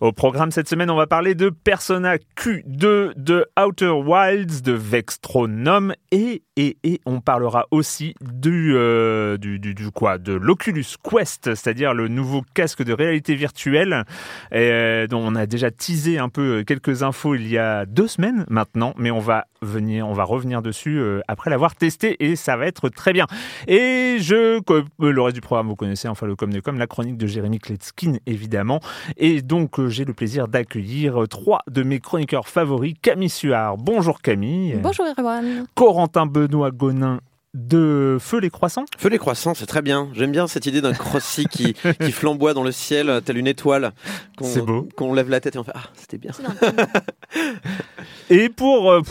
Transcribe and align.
Au 0.00 0.12
programme 0.12 0.52
cette 0.52 0.68
semaine, 0.68 0.90
on 0.90 0.96
va 0.96 1.08
parler 1.08 1.34
de 1.34 1.50
Persona 1.50 2.18
Q2, 2.36 3.14
de 3.16 3.46
Outer 3.60 3.88
Wilds, 3.88 4.62
de 4.62 4.70
Vextronome 4.70 5.92
et, 6.12 6.44
on 7.04 7.20
parlera 7.20 7.66
aussi 7.70 8.14
du, 8.20 8.74
euh, 8.74 9.36
du, 9.38 9.58
du, 9.58 9.74
du 9.74 9.90
quoi, 9.90 10.18
de 10.18 10.32
l'Oculus 10.32 10.84
Quest, 11.02 11.54
c'est-à-dire 11.54 11.94
le 11.94 12.08
nouveau 12.08 12.42
casque 12.54 12.82
de 12.82 12.92
réalité 12.92 13.34
virtuelle 13.34 14.04
euh, 14.52 15.06
dont 15.06 15.20
on 15.20 15.34
a 15.34 15.46
déjà 15.46 15.70
teasé 15.70 16.18
un 16.18 16.28
peu 16.28 16.64
quelques 16.64 17.02
infos 17.02 17.34
il 17.34 17.48
y 17.48 17.58
a 17.58 17.84
deux 17.86 18.08
semaines 18.08 18.44
maintenant, 18.48 18.94
mais 18.98 19.10
on 19.10 19.20
va 19.20 19.46
venir, 19.62 20.08
on 20.08 20.12
va 20.12 20.24
revenir 20.24 20.62
dessus 20.62 20.98
euh, 20.98 21.20
après 21.28 21.50
l'avoir 21.50 21.74
testé 21.74 22.16
et 22.24 22.36
ça 22.36 22.56
va 22.56 22.66
être 22.66 22.88
très 22.88 23.12
bien. 23.12 23.26
Et 23.66 24.18
je, 24.20 24.60
euh, 24.70 24.82
le 24.98 25.22
reste 25.22 25.34
du 25.34 25.40
programme 25.40 25.68
vous 25.68 25.76
connaissez, 25.76 26.08
enfin 26.08 26.26
le 26.26 26.36
com 26.36 26.52
de 26.52 26.60
com, 26.60 26.78
la 26.78 26.86
chronique 26.86 27.16
de 27.16 27.26
Jérémy 27.26 27.58
Kletskin 27.58 28.16
évidemment, 28.26 28.80
et 29.16 29.42
donc 29.42 29.87
j'ai 29.88 30.04
le 30.04 30.14
plaisir 30.14 30.48
d'accueillir 30.48 31.26
trois 31.28 31.60
de 31.70 31.82
mes 31.82 32.00
chroniqueurs 32.00 32.48
favoris, 32.48 32.94
Camille 33.00 33.28
Suard. 33.28 33.76
Bonjour 33.76 34.20
Camille. 34.20 34.78
Bonjour 34.82 35.06
Erwan. 35.06 35.66
Corentin 35.74 36.26
Benoît 36.26 36.70
Gonin 36.70 37.20
de 37.54 38.18
Feu 38.20 38.40
les 38.40 38.50
Croissants. 38.50 38.84
Feu 38.98 39.08
les 39.08 39.18
croissants, 39.18 39.54
c'est 39.54 39.66
très 39.66 39.80
bien. 39.82 40.08
J'aime 40.12 40.32
bien 40.32 40.46
cette 40.46 40.66
idée 40.66 40.80
d'un 40.80 40.92
crossi 40.92 41.46
qui, 41.46 41.74
qui 42.00 42.12
flamboie 42.12 42.52
dans 42.54 42.62
le 42.62 42.72
ciel, 42.72 43.20
telle 43.24 43.38
une 43.38 43.46
étoile. 43.46 43.92
qu'on- 44.36 44.44
C'est 44.44 44.60
beau. 44.62 44.86
Qu'on 44.96 45.14
lève 45.14 45.30
la 45.30 45.40
tête 45.40 45.56
et 45.56 45.58
on 45.58 45.64
fait 45.64 45.72
Ah, 45.74 45.84
c'était 45.94 46.18
bien. 46.18 46.32
Et 48.30 48.48
pour, 48.50 48.92
euh, 48.92 49.02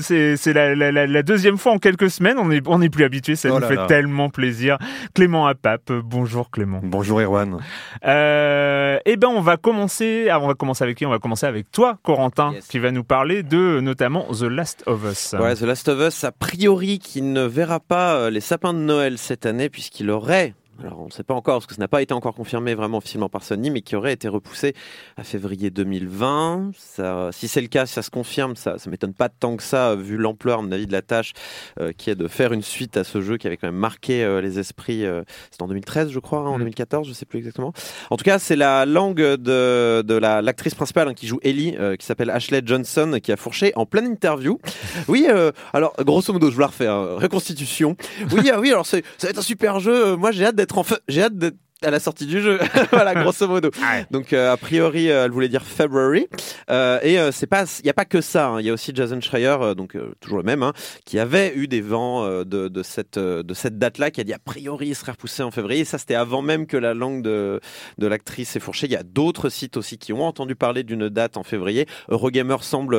c'est 0.00 0.52
la, 0.52 0.74
la- 0.74 0.90
la- 0.90 1.06
la 1.06 1.22
deuxième 1.22 1.58
fois 1.58 1.72
en 1.72 1.78
quelques 1.78 2.10
semaines, 2.10 2.38
on 2.38 2.48
n'est 2.48 2.60
on 2.66 2.82
est 2.82 2.88
plus 2.88 3.04
habitué, 3.04 3.36
ça 3.36 3.48
Oh 3.52 3.60
nous 3.60 3.66
fait 3.66 3.76
là. 3.76 3.86
tellement 3.86 4.30
plaisir. 4.30 4.78
Clément 5.14 5.46
Apap, 5.46 5.92
bonjour 5.92 6.50
Clément. 6.50 6.80
Bonjour 6.82 7.20
Erwan. 7.20 7.58
Euh, 8.04 8.98
eh 9.04 9.16
ben, 9.16 9.28
on 9.28 9.40
va 9.40 9.56
commencer. 9.56 10.28
Alors, 10.28 10.44
on 10.44 10.48
va 10.48 10.54
commencer 10.54 10.82
avec 10.82 10.96
qui? 10.98 11.06
On 11.06 11.10
va 11.10 11.18
commencer 11.20 11.46
avec 11.46 11.70
toi, 11.70 11.98
Corentin, 12.02 12.52
Yes. 12.54 12.66
qui 12.66 12.78
va 12.80 12.90
nous 12.90 13.04
parler 13.04 13.42
de 13.44 13.78
notamment 13.80 14.26
The 14.32 14.42
Last 14.42 14.82
of 14.86 15.04
Us. 15.10 15.34
Ouais, 15.38 15.54
The 15.54 15.62
Last 15.62 15.88
of 15.88 16.00
Us, 16.00 16.24
a 16.24 16.32
priori, 16.32 16.98
qui 16.98 17.22
ne 17.22 17.42
verra 17.42 17.78
pas 17.88 18.16
euh, 18.16 18.30
les 18.30 18.40
sapins 18.40 18.74
de 18.74 18.78
Noël 18.78 19.18
cette 19.18 19.46
année, 19.46 19.68
puisqu'il 19.68 20.10
aurait. 20.10 20.54
Alors, 20.82 21.00
on 21.00 21.06
ne 21.06 21.10
sait 21.10 21.22
pas 21.22 21.34
encore, 21.34 21.54
parce 21.54 21.66
que 21.66 21.74
ça 21.74 21.80
n'a 21.80 21.88
pas 21.88 22.02
été 22.02 22.12
encore 22.12 22.34
confirmé 22.34 22.74
vraiment 22.74 22.98
officiellement 22.98 23.28
par 23.28 23.42
Sony, 23.44 23.70
mais 23.70 23.80
qui 23.80 23.94
aurait 23.96 24.12
été 24.12 24.28
repoussé 24.28 24.74
à 25.16 25.22
février 25.24 25.70
2020. 25.70 26.72
Ça, 26.76 27.30
si 27.32 27.48
c'est 27.48 27.60
le 27.60 27.68
cas, 27.68 27.86
si 27.86 27.94
ça 27.94 28.02
se 28.02 28.10
confirme, 28.10 28.56
ça 28.56 28.76
ne 28.84 28.90
m'étonne 28.90 29.14
pas 29.14 29.28
tant 29.28 29.56
que 29.56 29.62
ça, 29.62 29.90
euh, 29.90 29.96
vu 29.96 30.16
l'ampleur, 30.16 30.58
à 30.58 30.62
mon 30.62 30.72
avis, 30.72 30.86
de 30.86 30.92
la 30.92 31.00
tâche, 31.02 31.32
euh, 31.80 31.92
qui 31.96 32.10
est 32.10 32.16
de 32.16 32.26
faire 32.28 32.52
une 32.52 32.62
suite 32.62 32.96
à 32.96 33.04
ce 33.04 33.20
jeu 33.20 33.36
qui 33.36 33.46
avait 33.46 33.56
quand 33.56 33.68
même 33.68 33.76
marqué 33.76 34.24
euh, 34.24 34.40
les 34.40 34.58
esprits. 34.58 35.04
euh, 35.06 35.22
C'était 35.50 35.62
en 35.62 35.68
2013, 35.68 36.10
je 36.10 36.18
crois, 36.18 36.40
hein, 36.40 36.46
en 36.48 36.56
Mm. 36.56 36.64
2014, 36.64 37.08
je 37.08 37.12
sais 37.12 37.24
plus 37.26 37.38
exactement. 37.38 37.72
En 38.10 38.16
tout 38.16 38.24
cas, 38.24 38.38
c'est 38.38 38.56
la 38.56 38.84
langue 38.84 39.20
de, 39.20 40.02
de 40.02 40.14
la- 40.14 40.42
l'actrice 40.42 40.74
principale 40.74 41.08
hein, 41.08 41.14
qui 41.14 41.26
joue 41.26 41.38
Ellie, 41.42 41.76
euh, 41.78 41.96
qui 41.96 42.04
s'appelle 42.04 42.30
Ashley 42.30 42.62
Johnson, 42.64 43.18
qui 43.22 43.30
a 43.32 43.36
fourché 43.36 43.72
en 43.76 43.86
pleine 43.86 44.06
interview. 44.06 44.58
Oui, 45.08 45.26
euh, 45.28 45.52
alors 45.72 45.92
grosso 46.00 46.32
modo, 46.32 46.48
je 46.48 46.54
vous 46.54 46.60
la 46.60 46.66
refais. 46.68 46.86
hein, 46.86 47.16
reconstitution. 47.16 47.96
Oui, 48.32 48.50
ah 48.52 48.58
oui, 48.60 48.70
alors 48.70 48.86
c'est, 48.86 49.04
ça 49.18 49.26
va 49.26 49.30
être 49.30 49.38
un 49.38 49.42
super 49.42 49.78
jeu. 49.80 50.16
Moi, 50.16 50.30
j'ai 50.32 50.44
hâte 50.46 50.54
d'être 50.56 50.63
j'ai 51.08 51.22
hâte 51.22 51.36
d'être 51.36 51.56
à 51.84 51.90
la 51.90 52.00
sortie 52.00 52.26
du 52.26 52.40
jeu. 52.40 52.58
voilà, 52.92 53.14
grosso 53.14 53.46
modo. 53.48 53.70
Donc 54.10 54.32
euh, 54.32 54.52
a 54.52 54.56
priori, 54.56 55.10
euh, 55.10 55.24
elle 55.24 55.30
voulait 55.30 55.48
dire 55.48 55.62
February. 55.62 56.28
Euh, 56.70 56.98
et 57.02 57.18
c'est 57.32 57.46
pas, 57.46 57.64
il 57.80 57.86
y 57.86 57.90
a 57.90 57.94
pas 57.94 58.04
que 58.04 58.20
ça. 58.20 58.48
hein. 58.48 58.60
Il 58.60 58.66
y 58.66 58.70
a 58.70 58.72
aussi 58.72 58.92
Jason 58.94 59.20
Schreier, 59.20 59.56
donc 59.76 59.96
toujours 60.20 60.38
le 60.38 60.44
même, 60.44 60.62
hein, 60.62 60.72
qui 61.04 61.18
avait 61.18 61.52
eu 61.54 61.68
des 61.68 61.80
vents 61.80 62.26
de, 62.44 62.44
de 62.68 62.82
cette 62.82 63.18
de 63.18 63.54
cette 63.54 63.78
date-là, 63.78 64.10
qui 64.10 64.20
a 64.20 64.24
dit 64.24 64.32
a 64.32 64.38
priori 64.38 64.88
il 64.88 64.94
serait 64.94 65.12
repoussé 65.12 65.42
en 65.42 65.50
février. 65.50 65.80
Et 65.80 65.84
ça, 65.84 65.98
c'était 65.98 66.14
avant 66.14 66.42
même 66.42 66.66
que 66.66 66.76
la 66.76 66.94
langue 66.94 67.22
de 67.22 67.60
de 67.98 68.06
l'actrice 68.06 68.56
ait 68.56 68.60
fourché. 68.60 68.86
Il 68.86 68.92
y 68.92 68.96
a 68.96 69.02
d'autres 69.02 69.48
sites 69.48 69.76
aussi 69.76 69.98
qui 69.98 70.12
ont 70.12 70.24
entendu 70.24 70.54
parler 70.54 70.82
d'une 70.82 71.08
date 71.08 71.36
en 71.36 71.42
février. 71.42 71.86
Eurogamer 72.08 72.56
semble, 72.62 72.96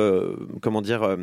comment 0.62 0.82
dire, 0.82 1.16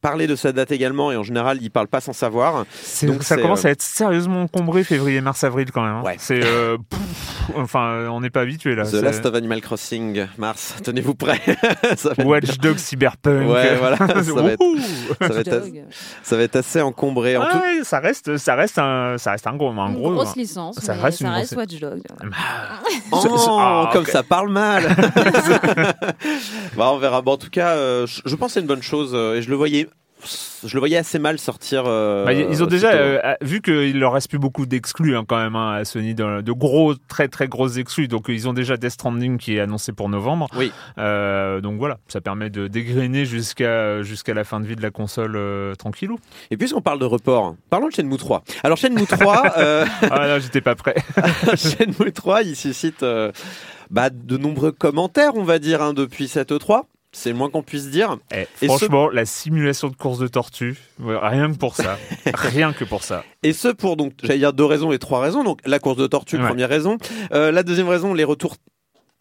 parler 0.00 0.26
de 0.26 0.36
cette 0.36 0.56
date 0.56 0.72
également. 0.72 1.12
Et 1.12 1.16
en 1.16 1.22
général, 1.22 1.58
il 1.60 1.70
parle 1.70 1.88
pas 1.88 2.00
sans 2.00 2.12
savoir. 2.12 2.64
Donc 3.02 3.22
ça 3.22 3.36
commence 3.36 3.64
à 3.64 3.70
être 3.70 3.82
sérieusement 3.82 4.42
encombré 4.42 4.84
février, 4.84 5.20
mars, 5.20 5.44
avril 5.44 5.70
quand 5.72 5.82
même. 5.82 5.96
hein. 5.96 6.02
Ouais. 6.04 6.16
C'est, 6.18 6.40
euh, 6.46 6.78
pff, 6.88 7.50
enfin, 7.56 8.08
on 8.10 8.20
n'est 8.20 8.30
pas 8.30 8.40
habitué 8.42 8.74
là. 8.74 8.84
The 8.84 8.94
Last 8.94 9.24
of 9.26 9.34
Animal 9.34 9.60
Crossing, 9.60 10.26
Mars. 10.38 10.74
Tenez-vous 10.82 11.14
prêts. 11.14 11.40
Être 11.82 12.24
Watch 12.24 12.58
Dogs 12.58 12.78
Cyberpunk. 12.78 13.48
Ouais, 13.50 13.76
voilà, 13.76 13.96
ça 13.96 14.04
va 14.06 14.52
être- 14.52 14.60
Wouhou 14.60 14.78
ça 15.20 15.28
va, 15.28 15.40
être, 15.40 15.48
as- 15.52 15.60
Dog. 15.60 15.84
ça 16.22 16.36
va 16.36 16.42
être 16.42 16.56
assez 16.56 16.80
encombré. 16.80 17.36
En 17.36 17.42
Ah 17.42 17.50
tout... 17.52 17.58
ouais, 17.58 17.84
ça 17.84 18.00
reste, 18.00 18.36
ça 18.36 18.54
reste 18.54 18.78
un, 18.78 19.16
ça 19.18 19.32
reste 19.32 19.46
un 19.46 19.54
gros, 19.56 19.70
un 19.70 19.88
Une 19.88 19.94
gros. 19.94 20.12
grosse 20.12 20.36
licence, 20.36 20.76
ça 20.80 20.94
reste 20.94 21.18
ça 21.20 21.26
une 21.26 21.30
reste 21.34 21.54
grosse- 21.54 21.66
Watch 21.72 21.80
Dogs. 21.80 22.02
Oh, 23.12 23.20
C'est- 23.22 23.28
c'est- 23.28 23.50
ah, 23.50 23.90
comme 23.92 24.04
ça 24.06 24.22
parle 24.24 24.48
mal. 24.50 24.82
bah, 26.76 26.90
on 26.92 26.98
verra. 26.98 27.22
Bon, 27.22 27.32
en 27.32 27.36
tout 27.36 27.50
cas, 27.50 27.70
euh, 27.76 28.06
je, 28.06 28.20
je 28.24 28.34
pense 28.34 28.48
que 28.48 28.54
c'est 28.54 28.60
une 28.60 28.66
bonne 28.66 28.82
chose 28.82 29.12
euh, 29.14 29.36
et 29.36 29.42
je 29.42 29.48
le 29.50 29.56
voyais, 29.56 29.88
je 30.66 30.74
le 30.74 30.78
voyais 30.80 30.96
assez 30.96 31.18
mal 31.18 31.38
sortir. 31.38 31.84
euh, 31.86 32.24
Bah, 32.24 32.32
ils 32.32 32.62
ont 32.62 32.66
déjà 32.66 32.92
euh, 32.92 33.20
vu 33.42 33.60
qu'il 33.60 33.98
leur 33.98 34.12
reste 34.14 34.28
plus 34.28 34.38
beaucoup 34.38 34.66
d'exclus 34.66 35.16
hein, 35.16 35.24
quand 35.26 35.36
même 35.36 35.54
hein, 35.56 35.72
à 35.74 35.84
Sony, 35.84 36.14
de, 36.14 36.40
de 36.40 36.52
gros, 36.52 36.94
très 37.08 37.28
très 37.28 37.48
grosses 37.48 37.76
exclus. 37.76 38.08
Donc 38.08 38.26
ils 38.28 38.48
ont 38.48 38.52
déjà 38.52 38.76
Death 38.76 38.90
Stranding 38.92 39.38
qui 39.38 39.56
est 39.56 39.60
annoncé 39.60 39.92
pour 39.92 40.08
novembre. 40.08 40.48
Oui. 40.56 40.72
Euh, 40.98 41.60
donc 41.60 41.78
voilà, 41.78 41.98
ça 42.08 42.20
permet 42.20 42.50
de 42.50 42.66
dégrainer 42.66 43.24
jusqu'à 43.24 44.02
jusqu'à 44.02 44.34
la 44.34 44.44
fin 44.44 44.60
de 44.60 44.66
vie 44.66 44.76
de 44.76 44.82
la 44.82 44.90
console 44.90 45.38
tranquillou. 45.78 46.18
Et 46.50 46.56
puisqu'on 46.56 46.80
parle 46.82 46.98
de 46.98 47.04
report, 47.04 47.54
parlons 47.70 47.88
de 47.88 47.92
Shenmue 47.92 48.16
3. 48.16 48.42
Alors 48.64 48.78
Shenmue 48.78 49.06
3, 49.06 49.52
euh, 49.58 49.86
Ah 50.10 50.26
là, 50.26 50.38
j'étais 50.38 50.60
pas 50.60 50.74
prêt. 50.74 50.94
Shenmue 51.56 52.12
3, 52.12 52.42
il 52.42 52.56
suscite 52.56 53.04
bah, 53.90 54.10
de 54.10 54.36
nombreux 54.36 54.72
commentaires, 54.72 55.32
on 55.36 55.44
va 55.44 55.58
dire, 55.58 55.82
hein, 55.82 55.92
depuis 55.92 56.26
cette 56.28 56.50
E3. 56.50 56.82
C'est 57.16 57.30
le 57.30 57.36
moins 57.36 57.48
qu'on 57.50 57.62
puisse 57.62 57.88
dire. 57.88 58.18
Eh, 58.34 58.46
Et 58.62 58.66
franchement, 58.66 59.08
la 59.08 59.24
simulation 59.24 59.88
de 59.88 59.96
course 59.96 60.18
de 60.18 60.28
tortue, 60.28 60.76
rien 61.00 61.50
que 61.50 61.56
pour 61.56 61.74
ça. 61.76 61.98
rien 62.34 62.72
que 62.72 62.84
pour 62.84 63.02
ça. 63.02 63.24
Et 63.42 63.52
ce 63.52 63.68
pour 63.68 63.96
donc, 63.96 64.12
j'allais 64.22 64.38
dire 64.38 64.52
deux 64.52 64.64
raisons 64.64 64.92
et 64.92 64.98
trois 64.98 65.20
raisons. 65.20 65.42
Donc 65.44 65.60
la 65.64 65.78
course 65.78 65.96
de 65.96 66.06
tortue, 66.06 66.36
Ouais. 66.36 66.46
première 66.46 66.68
raison. 66.68 66.98
Euh, 67.32 67.50
la 67.52 67.62
deuxième 67.62 67.88
raison, 67.88 68.12
les 68.14 68.24
retours 68.24 68.56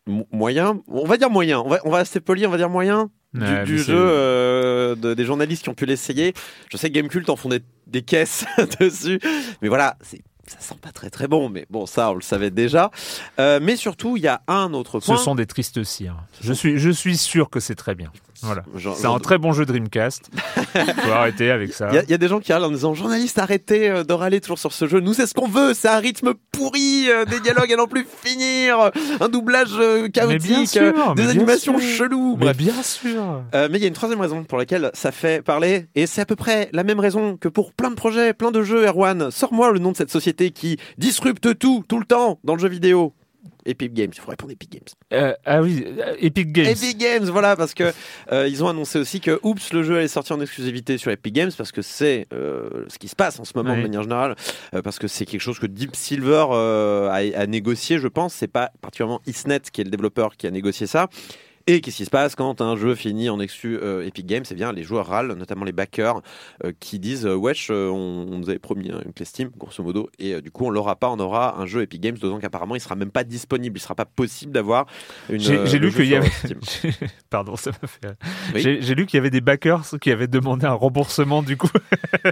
mo- 0.08 0.28
moyens. 0.32 0.76
On 0.88 1.06
va 1.06 1.18
dire 1.18 1.30
moyens. 1.30 1.62
On 1.66 1.70
va, 1.70 1.80
on 1.86 1.90
va 1.90 1.98
rester 2.00 2.20
poli, 2.20 2.46
on 2.46 2.50
va 2.52 2.58
dire 2.58 2.70
moyens. 2.70 3.08
Du, 3.34 3.42
Ouais, 3.44 3.66
jeu, 3.66 3.94
euh, 3.98 4.96
de- 4.96 5.14
des 5.14 5.26
journalistes 5.26 5.64
qui 5.64 5.70
ont 5.70 5.74
pu 5.74 5.86
l'essayer. 5.86 6.34
Je 6.72 6.78
sais 6.78 6.90
que 6.90 6.94
Gamecult 6.94 7.30
en 7.30 7.36
font 7.36 7.50
des, 7.50 7.60
des 7.88 8.02
caisses 8.02 8.46
dessus, 8.80 9.20
mais 9.62 9.68
voilà, 9.68 9.98
c'est 10.02 10.22
ça 10.48 10.58
sent 10.60 10.76
pas 10.82 10.92
très 10.92 11.10
très 11.10 11.28
bon, 11.28 11.50
mais 11.50 11.66
bon, 11.70 11.86
ça 11.86 12.12
on 12.12 12.16
le 12.16 12.22
savait 12.22 12.52
déjà. 12.52 12.92
Euh, 13.40 13.60
mais 13.62 13.76
surtout, 13.76 14.18
il 14.18 14.24
y 14.24 14.28
a 14.28 14.42
un 14.48 14.74
autre 14.74 15.00
Ce 15.00 15.06
point. 15.08 15.18
sont 15.18 15.36
des 15.36 15.46
tristes 15.46 15.84
cires. 15.84 16.18
Je 16.42 16.54
suis, 16.54 16.78
je 16.78 16.90
suis 16.90 17.18
sûr 17.18 17.50
que 17.50 17.60
c'est 17.60 17.76
très 17.76 17.96
bien. 17.96 18.12
Voilà. 18.42 18.64
C'est 18.98 19.08
un 19.08 19.18
très 19.20 19.38
bon 19.38 19.54
jeu 19.54 19.66
Dreamcast. 19.66 20.30
Faut 20.74 21.12
arrêter 21.12 21.50
avec 21.52 21.74
ça. 21.74 21.88
Il 21.92 21.96
y, 21.96 21.98
a- 21.98 22.04
il 22.04 22.10
y 22.12 22.14
a 22.14 22.18
des 22.18 22.28
gens 22.28 22.40
qui 22.40 22.52
râlent 22.52 22.66
en 22.66 22.70
disant 22.70 22.94
journaliste 22.94 23.40
arrêtez 23.40 23.90
euh, 23.90 24.04
de 24.04 24.14
râler 24.14 24.42
toujours 24.42 24.60
sur 24.60 24.74
ce 24.74 24.88
jeu 24.88 25.00
nous 25.00 25.14
c'est 25.14 25.26
ce 25.26 25.34
qu'on 25.34 25.48
veut 25.48 25.74
c'est 25.74 25.88
un 25.88 26.00
rythme 26.00 26.34
pourri 26.52 27.06
euh, 27.10 27.24
des 27.26 27.40
dialogues 27.40 27.72
à 27.72 27.78
n'en 27.78 27.88
plus 27.88 28.06
finir 28.24 28.92
un 29.22 29.30
doublage 29.30 29.70
euh, 29.80 30.10
chaotique 30.10 30.68
sûr, 30.68 31.16
des 31.16 31.30
animations 31.30 31.80
cheloues 31.80 32.36
Mais 32.38 32.46
bref 32.54 32.58
bien 32.58 32.84
sûr. 32.84 33.42
Mais 33.54 33.70
il 33.78 33.82
y 33.82 33.86
a 33.86 33.88
une 33.88 33.94
troisième 33.94 34.20
raison 34.22 34.44
pour 34.44 34.58
laquelle 34.58 34.92
ça 34.94 35.12
fait 35.14 35.42
parler, 35.42 35.88
et 35.96 36.06
c'est 36.06 36.22
à 36.22 36.26
peu 36.26 36.36
près 36.36 36.70
la 36.74 36.84
même 36.84 37.00
raison 37.00 37.38
que 37.38 37.48
pour 37.48 37.72
plein 37.72 37.90
de 37.90 37.96
projets, 37.96 38.34
plein 38.34 38.52
de 38.52 38.62
jeux, 38.64 38.86
Erwan. 38.86 39.32
Sors-moi 39.32 39.72
le 39.72 39.80
nom 39.80 39.92
de 39.94 39.98
cette 39.98 40.12
société 40.12 40.35
qui 40.36 40.78
disrupte 40.98 41.58
tout, 41.58 41.84
tout 41.88 42.00
le 42.00 42.06
temps, 42.06 42.40
dans 42.44 42.56
le 42.56 42.60
jeu 42.60 42.70
vidéo. 42.70 43.14
Epic 43.68 43.94
Games, 43.94 44.12
il 44.14 44.20
faut 44.20 44.30
répondre 44.30 44.52
Epic 44.52 44.72
Games. 44.72 44.84
Euh, 45.14 45.34
ah 45.44 45.62
oui, 45.62 45.84
euh, 45.86 46.16
Epic 46.20 46.52
Games. 46.52 46.68
Epic 46.68 46.98
Games, 46.98 47.26
voilà, 47.26 47.56
parce 47.56 47.74
que 47.74 47.92
euh, 48.32 48.48
ils 48.48 48.64
ont 48.64 48.68
annoncé 48.68 49.00
aussi 49.00 49.20
que, 49.20 49.40
oups, 49.42 49.74
le 49.74 49.82
jeu 49.82 49.98
allait 49.98 50.08
sortir 50.08 50.36
en 50.36 50.42
exclusivité 50.42 50.98
sur 50.98 51.12
Epic 51.12 51.34
Games, 51.34 51.52
parce 51.58 51.72
que 51.72 51.82
c'est 51.82 52.28
euh, 52.32 52.86
ce 52.88 53.00
qui 53.00 53.08
se 53.08 53.16
passe 53.16 53.40
en 53.40 53.44
ce 53.44 53.54
moment 53.56 53.76
de 53.76 53.82
manière 53.82 54.04
générale, 54.04 54.36
parce 54.84 55.00
que 55.00 55.08
c'est 55.08 55.26
quelque 55.26 55.42
chose 55.42 55.60
que 55.60 55.66
Deep 55.66 55.96
Silver 55.96 56.46
a, 56.52 57.16
a 57.16 57.48
négocié, 57.48 57.98
je 57.98 58.08
pense. 58.08 58.34
C'est 58.34 58.48
pas 58.48 58.72
particulièrement 58.82 59.22
Isnet 59.26 59.62
qui 59.72 59.82
est 59.82 59.86
le 59.86 59.90
développeur 59.90 60.38
qui 60.38 60.46
a 60.48 60.52
négocié 60.52 60.86
ça. 60.86 61.10
Et 61.68 61.82
qu'est-ce 61.82 61.98
qui 61.98 62.06
se 62.06 62.12
passe 62.12 62.36
quand 62.36 62.62
un 62.62 62.76
jeu 62.76 62.94
finit 62.94 63.28
en 63.28 63.40
exclu 63.40 63.80
euh, 63.82 64.06
Epic 64.06 64.28
Games? 64.28 64.44
Eh 64.52 64.54
bien, 64.54 64.72
les 64.72 64.84
joueurs 64.84 65.08
râlent, 65.08 65.34
notamment 65.34 65.66
les 65.66 65.72
backers, 65.72 66.22
euh, 66.64 66.72
qui 66.80 67.00
disent 67.00 67.26
euh, 67.26 67.34
Wesh, 67.36 67.70
euh, 67.72 67.90
on, 67.90 68.28
on 68.32 68.38
nous 68.38 68.50
avait 68.52 68.60
promis 68.60 68.92
hein, 68.92 69.02
une 69.04 69.14
clé 69.14 69.26
Steam, 69.26 69.50
grosso 69.58 69.82
modo, 69.82 70.08
et 70.20 70.40
du 70.42 70.52
coup, 70.52 70.66
on 70.68 70.70
l'aura 70.70 70.96
pas, 70.96 71.10
on 71.10 71.18
aura 71.20 71.60
un 71.60 71.66
jeu 71.66 71.82
Epic 71.82 72.00
Games, 72.02 72.18
d'autant 72.20 72.38
qu'apparemment, 72.38 72.76
il 72.76 72.82
sera 72.82 72.94
même 72.96 73.10
pas 73.10 73.24
disponible, 73.24 73.80
il 73.80 73.82
sera 73.82 73.96
pas 73.96 74.06
possible 74.06 74.52
d'avoir 74.52 74.86
une. 75.28 75.40
J'ai 75.40 75.80
lu 75.80 75.92
qu'il 75.92 76.06
y 76.06 76.16
avait. 76.16 76.30
Steam. 76.30 76.60
Pardon, 77.32 77.56
ça 77.56 77.72
m'a 77.72 77.88
fait. 77.88 78.16
Oui. 78.54 78.78
J'ai 78.82 78.94
lu 78.94 79.08
qu'il 79.08 79.18
y 79.18 79.20
avait 79.20 79.32
des 79.32 79.42
backers 79.42 79.86
qui 80.00 80.12
avaient 80.12 80.28
demandé 80.28 80.68
un 80.68 80.74
remboursement 80.74 81.42
du 81.42 81.58
coup. 81.58 81.70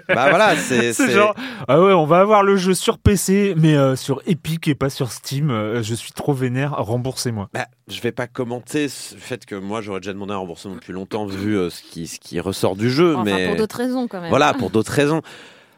Bah 0.09 0.30
voilà, 0.30 0.56
c'est. 0.56 0.94
C'est 0.94 1.07
c'est- 1.07 1.12
genre 1.12 1.33
ah 1.68 1.81
ouais, 1.81 1.94
on 1.94 2.06
va 2.06 2.19
avoir 2.19 2.44
le 2.44 2.56
jeu 2.56 2.75
sur 2.75 3.00
PC, 3.00 3.56
mais 3.57 3.75
euh, 3.75 3.95
sur 3.95 4.21
Epic 4.27 4.68
et 4.68 4.75
pas 4.75 4.91
sur 4.91 5.12
Steam. 5.12 5.50
Je 5.81 5.94
suis 5.95 6.12
trop 6.12 6.33
vénère, 6.33 6.75
remboursez-moi. 6.77 7.50
Bah, 7.53 7.65
je 7.88 8.00
vais 8.01 8.12
pas 8.12 8.27
commenter 8.27 8.89
ce 8.89 9.15
fait 9.24 9.46
que 9.46 9.56
moi 9.56 9.81
j'aurais 9.81 10.00
déjà 10.00 10.14
demandé 10.14 10.34
un 10.34 10.38
remboursement 10.38 10.75
depuis 10.75 10.94
longtemps 10.94 11.25
vu 11.25 11.58
euh, 11.58 11.70
ce, 11.70 11.81
qui, 11.81 12.08
ce 12.08 12.20
qui 12.20 12.40
ressort 12.40 12.75
du 12.75 12.90
jeu, 12.92 13.14
Enfin, 13.16 13.24
mais 13.24 13.48
pour 13.48 13.56
d'autres 13.58 13.78
raisons 13.78 14.08
quand 14.08 14.22
même. 14.22 14.30
voilà 14.30 14.54
pour 14.54 14.70
d'autres 14.72 14.92
raisons. 14.92 15.22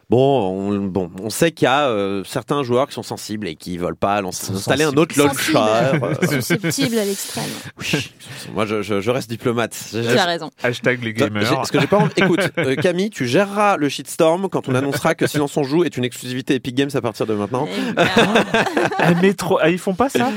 Bon, 0.08 0.70
on, 0.70 0.78
bon, 0.86 1.10
on 1.20 1.30
sait 1.30 1.50
qu'il 1.50 1.64
y 1.64 1.68
a 1.68 1.88
euh, 1.88 2.22
certains 2.22 2.62
joueurs 2.62 2.86
qui 2.86 2.94
sont 2.94 3.02
sensibles 3.02 3.48
et 3.48 3.56
qui 3.56 3.76
veulent 3.76 3.96
pas 3.96 4.22
installer 4.22 4.84
un 4.84 4.92
autre 4.96 5.18
launcher. 5.18 5.52
euh, 5.56 6.14
Susceptible 6.40 6.96
à 6.98 7.04
l'extrême. 7.04 7.42
oui, 7.80 8.12
moi 8.54 8.66
je, 8.66 8.82
je- 8.82 9.00
je 9.00 9.10
reste 9.10 9.28
diplomate. 9.28 9.76
Tu 9.90 9.96
as 9.98 10.24
raison. 10.24 10.48
Hashtag 10.62 11.02
les 11.02 11.12
gamers. 11.12 11.50
Parce 11.56 11.72
que 11.72 11.80
j'ai 11.80 11.88
pas 11.88 11.96
envie. 11.96 12.12
Écoute, 12.18 12.38
euh, 12.56 12.76
Camille, 12.76 13.10
tu 13.10 13.26
géreras 13.26 13.76
le 13.78 13.88
shitstorm 13.88 14.48
quand 14.48 14.68
on 14.68 14.76
annoncera 14.76 15.16
que 15.16 15.26
Silence 15.26 15.56
on 15.56 15.64
joue 15.64 15.82
est 15.82 15.96
une 15.96 16.04
exclusivité 16.04 16.54
Epic 16.54 16.76
Games 16.76 16.90
à 16.94 17.00
partir 17.00 17.26
de 17.26 17.34
maintenant. 17.34 17.66
Eh 17.68 18.00
Ah, 18.98 19.12
mais 19.20 19.34
trop- 19.34 19.58
ah, 19.60 19.70
ils 19.70 19.78
font 19.78 19.94
pas 19.94 20.08
ça? 20.08 20.30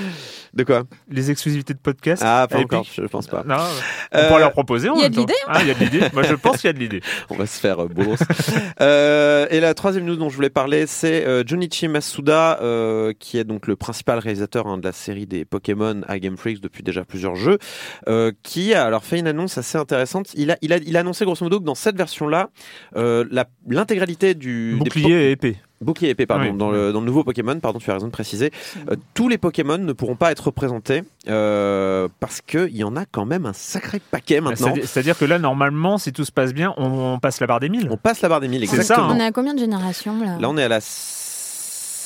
De 0.54 0.64
quoi 0.64 0.84
Les 1.10 1.32
exclusivités 1.32 1.74
de 1.74 1.80
podcast 1.80 2.24
Ah, 2.26 2.48
pas 2.50 2.58
encore, 2.60 2.86
je 2.92 3.02
pense 3.04 3.28
pas. 3.28 3.44
Non, 3.46 3.56
on 4.12 4.18
Euh, 4.18 4.28
pourrait 4.28 4.40
leur 4.40 4.52
proposer. 4.52 4.90
il 4.96 5.02
y 5.02 5.06
a 5.06 5.10
de 5.10 5.16
l'idée, 5.18 5.34
Ah, 5.48 5.60
il 5.62 5.68
y 5.68 5.72
a 5.72 5.74
de 5.76 5.80
l'idée. 5.80 6.02
Moi, 6.14 6.24
je 6.24 6.34
pense 6.36 6.58
qu'il 6.58 6.68
y 6.68 6.70
a 6.70 6.74
de 6.74 6.80
l'idée. 6.80 7.02
On 7.30 7.36
va 7.36 7.46
se 7.46 7.60
faire 7.60 7.84
euh, 7.84 7.88
bolos. 7.88 8.18
Euh, 8.82 9.46
et 9.50 9.60
la 9.60 9.74
troisième 9.74 10.06
news 10.06 10.16
dont 10.16 10.30
je 10.30 10.36
voulais 10.36 10.50
parler, 10.50 10.86
c'est 10.88 11.26
euh, 11.26 11.44
Junichi 11.46 11.88
Masuda, 11.88 12.60
euh, 12.62 13.14
qui 13.20 13.38
est 13.38 13.44
donc 13.44 13.68
le 13.68 13.76
principal 13.76 14.20
réalisateur 14.20 14.68
hein, 14.68 14.78
de 14.78 14.84
la 14.84 14.92
série 14.92 15.28
des 15.28 15.46
Pokémon 15.46 16.02
à 16.08 16.20
Game 16.20 16.38
Freaks 16.38 16.62
depuis 16.62 16.84
déjà 16.84 17.06
plusieurs 17.06 17.36
jeux, 17.36 17.58
euh, 18.08 18.32
qui 18.44 18.74
a 18.74 18.86
alors 18.86 19.04
fait 19.04 19.20
une 19.20 19.28
annonce 19.28 19.58
assez 19.58 19.78
intéressante. 19.78 20.30
Il 20.36 20.52
a, 20.52 20.58
il 20.62 20.74
a, 20.74 20.78
il 20.78 20.98
a 20.98 21.02
annoncé 21.02 21.26
grosso 21.26 21.44
modo 21.46 21.60
que 21.60 21.66
dans 21.66 21.76
cette 21.76 21.96
version-là, 21.98 22.50
euh, 22.96 23.26
l'intégralité 23.68 24.34
du 24.36 24.74
des 24.74 24.78
Bouclier 24.80 25.28
et 25.28 25.32
épée. 25.32 25.58
Bouclier 25.82 26.10
épée, 26.10 26.26
pardon, 26.26 26.44
Oui. 26.52 26.58
dans, 26.58 26.72
le, 26.72 26.92
dans 26.92 27.00
le 27.00 27.06
nouveau 27.06 27.24
Pokémon, 27.24 27.58
pardon, 27.60 27.80
tu 27.80 27.90
as 27.90 27.94
raison 27.94 28.08
de 28.08 28.12
préciser. 28.12 28.52
Euh, 28.90 28.96
tous 29.14 29.30
les 29.30 29.38
Pokémon 29.38 29.78
ne 29.78 29.94
pourront 29.94 30.16
pas 30.18 30.32
être 30.32 30.46
représentés 30.48 31.04
euh, 31.30 32.08
parce 32.20 32.42
qu'il 32.42 32.76
y 32.76 32.84
en 32.84 32.96
a 32.98 33.06
quand 33.06 33.26
même 33.26 33.46
un 33.46 33.54
sacré 33.54 34.00
paquet 34.00 34.42
maintenant. 34.42 34.74
C'est-à-dire- 34.84 35.18
que 35.18 35.26
là, 35.26 35.40
normalement, 35.40 35.98
si 35.98 36.12
tout 36.12 36.26
se 36.26 36.32
passe 36.32 36.54
bien, 36.54 36.74
on, 36.78 37.14
on 37.14 37.20
passe 37.20 37.40
la 37.40 37.48
barre 37.48 37.60
des 37.62 37.70
1000. 37.70 37.88
On 37.92 37.98
passe 37.98 38.22
la 38.22 38.30
barre 38.30 38.42
des 38.42 38.48
1000, 38.48 38.62
C'est 38.62 38.68
ça, 38.68 38.76
exactement. 38.82 39.10
hein. 39.10 39.16
On 39.16 39.20
est 39.20 39.26
à 39.26 39.32
combien 39.32 39.54
de 39.54 39.60
générations 39.60 40.20
là? 40.22 40.38
Là, 40.40 40.50
on 40.50 40.58
est 40.58 40.64
à 40.64 40.68
la. 40.70 40.80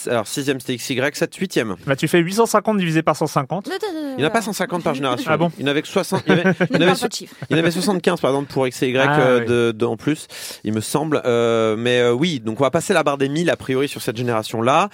Alors, 0.07 0.25
6ème 0.25 0.59
c'était 0.59 0.75
XY, 0.77 0.99
7, 1.13 1.35
8ème. 1.37 1.75
Bah, 1.85 1.95
tu 1.95 2.07
fais 2.07 2.19
850 2.19 2.77
divisé 2.77 3.01
par 3.03 3.15
150. 3.15 3.69
Il 4.11 4.15
n'y 4.17 4.23
en 4.23 4.27
a 4.27 4.29
pas 4.29 4.41
150 4.41 4.83
par 4.83 4.93
génération. 4.93 5.29
Ah 5.33 5.37
bon 5.37 5.51
Il 5.57 5.65
y 5.65 5.67
en 5.67 5.71
avait 5.71 5.81
que 5.81 5.87
60. 5.87 6.23
Il 6.27 6.31
y 6.31 6.35
en 6.35 6.39
avait, 6.39 6.55
il 6.59 6.65
y 6.67 6.71
Ne 6.71 6.77
en 6.77 6.81
avait 6.81 6.85
parle 6.85 6.97
so- 6.97 7.01
pas 7.03 7.07
de 7.09 7.13
chiffres. 7.13 7.35
il 7.49 7.53
y 7.55 7.55
en 7.55 7.59
avait 7.59 7.71
75 7.71 8.21
par 8.21 8.31
exemple 8.31 8.51
pour 8.51 8.67
X 8.67 8.83
et 8.83 8.89
Y 8.89 8.97
Ah, 8.97 9.19
euh, 9.19 9.39
ouais. 9.39 9.45
de, 9.45 9.71
de- 9.71 9.85
en 9.85 9.97
plus, 9.97 10.27
il 10.63 10.73
me 10.73 10.81
semble. 10.81 11.21
Euh, 11.25 11.75
mais 11.77 11.99
euh, 11.99 12.11
oui, 12.13 12.39
donc 12.39 12.59
on 12.59 12.63
va 12.63 12.71
passer 12.71 12.93
la 12.93 13.03
barre 13.03 13.17
des 13.17 13.29
1000 13.29 13.49
a 13.49 13.55
priori 13.55 13.87
sur 13.87 14.01
cette 14.01 14.17
génération-là. 14.17 14.89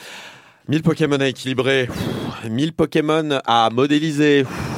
1000 0.67 0.83
Pokémon 0.83 1.19
à 1.19 1.27
équilibrer, 1.27 1.87
pff, 1.87 2.49
1000 2.49 2.73
Pokémon 2.73 3.39
à 3.45 3.69
modéliser. 3.71 4.43
pff. 4.43 4.68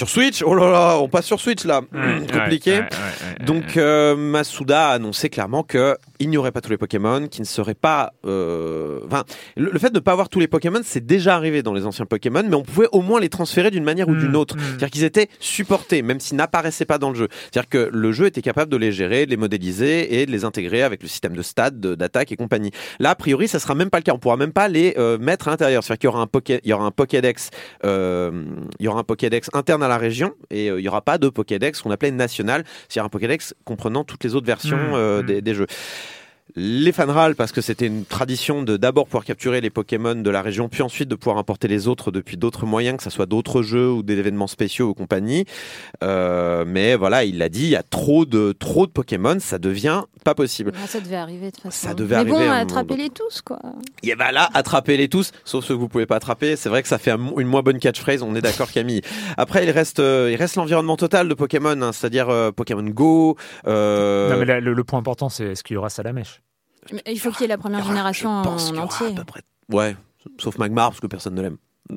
Sur 0.00 0.08
Switch, 0.08 0.42
oh 0.42 0.54
là 0.54 0.70
là, 0.70 0.98
on 0.98 1.08
passe 1.08 1.26
sur 1.26 1.38
Switch 1.38 1.66
là, 1.66 1.82
Ouais, 1.92 2.26
compliqué. 2.32 2.70
ouais, 2.70 2.78
ouais, 2.78 2.84
ouais, 2.84 3.38
ouais. 3.40 3.44
Donc 3.44 3.76
euh, 3.76 4.16
Masuda 4.16 4.88
a 4.88 4.92
annoncé 4.94 5.28
clairement 5.28 5.62
que 5.62 5.94
il 6.20 6.30
n'y 6.30 6.38
aurait 6.38 6.52
pas 6.52 6.62
tous 6.62 6.70
les 6.70 6.78
Pokémon, 6.78 7.26
qui 7.28 7.42
ne 7.42 7.46
seraient 7.46 7.74
pas. 7.74 8.12
euh, 8.26 9.00
Enfin, 9.06 9.24
le, 9.58 9.70
le 9.70 9.78
fait 9.78 9.90
de 9.90 9.94
ne 9.96 10.00
pas 10.00 10.12
avoir 10.12 10.30
tous 10.30 10.40
les 10.40 10.48
Pokémon, 10.48 10.80
c'est 10.82 11.04
déjà 11.04 11.34
arrivé 11.36 11.62
dans 11.62 11.74
les 11.74 11.84
anciens 11.84 12.06
Pokémon, 12.06 12.42
mais 12.48 12.54
on 12.56 12.62
pouvait 12.62 12.88
au 12.92 13.02
moins 13.02 13.20
les 13.20 13.28
transférer 13.28 13.70
d'une 13.70 13.84
manière 13.84 14.08
ou 14.08 14.14
d'une 14.14 14.30
Mm, 14.32 14.36
autre. 14.36 14.56
mm. 14.56 14.60
C'est-à-dire 14.60 14.90
qu'ils 14.90 15.04
étaient 15.04 15.28
supportés, 15.38 16.00
même 16.00 16.18
s'ils 16.18 16.38
n'apparaissaient 16.38 16.84
pas 16.86 16.96
dans 16.96 17.10
le 17.10 17.16
jeu. 17.16 17.28
C'est-à-dire 17.52 17.68
que 17.68 17.90
le 17.92 18.12
jeu 18.12 18.24
était 18.24 18.40
capable 18.42 18.70
de 18.72 18.78
les 18.78 18.92
gérer, 18.92 19.26
de 19.26 19.30
les 19.30 19.36
modéliser 19.36 20.20
et 20.20 20.24
de 20.26 20.30
les 20.30 20.44
intégrer 20.46 20.82
avec 20.82 21.02
le 21.02 21.08
système 21.08 21.36
de 21.36 21.42
stade, 21.42 21.78
de- 21.78 21.94
d'attaque 21.94 22.32
et 22.32 22.36
compagnie. 22.36 22.70
Là, 23.00 23.10
a 23.10 23.14
priori, 23.14 23.48
ça 23.48 23.58
sera 23.58 23.74
même 23.74 23.90
pas 23.90 23.98
le 23.98 24.04
cas. 24.04 24.12
On 24.14 24.18
pourra 24.18 24.36
même 24.38 24.52
pas 24.52 24.68
les 24.68 24.94
euh, 24.98 25.18
mettre 25.18 25.48
à 25.48 25.50
l'intérieur. 25.50 25.82
C'est-à-dire 25.84 25.98
qu'il 26.00 26.08
y 26.08 26.12
aura 26.12 26.20
un 26.22 26.26
Poké, 26.26 26.60
il 26.64 26.70
y 26.70 26.72
aura 26.72 26.84
un 26.86 26.90
Pokédex, 26.90 27.50
euh, 27.84 28.30
il 28.78 28.84
y 28.84 28.88
aura 28.88 29.00
un 29.00 29.04
Pokédex 29.04 29.48
interne 29.52 29.82
à 29.82 29.88
la 29.90 29.98
région 29.98 30.32
et 30.50 30.70
euh, 30.70 30.80
il 30.80 30.84
y 30.84 30.88
aura 30.88 31.02
pas 31.02 31.18
de 31.18 31.28
Pokédex 31.28 31.82
qu'on 31.82 31.90
appelait 31.90 32.10
national. 32.10 32.64
C'est-à-dire 32.88 33.04
un 33.06 33.10
Pokédex 33.10 33.54
comprenant 33.64 34.04
toutes 34.04 34.24
les 34.24 34.34
autres 34.34 34.46
versions 34.46 34.70
Mm, 34.70 34.94
euh, 34.94 35.22
mm. 35.22 35.26
des, 35.26 35.42
des 35.42 35.54
jeux. 35.54 35.66
Les 36.56 36.92
fans 36.92 37.06
râlent 37.12 37.34
parce 37.36 37.52
que 37.52 37.60
c'était 37.60 37.86
une 37.86 38.04
tradition 38.04 38.62
de 38.62 38.76
d'abord 38.76 39.06
pouvoir 39.06 39.24
capturer 39.24 39.60
les 39.60 39.70
Pokémon 39.70 40.14
de 40.14 40.30
la 40.30 40.42
région, 40.42 40.68
puis 40.68 40.82
ensuite 40.82 41.08
de 41.08 41.14
pouvoir 41.14 41.38
importer 41.38 41.68
les 41.68 41.88
autres 41.88 42.10
depuis 42.10 42.36
d'autres 42.36 42.66
moyens, 42.66 42.96
que 42.98 43.02
ce 43.02 43.10
soit 43.10 43.26
d'autres 43.26 43.62
jeux 43.62 43.90
ou 43.90 44.02
des 44.02 44.16
événements 44.18 44.46
spéciaux 44.46 44.88
ou 44.88 44.94
compagnie. 44.94 45.44
Euh, 46.02 46.64
mais 46.66 46.96
voilà, 46.96 47.24
il 47.24 47.38
l'a 47.38 47.48
dit, 47.48 47.64
il 47.64 47.70
y 47.70 47.76
a 47.76 47.82
trop 47.82 48.24
de 48.24 48.52
trop 48.52 48.86
de 48.86 48.92
Pokémon, 48.92 49.36
ça 49.40 49.58
devient 49.58 50.02
pas 50.24 50.34
possible. 50.34 50.72
Ah, 50.82 50.86
ça 50.86 51.00
devait 51.00 51.16
arriver 51.16 51.46
de 51.46 51.50
toute 51.52 51.62
façon. 51.62 51.88
Ça 51.88 51.94
devait 51.94 52.16
Mais 52.24 52.32
arriver 52.32 52.46
bon, 52.46 52.50
attrapez-les 52.52 53.10
tous 53.10 53.42
quoi. 53.42 53.58
Et 54.02 54.14
ben 54.14 54.32
là, 54.32 54.48
attrapez-les 54.54 55.08
tous, 55.08 55.32
sauf 55.44 55.64
ceux 55.64 55.74
que 55.74 55.80
vous 55.80 55.88
pouvez 55.88 56.06
pas 56.06 56.16
attraper. 56.16 56.56
C'est 56.56 56.68
vrai 56.68 56.82
que 56.82 56.88
ça 56.88 56.98
fait 56.98 57.10
un- 57.12 57.32
une 57.38 57.46
moins 57.48 57.62
bonne 57.62 57.78
catchphrase, 57.78 58.22
on 58.22 58.34
est 58.34 58.42
d'accord 58.42 58.70
Camille. 58.70 59.02
Après, 59.36 59.64
il 59.64 59.70
reste, 59.70 60.00
euh, 60.00 60.30
il 60.32 60.36
reste 60.36 60.56
l'environnement 60.56 60.96
total 60.96 61.28
de 61.28 61.34
Pokémon, 61.34 61.80
hein, 61.80 61.92
c'est-à-dire 61.92 62.28
euh, 62.28 62.50
Pokémon 62.52 62.82
Go. 62.82 63.36
euh, 63.66 64.30
Non, 64.30 64.38
mais 64.38 64.44
là, 64.44 64.60
le, 64.60 64.72
le 64.74 64.84
point 64.84 64.98
important, 64.98 65.28
c'est 65.28 65.44
est-ce 65.44 65.62
qu'il 65.64 65.74
y 65.74 65.76
aura 65.76 65.90
Salamèche? 65.90 66.39
Mais 66.92 67.02
il 67.06 67.18
faut 67.18 67.30
qu'il 67.30 67.42
y 67.42 67.44
ait 67.44 67.48
la 67.48 67.58
première 67.58 67.84
génération 67.84 68.42
je 68.42 68.48
pense 68.48 68.70
en 68.70 68.74
aura 68.74 68.84
entier. 68.84 69.06
à 69.08 69.10
peu 69.12 69.24
près. 69.24 69.42
Ouais, 69.70 69.96
sauf 70.38 70.58
Magmar 70.58 70.90
parce 70.90 71.00
que 71.00 71.06
personne 71.06 71.34
ne 71.34 71.42
l'aime. 71.42 71.56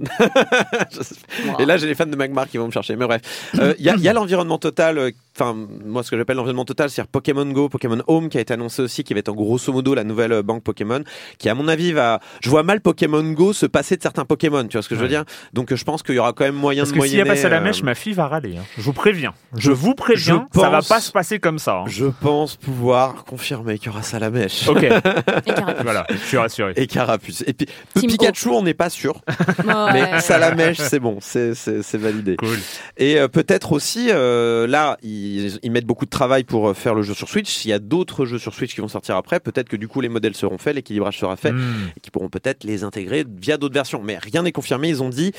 Et 1.60 1.66
là, 1.66 1.78
j'ai 1.78 1.88
les 1.88 1.96
fans 1.96 2.06
de 2.06 2.16
Magmar 2.16 2.48
qui 2.48 2.58
vont 2.58 2.66
me 2.66 2.72
chercher. 2.72 2.96
Mais 2.96 3.06
bref, 3.06 3.22
Euh, 3.60 3.74
il 3.78 3.86
y 3.86 3.90
a, 3.90 4.12
a 4.12 4.14
l'environnement 4.14 4.58
total 4.58 4.98
euh, 4.98 5.12
enfin, 5.40 5.56
moi, 5.86 6.04
ce 6.04 6.12
que 6.12 6.18
j'appelle 6.18 6.38
l'environnement 6.38 6.66
total, 6.66 6.90
c'est-à-dire 6.90 7.10
Pokémon 7.12 7.46
Go, 7.46 7.70
Pokémon 7.70 8.00
Home, 8.08 8.30
qui 8.30 8.38
a 8.38 8.42
été 8.42 8.54
annoncé 8.54 8.82
aussi, 8.82 9.04
qui 9.04 9.14
va 9.14 9.20
être 9.20 9.30
en 9.30 9.34
grosso 9.34 9.72
modo 9.74 9.94
la 9.96 10.04
nouvelle 10.04 10.32
euh, 10.34 10.44
banque 10.44 10.64
Pokémon, 10.64 11.04
qui 11.38 11.50
à 11.50 11.56
mon 11.56 11.68
avis 11.68 11.92
va, 11.92 12.20
je 12.42 12.50
vois 12.50 12.64
mal 12.64 12.82
Pokémon 12.82 13.24
Go 13.32 13.54
se 13.54 13.66
passer 13.66 13.98
de 13.98 14.02
certains 14.02 14.26
Pokémon, 14.26 14.64
tu 14.68 14.74
vois 14.78 14.82
ce 14.84 14.90
que 14.90 14.96
je 14.96 15.00
veux 15.00 15.06
Ouais. 15.06 15.10
dire? 15.10 15.24
Donc, 15.54 15.72
euh, 15.72 15.76
je 15.76 15.84
pense 15.84 16.04
qu'il 16.04 16.16
y 16.16 16.20
aura 16.20 16.34
quand 16.34 16.44
même 16.46 16.56
moyen 16.56 16.84
Parce 16.84 16.92
de 16.94 17.00
que 17.00 17.06
s'il 17.06 17.18
y 17.18 17.22
a 17.22 17.26
moyenner. 17.26 17.36
passé 17.42 17.46
à 17.48 17.50
la 17.50 17.58
euh, 17.58 17.64
mèche, 17.64 17.84
ma 17.84 17.96
fille 17.96 18.14
va 18.14 18.28
râler. 18.28 18.58
hein. 18.58 18.64
Je 18.78 18.82
vous 18.84 18.94
préviens. 18.94 19.34
Je 19.58 19.72
vous 19.72 19.96
préviens, 19.96 20.46
je 20.54 20.60
ça 20.60 20.70
va 20.70 20.78
pense- 20.78 20.88
pas 20.88 21.02
se 21.02 21.12
passer 21.12 21.40
comme 21.40 21.60
ça. 21.60 21.80
hein. 21.80 21.84
Je 21.88 22.06
pense 22.06 22.56
pouvoir 22.56 23.24
confirmer 23.26 23.78
qu'il 23.78 23.88
y 23.88 23.90
aura 23.90 24.02
ça 24.04 24.18
à 24.18 24.20
la 24.20 24.30
mèche. 24.30 24.68
Ok, 24.68 24.84
Et 24.84 25.84
voilà, 25.84 26.06
je 26.10 26.16
suis 26.18 26.38
rassuré. 26.38 26.74
Et 26.76 26.88
Carapuce. 26.88 27.44
Et 27.48 27.54
puis, 27.54 27.68
Team 27.96 28.10
Pikachu, 28.10 28.50
on 28.50 28.64
n'est 28.64 28.74
pas 28.74 28.90
sûr. 28.90 29.22
Ouais. 29.66 29.74
Mais 29.94 30.20
Salamèche, 30.22 30.78
c'est 30.78 31.00
bon, 31.00 31.18
c'est 31.22 31.54
validé. 31.96 32.36
Cool. 32.38 32.58
Et 32.98 33.20
euh, 33.20 33.28
peut-être 33.28 33.72
aussi, 33.72 34.08
euh, 34.12 34.68
là, 34.68 34.98
ils, 35.24 35.60
ils 35.64 35.72
mettent 35.72 35.86
beaucoup 35.86 36.06
de 36.06 36.10
travail 36.10 36.44
pour 36.44 36.70
euh, 36.70 36.74
faire 36.74 36.94
le 36.96 37.02
jeu 37.02 37.14
sur 37.14 37.28
Switch. 37.30 37.66
Il 37.66 37.70
y 37.70 37.74
a 37.74 37.80
d'autres 37.80 38.26
jeux 38.26 38.40
sur 38.40 38.54
Switch 38.54 38.74
qui 38.76 38.82
vont 38.82 38.88
sortir 38.88 39.16
après. 39.16 39.40
Peut-être 39.40 39.70
que 39.70 39.76
du 39.78 39.88
coup, 39.88 40.02
les 40.02 40.10
modèles 40.10 40.36
seront 40.36 40.58
faits, 40.58 40.76
l'équilibrage 40.76 41.18
sera 41.20 41.36
fait, 41.36 41.52
Hmm. 41.52 41.90
et 41.96 42.00
qu'ils 42.00 42.12
pourront 42.12 42.30
peut-être 42.30 42.64
les 42.64 42.84
intégrer 42.84 43.26
via 43.28 43.58
d'autres 43.58 43.74
versions. 43.74 44.02
Mais 44.04 44.18
rien 44.18 44.44
n'est 44.44 44.52
confirmé. 44.52 44.90
Ils 44.90 45.02
ont 45.04 45.10
dit, 45.10 45.32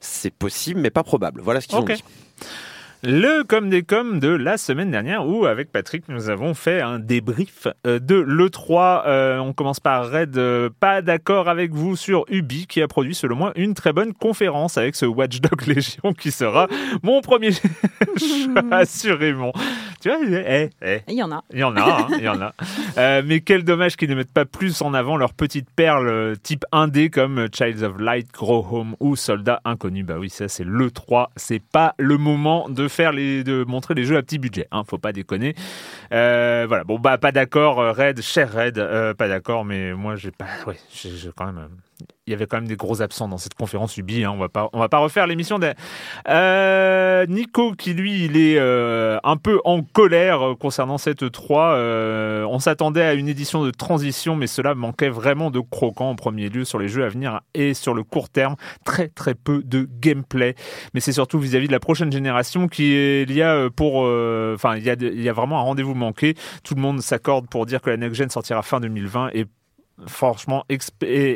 c'est 0.00 0.30
possible, 0.32 0.80
mais 0.80 0.90
pas 0.90 1.02
probable. 1.02 1.40
Voilà 1.42 1.60
ce 1.60 1.66
qu'ils 1.68 1.76
ont 1.78 1.84
dit. 1.96 2.04
Le 3.02 3.44
comme 3.44 3.68
des 3.68 3.82
coms 3.82 4.18
de 4.18 4.28
la 4.28 4.56
semaine 4.56 4.90
dernière 4.90 5.26
où 5.26 5.44
avec 5.44 5.70
Patrick 5.70 6.08
nous 6.08 6.30
avons 6.30 6.54
fait 6.54 6.80
un 6.80 6.98
débrief 6.98 7.68
euh, 7.86 7.98
de 7.98 8.14
l'E3. 8.14 9.02
Euh, 9.06 9.38
on 9.38 9.52
commence 9.52 9.80
par 9.80 10.10
Red, 10.10 10.38
euh, 10.38 10.70
pas 10.80 11.02
d'accord 11.02 11.48
avec 11.48 11.72
vous 11.72 11.94
sur 11.94 12.24
Ubi 12.28 12.66
qui 12.66 12.80
a 12.80 12.88
produit 12.88 13.14
selon 13.14 13.36
moi 13.36 13.52
une 13.54 13.74
très 13.74 13.92
bonne 13.92 14.14
conférence 14.14 14.78
avec 14.78 14.96
ce 14.96 15.04
Watchdog 15.04 15.66
Légion 15.66 16.14
qui 16.14 16.30
sera 16.30 16.68
mon 17.02 17.20
premier 17.20 17.50
assurément. 18.70 19.52
Tu 20.00 20.08
vois, 20.08 20.18
eh, 20.24 20.70
eh, 20.82 21.00
Il 21.08 21.14
y 21.14 21.22
en 21.22 21.32
a. 21.32 21.42
il 21.52 21.58
y 21.58 21.64
en 21.64 21.76
a, 21.76 21.80
hein, 21.80 22.06
il 22.18 22.24
y 22.24 22.28
en 22.28 22.40
a. 22.40 22.52
Euh, 22.98 23.22
mais 23.24 23.40
quel 23.40 23.62
dommage 23.62 23.96
qu'ils 23.96 24.08
ne 24.08 24.14
mettent 24.14 24.32
pas 24.32 24.46
plus 24.46 24.80
en 24.80 24.94
avant 24.94 25.18
leurs 25.18 25.34
petites 25.34 25.68
perles 25.70 26.08
euh, 26.08 26.34
type 26.34 26.64
1D 26.72 27.10
comme 27.10 27.48
Childs 27.52 27.82
of 27.82 27.98
Light, 27.98 28.32
Grow 28.32 28.66
Home 28.70 28.96
ou 29.00 29.16
Soldat 29.16 29.60
Inconnu. 29.66 30.02
Bah 30.02 30.16
oui, 30.18 30.30
ça 30.30 30.48
c'est 30.48 30.64
le 30.64 30.90
3. 30.90 31.30
C'est 31.36 31.62
pas 31.62 31.94
le 31.98 32.16
moment 32.16 32.70
de 32.70 32.88
faire 32.88 33.12
les, 33.12 33.44
de 33.44 33.64
montrer 33.64 33.94
les 33.94 34.04
jeux 34.04 34.16
à 34.16 34.22
petit 34.22 34.38
budget. 34.38 34.66
Hein, 34.70 34.82
faut 34.88 34.98
pas 34.98 35.12
déconner. 35.12 35.54
Euh, 36.12 36.64
voilà. 36.68 36.84
Bon 36.84 36.98
bah 36.98 37.18
pas 37.18 37.32
d'accord, 37.32 37.80
euh, 37.80 37.92
Red, 37.92 38.22
cher 38.22 38.52
Red, 38.52 38.78
euh, 38.78 39.14
pas 39.14 39.28
d'accord. 39.28 39.64
Mais 39.64 39.92
moi 39.92 40.16
j'ai 40.16 40.30
pas. 40.30 40.46
Ouais, 40.66 40.78
j'ai 40.92 41.30
quand 41.34 41.52
même. 41.52 41.76
Il 42.26 42.32
y 42.32 42.34
avait 42.34 42.46
quand 42.46 42.56
même 42.56 42.66
des 42.66 42.76
gros 42.76 43.02
absents 43.02 43.28
dans 43.28 43.38
cette 43.38 43.54
conférence 43.54 43.96
Ubi. 43.96 44.24
Hein, 44.24 44.32
on 44.34 44.38
va 44.38 44.48
pas, 44.48 44.68
on 44.72 44.80
va 44.80 44.88
pas 44.88 44.98
refaire 44.98 45.26
l'émission. 45.26 45.60
Euh, 46.28 47.26
Nico, 47.26 47.72
qui 47.72 47.94
lui, 47.94 48.24
il 48.24 48.36
est 48.36 48.58
euh, 48.58 49.18
un 49.22 49.36
peu 49.36 49.60
en 49.64 49.82
colère 49.82 50.42
euh, 50.42 50.54
concernant 50.54 50.98
cette 50.98 51.30
3. 51.30 51.74
Euh, 51.74 52.44
on 52.50 52.58
s'attendait 52.58 53.02
à 53.02 53.14
une 53.14 53.28
édition 53.28 53.64
de 53.64 53.70
transition, 53.70 54.34
mais 54.34 54.48
cela 54.48 54.74
manquait 54.74 55.08
vraiment 55.08 55.50
de 55.50 55.60
croquant 55.60 56.10
en 56.10 56.14
premier 56.16 56.48
lieu 56.48 56.64
sur 56.64 56.78
les 56.78 56.88
jeux 56.88 57.04
à 57.04 57.08
venir 57.08 57.40
et 57.54 57.74
sur 57.74 57.94
le 57.94 58.02
court 58.02 58.28
terme. 58.28 58.56
Très 58.84 59.08
très 59.08 59.34
peu 59.34 59.62
de 59.62 59.88
gameplay. 60.00 60.56
Mais 60.94 61.00
c'est 61.00 61.12
surtout 61.12 61.38
vis-à-vis 61.38 61.68
de 61.68 61.72
la 61.72 61.80
prochaine 61.80 62.10
génération 62.10 62.66
qui 62.66 62.92
est, 62.92 63.22
il 63.22 63.32
y 63.32 63.42
a 63.42 63.68
y 63.68 65.28
a 65.28 65.32
vraiment 65.32 65.58
un 65.60 65.62
rendez-vous 65.62 65.94
manqué. 65.94 66.34
Tout 66.64 66.74
le 66.74 66.80
monde 66.80 67.00
s'accorde 67.00 67.48
pour 67.48 67.66
dire 67.66 67.80
que 67.80 67.90
la 67.90 67.96
next 67.96 68.16
gen 68.16 68.30
sortira 68.30 68.62
fin 68.62 68.80
2020 68.80 69.30
et 69.32 69.46
Franchement, 70.06 70.64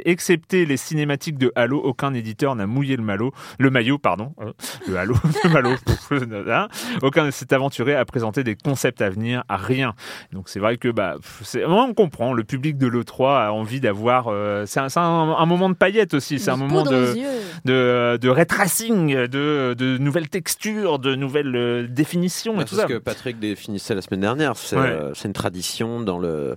excepté 0.04 0.66
les 0.66 0.76
cinématiques 0.76 1.38
de 1.38 1.50
Halo, 1.54 1.78
aucun 1.78 2.12
éditeur 2.14 2.54
n'a 2.56 2.66
mouillé 2.66 2.96
le 2.96 3.02
malo, 3.02 3.32
le 3.58 3.70
maillot, 3.70 3.98
pardon, 3.98 4.34
euh, 4.40 4.52
le 4.86 4.96
Halo, 4.98 5.14
le 5.44 5.50
malo, 5.50 5.70
hein. 6.50 6.68
aucun 7.02 7.24
ne 7.24 7.30
s'est 7.30 7.52
aventuré 7.54 7.94
à 7.94 8.04
présenter 8.04 8.44
des 8.44 8.56
concepts 8.56 9.00
à 9.00 9.08
venir, 9.10 9.44
à 9.48 9.56
rien. 9.56 9.94
Donc 10.32 10.48
c'est 10.48 10.60
vrai 10.60 10.76
que 10.76 10.88
bah, 10.88 11.16
on 11.66 11.94
comprend, 11.94 12.32
le 12.34 12.44
public 12.44 12.76
de 12.76 12.86
l'E3 12.86 13.46
a 13.46 13.52
envie 13.52 13.80
d'avoir, 13.80 14.28
euh, 14.28 14.64
c'est 14.66 14.80
un, 14.80 14.88
c'est 14.88 15.00
un- 15.00 15.02
un 15.38 15.46
moment 15.46 15.68
de 15.70 15.74
paillettes 15.74 16.14
aussi, 16.14 16.38
c'est 16.38 16.50
un 16.50 16.56
moment 16.56 16.82
de, 16.82 17.14
de, 17.64 18.18
de 18.20 18.28
ray 18.28 18.46
tracing, 18.46 19.14
de, 19.26 19.74
de 19.76 19.98
nouvelles 19.98 20.28
textures, 20.28 20.98
de 20.98 21.14
nouvelles 21.14 21.56
euh, 21.56 21.86
définitions 21.88 22.54
et 22.54 22.58
Bah, 22.58 22.64
tout 22.64 22.74
c'est 22.74 22.82
ça. 22.82 22.88
ce 22.88 22.92
que 22.94 22.98
Patrick 22.98 23.38
définissait 23.38 23.94
la 23.94 24.02
semaine 24.02 24.20
dernière. 24.20 24.56
C'est 24.56 24.76
Ouais. 24.76 24.86
euh, 24.86 25.14
c'est 25.14 25.28
une 25.28 25.34
tradition 25.34 26.00
dans 26.00 26.18
le 26.18 26.56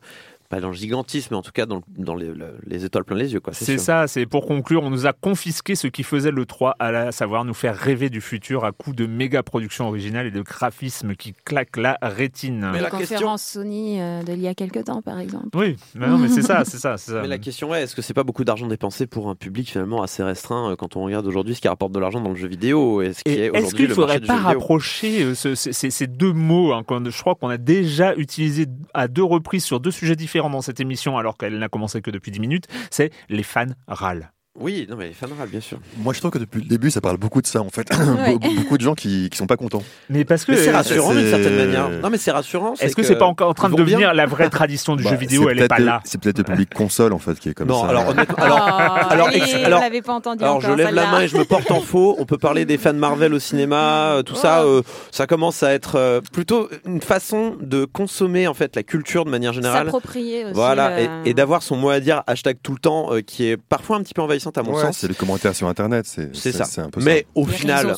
pas 0.55 0.61
dans 0.61 0.69
le 0.69 0.73
gigantisme, 0.75 1.29
mais 1.31 1.37
en 1.37 1.41
tout 1.41 1.51
cas 1.51 1.65
dans, 1.65 1.77
le- 1.77 1.81
dans 1.97 2.15
les, 2.15 2.27
le- 2.27 2.57
les 2.65 2.85
étoiles 2.85 3.03
plein 3.03 3.15
les 3.17 3.33
yeux. 3.33 3.39
quoi. 3.39 3.53
C'est 3.53 3.77
ça, 3.77 4.07
c'est 4.07 4.25
pour 4.25 4.45
conclure, 4.45 4.83
on 4.83 4.89
nous 4.89 5.05
a 5.05 5.13
confisqué 5.13 5.75
ce 5.75 5.87
qui 5.87 6.03
faisait 6.03 6.31
le 6.31 6.45
3, 6.45 6.75
à 6.79 6.91
la- 6.91 7.11
savoir 7.11 7.45
nous 7.45 7.53
faire 7.53 7.75
rêver 7.75 8.09
du 8.09 8.21
futur 8.21 8.65
à 8.65 8.71
coup 8.71 8.93
de 8.93 9.05
méga 9.05 9.43
production 9.43 9.87
originale 9.87 10.27
et 10.27 10.31
de 10.31 10.41
graphisme 10.41 11.15
qui 11.15 11.33
claquent 11.45 11.77
la 11.77 11.97
rétine. 12.01 12.69
Mais 12.73 12.81
la 12.81 12.89
question- 12.89 13.15
conférences 13.17 13.43
Sony 13.43 13.99
euh, 14.01 14.23
de 14.23 14.33
l'il 14.33 14.41
y 14.41 14.47
a 14.47 14.53
quelques 14.55 14.83
temps, 14.85 15.01
par 15.01 15.19
exemple. 15.19 15.47
Oui, 15.55 15.75
mais 15.95 16.07
non, 16.07 16.17
mais 16.17 16.27
c'est 16.29 16.41
ça, 16.41 16.63
c'est 16.65 16.77
ça, 16.77 16.97
c'est 16.97 17.11
ça. 17.11 17.21
Mais 17.21 17.27
la 17.27 17.37
question 17.37 17.73
est, 17.73 17.83
est-ce 17.83 17.95
que 17.95 18.01
c'est 18.01 18.13
pas 18.13 18.23
beaucoup 18.23 18.43
d'argent 18.43 18.67
dépensé 18.67 19.07
pour 19.07 19.29
un 19.29 19.35
public 19.35 19.69
finalement 19.71 20.01
assez 20.03 20.23
restreint 20.23 20.71
euh, 20.71 20.75
quand 20.75 20.95
on 20.95 21.03
regarde 21.03 21.25
aujourd'hui 21.27 21.55
ce 21.55 21.61
qui 21.61 21.67
rapporte 21.67 21.91
de 21.91 21.99
l'argent 21.99 22.21
dans 22.21 22.29
le 22.31 22.35
jeu 22.35 22.47
vidéo 22.47 23.01
et 23.01 23.13
ce 23.13 23.23
qui 23.23 23.31
Et 23.31 23.45
est 23.45 23.55
Est-ce 23.55 23.73
qu'il 23.75 23.87
le 23.87 23.93
faudrait 23.95 24.19
pas 24.19 24.37
rapprocher 24.37 25.23
euh, 25.23 25.35
ce- 25.35 25.55
ces- 25.55 25.73
ces 25.73 25.89
ces 25.91 26.07
deux 26.07 26.33
mots 26.33 26.73
hein, 26.73 26.83
Je 26.89 27.19
crois 27.21 27.35
qu'on 27.35 27.49
a 27.49 27.57
déjà 27.57 28.15
utilisé 28.15 28.65
à 28.93 29.07
deux 29.07 29.23
reprises 29.23 29.63
sur 29.63 29.79
deux 29.79 29.91
sujets 29.91 30.15
différents 30.15 30.42
dans 30.49 30.61
cette 30.61 30.79
émission, 30.79 31.17
alors 31.17 31.37
qu'elle 31.37 31.57
n'a 31.59 31.69
commencé 31.69 32.01
que 32.01 32.11
depuis 32.11 32.31
10 32.31 32.39
minutes. 32.39 32.67
C'est 32.91 33.11
les 33.29 33.43
fans 33.43 33.65
râlent. 33.87 34.31
Oui, 34.59 34.85
non 34.87 34.97
mais 34.97 35.07
les 35.07 35.13
fans 35.13 35.25
râlent, 35.37 35.49
bien 35.49 35.59
sûr. 35.59 35.79
Moi, 35.97 36.13
je 36.13 36.19
trouve 36.19 36.29
que 36.29 36.37
depuis 36.37 36.61
le 36.61 36.67
début, 36.67 36.91
ça 36.91 37.01
parle 37.01 37.17
beaucoup 37.17 37.41
de 37.41 37.47
ça, 37.47 37.61
en 37.61 37.69
fait. 37.69 37.87
Ouais. 37.91 38.35
Be- 38.37 38.55
beaucoup 38.55 38.77
de 38.77 38.83
gens 38.83 38.93
qui, 38.93 39.27
qui 39.31 39.37
sont 39.37 39.47
pas 39.47 39.57
contents. 39.57 39.81
Mais 40.11 40.25
parce 40.25 40.45
que 40.45 40.51
Mais 40.51 40.57
c'est 40.59 40.69
rassurant 40.71 41.11
d'une 41.11 41.27
certaine 41.27 41.55
manière. 41.57 41.89
Non 41.89 42.11
mais 42.11 42.19
c'est 42.19 42.29
rassurant. 42.29 42.75
est-ce 42.79 42.95
que 42.95 43.01
c'est 43.01 43.15
pas 43.17 43.25
encore 43.25 43.49
en 43.49 43.53
train 43.55 43.69
de 43.69 43.75
bien. 43.75 43.83
devenir 43.83 44.13
la 44.13 44.27
vraie 44.27 44.51
tradition 44.51 44.95
du 44.95 45.03
Bah, 45.03 45.09
jeu 45.09 45.15
vidéo 45.15 45.45
c'est 45.45 45.51
Elle 45.53 45.57
est 45.63 45.67
pas 45.67 45.75
peut-être 45.75 45.79
le- 45.79 45.85
là. 45.85 46.01
C'est 46.05 46.21
peut-être 46.21 46.37
le 46.37 46.43
public 46.43 46.71
console, 46.71 47.13
en 47.13 47.17
fait, 47.17 47.39
qui 47.39 47.49
est 47.49 47.53
comme 47.55 47.67
Non, 47.67 47.81
ça. 47.81 47.89
alors 47.89 48.09
honnêtement, 48.09 48.35
alors 48.37 48.59
Ah, 48.61 49.07
alors, 49.09 49.29
vous 49.31 49.65
alors- 49.65 49.81
pas 50.05 50.13
entendu 50.13 50.43
Alors 50.43 50.61
je 50.61 50.71
lève 50.71 50.93
la 50.93 51.07
main 51.07 51.21
et 51.21 51.27
je 51.27 51.35
me 51.37 51.45
porte 51.45 51.71
en 51.71 51.79
faux. 51.81 52.15
On 52.19 52.25
peut 52.25 52.37
parler 52.37 52.65
des 52.65 52.77
fans 52.77 52.93
Marvel 52.93 53.33
au 53.33 53.39
cinéma, 53.39 54.17
euh, 54.17 54.21
tout 54.21 54.35
ça. 54.35 54.61
euh, 54.63 54.83
ça 55.09 55.25
commence 55.25 55.63
à 55.63 55.73
être 55.73 55.95
euh, 55.95 56.21
plutôt 56.31 56.69
une 56.85 57.01
façon 57.01 57.55
de 57.59 57.85
consommer 57.85 58.47
en 58.47 58.53
fait 58.53 58.75
la 58.75 58.83
culture 58.83 59.25
de 59.25 59.31
manière 59.31 59.53
générale. 59.53 59.85
S'approprier 59.85 60.45
aussi. 60.45 60.53
Voilà, 60.53 61.01
et- 61.01 61.09
et, 61.25 61.33
d'avoir 61.33 61.63
son 61.63 61.75
mot 61.75 61.89
à 61.89 61.99
dire 61.99 62.21
hashtag 62.27 62.57
tout 62.61 62.73
le 62.73 62.77
temps, 62.79 63.13
euh, 63.13 63.21
qui 63.21 63.45
est 63.47 63.57
parfois 63.57 63.97
un 63.97 64.03
petit 64.03 64.13
peu 64.13 64.21
à 64.51 64.63
mon 64.63 64.73
Ouais, 64.75 64.81
sens. 64.81 64.97
c'est 64.97 65.07
les 65.07 65.13
commentaires 65.15 65.55
sur 65.55 65.67
Internet. 65.67 66.05
C'est 66.33 66.51
ça. 66.51 66.65
C'est 66.65 66.81
un 66.81 66.89
peu 66.89 67.01
Mais 67.01 67.25
au 67.35 67.45
les 67.45 67.53
final, 67.53 67.95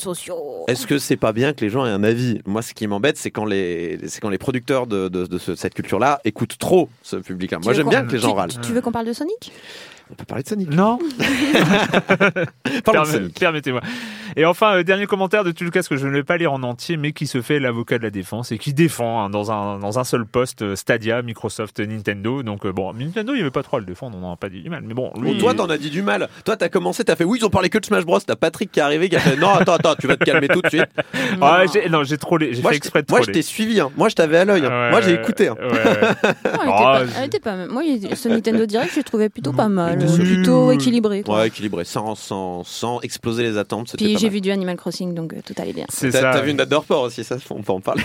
est-ce 0.67 0.87
que 0.87 0.97
c'est 0.99 1.17
pas 1.17 1.31
bien 1.33 1.53
que 1.53 1.61
les 1.61 1.69
gens 1.69 1.85
aient 1.85 1.89
un 1.91 2.03
avis? 2.03 2.39
Moi, 2.45 2.61
ce 2.61 2.73
qui 2.73 2.87
m'embête, 2.87 3.17
c'est 3.17 3.31
quand 3.31 3.45
les, 3.45 3.99
c'est 4.07 4.19
quand 4.21 4.29
les 4.29 4.37
producteurs 4.37 4.87
de, 4.87 5.07
de, 5.09 5.25
de 5.25 5.37
ce- 5.37 5.55
cette 5.55 5.73
culture-là 5.73 6.19
écoutent 6.25 6.57
trop 6.57 6.89
ce 7.03 7.15
public-là. 7.17 7.59
Moi, 7.63 7.73
j'aime 7.73 7.89
bien 7.89 8.03
que 8.05 8.11
les 8.11 8.19
gens 8.19 8.31
tu- 8.33 8.37
râlent. 8.37 8.51
Tu, 8.61 8.73
veux 8.73 8.81
qu'on 8.81 8.91
parle 8.91 9.07
de 9.07 9.13
Sonic? 9.13 9.51
On 10.11 10.13
peut 10.13 10.25
parler 10.25 10.43
de 10.43 10.47
Sonic. 10.49 10.69
Non, 10.71 10.99
Parlons 12.19 12.31
de 12.75 12.81
Permet- 12.81 13.11
Sonic. 13.11 13.39
Permettez-moi. 13.39 13.81
Et 14.37 14.45
enfin, 14.45 14.75
euh, 14.77 14.83
dernier 14.83 15.05
commentaire 15.05 15.43
de 15.43 15.51
Tulkas 15.51 15.85
que 15.89 15.95
je 15.95 16.07
ne 16.07 16.11
vais 16.11 16.23
pas 16.23 16.37
lire 16.37 16.51
en 16.51 16.61
entier, 16.63 16.97
mais 16.97 17.13
qui 17.13 17.25
se 17.27 17.41
fait 17.41 17.59
l'avocat 17.59 17.97
de 17.97 18.03
la 18.03 18.09
défense 18.09 18.51
et 18.51 18.57
qui 18.57 18.73
défend 18.73 19.23
hein, 19.23 19.29
dans, 19.29 19.51
un, 19.51 19.79
dans 19.79 19.97
un 19.97 20.03
seul 20.03 20.25
poste 20.25 20.61
euh, 20.61 20.75
Stadia, 20.75 21.21
Microsoft, 21.21 21.79
Nintendo. 21.79 22.43
Donc 22.43 22.65
euh, 22.65 22.73
bon, 22.73 22.93
Nintendo, 22.93 23.33
il 23.33 23.37
n'y 23.37 23.41
avait 23.41 23.51
pas 23.51 23.63
trop 23.63 23.77
à 23.77 23.79
le 23.79 23.85
défendre, 23.85 24.17
on 24.17 24.21
n'en 24.21 24.33
a 24.33 24.35
pas 24.37 24.49
dit 24.49 24.61
du 24.61 24.69
mal. 24.69 24.81
Mais 24.85 24.93
bon, 24.93 25.11
lui, 25.21 25.33
Bon, 25.33 25.39
toi, 25.39 25.53
t'en 25.53 25.69
as 25.69 25.77
dit 25.77 25.89
du 25.89 26.01
mal. 26.01 26.27
Toi, 26.43 26.57
t'as 26.57 26.69
commencé, 26.69 27.03
t'as 27.03 27.15
fait 27.15 27.23
oui, 27.23 27.37
ils 27.41 27.45
ont 27.45 27.49
parlé 27.49 27.69
que 27.69 27.77
de 27.77 27.85
Smash 27.85 28.05
Bros. 28.05 28.19
T'as 28.19 28.35
Patrick 28.35 28.71
qui 28.71 28.79
est 28.79 28.83
arrivé, 28.83 29.07
qui 29.09 29.15
a 29.15 29.19
fait 29.19 29.37
non, 29.37 29.49
attends, 29.49 29.75
attends, 29.75 29.95
tu 29.95 30.07
vas 30.07 30.17
te 30.17 30.23
calmer 30.25 30.47
tout 30.49 30.61
de 30.61 30.69
suite. 30.69 30.85
Ah, 31.41 31.63
j'ai- 31.71 31.89
non, 31.89 32.03
j'ai 32.03 32.17
trollé, 32.17 32.53
j'ai 32.53 32.61
Moi, 32.61 32.71
fait 32.71 32.77
exprès 32.77 33.01
de 33.01 33.07
t'ai- 33.07 33.11
moi, 33.11 33.19
je 33.19 33.23
troller. 33.25 33.33
t'ai 33.39 33.41
suivi. 33.41 33.79
hein. 33.79 33.89
Moi, 33.97 34.09
je 34.09 34.15
t'avais 34.15 34.37
à 34.37 34.45
l'œil. 34.45 34.65
hein. 34.65 34.69
Ouais, 34.69 34.89
moi, 34.91 35.01
j'ai 35.01 35.13
écouté. 35.13 35.47
hein. 35.47 35.55
ouais, 35.59 35.65
ouais. 35.67 35.71
Non, 35.83 35.91
elle 36.43 36.69
était 36.69 36.69
Ah, 36.69 37.01
pas- 37.03 37.03
elle 37.19 37.25
était 37.25 37.39
pas. 37.39 37.67
Moi, 37.67 37.83
ce 38.15 38.27
Nintendo 38.29 38.65
Direct, 38.65 38.91
je 38.91 38.97
l'ai 38.97 39.03
trouvé 39.03 39.29
plutôt 39.29 39.53
pas 39.53 39.67
mal. 39.69 39.95
était 40.01 40.07
solide. 40.07 40.35
Plutôt 40.35 40.71
équilibré. 40.71 41.23
quoi. 41.23 41.37
Ouais, 41.39 41.47
équilibré, 41.47 41.83
sans, 41.85 42.15
sans, 42.15 42.63
sans 42.63 42.99
exploser 43.01 43.43
les 43.43 43.57
attentes. 43.57 43.95
Puis 43.97 44.15
j'ai 44.25 44.29
vu 44.31 44.41
du 44.41 44.51
Animal 44.51 44.75
Crossing, 44.75 45.13
donc 45.13 45.33
euh, 45.33 45.41
tout 45.45 45.53
allait 45.57 45.73
bien. 45.73 45.85
C'est 45.89 46.09
T'as 46.09 46.21
ça. 46.21 46.31
t'as 46.33 46.41
vu 46.41 46.51
une 46.51 46.57
date 46.57 46.69
de 46.69 46.75
report 46.75 47.03
aussi, 47.03 47.23
ça, 47.23 47.37
on 47.51 47.61
peut 47.61 47.71
en 47.73 47.79
parler. 47.81 48.03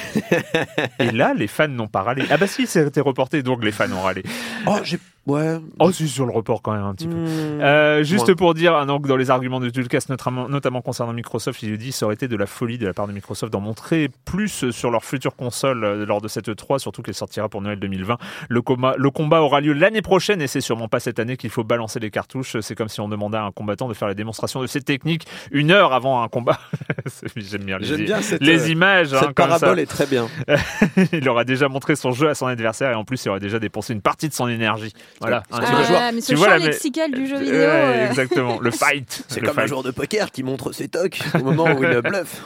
Et 0.98 1.10
là, 1.10 1.32
les 1.34 1.46
fans 1.46 1.66
n'ont 1.68 1.88
pas 1.88 2.02
râlé. 2.02 2.24
Ah 2.30 2.36
bah 2.36 2.46
si, 2.46 2.66
c'était 2.66 3.00
reporté, 3.00 3.42
donc 3.42 3.64
les 3.64 3.72
fans 3.72 3.90
ont 3.92 4.02
râlé. 4.02 4.22
Oh, 4.66 4.76
j'ai. 4.82 4.98
Ouais. 5.26 5.58
Oh, 5.78 5.92
si, 5.92 6.08
sur 6.08 6.24
le 6.26 6.32
report 6.32 6.62
quand 6.62 6.72
même 6.72 6.82
un 6.82 6.94
petit 6.94 7.06
peu. 7.06 7.14
Hmm. 7.14 7.60
Euh, 7.60 8.02
juste 8.02 8.28
Ouais. 8.28 8.34
pour 8.34 8.54
dire, 8.54 8.74
hein, 8.74 8.86
donc, 8.86 9.06
dans 9.06 9.16
les 9.16 9.30
arguments 9.30 9.60
de 9.60 9.68
Tulkas, 9.68 10.06
notamment, 10.08 10.48
notamment 10.48 10.80
concernant 10.80 11.12
Microsoft, 11.12 11.62
il 11.62 11.76
dit 11.78 11.92
ça 11.92 12.06
aurait 12.06 12.14
été 12.14 12.26
de 12.26 12.36
la 12.36 12.46
folie 12.46 12.78
de 12.78 12.86
la 12.86 12.94
part 12.94 13.06
de 13.06 13.12
Microsoft 13.12 13.52
d'en 13.52 13.60
montrer 13.60 14.08
plus 14.24 14.70
sur 14.70 14.90
leur 14.90 15.04
future 15.04 15.36
console 15.36 15.84
euh, 15.84 16.06
lors 16.06 16.20
de 16.20 16.26
cette 16.28 16.48
E3, 16.48 16.78
surtout 16.78 17.02
qu'elle 17.02 17.14
sortira 17.14 17.48
pour 17.48 17.60
Noël 17.60 17.78
2020. 17.78 18.16
Le, 18.48 18.62
combat, 18.62 18.94
le 18.96 19.10
combat 19.10 19.42
aura 19.42 19.60
lieu 19.60 19.72
l'année 19.74 20.02
prochaine 20.02 20.40
et 20.40 20.46
c'est 20.46 20.60
sûrement 20.62 20.88
pas 20.88 21.00
cette 21.00 21.18
année 21.18 21.36
qu'il 21.36 21.50
faut 21.50 21.64
balancer 21.64 22.00
les 22.00 22.10
cartouches. 22.10 22.58
C'est 22.60 22.74
comme 22.74 22.88
si 22.88 23.00
on 23.00 23.08
demandait 23.08 23.38
à 23.38 23.44
un 23.44 23.52
combattant 23.52 23.88
de 23.88 23.94
faire 23.94 24.08
la 24.08 24.14
démonstration 24.14 24.62
de 24.62 24.66
ses 24.66 24.80
techniques 24.80 25.26
une 25.52 25.70
heure 25.70 25.92
avant 25.92 26.22
un 26.22 26.28
combat. 26.28 26.58
J'aime 27.36 27.64
bien 27.64 27.78
les, 27.78 27.86
J'aime 27.86 28.04
bien 28.04 28.22
cette, 28.22 28.42
les 28.42 28.64
euh, 28.68 28.72
images. 28.72 29.12
hein, 29.14 29.18
Cette 29.20 29.34
comme 29.34 29.50
ça. 29.50 29.58
parabole 29.58 29.80
est 29.80 29.86
très 29.86 30.06
bien. 30.06 30.28
il 31.12 31.28
aura 31.28 31.44
déjà 31.44 31.68
montré 31.68 31.94
son 31.94 32.10
jeu 32.12 32.28
à 32.28 32.34
son 32.34 32.46
adversaire 32.46 32.90
et 32.90 32.94
en 32.94 33.04
plus 33.04 33.22
il 33.24 33.28
aurait 33.28 33.40
déjà 33.40 33.58
dépensé 33.58 33.92
une 33.92 34.00
partie 34.02 34.28
de 34.28 34.34
son 34.34 34.48
énergie. 34.48 34.92
Voilà. 35.20 35.42
Le 35.50 35.56
Ah, 35.96 36.12
mais 36.14 36.20
ce 36.20 36.28
tu 36.32 36.34
vois, 36.36 36.46
champ 36.46 36.52
la- 36.58 36.66
lexical 36.66 37.10
du 37.12 37.26
jeu 37.26 37.36
Ouais, 37.36 37.42
vidéo. 37.44 37.58
euh, 37.60 38.08
Exactement, 38.08 38.60
le 38.60 38.70
fight. 38.70 39.24
C'est 39.28 39.40
Le 39.40 39.48
comme 39.48 39.58
un 39.58 39.66
joueur 39.66 39.82
de 39.82 39.90
poker 39.90 40.30
qui 40.30 40.42
montre 40.42 40.72
ses 40.72 40.88
tocs 40.88 41.20
au 41.34 41.38
moment 41.44 41.64
où 41.64 41.82
il 41.84 42.00
bluffe. 42.00 42.42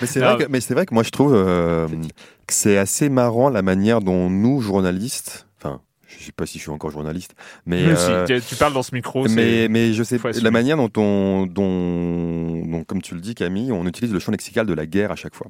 Mais 0.00 0.06
c'est 0.06 0.22
Ah, 0.22 0.34
vrai, 0.36 0.44
que- 0.46 0.50
mais 0.50 0.60
c'est 0.60 0.74
vrai 0.74 0.86
que 0.86 0.94
moi 0.94 1.02
je 1.02 1.10
trouve 1.10 1.34
euh, 1.34 1.86
que 1.88 2.54
c'est 2.54 2.78
assez 2.78 3.08
marrant 3.08 3.50
la 3.50 3.62
manière 3.62 4.00
dont 4.00 4.30
nous, 4.30 4.60
journalistes, 4.62 5.46
enfin, 5.60 5.80
je 6.06 6.24
sais 6.24 6.32
pas 6.32 6.46
si 6.46 6.56
je 6.58 6.62
suis 6.62 6.70
encore 6.70 6.90
journaliste, 6.90 7.34
mais, 7.66 7.82
euh, 7.86 8.24
tu- 8.26 8.40
tu 8.40 8.54
parles 8.56 8.72
dans 8.72 8.82
ce 8.82 8.94
micro. 8.94 9.28
c'est- 9.28 9.34
mais, 9.34 9.68
mais 9.68 9.92
je 9.92 10.02
sais 10.02 10.18
la 10.42 10.50
manière 10.50 10.78
dont 10.78 10.90
on, 10.96 11.46
dont, 11.46 12.62
dont, 12.66 12.84
comme 12.84 13.02
tu 13.02 13.14
le 13.14 13.20
dis 13.20 13.34
Camille, 13.34 13.70
on 13.72 13.86
utilise 13.86 14.12
le 14.12 14.18
champ 14.18 14.32
lexical 14.32 14.66
de 14.66 14.72
la 14.74 14.86
guerre 14.86 15.10
à 15.12 15.16
chaque 15.16 15.34
fois. 15.34 15.48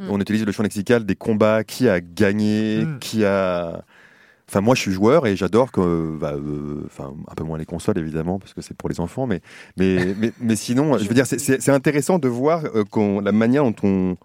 Mm. 0.00 0.10
On 0.10 0.20
utilise 0.20 0.44
le 0.44 0.52
champ 0.52 0.62
lexical 0.64 1.04
des 1.04 1.14
combats, 1.16 1.62
qui 1.64 1.88
a 1.88 2.00
gagné, 2.00 2.84
Mm. 2.84 2.98
qui 2.98 3.24
a. 3.24 3.84
Enfin, 4.50 4.60
moi, 4.62 4.74
je 4.74 4.80
suis 4.80 4.90
joueur 4.90 5.28
et 5.28 5.36
j'adore 5.36 5.70
que, 5.70 6.16
bah, 6.18 6.32
euh, 6.34 6.82
enfin, 6.86 7.14
un 7.28 7.34
peu 7.36 7.44
moins 7.44 7.56
les 7.56 7.64
consoles 7.64 7.98
évidemment 7.98 8.40
parce 8.40 8.52
que 8.52 8.60
c'est 8.62 8.76
pour 8.76 8.88
les 8.88 8.98
enfants, 8.98 9.24
mais, 9.28 9.40
mais, 9.76 9.96
mais, 10.18 10.32
mais 10.40 10.56
sinon, 10.56 10.98
je 10.98 11.06
veux 11.06 11.14
dire, 11.14 11.24
c'est- 11.24 11.68
intéressant 11.68 12.18
de 12.18 12.26
voir 12.26 12.64
euh, 12.74 12.82
qu'on- 12.82 13.20
la 13.20 13.30
manière 13.30 13.62
dont 13.62 13.76
on, 13.84 14.16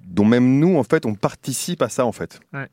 dont 0.00 0.24
même 0.24 0.58
nous, 0.58 0.78
en 0.78 0.84
fait, 0.84 1.04
on 1.04 1.14
participe 1.14 1.82
à 1.82 1.90
ça, 1.90 2.06
en 2.06 2.12
fait. 2.12 2.40
Ouais. 2.54 2.66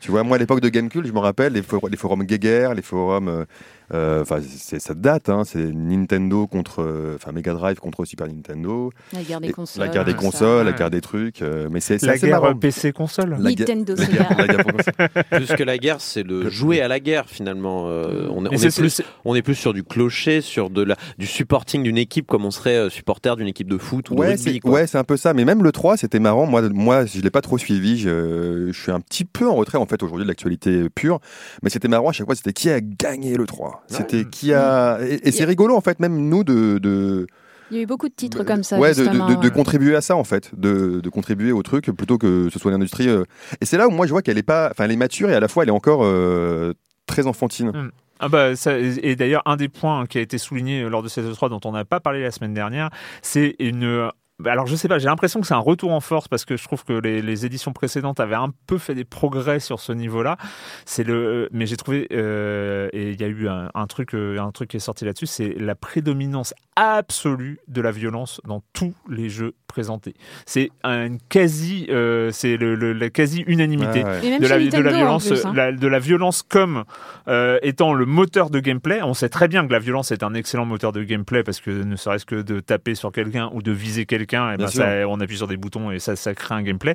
Tu 0.00 0.10
vois, 0.10 0.24
moi, 0.24 0.36
à 0.36 0.38
l'époque 0.40 0.60
de 0.60 0.68
Gamecube, 0.68 1.04
je 1.06 1.12
me 1.12 1.20
rappelle 1.20 1.52
les, 1.52 1.62
for- 1.62 1.88
les 1.88 1.96
forums 1.96 2.24
Geiger, 2.24 2.70
les 2.74 2.82
forums. 2.82 3.46
Euh, 3.92 4.18
euh, 4.18 4.22
Enfin, 4.22 4.38
c'est 4.42 4.80
ça 4.80 4.94
date, 4.94 5.28
hein, 5.28 5.42
c'est 5.44 5.72
Nintendo 5.72 6.46
contre. 6.46 6.82
euh, 6.82 7.14
Enfin, 7.16 7.32
Mega 7.32 7.52
Drive 7.54 7.78
contre 7.78 8.04
Super 8.04 8.26
Nintendo. 8.26 8.90
La 9.12 9.22
guerre 9.22 9.40
des 9.40 9.50
consoles. 9.52 9.84
la 9.84 9.88
guerre 9.92 10.04
des 10.04 10.14
consoles, 10.14 10.64
la 10.66 10.72
Ouais. 10.72 10.78
guerre 10.78 10.90
des 10.90 11.00
trucs. 11.00 11.42
euh, 11.42 11.68
mais 11.70 11.80
c'est 11.80 11.98
c'est 11.98 12.06
La 12.06 12.18
guerre 12.18 12.40
marrant. 12.42 12.54
PC 12.54 12.92
console. 12.92 13.36
La 13.40 13.52
guerre- 13.52 13.66
Nintendo, 13.68 13.94
la 13.98 14.04
c'est 14.04 14.12
guerre- 14.12 14.28
bien. 14.28 14.36
la 14.38 14.46
guerre 14.46 14.64
pour 14.64 14.72
console. 14.72 15.24
Plus 15.30 15.46
que 15.56 15.62
la 15.62 15.78
guerre, 15.78 16.00
c'est 16.00 16.22
le 16.22 16.48
jouer 16.50 16.80
à 16.80 16.88
la 16.88 17.00
guerre 17.00 17.24
finalement. 17.28 17.86
Euh, 17.88 18.28
on, 18.30 18.44
est- 18.46 18.76
plus, 18.78 19.02
on 19.24 19.34
est 19.34 19.42
plus 19.42 19.54
sur 19.54 19.72
du 19.72 19.82
clocher, 19.84 20.40
sur 20.40 20.70
de 20.70 20.82
la, 20.82 20.96
du 21.18 21.26
supporting 21.26 21.82
d'une 21.82 21.98
équipe 21.98 22.26
comme 22.26 22.44
on 22.44 22.50
serait 22.50 22.76
euh, 22.76 22.90
supporter 22.90 23.36
d'une 23.36 23.48
équipe 23.48 23.68
de 23.68 23.78
foot 23.78 24.10
ou 24.10 24.14
de 24.14 24.20
Ouais, 24.20 24.34
rugby. 24.34 24.60
ouais, 24.64 24.86
c'est 24.86 24.98
un 24.98 25.04
peu 25.04 25.16
ça. 25.16 25.34
Mais 25.34 25.44
même 25.44 25.62
le 25.62 25.72
3, 25.72 25.96
c'était 25.96 26.20
marrant. 26.20 26.46
Moi, 26.46 26.62
moi 26.70 27.04
je 27.06 27.20
l'ai 27.20 27.30
pas 27.30 27.40
trop 27.42 27.58
suivi. 27.58 27.98
Je, 27.98 28.68
je 28.72 28.80
suis 28.80 28.92
un 28.92 29.00
petit 29.00 29.24
peu 29.24 29.48
en 29.48 29.54
retrait, 29.54 29.78
en 29.78 29.86
fait, 29.86 30.02
aujourd'hui, 30.02 30.24
de 30.24 30.28
l'actualité 30.28 30.88
pure. 30.90 31.20
Mais 31.62 31.70
c'était 31.70 31.88
marrant 31.88 32.08
à 32.10 32.12
chaque 32.12 32.26
fois. 32.26 32.34
C'était 32.34 32.52
qui 32.52 32.70
a 32.70 32.80
gagné 32.80 33.36
le 33.36 33.46
3 33.46 33.77
C'était 33.86 34.24
qui 34.24 34.52
a. 34.52 34.98
Et, 35.02 35.28
et 35.28 35.32
c'est 35.32 35.44
rigolo, 35.44 35.76
en 35.76 35.80
fait, 35.80 36.00
même 36.00 36.28
nous, 36.28 36.44
de. 36.44 36.78
de 36.78 37.26
Il 37.70 37.76
y 37.76 37.80
a 37.80 37.82
eu 37.82 37.86
beaucoup 37.86 38.08
de 38.08 38.14
titres 38.14 38.44
comme 38.44 38.62
ça. 38.62 38.78
ouais, 38.78 38.90
de, 38.92 38.98
de- 38.98 39.02
justement, 39.04 39.28
de- 39.28 39.34
de 39.36 39.40
ouais. 39.40 39.50
contribuer 39.50 39.94
à 39.96 40.00
ça, 40.00 40.16
en 40.16 40.24
fait. 40.24 40.50
De, 40.58 41.00
de 41.00 41.08
contribuer 41.10 41.52
au 41.52 41.62
truc 41.62 41.86
plutôt 41.86 42.18
que 42.18 42.48
ce 42.52 42.58
soit 42.58 42.70
l'industrie. 42.70 43.08
euh. 43.08 43.24
Et 43.60 43.64
c'est 43.66 43.76
là 43.78 43.86
où 43.88 43.90
moi, 43.90 44.06
je 44.06 44.12
vois 44.12 44.22
qu'elle 44.22 44.38
est 44.38 44.42
pas. 44.42 44.68
Enfin, 44.70 44.84
elle 44.84 44.92
est 44.92 44.96
mature 44.96 45.30
et 45.30 45.34
à 45.34 45.40
la 45.40 45.48
fois, 45.48 45.62
elle 45.62 45.68
est 45.70 45.72
encore 45.72 46.00
euh, 46.04 46.72
très 47.06 47.26
enfantine. 47.26 47.90
Ah 48.20 48.28
bah 48.28 48.56
ça, 48.56 48.76
et 48.76 49.14
d'ailleurs 49.14 49.42
un 49.46 49.54
des 49.54 49.68
points 49.68 50.04
qui 50.06 50.18
a 50.18 50.20
été 50.20 50.38
souligné 50.38 50.82
lors 50.88 51.04
de 51.04 51.08
cette 51.08 51.24
E3 51.24 51.50
dont 51.50 51.60
on 51.64 51.70
n'a 51.70 51.84
pas 51.84 52.00
parlé 52.00 52.20
la 52.20 52.32
semaine 52.32 52.52
dernière, 52.52 52.90
c'est 53.22 53.54
une 53.60 54.10
alors 54.46 54.66
je 54.66 54.76
sais 54.76 54.86
pas, 54.88 54.98
j'ai 54.98 55.06
l'impression 55.06 55.40
que 55.40 55.46
c'est 55.46 55.54
un 55.54 55.58
retour 55.58 55.90
en 55.92 56.00
force 56.00 56.28
parce 56.28 56.44
que 56.44 56.56
je 56.56 56.62
trouve 56.62 56.84
que 56.84 56.92
les, 56.92 57.22
les 57.22 57.44
éditions 57.44 57.72
précédentes 57.72 58.20
avaient 58.20 58.36
un 58.36 58.52
peu 58.68 58.78
fait 58.78 58.94
des 58.94 59.04
progrès 59.04 59.58
sur 59.58 59.80
ce 59.80 59.92
niveau-là. 59.92 60.36
C'est 60.84 61.02
le, 61.04 61.48
mais 61.52 61.66
j'ai 61.66 61.76
trouvé 61.76 62.06
euh, 62.12 62.88
et 62.92 63.10
il 63.10 63.20
y 63.20 63.24
a 63.24 63.28
eu 63.28 63.48
un, 63.48 63.70
un 63.74 63.86
truc, 63.88 64.14
euh, 64.14 64.38
un 64.38 64.52
truc 64.52 64.70
qui 64.70 64.76
est 64.76 64.80
sorti 64.80 65.04
là-dessus, 65.04 65.26
c'est 65.26 65.54
la 65.58 65.74
prédominance 65.74 66.54
absolue 66.76 67.58
de 67.66 67.80
la 67.80 67.90
violence 67.90 68.40
dans 68.46 68.62
tous 68.72 68.94
les 69.08 69.28
jeux 69.28 69.54
présentés. 69.66 70.14
C'est 70.46 70.70
une 70.84 71.18
quasi, 71.28 71.86
euh, 71.90 72.30
c'est 72.32 72.56
le, 72.56 72.76
le- 72.76 72.92
la 72.92 73.10
quasi 73.10 73.42
unanimité 73.48 74.04
ouais. 74.04 74.38
De 74.38 74.46
la, 74.46 74.58
de 74.58 74.88
violence, 74.96 75.26
plus, 75.28 75.44
hein. 75.44 75.52
la- 75.54 75.72
de 75.72 75.86
la 75.88 75.98
violence 75.98 76.42
comme 76.42 76.84
euh, 77.26 77.58
étant 77.62 77.92
le 77.92 78.06
moteur 78.06 78.50
de 78.50 78.60
gameplay. 78.60 79.02
On 79.02 79.14
sait 79.14 79.28
très 79.28 79.48
bien 79.48 79.66
que 79.66 79.72
la 79.72 79.78
violence 79.80 80.12
est 80.12 80.22
un 80.22 80.34
excellent 80.34 80.64
moteur 80.64 80.92
de 80.92 81.02
gameplay 81.02 81.42
parce 81.42 81.60
que 81.60 81.70
ne 81.70 81.96
serait-ce 81.96 82.24
que 82.24 82.36
de 82.40 82.60
taper 82.60 82.94
sur 82.94 83.10
quelqu'un 83.10 83.50
ou 83.52 83.60
de 83.62 83.72
viser 83.72 84.06
quelqu'un, 84.06 84.27
et 84.32 84.56
ben 84.56 85.06
on 85.08 85.20
appuie 85.20 85.36
sur 85.36 85.46
des 85.48 85.56
boutons 85.56 85.90
et 85.90 85.98
ça, 85.98 86.16
ça 86.16 86.34
crée 86.34 86.54
un 86.54 86.62
gameplay. 86.62 86.94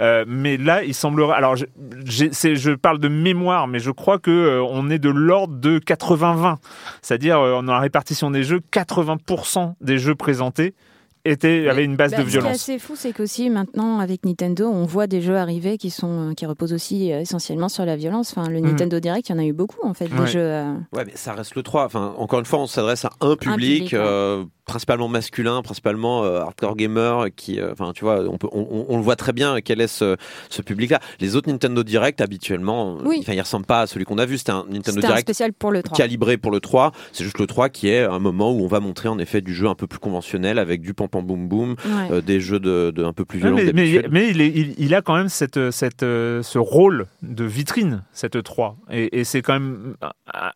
Euh, 0.00 0.24
mais 0.26 0.56
là, 0.56 0.82
il 0.84 0.94
semblerait. 0.94 1.34
Alors, 1.34 1.56
je, 1.56 2.74
parle 2.74 2.98
de 2.98 3.08
mémoire, 3.08 3.66
mais 3.68 3.78
je 3.78 3.90
crois 3.90 4.18
que 4.18 4.30
euh, 4.30 4.62
on 4.62 4.90
est 4.90 4.98
de 4.98 5.10
l'ordre 5.10 5.54
de 5.56 5.78
80-20, 5.78 6.56
c'est-à-dire 7.02 7.38
euh, 7.40 7.62
dans 7.62 7.72
la 7.72 7.80
répartition 7.80 8.30
des 8.30 8.42
jeux, 8.42 8.60
80% 8.72 9.74
des 9.80 9.98
jeux 9.98 10.14
présentés 10.14 10.74
étaient 11.26 11.68
avaient 11.70 11.86
une 11.86 11.96
base 11.96 12.10
Bah, 12.10 12.18
de 12.18 12.22
Ce 12.24 12.28
qui 12.28 12.36
est 12.36 12.40
violence. 12.40 12.54
assez 12.56 12.78
fou, 12.78 12.92
c'est 12.96 13.14
qu'aussi 13.14 13.48
maintenant 13.48 13.98
avec 13.98 14.26
Nintendo, 14.26 14.68
on 14.70 14.84
voit 14.84 15.06
des 15.06 15.22
jeux 15.22 15.36
arriver 15.38 15.78
qui 15.78 15.88
sont 15.88 16.30
euh, 16.30 16.34
qui 16.34 16.44
reposent 16.44 16.74
aussi 16.74 17.12
euh, 17.14 17.20
essentiellement 17.20 17.70
sur 17.70 17.86
la 17.86 17.96
violence. 17.96 18.34
Enfin, 18.36 18.50
le 18.50 18.60
Mhm. 18.60 18.66
Nintendo 18.66 19.00
Direct, 19.00 19.30
il 19.30 19.32
y 19.32 19.34
en 19.34 19.38
a 19.38 19.44
eu 19.46 19.54
beaucoup 19.54 19.78
en 19.86 19.94
fait 19.94 20.12
Ouais. 20.12 20.20
des 20.20 20.26
jeux. 20.26 20.40
euh, 20.40 20.74
Ouais, 20.92 21.04
mais 21.06 21.12
ça 21.14 21.32
reste 21.32 21.54
le 21.54 21.62
3. 21.62 21.86
Enfin, 21.86 22.12
encore 22.18 22.40
une 22.40 22.44
fois, 22.44 22.58
on 22.58 22.66
s'adresse 22.66 23.06
à 23.06 23.10
un 23.22 23.36
public, 23.36 23.84
public, 23.84 23.92
ouais. 23.94 24.44
Euh, 24.66 24.70
principalement 24.74 25.08
masculin, 25.08 25.62
principalement 25.62 26.24
euh, 26.24 26.40
hardcore 26.40 26.76
gamer, 26.76 27.26
qui, 27.36 27.60
euh, 27.60 27.72
enfin, 27.72 27.92
tu 27.94 28.04
vois, 28.04 28.20
on, 28.28 28.38
peut, 28.38 28.48
on, 28.52 28.60
on- 28.70 28.86
on 28.88 28.96
le 28.96 29.02
voit 29.02 29.16
très 29.16 29.32
bien 29.32 29.60
quel 29.60 29.80
est 29.80 29.86
ce, 29.88 30.16
ce 30.50 30.62
public-là. 30.62 31.00
Les 31.20 31.36
autres 31.36 31.48
Nintendo 31.50 31.82
Direct, 31.82 32.20
habituellement, 32.20 32.96
Oui. 33.04 33.18
enfin, 33.20 33.32
ils 33.34 33.40
ressemblent 33.40 33.66
pas 33.66 33.82
à 33.82 33.86
celui 33.86 34.04
qu'on 34.04 34.18
a 34.18 34.26
vu. 34.26 34.38
C'était 34.38 34.52
un 34.52 34.64
Nintendo 34.70 34.98
un 34.98 35.06
Direct 35.06 35.26
spécial 35.28 35.52
pour 35.52 35.70
le 35.70 35.82
3. 35.82 35.96
calibré 35.96 36.36
pour 36.38 36.50
le 36.50 36.60
3. 36.60 36.92
C'est 37.12 37.24
juste 37.24 37.38
le 37.38 37.46
3 37.46 37.68
qui 37.68 37.88
est 37.88 38.02
un 38.04 38.18
moment 38.18 38.52
où 38.52 38.62
on 38.64 38.68
va 38.68 38.80
montrer 38.80 39.08
en 39.08 39.18
effet 39.18 39.40
du 39.40 39.54
jeu 39.54 39.68
un 39.68 39.74
peu 39.74 39.86
plus 39.86 39.98
conventionnel 39.98 40.58
avec 40.58 40.80
du 40.80 40.94
pam 40.94 41.08
pam 41.08 41.24
boum 41.24 41.48
boum, 41.48 41.70
Ouais. 41.84 42.08
euh, 42.10 42.20
des 42.20 42.40
jeux 42.40 42.58
de, 42.60 42.90
de 42.94 43.04
un 43.04 43.12
peu 43.12 43.24
plus 43.24 43.38
violents. 43.38 43.56
mais, 43.74 43.88
il, 44.30 44.40
est- 44.40 44.48
il- 44.48 44.74
il 44.78 44.94
a 44.94 45.02
quand 45.02 45.14
même 45.16 45.28
cette, 45.28 45.70
cette, 45.70 46.02
euh, 46.02 46.42
ce 46.42 46.58
rôle 46.58 47.06
de 47.22 47.44
vitrine, 47.44 48.02
cette 48.12 48.42
3. 48.42 48.76
Et, 48.90 49.20
et 49.20 49.24
c'est 49.24 49.42
quand 49.42 49.54
même 49.54 49.94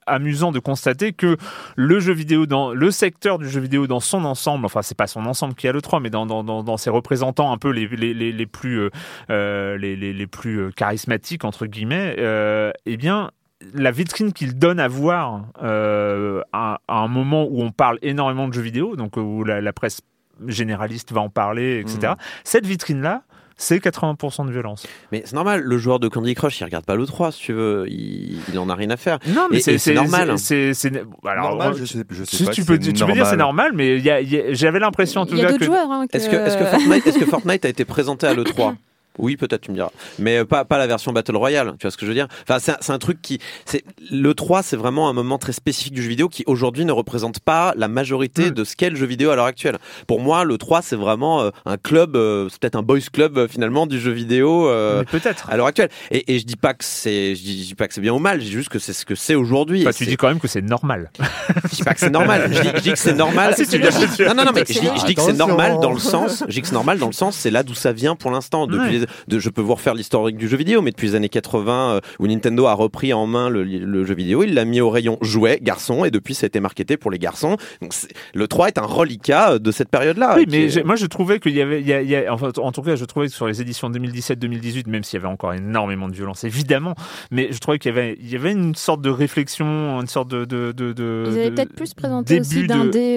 amusant 0.06 0.52
de 0.52 0.58
constater 0.58 1.12
que 1.12 1.36
le 1.76 2.00
jeu 2.00 2.12
vidéo, 2.12 2.46
dans 2.46 2.72
le 2.72 2.90
secteur 2.90 3.38
du 3.38 3.48
jeu 3.48 3.60
vidéo 3.60 3.86
dans 3.86 3.97
son 4.00 4.24
ensemble, 4.24 4.66
enfin 4.66 4.82
c'est 4.82 4.96
pas 4.96 5.06
son 5.06 5.26
ensemble 5.26 5.54
qui 5.54 5.68
a 5.68 5.72
le 5.72 5.82
3, 5.82 6.00
mais 6.00 6.10
dans, 6.10 6.26
dans, 6.26 6.42
dans, 6.42 6.76
ses 6.76 6.90
représentants 6.90 7.52
un 7.52 7.58
peu 7.58 7.70
les, 7.70 7.86
les, 7.88 8.14
les, 8.14 8.32
les 8.32 8.46
plus, 8.46 8.80
euh, 8.80 8.90
euh, 9.30 9.76
les, 9.76 9.96
les, 9.96 10.26
plus 10.26 10.60
euh, 10.60 10.70
charismatiques, 10.70 11.44
entre 11.44 11.66
guillemets, 11.66 12.16
euh, 12.18 12.70
eh 12.86 12.96
bien 12.96 13.30
la 13.74 13.90
vitrine 13.90 14.32
qu'il 14.32 14.56
donne 14.56 14.78
à 14.78 14.86
voir 14.86 15.46
euh, 15.62 16.42
à, 16.52 16.80
à 16.86 16.98
un 16.98 17.08
moment 17.08 17.44
où 17.44 17.60
on 17.60 17.70
parle 17.70 17.98
énormément 18.02 18.46
de 18.46 18.52
jeux 18.52 18.62
vidéo, 18.62 18.94
donc 18.94 19.16
où 19.16 19.42
la, 19.42 19.60
la 19.60 19.72
presse 19.72 20.00
généraliste 20.46 21.12
va 21.12 21.20
en 21.20 21.30
parler, 21.30 21.80
etc. 21.80 22.12
Cette 22.44 22.66
vitrine-là, 22.66 23.22
c'est 23.60 23.78
80% 23.78 24.46
de 24.46 24.52
violence. 24.52 24.86
Mais 25.12 25.22
c'est 25.26 25.34
normal, 25.34 25.60
le 25.62 25.76
joueur 25.78 25.98
de 25.98 26.08
Candy 26.08 26.34
Crush, 26.34 26.60
il 26.60 26.64
regarde 26.64 26.86
pas 26.86 26.94
le 26.96 27.04
3, 27.04 27.32
si 27.32 27.40
tu 27.42 27.52
veux, 27.52 27.84
il, 27.88 28.38
il 28.50 28.58
en 28.58 28.68
a 28.70 28.74
rien 28.74 28.88
à 28.90 28.96
faire. 28.96 29.18
Non, 29.26 29.48
mais 29.50 29.60
c'est 29.60 29.92
normal. 29.92 30.38
C'est, 30.38 30.72
c'est, 30.72 30.90
c'est- 30.90 31.04
alors, 31.26 31.50
Normal, 31.50 31.74
je 31.76 31.84
sais, 31.84 32.04
je 32.08 32.24
sais 32.24 32.36
si 32.36 32.44
pas 32.44 32.52
tu 32.52 32.62
si 32.62 32.66
peux, 32.66 32.78
tu 32.78 32.92
peux 33.04 33.12
dire 33.12 33.26
c'est 33.26 33.36
normal. 33.36 33.72
mais 33.74 33.96
il 33.98 34.02
y 34.04 34.10
a- 34.10 34.20
il 34.20 34.32
y 34.32 34.38
a- 34.40 34.52
j'avais 34.54 34.78
l'impression 34.78 35.20
en 35.22 35.26
tout 35.26 35.34
Il 35.34 35.38
y 35.38 35.42
a 35.42 35.46
cas 35.46 35.50
d'autres 35.52 35.60
que. 35.60 35.66
joueurs. 35.66 35.90
hein, 35.90 36.06
Est-ce 36.12 36.28
que, 36.30 36.36
est-ce 36.36 36.56
que 36.56 36.62
euh, 36.62 36.70
Fortnite, 36.70 37.06
est-ce 37.06 37.18
que 37.18 37.26
Fortnite 37.26 37.64
a 37.64 37.68
été 37.68 37.84
présenté 37.84 38.26
à 38.26 38.32
l'E3 38.34 38.76
Oui, 39.18 39.36
peut-être, 39.36 39.62
tu 39.62 39.70
me 39.70 39.76
diras. 39.76 39.90
Mais 40.18 40.38
euh, 40.38 40.44
pas, 40.44 40.64
pas 40.64 40.78
la 40.78 40.86
version 40.86 41.12
Battle 41.12 41.36
Royale, 41.36 41.72
tu 41.78 41.82
vois 41.86 41.90
ce 41.90 41.96
que 41.96 42.06
je 42.06 42.08
veux 42.10 42.14
dire? 42.14 42.28
Enfin, 42.42 42.58
c'est 42.58 42.72
un, 42.72 42.76
c'est 42.80 42.92
un 42.92 42.98
truc 42.98 43.20
qui... 43.20 43.38
c'est 43.64 43.84
L'E3, 44.10 44.62
c'est 44.62 44.76
vraiment 44.76 45.08
un 45.08 45.12
moment 45.12 45.38
très 45.38 45.52
spécifique 45.52 45.92
du 45.94 46.02
jeu 46.02 46.08
vidéo 46.08 46.28
qui, 46.28 46.44
aujourd'hui, 46.46 46.84
ne 46.84 46.92
représente 46.92 47.40
pas 47.40 47.74
la 47.76 47.88
majorité 47.88 48.50
Mm. 48.50 48.50
de 48.50 48.64
ce 48.64 48.76
qu'est 48.76 48.90
le 48.90 48.96
jeu 48.96 49.06
vidéo 49.06 49.30
à 49.30 49.36
l'heure 49.36 49.44
actuelle. 49.46 49.78
Pour 50.06 50.20
moi, 50.20 50.44
l'E3, 50.44 50.80
c'est 50.82 50.96
vraiment 50.96 51.40
euh, 51.42 51.50
un 51.66 51.76
club, 51.76 52.16
euh, 52.16 52.48
c'est 52.50 52.60
peut-être 52.60 52.76
un 52.76 52.82
boys 52.82 52.98
club, 53.12 53.36
euh, 53.38 53.48
finalement, 53.48 53.86
du 53.86 53.98
jeu 54.00 54.12
vidéo 54.12 54.68
euh, 54.68 55.00
Mais 55.00 55.18
peut-être. 55.20 55.48
à 55.50 55.56
l'heure 55.56 55.66
actuelle. 55.66 55.88
Et, 56.10 56.34
et 56.34 56.38
je 56.38 56.44
dis 56.44 56.56
pas 56.56 56.74
que 56.74 56.84
c'est 56.84 57.34
je 57.34 57.42
dis, 57.42 57.62
je 57.62 57.68
dis 57.68 57.74
pas 57.74 57.88
que 57.88 57.94
c'est 57.94 58.00
bien 58.00 58.12
ou 58.12 58.18
mal, 58.18 58.40
je 58.40 58.44
dis 58.46 58.52
juste 58.52 58.68
que 58.68 58.78
c'est 58.78 58.92
ce 58.92 59.04
que 59.04 59.14
c'est 59.14 59.34
aujourd'hui. 59.34 59.84
Tu 59.84 59.92
c'est- 59.92 60.04
dis 60.06 60.16
quand 60.16 60.28
même 60.28 60.40
que 60.40 60.48
c'est 60.48 60.62
normal. 60.62 61.10
je 61.70 61.76
dis 61.76 61.82
pas 61.82 61.94
que 61.94 62.00
c'est 62.00 62.10
normal. 62.10 62.50
Je 62.52 62.60
dis, 62.60 62.68
je 62.76 62.80
dis 62.82 62.92
que 62.92 62.98
c'est 62.98 63.14
normal. 63.14 63.50
Ah, 63.52 63.56
si, 63.56 63.66
tu 63.68 63.78
non, 64.24 64.34
non, 64.34 64.44
non, 64.44 64.50
mais 64.54 64.64
je 64.66 64.72
dis, 64.80 64.88
je 65.00 65.06
dis 65.06 65.14
que 65.14 65.22
c'est 65.22 65.32
normal 65.32 65.78
dans 65.80 65.92
le 65.92 65.98
sens. 65.98 66.44
Je 66.48 66.52
dis 66.52 66.60
que 66.62 66.66
c'est 66.68 66.74
normal 66.74 66.98
dans 66.98 67.06
le 67.06 67.12
sens, 67.12 67.36
c'est 67.36 67.50
là 67.50 67.62
d'où 67.62 67.74
ça 67.74 67.92
vient 67.92 68.14
pour 68.16 68.30
l'instant. 68.30 68.66
Depuis, 68.66 69.00
Ouais. 69.00 69.06
De, 69.28 69.38
je 69.38 69.50
peux 69.50 69.62
vous 69.62 69.74
refaire 69.74 69.94
l'historique 69.94 70.36
du 70.36 70.48
jeu 70.48 70.56
vidéo, 70.56 70.82
mais 70.82 70.90
depuis 70.90 71.08
les 71.08 71.14
années 71.14 71.28
80, 71.28 71.90
euh, 71.96 72.00
où 72.18 72.26
Nintendo 72.26 72.66
a 72.66 72.74
repris 72.74 73.12
en 73.12 73.26
main 73.26 73.48
le, 73.48 73.64
le 73.64 74.04
jeu 74.04 74.14
vidéo, 74.14 74.42
il 74.42 74.54
l'a 74.54 74.64
mis 74.64 74.80
au 74.80 74.90
rayon 74.90 75.18
jouets, 75.22 75.58
garçons, 75.62 76.04
et 76.04 76.10
depuis 76.10 76.34
ça 76.34 76.44
a 76.44 76.48
été 76.48 76.60
marketé 76.60 76.96
pour 76.96 77.10
les 77.10 77.18
garçons. 77.18 77.56
Donc 77.82 77.92
le 78.34 78.48
3 78.48 78.68
est 78.68 78.78
un 78.78 78.82
reliquat 78.86 79.52
euh, 79.52 79.58
de 79.58 79.70
cette 79.70 79.88
période-là. 79.90 80.34
Oui, 80.36 80.46
mais 80.50 80.64
est- 80.76 80.84
moi 80.84 80.96
je 80.96 81.06
trouvais 81.06 81.38
qu'il 81.40 81.52
y 81.54 81.60
avait, 81.62 81.80
il 81.80 81.86
y 81.86 81.92
a- 81.92 82.02
il 82.02 82.08
y 82.08 82.16
a- 82.16 82.32
enfin, 82.32 82.50
en 82.58 82.72
tout 82.72 82.82
cas, 82.82 82.96
je 82.96 83.04
trouvais 83.04 83.26
que 83.26 83.32
sur 83.32 83.46
les 83.46 83.60
éditions 83.60 83.90
2017-2018, 83.90 84.86
même 84.88 85.04
s'il 85.04 85.18
y 85.18 85.22
avait 85.22 85.32
encore 85.32 85.54
énormément 85.54 86.08
de 86.08 86.14
violence, 86.14 86.44
évidemment, 86.44 86.94
mais 87.30 87.48
je 87.52 87.58
trouvais 87.58 87.78
qu'il 87.78 87.94
y 87.94 87.98
avait, 87.98 88.16
il 88.20 88.28
y 88.30 88.36
avait 88.36 88.52
une 88.52 88.74
sorte 88.74 89.00
de 89.02 89.10
réflexion, 89.10 90.00
une 90.00 90.06
sorte 90.06 90.28
de, 90.30 90.44
de, 90.44 90.72
de, 90.72 90.92
peut-être 91.50 91.72
plus 91.74 91.94
présenté 91.94 92.34
aussi 92.40 92.48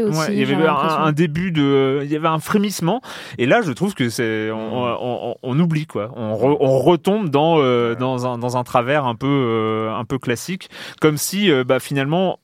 aussi. 0.03 0.19
Ouais, 0.19 0.25
il 0.33 0.39
y 0.39 0.43
avait 0.43 0.53
un, 0.67 1.11
début 1.11 1.51
de, 1.51 2.01
il 2.03 2.11
y 2.11 2.15
avait 2.15 2.27
un 2.27 2.39
frémissement, 2.39 3.01
et 3.37 3.45
là 3.45 3.61
je 3.61 3.71
trouve 3.71 3.93
que 3.93 4.09
c'est, 4.09 4.49
on, 4.51 4.57
on- 4.83 5.31
on- 5.31 5.35
on 5.43 5.59
oublie 5.59 5.80
quoi, 5.87 6.11
on, 6.15 6.33
re- 6.35 6.57
on 6.59 6.79
retombe 6.79 7.29
dans 7.29 7.55
euh, 7.59 7.95
dans 7.95 8.25
un 8.27 8.37
dans 8.37 8.57
un 8.57 8.63
travers 8.63 9.05
un 9.05 9.15
peu 9.15 9.27
euh, 9.27 9.93
un 9.93 10.05
peu 10.05 10.17
classique, 10.19 10.69
comme 10.99 11.17
si 11.17 11.51
euh, 11.51 11.63
bah 11.63 11.79
finalement 11.79 12.39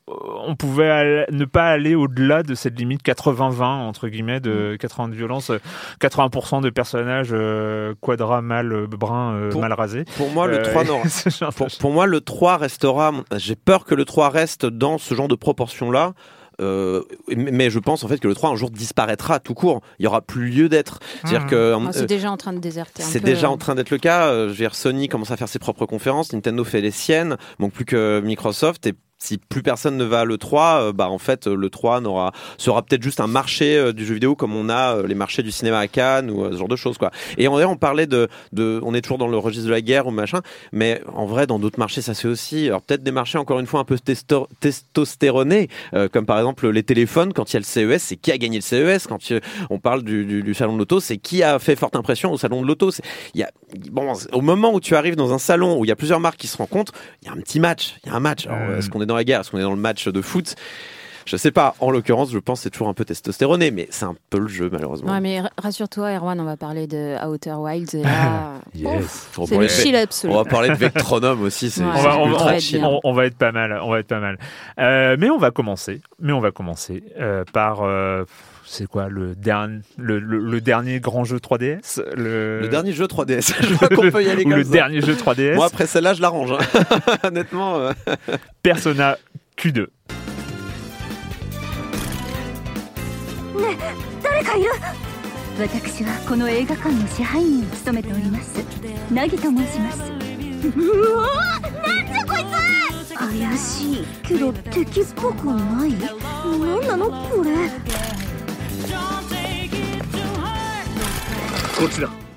on 0.47 0.55
pouvait 0.55 0.89
aller- 0.89 1.25
ne 1.31 1.45
pas 1.45 1.65
aller 1.67 1.95
au-delà 1.95 2.43
de 2.43 2.55
cette 2.55 2.77
limite 2.79 3.03
80-20 3.03 3.63
entre 3.63 4.07
guillemets 4.07 4.39
de 4.39 4.73
Mm. 4.73 4.77
80 4.77 5.09
de 5.09 5.15
violence, 5.15 5.49
euh, 5.49 5.59
80% 6.01 6.61
de 6.61 6.69
personnages 6.69 7.35
quadra 8.01 8.41
mal 8.41 8.87
brun 8.87 9.49
Pour- 9.49 9.61
mal 9.61 9.73
rasés. 9.73 10.05
Pour 10.17 10.29
moi, 10.31 10.47
le 10.47 10.59
Euh, 10.59 10.63
3 10.63 10.83
n'aura- 10.83 11.03
ce 11.09 11.29
genre 11.29 11.49
de 11.51 11.55
Pour, 11.55 11.67
pour 11.79 11.91
moi, 11.91 12.05
le 12.05 12.21
3 12.21 12.57
restera. 12.57 13.11
J'ai 13.35 13.55
peur 13.55 13.85
que 13.85 13.95
le 13.95 14.05
3 14.05 14.29
reste 14.29 14.65
dans 14.65 14.97
ce 14.97 15.13
genre 15.13 15.27
de 15.27 15.35
proportion-là. 15.35 16.13
Euh, 16.59 17.03
mais 17.35 17.69
je 17.69 17.77
pense 17.79 18.03
en 18.03 18.07
fait 18.07 18.17
que 18.19 18.27
le 18.27 18.33
3 18.33 18.49
un 18.49 18.55
jour 18.55 18.69
disparaîtra 18.71 19.39
tout 19.39 19.53
court. 19.53 19.81
Il 19.99 20.03
y 20.03 20.07
aura 20.07 20.21
plus 20.21 20.49
lieu 20.49 20.69
d'être. 20.69 20.99
C'est-à-dire 21.21 21.41
Mhm. 21.43 21.49
que 21.49 21.75
Ah, 21.87 21.89
c'est 21.93 22.01
euh, 22.01 22.05
déjà 22.05 22.31
en 22.31 22.37
train 22.37 22.53
de 22.53 22.59
déserter. 22.59 23.03
un 23.03 23.05
c'est 23.05 23.23
déjà 23.23 23.47
euh. 23.47 23.51
en 23.51 23.57
train 23.57 23.75
d'être 23.75 23.91
le 23.91 23.97
cas. 23.99 24.27
Euh, 24.27 24.45
Je 24.45 24.51
veux 24.53 24.55
dire, 24.57 24.73
Sony 24.75 25.07
commence 25.07 25.29
à 25.31 25.37
faire 25.37 25.49
ses 25.49 25.59
propres 25.59 25.85
conférences, 25.85 26.33
Nintendo 26.33 26.63
fait 26.63 26.81
les 26.81 26.91
siennes, 26.91 27.37
manque 27.59 27.73
plus 27.73 27.85
que 27.85 28.21
Microsoft. 28.23 28.87
Et 28.87 28.93
si 29.19 29.37
plus 29.37 29.63
personne 29.63 29.97
ne 29.97 30.03
va 30.03 30.21
à 30.21 30.25
le 30.25 30.37
3, 30.37 30.81
euh, 30.81 30.93
bah 30.93 31.09
en 31.09 31.17
fait 31.17 31.47
euh, 31.47 31.55
le 31.55 31.69
3 31.69 32.01
n'aura 32.01 32.31
sera 32.57 32.81
peut-être 32.83 33.01
juste 33.03 33.19
un 33.19 33.27
marché 33.27 33.75
euh, 33.77 33.91
du 33.93 34.05
jeu 34.05 34.13
vidéo 34.13 34.35
comme 34.35 34.55
on 34.55 34.69
a 34.69 35.01
les 35.03 35.15
marchés 35.15 35.43
du 35.43 35.51
cinéma 35.51 35.79
à 35.79 35.87
Cannes 35.87 36.29
ou 36.29 36.51
ce 36.51 36.57
genre 36.57 36.67
de 36.67 36.75
choses 36.75 36.97
quoi. 36.97 37.11
Et 37.37 37.47
en 37.47 37.51
vrai, 37.53 37.65
on 37.65 37.77
parlait 37.77 38.07
de, 38.07 38.27
de 38.53 38.79
on 38.83 38.93
est 38.93 39.01
toujours 39.01 39.17
dans 39.17 39.27
le 39.27 39.37
registre 39.37 39.65
de 39.67 39.71
la 39.71 39.81
guerre 39.81 40.07
ou 40.07 40.11
machin, 40.11 40.41
mais 40.71 41.01
en 41.13 41.25
vrai 41.25 41.47
dans 41.47 41.59
d'autres 41.59 41.79
marchés 41.79 42.01
ça 42.01 42.13
se 42.13 42.21
fait 42.21 42.27
aussi. 42.27 42.67
Alors 42.67 42.81
peut-être 42.81 43.03
des 43.03 43.11
marchés 43.11 43.37
encore 43.37 43.59
une 43.59 43.65
fois 43.67 43.79
un 43.79 43.83
peu 43.85 43.95
testo- 43.95 44.47
testostéronés 44.59 45.67
euh, 45.93 46.07
comme 46.07 46.25
par 46.25 46.37
exemple 46.37 46.69
les 46.69 46.83
téléphones 46.83 47.33
quand 47.33 47.51
il 47.51 47.53
y 47.55 47.57
a 47.57 47.59
le 47.59 47.65
CES, 47.65 48.01
c'est 48.03 48.15
qui 48.17 48.31
a 48.31 48.37
gagné 48.37 48.57
le 48.57 48.61
CES 48.61 49.07
quand 49.07 49.29
il- 49.29 49.41
on 49.69 49.79
parle 49.79 50.03
du, 50.03 50.25
du- 50.25 50.43
du 50.43 50.53
salon 50.53 50.73
de 50.73 50.77
l'auto, 50.79 50.99
c'est 50.99 51.17
qui 51.17 51.43
a 51.43 51.59
fait 51.59 51.75
forte 51.75 51.95
impression 51.95 52.31
au 52.31 52.37
salon 52.37 52.61
de 52.61 52.67
l'auto? 52.67 52.91
C'est- 52.91 53.03
Il 53.33 53.39
y 53.41 53.43
a 53.43 53.49
bon 53.91 54.13
au 54.31 54.41
moment 54.41 54.73
où 54.73 54.79
tu 54.79 54.95
arrives 54.95 55.15
dans 55.15 55.33
un 55.33 55.37
salon 55.39 55.77
où 55.79 55.85
il 55.85 55.87
y 55.87 55.91
a 55.91 55.95
plusieurs 55.95 56.19
marques 56.19 56.37
qui 56.37 56.47
se 56.47 56.57
rencontrent, 56.57 56.93
il 57.21 57.27
y 57.27 57.29
a 57.29 57.33
un 57.33 57.37
petit 57.41 57.59
match, 57.59 57.95
il 58.03 58.09
y 58.09 58.11
a 58.11 58.15
un 58.15 58.19
match. 58.19 58.45
Alors. 58.47 58.77
Est-ce 58.77 58.89
qu'on 58.89 59.01
est 59.01 59.06
dans 59.07 59.15
la 59.15 59.23
guerre 59.23 59.41
Est-ce 59.41 59.51
qu'on 59.51 59.57
est 59.57 59.63
dans 59.63 59.71
le 59.71 59.77
match 59.77 60.07
de 60.07 60.21
foot 60.21 60.55
je 61.29 61.35
sais 61.35 61.51
pas, 61.51 61.75
en 61.81 61.91
l'occurrence, 61.91 62.31
je 62.31 62.39
pense 62.39 62.59
que 62.59 62.63
c'est 62.63 62.69
toujours 62.69 62.87
un 62.87 62.93
peu 62.93 63.03
testostéroné, 63.03 63.69
mais 63.69 63.87
c'est 63.91 64.05
un 64.05 64.15
peu 64.29 64.39
le 64.39 64.47
jeu, 64.47 64.69
malheureusement. 64.71 65.11
Ouais, 65.11 65.19
mais 65.19 65.41
rassure-toi, 65.57 66.13
Erwan, 66.15 66.39
on 66.39 66.45
va 66.45 66.55
parler 66.55 66.87
de 66.87 67.17
Outer 67.27 67.51
Wilds. 67.55 67.95
Et 67.95 68.03
là, 68.03 68.53
Yes. 68.73 69.27
On 69.37 69.41
va 69.41 69.47
c'est 69.47 69.55
parler 69.55 69.57
le 69.57 69.63
de- 69.65 69.67
chill 69.67 69.95
absolu. 69.97 70.31
On 70.33 70.37
va 70.37 70.45
parler 70.45 70.69
de 70.69 70.75
Vectronome 70.75 71.41
aussi, 71.41 71.69
c'est 71.69 71.81
Ouais. 71.83 71.89
On 71.89 72.29
va, 72.29 72.99
on 73.03 73.11
va 73.11 73.25
être 73.25 73.37
pas 73.37 73.51
mal, 73.51 73.77
on 73.83 73.89
va 73.89 73.99
être 73.99 74.07
pas 74.07 74.21
mal. 74.21 74.37
Euh, 74.79 75.17
mais 75.19 75.29
on 75.29 75.37
va 75.37 75.51
commencer, 75.51 75.99
mais 76.17 76.31
on 76.31 76.39
va 76.39 76.51
commencer 76.51 77.03
euh, 77.19 77.43
par 77.51 77.81
euh, 77.81 78.23
c'est 78.69 78.85
quoi 78.87 79.07
le 79.07 79.33
dernier, 79.35 79.79
le, 79.97 80.19
le- 80.19 80.39
le 80.39 80.61
dernier 80.61 80.99
grand 80.99 81.23
jeu 81.23 81.37
3DS, 81.37 82.01
le, 82.15 82.59
Le 82.61 82.67
dernier 82.67 82.91
jeu 82.93 83.05
3DS, 83.05 83.53
je 83.61 83.73
crois 83.75 83.87
qu'on 83.89 84.11
peut 84.11 84.23
y 84.23 84.29
aller 84.29 84.43
ou 84.45 84.49
comme 84.49 84.57
le 84.59 84.63
ça. 84.65 84.71
dernier 84.71 85.01
jeu 85.01 85.13
3DS, 85.13 85.55
Moi, 85.55 85.65
après 85.65 85.87
celle-là, 85.87 86.13
je 86.13 86.21
l'arrange. 86.21 86.51
hein. 86.51 86.57
Honnêtement, 87.23 87.77
euh, 87.77 87.91
Persona 88.61 89.17
Q2. 89.57 89.87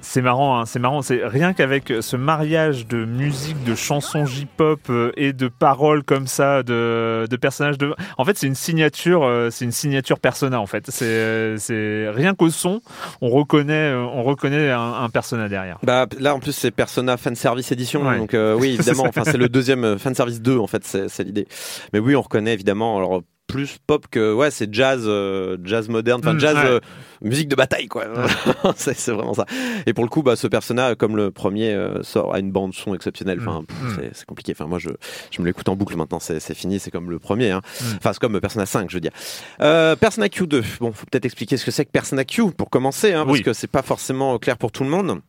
C'est 0.03 0.23
marrant, 0.23 0.59
hein, 0.59 0.67
c'est 0.67 0.81
marrant, 0.81 1.03
c'est 1.03 1.21
rien 1.25 1.53
qu'avec 1.53 1.93
ce 2.01 2.17
mariage 2.17 2.89
de 2.89 3.05
musique, 3.05 3.63
de 3.63 3.77
chansons 3.77 4.27
J-pop 4.27 4.81
euh, 4.91 5.13
et 5.17 5.33
de 5.33 5.47
paroles 5.47 6.03
comme 6.03 6.27
ça, 6.27 6.65
de, 6.65 7.29
de 7.31 7.37
personnages 7.37 7.79
de. 7.79 7.95
En 8.19 8.25
fait, 8.25 8.37
c'est 8.37 8.49
une 8.49 8.57
signature, 8.57 9.23
euh, 9.23 9.51
c'est 9.51 9.65
une 9.65 9.71
signature 9.71 10.19
Persona 10.19 10.61
en 10.61 10.67
fait. 10.67 10.91
C'est, 10.91 11.05
euh, 11.07 12.13
rien 12.13 12.35
qu'au 12.35 12.51
son, 12.51 12.81
on 13.21 13.29
reconnaît, 13.29 13.95
on 13.95 14.25
reconnaît 14.25 14.71
un, 14.71 14.95
un 14.95 15.09
Persona 15.11 15.49
derrière. 15.49 15.79
bah, 15.85 16.07
là, 16.19 16.35
en 16.35 16.41
plus, 16.41 16.53
c'est 16.53 16.73
Persona 16.73 17.17
Fan 17.17 17.37
Service 17.37 17.71
Edition. 17.71 18.05
Ouais. 18.05 18.19
Donc, 18.19 18.35
euh, 18.35 18.57
oui, 18.59 18.71
évidemment, 18.75 19.05
C'est 19.05 19.21
enfin, 19.21 19.31
c'est 19.31 19.39
le 19.39 19.49
deuxième 19.49 19.97
Fan 19.99 20.17
Service 20.17 20.43
2, 20.43 20.59
en 20.59 20.67
fait, 20.67 20.85
c'est 20.85 21.09
c'est 21.09 21.23
l'idée. 21.23 21.47
Mais 21.93 22.01
oui, 22.01 22.17
on 22.17 22.23
reconnaît 22.23 22.53
évidemment. 22.53 22.97
Alors, 22.97 23.23
plus 23.51 23.79
pop 23.87 24.07
que 24.11 24.33
ouais 24.33 24.51
c'est 24.51 24.73
jazz 24.73 25.03
euh, 25.07 25.57
jazz 25.65 25.89
moderne 25.89 26.21
enfin 26.23 26.35
Mm, 26.35 26.41
jazz 26.41 26.55
ouais. 26.57 26.65
euh, 26.67 26.81
musique 27.23 27.49
de 27.49 27.55
bataille 27.57 27.87
quoi. 27.89 28.07
C'est 28.77 28.97
c'est 28.97 29.13
vraiment 29.13 29.35
ça. 29.35 29.47
Et 29.87 29.93
pour 29.93 30.05
le 30.05 30.11
coup 30.11 30.23
bah 30.23 30.37
ce 30.37 30.47
persona 30.47 30.95
comme 30.95 31.17
le 31.17 31.31
premier 31.31 31.73
euh, 31.73 32.03
sort 32.03 32.35
à 32.35 32.39
une 32.39 32.51
bande 32.53 32.75
son 32.75 32.95
exceptionnelle. 32.95 33.39
Enfin 33.41 33.61
Mm, 33.63 33.67
pff, 33.67 33.77
mm. 33.99 34.11
c'est- 34.15 34.25
compliqué. 34.25 34.53
Enfin 34.53 34.67
moi 34.67 34.79
je 34.79 34.91
je 35.31 35.41
me 35.43 35.47
l'écoute 35.47 35.69
en 35.69 35.77
boucle 35.77 35.97
maintenant. 35.97 36.21
C'est 36.21 36.41
fini. 36.55 36.79
C'est 36.79 36.91
comme 36.91 37.11
le 37.11 37.19
premier 37.19 37.51
hein. 37.51 37.61
Enfin 37.97 38.13
c'est 38.13 38.21
comme 38.21 38.41
Persona 38.41 38.67
5 38.67 38.89
je 38.91 38.97
veux 38.97 39.01
dire. 39.01 39.13
Persona 39.59 40.27
Q2 40.29 40.63
bon 40.81 40.93
faut 40.93 41.07
peut-être 41.11 41.25
expliquer 41.27 41.57
ce 41.57 41.65
que 41.65 41.71
c'est 41.71 41.85
que 41.85 41.91
Persona 41.91 42.25
Q 42.25 42.51
pour 42.53 42.71
commencer 42.71 43.13
hein, 43.13 43.25
parce 43.25 43.39
Oui. 43.39 43.43
que 43.45 43.53
c'est 43.53 43.67
pas 43.71 43.83
forcément 43.83 44.39
clair 44.39 44.57
pour 44.57 44.73
tout 44.73 44.85
le 44.85 44.91
monde. 44.91 45.21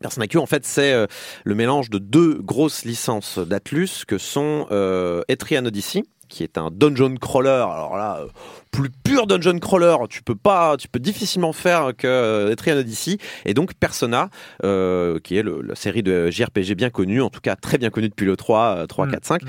Persona 0.00 0.28
Q, 0.28 0.38
en 0.38 0.46
fait, 0.46 0.64
c'est 0.64 0.92
euh, 0.92 1.06
le 1.42 1.56
mélange 1.56 1.90
de 1.90 1.98
deux 1.98 2.34
grosses 2.34 2.84
licences 2.84 3.40
d'Atlus 3.40 4.04
que 4.06 4.16
sont 4.16 4.68
euh, 4.70 5.22
Etrian 5.28 5.66
Odyssey, 5.66 6.04
qui 6.28 6.42
est 6.42 6.58
un 6.58 6.70
dungeon 6.70 7.14
crawler. 7.16 7.48
Alors 7.48 7.96
là, 7.96 8.18
euh, 8.20 8.26
plus 8.70 8.90
pur 8.90 9.26
dungeon 9.26 9.58
crawler, 9.58 9.96
tu 10.10 10.22
peux 10.22 10.34
pas, 10.34 10.76
tu 10.76 10.88
peux 10.88 10.98
difficilement 10.98 11.52
faire 11.52 11.92
que 11.96 12.06
euh, 12.06 12.50
Etrian 12.52 12.76
Odyssey, 12.76 13.16
et 13.46 13.54
donc 13.54 13.74
Persona, 13.74 14.28
euh, 14.64 15.18
qui 15.20 15.36
est 15.36 15.42
le- 15.42 15.62
la 15.62 15.74
série 15.74 16.02
de 16.02 16.30
JRPG 16.30 16.74
bien 16.74 16.90
connue, 16.90 17.22
en 17.22 17.30
tout 17.30 17.40
cas 17.40 17.56
très 17.56 17.78
bien 17.78 17.90
connue 17.90 18.08
depuis 18.10 18.26
le 18.26 18.36
3, 18.36 18.76
euh, 18.76 18.86
3, 18.86 19.06
Mm. 19.06 19.10
4, 19.12 19.24
5. 19.24 19.42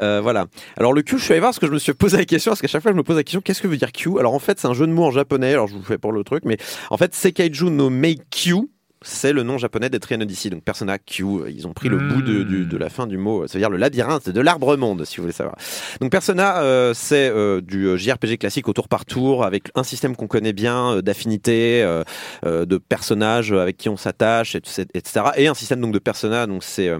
Euh, 0.00 0.20
voilà. 0.20 0.46
Alors 0.76 0.92
le 0.92 1.02
Q, 1.02 1.18
je 1.18 1.24
suis 1.24 1.32
allé 1.32 1.40
voir 1.40 1.50
parce 1.50 1.58
que 1.60 1.66
je 1.66 1.72
me 1.72 1.78
suis 1.78 1.94
posé 1.94 2.16
la 2.16 2.24
question, 2.24 2.50
parce 2.50 2.60
qu'à 2.60 2.68
chaque 2.68 2.82
fois 2.82 2.90
je 2.92 2.96
me 2.96 3.02
pose 3.04 3.16
la 3.16 3.22
question, 3.22 3.40
qu'est-ce 3.40 3.62
que 3.62 3.68
veut 3.68 3.76
dire 3.76 3.92
Q? 3.92 4.18
Alors 4.18 4.34
en 4.34 4.38
fait, 4.40 4.58
c'est 4.58 4.66
un 4.68 4.74
jeu 4.74 4.86
de 4.86 4.92
mots 4.92 5.04
en 5.04 5.10
japonais. 5.12 5.52
Alors 5.52 5.68
je 5.68 5.74
vous 5.74 5.82
fais 5.84 5.98
pour 5.98 6.12
le 6.12 6.24
truc, 6.24 6.42
mais 6.44 6.56
en 6.90 6.96
fait, 6.96 7.14
Seikaiju 7.14 7.70
no 7.70 7.90
Mei 7.90 8.16
Q. 8.30 8.68
C'est 9.06 9.34
le 9.34 9.42
nom 9.42 9.58
japonais 9.58 9.90
d'Etrian 9.90 10.20
Odyssey, 10.22 10.48
donc 10.48 10.64
Persona 10.64 10.98
Q. 10.98 11.24
euh, 11.24 11.50
Ils 11.50 11.66
ont 11.66 11.74
pris 11.74 11.90
le 11.90 11.98
bout 11.98 12.22
de, 12.22 12.42
de 12.42 12.76
la 12.78 12.88
fin 12.88 13.06
du 13.06 13.18
mot, 13.18 13.46
ça 13.46 13.52
veut 13.54 13.60
dire 13.60 13.68
le 13.68 13.76
labyrinthe 13.76 14.30
de 14.30 14.40
l'arbre 14.40 14.76
monde, 14.78 15.04
si 15.04 15.18
vous 15.18 15.24
voulez 15.24 15.34
savoir. 15.34 15.56
Donc 16.00 16.10
Persona, 16.10 16.62
euh, 16.62 16.92
c'est 16.94 17.28
euh, 17.28 17.60
du 17.60 17.84
euh, 17.86 17.96
JRPG 17.98 18.38
classique 18.38 18.66
au 18.66 18.72
tour 18.72 18.88
par 18.88 19.04
tour, 19.04 19.44
avec 19.44 19.64
un 19.74 19.82
système 19.82 20.16
qu'on 20.16 20.26
connaît 20.26 20.54
bien, 20.54 20.94
euh, 20.94 21.02
d'affinité, 21.02 21.82
euh, 21.82 22.02
euh, 22.46 22.64
de 22.64 22.78
personnages 22.78 23.52
avec 23.52 23.76
qui 23.76 23.90
on 23.90 23.96
s'attache, 23.98 24.54
et- 24.54 24.62
etc. 24.94 25.26
Et 25.36 25.48
un 25.48 25.54
système 25.54 25.80
donc 25.82 25.92
de 25.92 25.98
Persona, 25.98 26.46
donc 26.46 26.64
c'est 26.64 26.88
euh, 26.88 26.98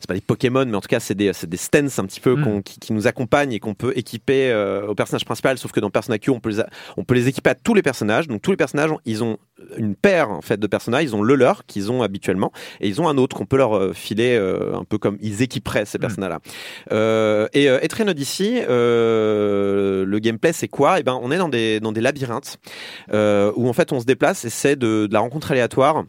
c'est 0.00 0.08
pas 0.08 0.14
des 0.14 0.20
Pokémon, 0.22 0.64
mais 0.66 0.76
en 0.76 0.80
tout 0.80 0.88
cas, 0.88 0.98
c'est 0.98 1.14
des, 1.14 1.32
c'est 1.34 1.48
des 1.48 1.56
stances 1.58 1.98
un 1.98 2.06
petit 2.06 2.20
peu 2.20 2.34
Mm. 2.34 2.42
qu'on- 2.44 2.62
qui, 2.62 2.80
qui 2.80 2.92
nous 2.92 3.06
accompagnent 3.06 3.52
et 3.52 3.60
qu'on 3.60 3.74
peut 3.74 3.92
équiper 3.96 4.50
euh, 4.50 4.86
au 4.86 4.94
personnage 4.94 5.24
principal. 5.26 5.58
Sauf 5.58 5.72
que 5.72 5.80
dans 5.80 5.90
Persona 5.90 6.18
Q, 6.18 6.30
on 6.30 6.40
peut, 6.40 6.48
les, 6.50 6.60
a- 6.60 6.68
on 6.96 7.04
peut 7.04 7.14
les 7.14 7.28
équiper 7.28 7.50
à 7.50 7.54
tous 7.54 7.74
les 7.74 7.82
personnages. 7.82 8.26
Donc 8.26 8.40
tous 8.42 8.50
les 8.50 8.56
personnages, 8.56 8.90
ils 9.04 9.22
ont 9.22 9.36
une 9.76 9.94
paire 9.94 10.30
en 10.30 10.40
fait 10.40 10.58
de 10.58 10.66
personnages. 10.66 11.04
Ils 11.04 11.14
ont 11.14 11.22
le 11.22 11.34
leur 11.34 11.66
qu'ils 11.66 11.92
ont 11.92 12.02
habituellement 12.02 12.50
et 12.80 12.88
ils 12.88 13.00
ont 13.00 13.08
un 13.08 13.18
autre 13.18 13.36
qu'on 13.36 13.44
peut 13.46 13.58
leur 13.58 13.76
euh, 13.76 13.92
filer 13.92 14.36
euh, 14.36 14.74
un 14.74 14.84
peu 14.84 14.96
comme 14.96 15.18
ils 15.20 15.42
équiperaient 15.42 15.84
ces 15.84 15.98
Mm. 15.98 16.00
personnages-là. 16.00 16.38
Euh, 16.92 17.46
et 17.52 17.68
euh, 17.68 17.78
Etrian 17.82 18.08
Odyssey, 18.08 18.64
euh, 18.68 20.04
le 20.04 20.18
gameplay, 20.18 20.52
c'est 20.52 20.68
quoi? 20.68 20.98
Eh 20.98 21.02
ben, 21.02 21.18
on 21.22 21.30
est 21.30 21.38
dans 21.38 21.48
des 21.48 21.80
dans 21.80 21.92
des 21.92 22.00
labyrinthes 22.00 22.56
euh, 23.12 23.52
où 23.56 23.68
en 23.68 23.72
fait 23.72 23.92
on 23.92 24.00
se 24.00 24.06
déplace 24.06 24.44
et 24.44 24.50
c'est 24.50 24.76
de, 24.76 25.06
de 25.06 25.12
la 25.12 25.20
rencontre 25.20 25.50
aléatoire. 25.50 26.04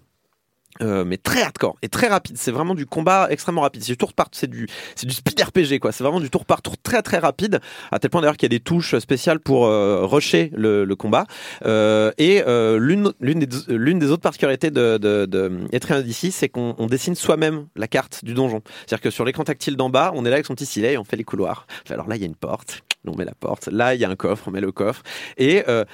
Euh, 0.81 1.03
mais 1.05 1.17
très 1.17 1.41
hardcore 1.41 1.77
et 1.81 1.89
très 1.89 2.07
rapide. 2.07 2.37
C'est 2.37 2.51
vraiment 2.51 2.75
du 2.75 2.85
combat 2.85 3.27
extrêmement 3.29 3.61
rapide. 3.61 3.83
C'est 3.83 3.91
du 3.91 3.97
tour 3.97 4.13
par 4.13 4.27
c'est 4.31 4.49
du 4.49 4.67
c'est 4.95 5.05
du 5.05 5.13
speed 5.13 5.39
RPG 5.41 5.79
quoi. 5.79 5.91
C'est 5.91 6.03
vraiment 6.03 6.19
du 6.19 6.29
tour 6.29 6.45
par 6.45 6.61
tour 6.61 6.77
très 6.77 7.01
très 7.01 7.19
rapide. 7.19 7.59
À 7.91 7.99
tel 7.99 8.09
point 8.09 8.21
d'ailleurs 8.21 8.37
qu'il 8.37 8.51
y 8.51 8.53
a 8.53 8.57
des 8.57 8.63
touches 8.63 8.97
spéciales 8.99 9.39
pour 9.39 9.65
euh, 9.65 10.05
rusher 10.05 10.51
le, 10.53 10.85
le 10.85 10.95
combat. 10.95 11.25
Euh, 11.65 12.11
et 12.17 12.43
euh, 12.47 12.79
l'une 12.79 13.11
l'une 13.19 13.39
des 13.39 13.47
l'une 13.67 13.99
des 13.99 14.11
autres 14.11 14.21
particularités 14.21 14.71
de 14.71 14.97
de, 14.97 15.25
de 15.25 15.51
Odyssey, 15.91 16.31
c'est 16.31 16.49
qu'on 16.49 16.75
on 16.77 16.87
dessine 16.87 17.15
soi-même 17.15 17.67
la 17.75 17.87
carte 17.87 18.23
du 18.23 18.33
donjon. 18.33 18.61
C'est-à-dire 18.85 19.01
que 19.01 19.09
sur 19.09 19.25
l'écran 19.25 19.43
tactile 19.43 19.75
d'en 19.75 19.89
bas, 19.89 20.11
on 20.15 20.25
est 20.25 20.29
là 20.29 20.35
avec 20.35 20.45
son 20.45 20.55
petit 20.55 20.65
stylet 20.65 20.93
et 20.93 20.97
on 20.97 21.03
fait 21.03 21.17
les 21.17 21.23
couloirs. 21.23 21.67
Alors 21.89 22.07
là, 22.07 22.15
il 22.15 22.21
y 22.21 22.23
a 22.23 22.27
une 22.27 22.35
porte. 22.35 22.81
On 23.05 23.15
met 23.15 23.25
la 23.25 23.33
porte. 23.33 23.67
Là, 23.67 23.95
il 23.95 24.01
y 24.01 24.05
a 24.05 24.09
un 24.09 24.15
coffre. 24.15 24.47
On 24.47 24.51
met 24.51 24.61
le 24.61 24.71
coffre. 24.71 25.03
Et 25.37 25.63
euh, 25.67 25.85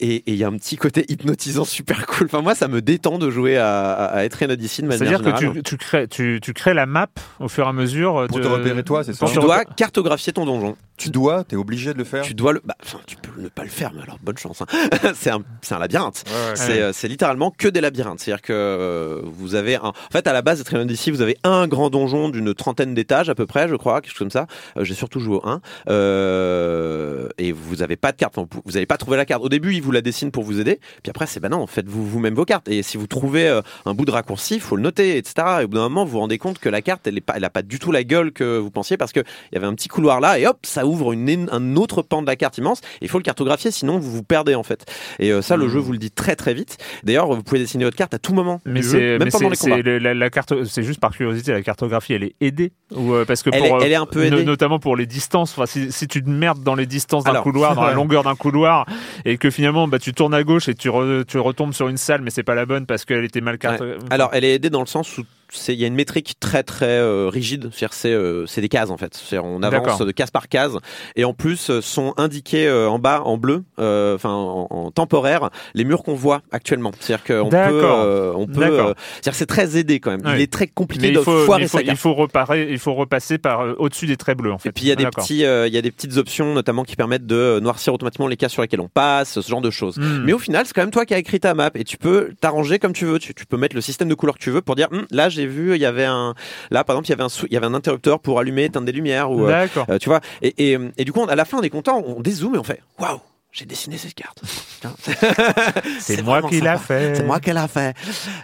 et 0.00 0.16
et 0.16 0.22
il 0.32 0.36
y 0.36 0.44
a 0.44 0.48
un 0.48 0.56
petit 0.56 0.76
côté 0.76 1.04
hypnotisant 1.08 1.64
super 1.64 2.06
cool. 2.06 2.26
Enfin, 2.26 2.42
moi, 2.42 2.54
ça 2.54 2.68
me 2.68 2.80
détend 2.82 3.18
de 3.18 3.30
jouer 3.30 3.56
à, 3.56 3.92
à, 3.92 4.04
à 4.06 4.24
Etrian 4.24 4.50
Odyssey 4.50 4.82
de 4.82 4.88
manière 4.88 5.20
C'est-à-dire 5.20 5.52
que 5.52 5.54
tu, 5.58 5.62
tu 5.62 5.76
crées, 5.76 6.08
tu, 6.08 6.40
tu 6.42 6.52
crées 6.52 6.74
la 6.74 6.86
map 6.86 7.08
au 7.38 7.48
fur 7.48 7.64
et 7.66 7.68
à 7.68 7.72
mesure. 7.72 8.26
Pour 8.28 8.38
de- 8.38 8.42
te 8.42 8.48
repérer 8.48 8.82
toi, 8.82 9.04
c'est 9.04 9.12
ça 9.12 9.18
pour 9.20 9.32
Tu 9.32 9.38
dois 9.38 9.64
cartographier 9.64 10.32
ton 10.32 10.46
donjon. 10.46 10.76
Tu 11.00 11.08
dois, 11.08 11.44
t'es 11.44 11.56
obligé 11.56 11.94
de 11.94 11.98
le 11.98 12.04
faire. 12.04 12.22
Tu 12.22 12.34
dois 12.34 12.52
le. 12.52 12.60
Bah, 12.62 12.74
tu 13.06 13.16
peux 13.16 13.40
ne 13.40 13.48
pas 13.48 13.62
le 13.62 13.70
faire, 13.70 13.90
mais 13.94 14.02
alors 14.02 14.18
bonne 14.22 14.36
chance. 14.36 14.60
hein. 14.60 14.66
c'est 15.14 15.30
un, 15.30 15.42
c'est 15.62 15.74
un 15.74 15.78
labyrinthe. 15.78 16.24
Ouais, 16.26 16.32
ouais. 16.50 16.56
C'est, 16.56 16.82
euh, 16.82 16.92
c'est 16.92 17.08
littéralement 17.08 17.50
que 17.50 17.68
des 17.68 17.80
labyrinthes. 17.80 18.20
C'est-à-dire 18.20 18.42
que 18.42 18.52
euh, 18.52 19.22
vous 19.24 19.54
avez 19.54 19.76
un. 19.76 19.88
En 19.88 19.94
fait, 20.12 20.26
à 20.26 20.34
la 20.34 20.42
base, 20.42 20.60
Etrian 20.60 20.82
Odyssey, 20.82 21.10
vous 21.10 21.22
avez 21.22 21.38
un 21.42 21.66
grand 21.68 21.88
donjon 21.88 22.28
d'une 22.28 22.52
trentaine 22.52 22.92
d'étages 22.92 23.30
à 23.30 23.34
peu 23.34 23.46
près, 23.46 23.66
je 23.66 23.76
crois, 23.76 24.02
quelque 24.02 24.10
chose 24.10 24.18
comme 24.18 24.30
ça. 24.30 24.46
Euh, 24.76 24.84
J'ai 24.84 24.92
surtout 24.92 25.20
joué 25.20 25.36
au 25.36 25.48
1. 25.48 25.62
Euh, 25.88 27.28
et 27.38 27.52
vous 27.52 27.76
n'avez 27.76 27.96
pas 27.96 28.12
de 28.12 28.18
carte. 28.18 28.36
Enfin, 28.36 28.46
vous 28.66 28.72
n'avez 28.72 28.84
pas 28.86 28.98
trouvé 28.98 29.16
la 29.16 29.24
carte. 29.24 29.42
Au 29.42 29.48
début, 29.48 29.72
il 29.74 29.80
vous 29.82 29.92
la 29.92 30.02
dessine 30.02 30.30
pour 30.30 30.44
vous 30.44 30.60
aider. 30.60 30.80
Puis 31.02 31.08
après, 31.08 31.26
c'est 31.26 31.40
bah 31.40 31.48
non, 31.48 31.66
faites-vous 31.66 32.04
vous-même 32.06 32.34
vos 32.34 32.44
cartes. 32.44 32.68
Et 32.68 32.82
si 32.82 32.98
vous 32.98 33.06
trouvez 33.06 33.48
euh, 33.48 33.62
un 33.86 33.94
bout 33.94 34.04
de 34.04 34.10
raccourci, 34.10 34.56
il 34.56 34.60
faut 34.60 34.76
le 34.76 34.82
noter, 34.82 35.16
etc. 35.16 35.60
Et 35.60 35.64
au 35.64 35.68
bout 35.68 35.76
d'un 35.78 35.84
moment, 35.84 36.04
vous 36.04 36.10
vous 36.12 36.20
rendez 36.20 36.36
compte 36.36 36.58
que 36.58 36.68
la 36.68 36.82
carte, 36.82 37.06
elle 37.06 37.14
n'a 37.14 37.20
pas, 37.22 37.34
elle 37.36 37.44
a 37.44 37.50
pas 37.50 37.62
du 37.62 37.78
tout 37.78 37.90
la 37.90 38.04
gueule 38.04 38.32
que 38.32 38.58
vous 38.58 38.70
pensiez 38.70 38.98
parce 38.98 39.12
qu'il 39.12 39.24
y 39.52 39.56
avait 39.56 39.66
un 39.66 39.74
petit 39.74 39.88
couloir 39.88 40.20
là 40.20 40.38
et 40.38 40.46
hop, 40.46 40.58
ça 40.64 40.84
ouvre 40.84 40.89
une, 41.12 41.28
é- 41.28 41.46
un 41.50 41.76
autre 41.76 42.02
pan 42.02 42.22
de 42.22 42.26
la 42.26 42.36
carte 42.36 42.58
immense. 42.58 42.80
Il 43.00 43.08
faut 43.08 43.18
le 43.18 43.22
cartographier, 43.24 43.70
sinon 43.70 43.98
vous 43.98 44.10
vous 44.10 44.22
perdez 44.22 44.54
en 44.54 44.62
fait. 44.62 44.84
Et 45.18 45.32
euh, 45.32 45.42
ça, 45.42 45.56
le 45.56 45.66
Hmm. 45.66 45.70
jeu 45.70 45.78
vous 45.78 45.92
le 45.92 45.98
dit 45.98 46.10
très 46.10 46.36
très 46.36 46.54
vite. 46.54 46.76
D'ailleurs, 47.04 47.32
vous 47.32 47.42
pouvez 47.42 47.60
dessiner 47.60 47.84
votre 47.84 47.96
carte 47.96 48.14
à 48.14 48.18
tout 48.18 48.34
moment 48.34 48.60
Mais 48.64 48.82
c'est 48.82 49.00
jeu, 49.00 49.18
même 49.18 49.24
mais 49.24 49.30
pendant 49.30 49.44
c'est- 49.46 49.50
les 49.50 49.56
c'est 49.56 49.70
combats. 49.70 49.82
le- 49.82 49.98
la, 49.98 50.14
la 50.14 50.30
carte 50.30 50.64
c'est 50.64 50.82
juste 50.82 51.00
par 51.00 51.12
curiosité 51.12 51.52
la 51.52 51.62
cartographie 51.62 52.12
elle 52.14 52.24
est 52.24 52.34
aidée? 52.40 52.72
Ou 52.94 53.14
euh, 53.14 53.24
parce 53.24 53.42
que 53.42 53.50
Elle 53.52 53.60
pour, 53.62 53.66
est- 53.68 53.72
euh, 53.72 53.86
elle 53.86 53.92
est 53.92 53.96
un 53.96 54.06
peu 54.06 54.28
no- 54.28 54.36
aidée. 54.38 54.44
notamment 54.44 54.78
pour 54.78 54.96
les 54.96 55.06
distances 55.06 55.52
enfin 55.52 55.66
si, 55.66 55.92
si 55.92 56.08
tu 56.08 56.22
te 56.22 56.28
merdes 56.28 56.62
dans 56.62 56.74
les 56.74 56.86
distances 56.86 57.24
d'un 57.24 57.40
couloir 57.42 57.74
dans 57.74 57.84
la 57.84 57.92
longueur 57.94 58.22
d'un 58.24 58.34
couloir 58.34 58.86
et 59.24 59.36
que 59.38 59.50
finalement 59.50 59.86
bah 59.88 59.98
tu 59.98 60.12
tournes 60.12 60.34
à 60.34 60.42
gauche 60.42 60.68
et 60.68 60.74
tu 60.74 60.88
re- 60.88 61.24
tu 61.24 61.38
retombes 61.38 61.72
sur 61.72 61.88
une 61.88 61.96
salle 61.96 62.20
mais 62.22 62.30
c'est 62.30 62.42
pas 62.42 62.54
la 62.54 62.66
bonne 62.66 62.86
parce 62.86 63.04
qu'elle 63.04 63.24
était 63.24 63.40
mal 63.40 63.58
Ouais. 63.62 63.96
Alors, 64.10 64.30
elle 64.32 64.44
est 64.44 64.54
aidée 64.54 64.70
dans 64.70 64.80
le 64.80 64.86
sens 64.86 65.18
où 65.18 65.22
il 65.68 65.74
y 65.74 65.84
a 65.84 65.86
une 65.86 65.94
métrique 65.94 66.34
très 66.40 66.62
très 66.62 66.86
euh, 66.86 67.28
rigide, 67.28 67.70
c'est 67.72 67.88
euh, 68.06 68.46
c'est 68.46 68.60
des 68.60 68.68
cases 68.68 68.90
en 68.90 68.96
fait. 68.96 69.20
On 69.32 69.62
avance 69.62 69.98
de 69.98 70.12
case 70.12 70.30
par 70.30 70.48
case 70.48 70.78
et 71.16 71.24
en 71.24 71.34
plus 71.34 71.70
euh, 71.70 71.80
sont 71.80 72.14
indiqués 72.16 72.66
euh, 72.66 72.88
en 72.88 72.98
bas 72.98 73.22
en 73.24 73.36
bleu, 73.36 73.64
euh, 73.78 74.14
enfin 74.14 74.30
en, 74.30 74.66
en 74.70 74.90
temporaire, 74.90 75.50
les 75.74 75.84
murs 75.84 76.02
qu'on 76.02 76.14
voit 76.14 76.42
actuellement. 76.52 76.92
C'est-à-dire 77.00 77.24
qu'on 77.24 77.48
peut, 77.50 77.56
euh, 77.56 78.32
on 78.34 78.46
peut, 78.46 78.62
euh, 78.62 78.94
que 79.24 79.32
c'est 79.32 79.46
très 79.46 79.76
aidé 79.76 80.00
quand 80.00 80.10
même. 80.10 80.24
Ouais. 80.24 80.36
Il 80.36 80.40
est 80.40 80.52
très 80.52 80.66
compliqué 80.66 81.08
mais 81.08 81.12
de 81.14 81.18
il 81.20 81.24
faut, 81.24 81.44
foirer 81.44 81.62
il 81.62 81.68
faut, 81.68 81.78
sa 81.78 81.84
il 81.84 81.96
faut 81.96 82.14
reparer, 82.14 82.68
il 82.70 82.78
faut 82.78 82.94
repasser 82.94 83.38
par 83.38 83.60
euh, 83.60 83.74
au-dessus 83.78 84.06
des 84.06 84.16
traits 84.16 84.38
bleus 84.38 84.52
en 84.52 84.58
fait. 84.58 84.68
Et 84.68 84.72
puis 84.72 84.84
il 84.84 84.88
y 84.88 84.92
a 84.92 84.96
des 84.96 85.06
petits, 85.06 85.44
euh, 85.44 85.66
il 85.66 85.74
y 85.74 85.78
a 85.78 85.82
des 85.82 85.90
petites 85.90 86.16
options 86.16 86.54
notamment 86.54 86.84
qui 86.84 86.96
permettent 86.96 87.26
de 87.26 87.60
noircir 87.62 87.94
automatiquement 87.94 88.26
les 88.26 88.36
cases 88.36 88.52
sur 88.52 88.62
lesquelles 88.62 88.80
on 88.80 88.88
passe, 88.88 89.40
ce 89.40 89.48
genre 89.48 89.60
de 89.60 89.70
choses. 89.70 89.98
Hmm. 89.98 90.24
Mais 90.24 90.32
au 90.32 90.38
final, 90.38 90.66
c'est 90.66 90.72
quand 90.72 90.82
même 90.82 90.90
toi 90.90 91.04
qui 91.04 91.14
as 91.14 91.18
écrit 91.18 91.40
ta 91.40 91.54
map 91.54 91.70
et 91.74 91.84
tu 91.84 91.96
peux 91.96 92.30
t'arranger 92.40 92.78
comme 92.78 92.92
tu 92.92 93.04
veux. 93.04 93.18
Tu, 93.18 93.34
tu 93.34 93.46
peux 93.46 93.56
mettre 93.56 93.74
le 93.74 93.80
système 93.80 94.08
de 94.08 94.14
couleurs 94.14 94.36
que 94.36 94.42
tu 94.42 94.50
veux 94.50 94.62
pour 94.62 94.76
dire 94.76 94.88
Hum, 94.92 95.06
là 95.10 95.28
j'ai 95.28 95.39
vu 95.46 95.74
il 95.74 95.80
y 95.80 95.86
avait 95.86 96.04
un 96.04 96.34
là 96.70 96.84
par 96.84 96.96
exemple 96.96 97.08
il 97.08 97.10
y 97.10 97.12
avait 97.14 97.22
un 97.24 97.44
il 97.48 97.52
y 97.52 97.56
avait 97.56 97.66
un 97.66 97.74
interrupteur 97.74 98.20
pour 98.20 98.38
allumer 98.38 98.64
éteindre 98.64 98.86
des 98.86 98.92
lumières 98.92 99.30
ou 99.30 99.44
euh, 99.44 99.48
euh, 99.88 99.98
tu 99.98 100.08
vois. 100.08 100.20
Et, 100.42 100.72
et, 100.72 100.78
et 100.98 101.04
du 101.04 101.12
coup 101.12 101.20
on- 101.20 101.26
à 101.26 101.36
la 101.36 101.44
fin 101.44 101.58
on 101.58 101.62
est 101.62 101.70
content, 101.70 102.02
on 102.06 102.20
dézoome 102.20 102.54
et 102.54 102.58
on 102.58 102.64
fait 102.64 102.80
waouh 102.98 103.20
j'ai 103.52 103.64
dessiné 103.64 103.98
cette 103.98 104.14
carte. 104.14 104.40
C'est 105.98 106.22
moi 106.22 106.40
qui 106.42 106.60
l'a 106.60 106.78
fait. 106.78 107.16
C'est 107.16 107.24
moi 107.24 107.40
qui 107.40 107.52
l'a 107.52 107.66
fait. 107.66 107.94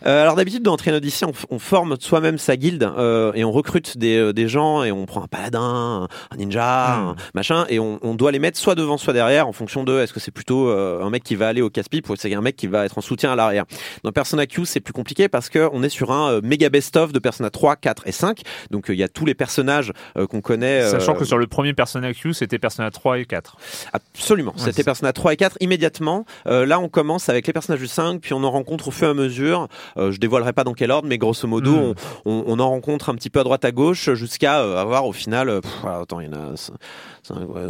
Euh, 0.05 0.23
alors 0.23 0.35
d'habitude 0.35 0.65
dans 0.65 0.77
Train 0.77 0.95
Odyssey, 0.95 1.25
on, 1.49 1.59
forme 1.61 1.97
soi-même 2.01 2.39
sa 2.39 2.57
guilde 2.57 2.83
euh, 2.83 3.33
et 3.35 3.45
on 3.45 3.53
recrute 3.53 3.99
des, 3.99 4.17
euh, 4.17 4.33
des 4.33 4.49
gens 4.49 4.83
et 4.83 4.91
on 4.91 5.07
prend 5.07 5.23
un 5.23 5.29
paladin, 5.29 6.09
un 6.31 6.37
ninja, 6.37 6.67
Hmm. 6.97 7.09
un 7.09 7.17
machin 7.35 7.67
et 7.69 7.79
on, 7.79 7.99
on 8.03 8.15
doit 8.15 8.33
les 8.33 8.39
mettre 8.39 8.59
soit 8.59 8.75
devant, 8.75 8.99
soit 8.99 9.13
derrière 9.13 9.47
en 9.49 9.53
fonction 9.53 9.85
de 9.85 10.01
est-ce 10.01 10.13
que 10.13 10.21
c'est 10.21 10.31
plutôt 10.31 10.69
euh, 10.69 11.03
un 11.03 11.11
mec 11.11 11.23
qui 11.23 11.37
va 11.37 11.49
aller 11.49 11.63
au 11.63 11.71
casse-pipe 11.71 12.09
ou 12.11 12.17
c'est 12.17 12.35
un 12.35 12.41
mec 12.41 12.57
qui 12.57 12.67
va 12.67 12.85
être 12.85 12.99
en 12.99 13.01
soutien 13.01 13.33
à 13.33 13.37
l'arrière. 13.37 13.65
Dans 14.03 14.13
Persona 14.13 14.47
Q, 14.47 14.65
c'est 14.65 14.81
plus 14.81 14.93
compliqué 14.93 15.29
parce 15.29 15.49
que 15.49 15.69
on 15.73 15.83
est 15.83 15.89
sur 15.89 16.11
un 16.11 16.41
méga 16.41 16.69
best-of 16.69 17.13
de 17.13 17.19
Persona 17.19 17.51
3, 17.51 17.77
4 17.77 18.09
et 18.09 18.13
5. 18.13 18.43
Donc 18.71 18.87
il 18.89 18.97
y 18.97 19.03
a 19.03 19.09
tous 19.09 19.25
les 19.25 19.35
personnages 19.35 19.93
qu'on 20.29 20.41
connaît. 20.41 20.89
Sachant 20.91 21.15
que 21.15 21.25
sur 21.25 21.39
le 21.39 21.47
premier 21.47 21.75
Persona 21.75 22.13
Q, 22.13 22.35
c'était 22.35 22.59
Persona 22.59 22.91
3 22.91 23.21
et 23.21 23.25
4. 23.25 23.57
Absolument. 23.93 24.53
Ouais, 24.53 24.65
C'était 24.65 24.85
Persona 24.97 25.13
3 25.13 25.33
et 25.35 25.37
4 25.37 25.57
immédiatement. 25.61 26.25
Euh, 26.47 26.65
là, 26.65 26.81
on 26.81 26.89
commence 26.89 27.29
avec 27.29 27.47
les 27.47 27.53
personnages 27.53 27.81
du 27.81 27.87
5, 27.87 28.19
puis 28.21 28.33
on 28.33 28.43
en 28.45 28.51
rencontre 28.51 28.89
au 28.89 28.91
fur 28.91 29.09
et 29.09 29.11
à 29.11 29.15
mesure. 29.15 29.69
Euh, 29.99 30.11
je 30.11 30.19
dévoilerai 30.19 30.55
pas 30.55 30.65
dans 30.65 30.73
quel 30.73 30.91
ordre, 30.91 31.07
mais 31.07 31.19
grosso 31.19 31.47
modo, 31.47 31.71
Mm. 31.73 31.95
on, 32.25 32.33
on, 32.33 32.45
on 32.47 32.59
en 32.61 32.71
rencontre 32.71 33.11
un 33.11 33.15
petit 33.15 33.29
peu 33.29 33.41
à 33.41 33.45
droite 33.45 33.67
à 33.67 33.73
gauche 33.73 34.11
jusqu'à 34.15 34.61
euh, 34.61 34.79
avoir 34.81 35.05
au 35.07 35.13
final, 35.13 35.61
pff, 35.61 35.85
attends, 35.85 36.21
il 36.21 36.27
y 36.27 36.29
en 36.31 36.33
a 36.33 36.55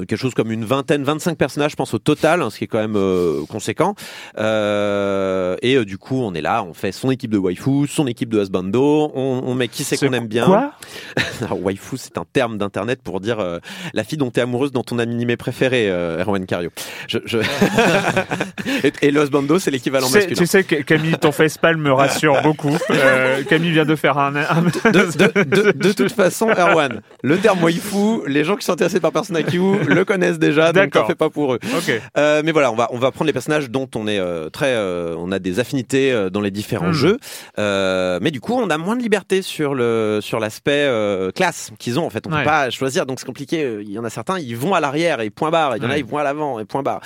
quelque 0.06 0.16
chose 0.16 0.34
comme 0.34 0.50
une 0.52 0.64
vingtaine, 0.64 1.02
25 1.04 1.36
personnages, 1.38 1.72
je 1.72 1.76
pense 1.76 1.94
au 1.94 1.98
total, 1.98 2.42
hein, 2.42 2.50
ce 2.50 2.58
qui 2.58 2.64
est 2.64 2.66
quand 2.68 2.78
même 2.78 2.96
euh, 2.96 3.44
conséquent. 3.48 3.94
Euh, 4.38 5.56
et 5.62 5.76
euh, 5.76 5.84
du 5.84 5.98
coup, 5.98 6.20
on 6.22 6.34
est 6.34 6.40
là, 6.40 6.62
on 6.62 6.74
fait 6.74 6.92
son 6.92 7.10
équipe 7.10 7.30
de 7.30 7.38
waifu, 7.38 7.86
son 7.88 8.06
équipe 8.06 8.28
de 8.28 8.40
husbando, 8.40 9.10
on, 9.14 9.42
on 9.44 9.54
met 9.54 9.68
qui 9.68 9.84
c'est 9.84 9.96
qu'on 9.96 10.12
aime 10.12 10.26
bien. 10.26 10.44
Quoi? 10.46 10.72
Alors, 11.42 11.62
waifu, 11.62 11.96
c'est 11.98 12.18
un 12.18 12.24
terme 12.32 12.58
d'internet 12.58 13.00
pour 13.02 13.20
dire 13.20 13.38
la 13.94 14.04
fille 14.04 14.18
dont 14.18 14.30
tu 14.30 14.40
es 14.40 14.42
amoureuse 14.42 14.72
dans 14.72 14.82
ton 14.82 14.98
animé 14.98 15.36
préféré, 15.36 15.88
Erwan 15.88 16.44
Cario. 16.46 16.70
Je, 17.08 17.18
je... 17.24 17.38
et, 18.84 18.92
et 19.02 19.10
le 19.10 19.22
husbando, 19.22 19.58
c'est 19.58 19.70
l'équivalent 19.70 20.08
masculin. 20.08 20.34
tu 20.36 20.46
sais 20.46 20.64
que 20.64 20.76
Camille, 20.76 21.16
ton 21.20 21.32
facepalm 21.32 21.80
me 21.80 21.92
rassure 21.92 22.40
beaucoup. 22.42 22.76
Camille 23.48 23.72
vient 23.72 23.84
de 23.84 23.96
faire 23.96 24.18
un. 24.18 24.34
un- 24.36 24.62
De, 24.62 25.42
de- 25.42 25.42
de- 25.44 25.72
de 25.72 25.92
toute 25.92 26.12
façon, 26.12 26.48
Erwan, 26.48 27.00
le 27.22 27.38
terme 27.38 27.62
waifu, 27.62 28.20
les 28.26 28.44
gens 28.44 28.56
qui 28.56 28.64
sont 28.64 28.72
intéressés 28.72 29.00
par 29.00 29.12
Persona 29.12 29.42
Q 29.50 29.58
le 29.88 30.04
connaissent 30.04 30.38
déjà, 30.38 30.72
donc 30.72 30.90
t'en 30.92 31.06
fais 31.06 31.14
pas 31.14 31.30
pour 31.30 31.54
eux. 31.54 31.58
Euh, 32.16 32.42
mais 32.44 32.52
voilà, 32.52 32.70
on 32.72 32.76
va 32.76 32.88
on 32.90 32.98
va 32.98 33.10
prendre 33.10 33.26
les 33.26 33.32
personnages 33.32 33.70
dont 33.70 33.88
on 33.94 34.06
est 34.06 34.18
euh, 34.18 34.48
très, 34.50 34.74
euh, 34.74 35.14
on 35.18 35.32
a 35.32 35.38
des 35.38 35.58
affinités 35.60 36.28
dans 36.32 36.40
les 36.40 36.50
différents 36.50 36.88
Hmm. 36.88 36.92
jeux. 36.92 37.18
Mais 38.20 38.30
du 38.30 38.40
coup, 38.40 38.54
on 38.54 38.70
a 38.70 38.78
moins 38.78 38.96
de 38.96 39.02
liberté 39.02 39.42
sur 39.42 39.74
le 39.74 40.20
sur 40.22 40.38
l'aspect 40.40 40.88
classe 41.34 41.70
qu'ils 41.78 41.98
ont. 41.98 42.06
En 42.06 42.10
fait, 42.10 42.26
on 42.26 42.30
Ouais. 42.32 42.38
peut 42.40 42.44
pas 42.44 42.70
choisir, 42.70 43.06
donc 43.06 43.20
c'est 43.20 43.26
compliqué. 43.26 43.78
Il 43.82 43.90
y 43.90 43.98
en 43.98 44.04
a 44.04 44.10
certains, 44.10 44.38
ils 44.38 44.56
vont 44.56 44.74
à 44.74 44.80
l'arrière 44.80 45.20
et 45.20 45.30
point 45.30 45.50
barre. 45.50 45.76
Il 45.76 45.82
y 45.82 45.86
en 45.86 45.90
a, 45.90 45.98
ils 45.98 46.04
vont 46.04 46.18
à 46.18 46.24
l'avant 46.24 46.58
et 46.58 46.64
point 46.64 46.82
barre. 46.82 47.00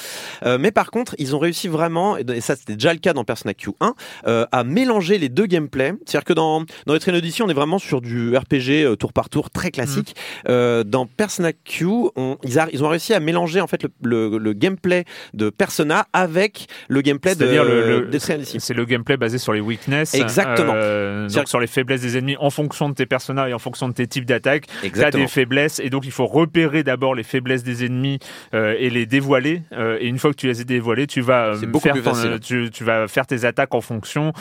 Mais 0.59 0.71
par 0.71 0.91
contre, 0.91 1.15
ils 1.19 1.35
ont 1.37 1.39
réussi 1.39 1.69
vraiment, 1.69 2.17
et 2.17 2.41
ça 2.41 2.57
c'était 2.57 2.75
déjà 2.75 2.93
le 2.93 2.99
cas 2.99 3.13
dans 3.13 3.25
Persona 3.25 3.53
Q1, 3.53 3.93
euh, 4.27 4.47
à 4.53 4.65
mélanger 4.65 5.19
les 5.19 5.29
deux 5.29 5.47
gameplays. 5.47 5.95
C'est-à-dire 6.07 6.25
que 6.25 6.33
dans 6.33 6.65
dans 6.87 6.95
les 6.95 7.01
Train 7.01 7.15
Odyssey, 7.15 7.43
on 7.43 7.49
est 7.49 7.55
vraiment 7.55 7.79
sur 7.79 8.01
du 8.01 8.37
RPG 8.37 8.97
tour 8.99 9.13
par 9.13 9.29
tour 9.29 9.51
très 9.51 9.71
classique. 9.71 10.15
Euh, 10.49 10.85
dans 10.85 11.07
Persona 11.07 11.53
Q, 11.53 11.87
on- 12.17 12.30
ils, 12.45 12.59
a- 12.59 12.69
ils 12.73 12.83
ont 12.85 12.89
réussi 12.89 13.15
à 13.15 13.21
mélanger 13.21 13.61
en 13.61 13.67
fait 13.67 13.83
le, 13.83 13.91
le, 14.03 14.39
le 14.39 14.53
gameplay 14.53 15.05
de 15.35 15.51
Persona 15.51 16.07
avec 16.13 16.67
le 16.89 17.01
gameplay 17.01 17.35
de 17.35 17.45
le, 17.47 18.09
le- 18.11 18.19
c'est 18.19 18.75
le 18.75 18.85
gameplay 18.85 19.17
basé 19.17 19.39
sur 19.39 19.53
les 19.53 19.61
weaknesses. 19.61 20.15
Exactement. 20.15 20.73
euh, 20.77 21.29
donc 21.29 21.49
sur 21.49 21.61
les 21.61 21.67
faiblesses 21.67 22.01
des 22.03 22.17
ennemis 22.19 22.37
en 22.39 22.51
fonction 22.51 22.89
de 22.89 22.95
tes 22.95 23.07
personnages 23.07 23.51
et 23.51 23.55
en 23.55 23.59
fonction 23.59 23.89
de 23.89 23.95
tes 23.95 24.07
types 24.07 24.25
d'attaques. 24.27 24.67
Tu 24.83 25.03
as 25.03 25.11
des 25.11 25.27
faiblesses 25.27 25.81
et 25.81 25.91
donc 25.91 26.05
il 26.07 26.13
faut 26.13 26.27
repérer 26.27 26.83
d'abord 26.83 27.15
les 27.15 27.23
faiblesses 27.23 27.63
des 27.63 27.85
ennemis 27.85 28.19
euh, 28.55 28.75
et 28.79 28.91
les 28.91 29.07
dévoiler. 29.07 29.63
euh, 29.73 29.99
et 30.01 30.07
une 30.07 30.19
fois 30.19 30.31
que 30.31 30.37
tu 30.37 30.47
les 30.47 30.61
as 30.61 30.65
dévoilées, 30.65 31.07
tu 31.07 31.21
vas 31.21 31.55
faire 31.81 31.93
plus 31.95 32.03
ton- 32.03 32.15
facile. 32.15 32.39
tu, 32.41 32.71
tu 32.73 32.85
vas 32.85 33.09
faire 33.09 33.27
tes 33.27 33.45
attaques 33.45 33.75
en 33.75 33.81
fonction, 33.81 34.33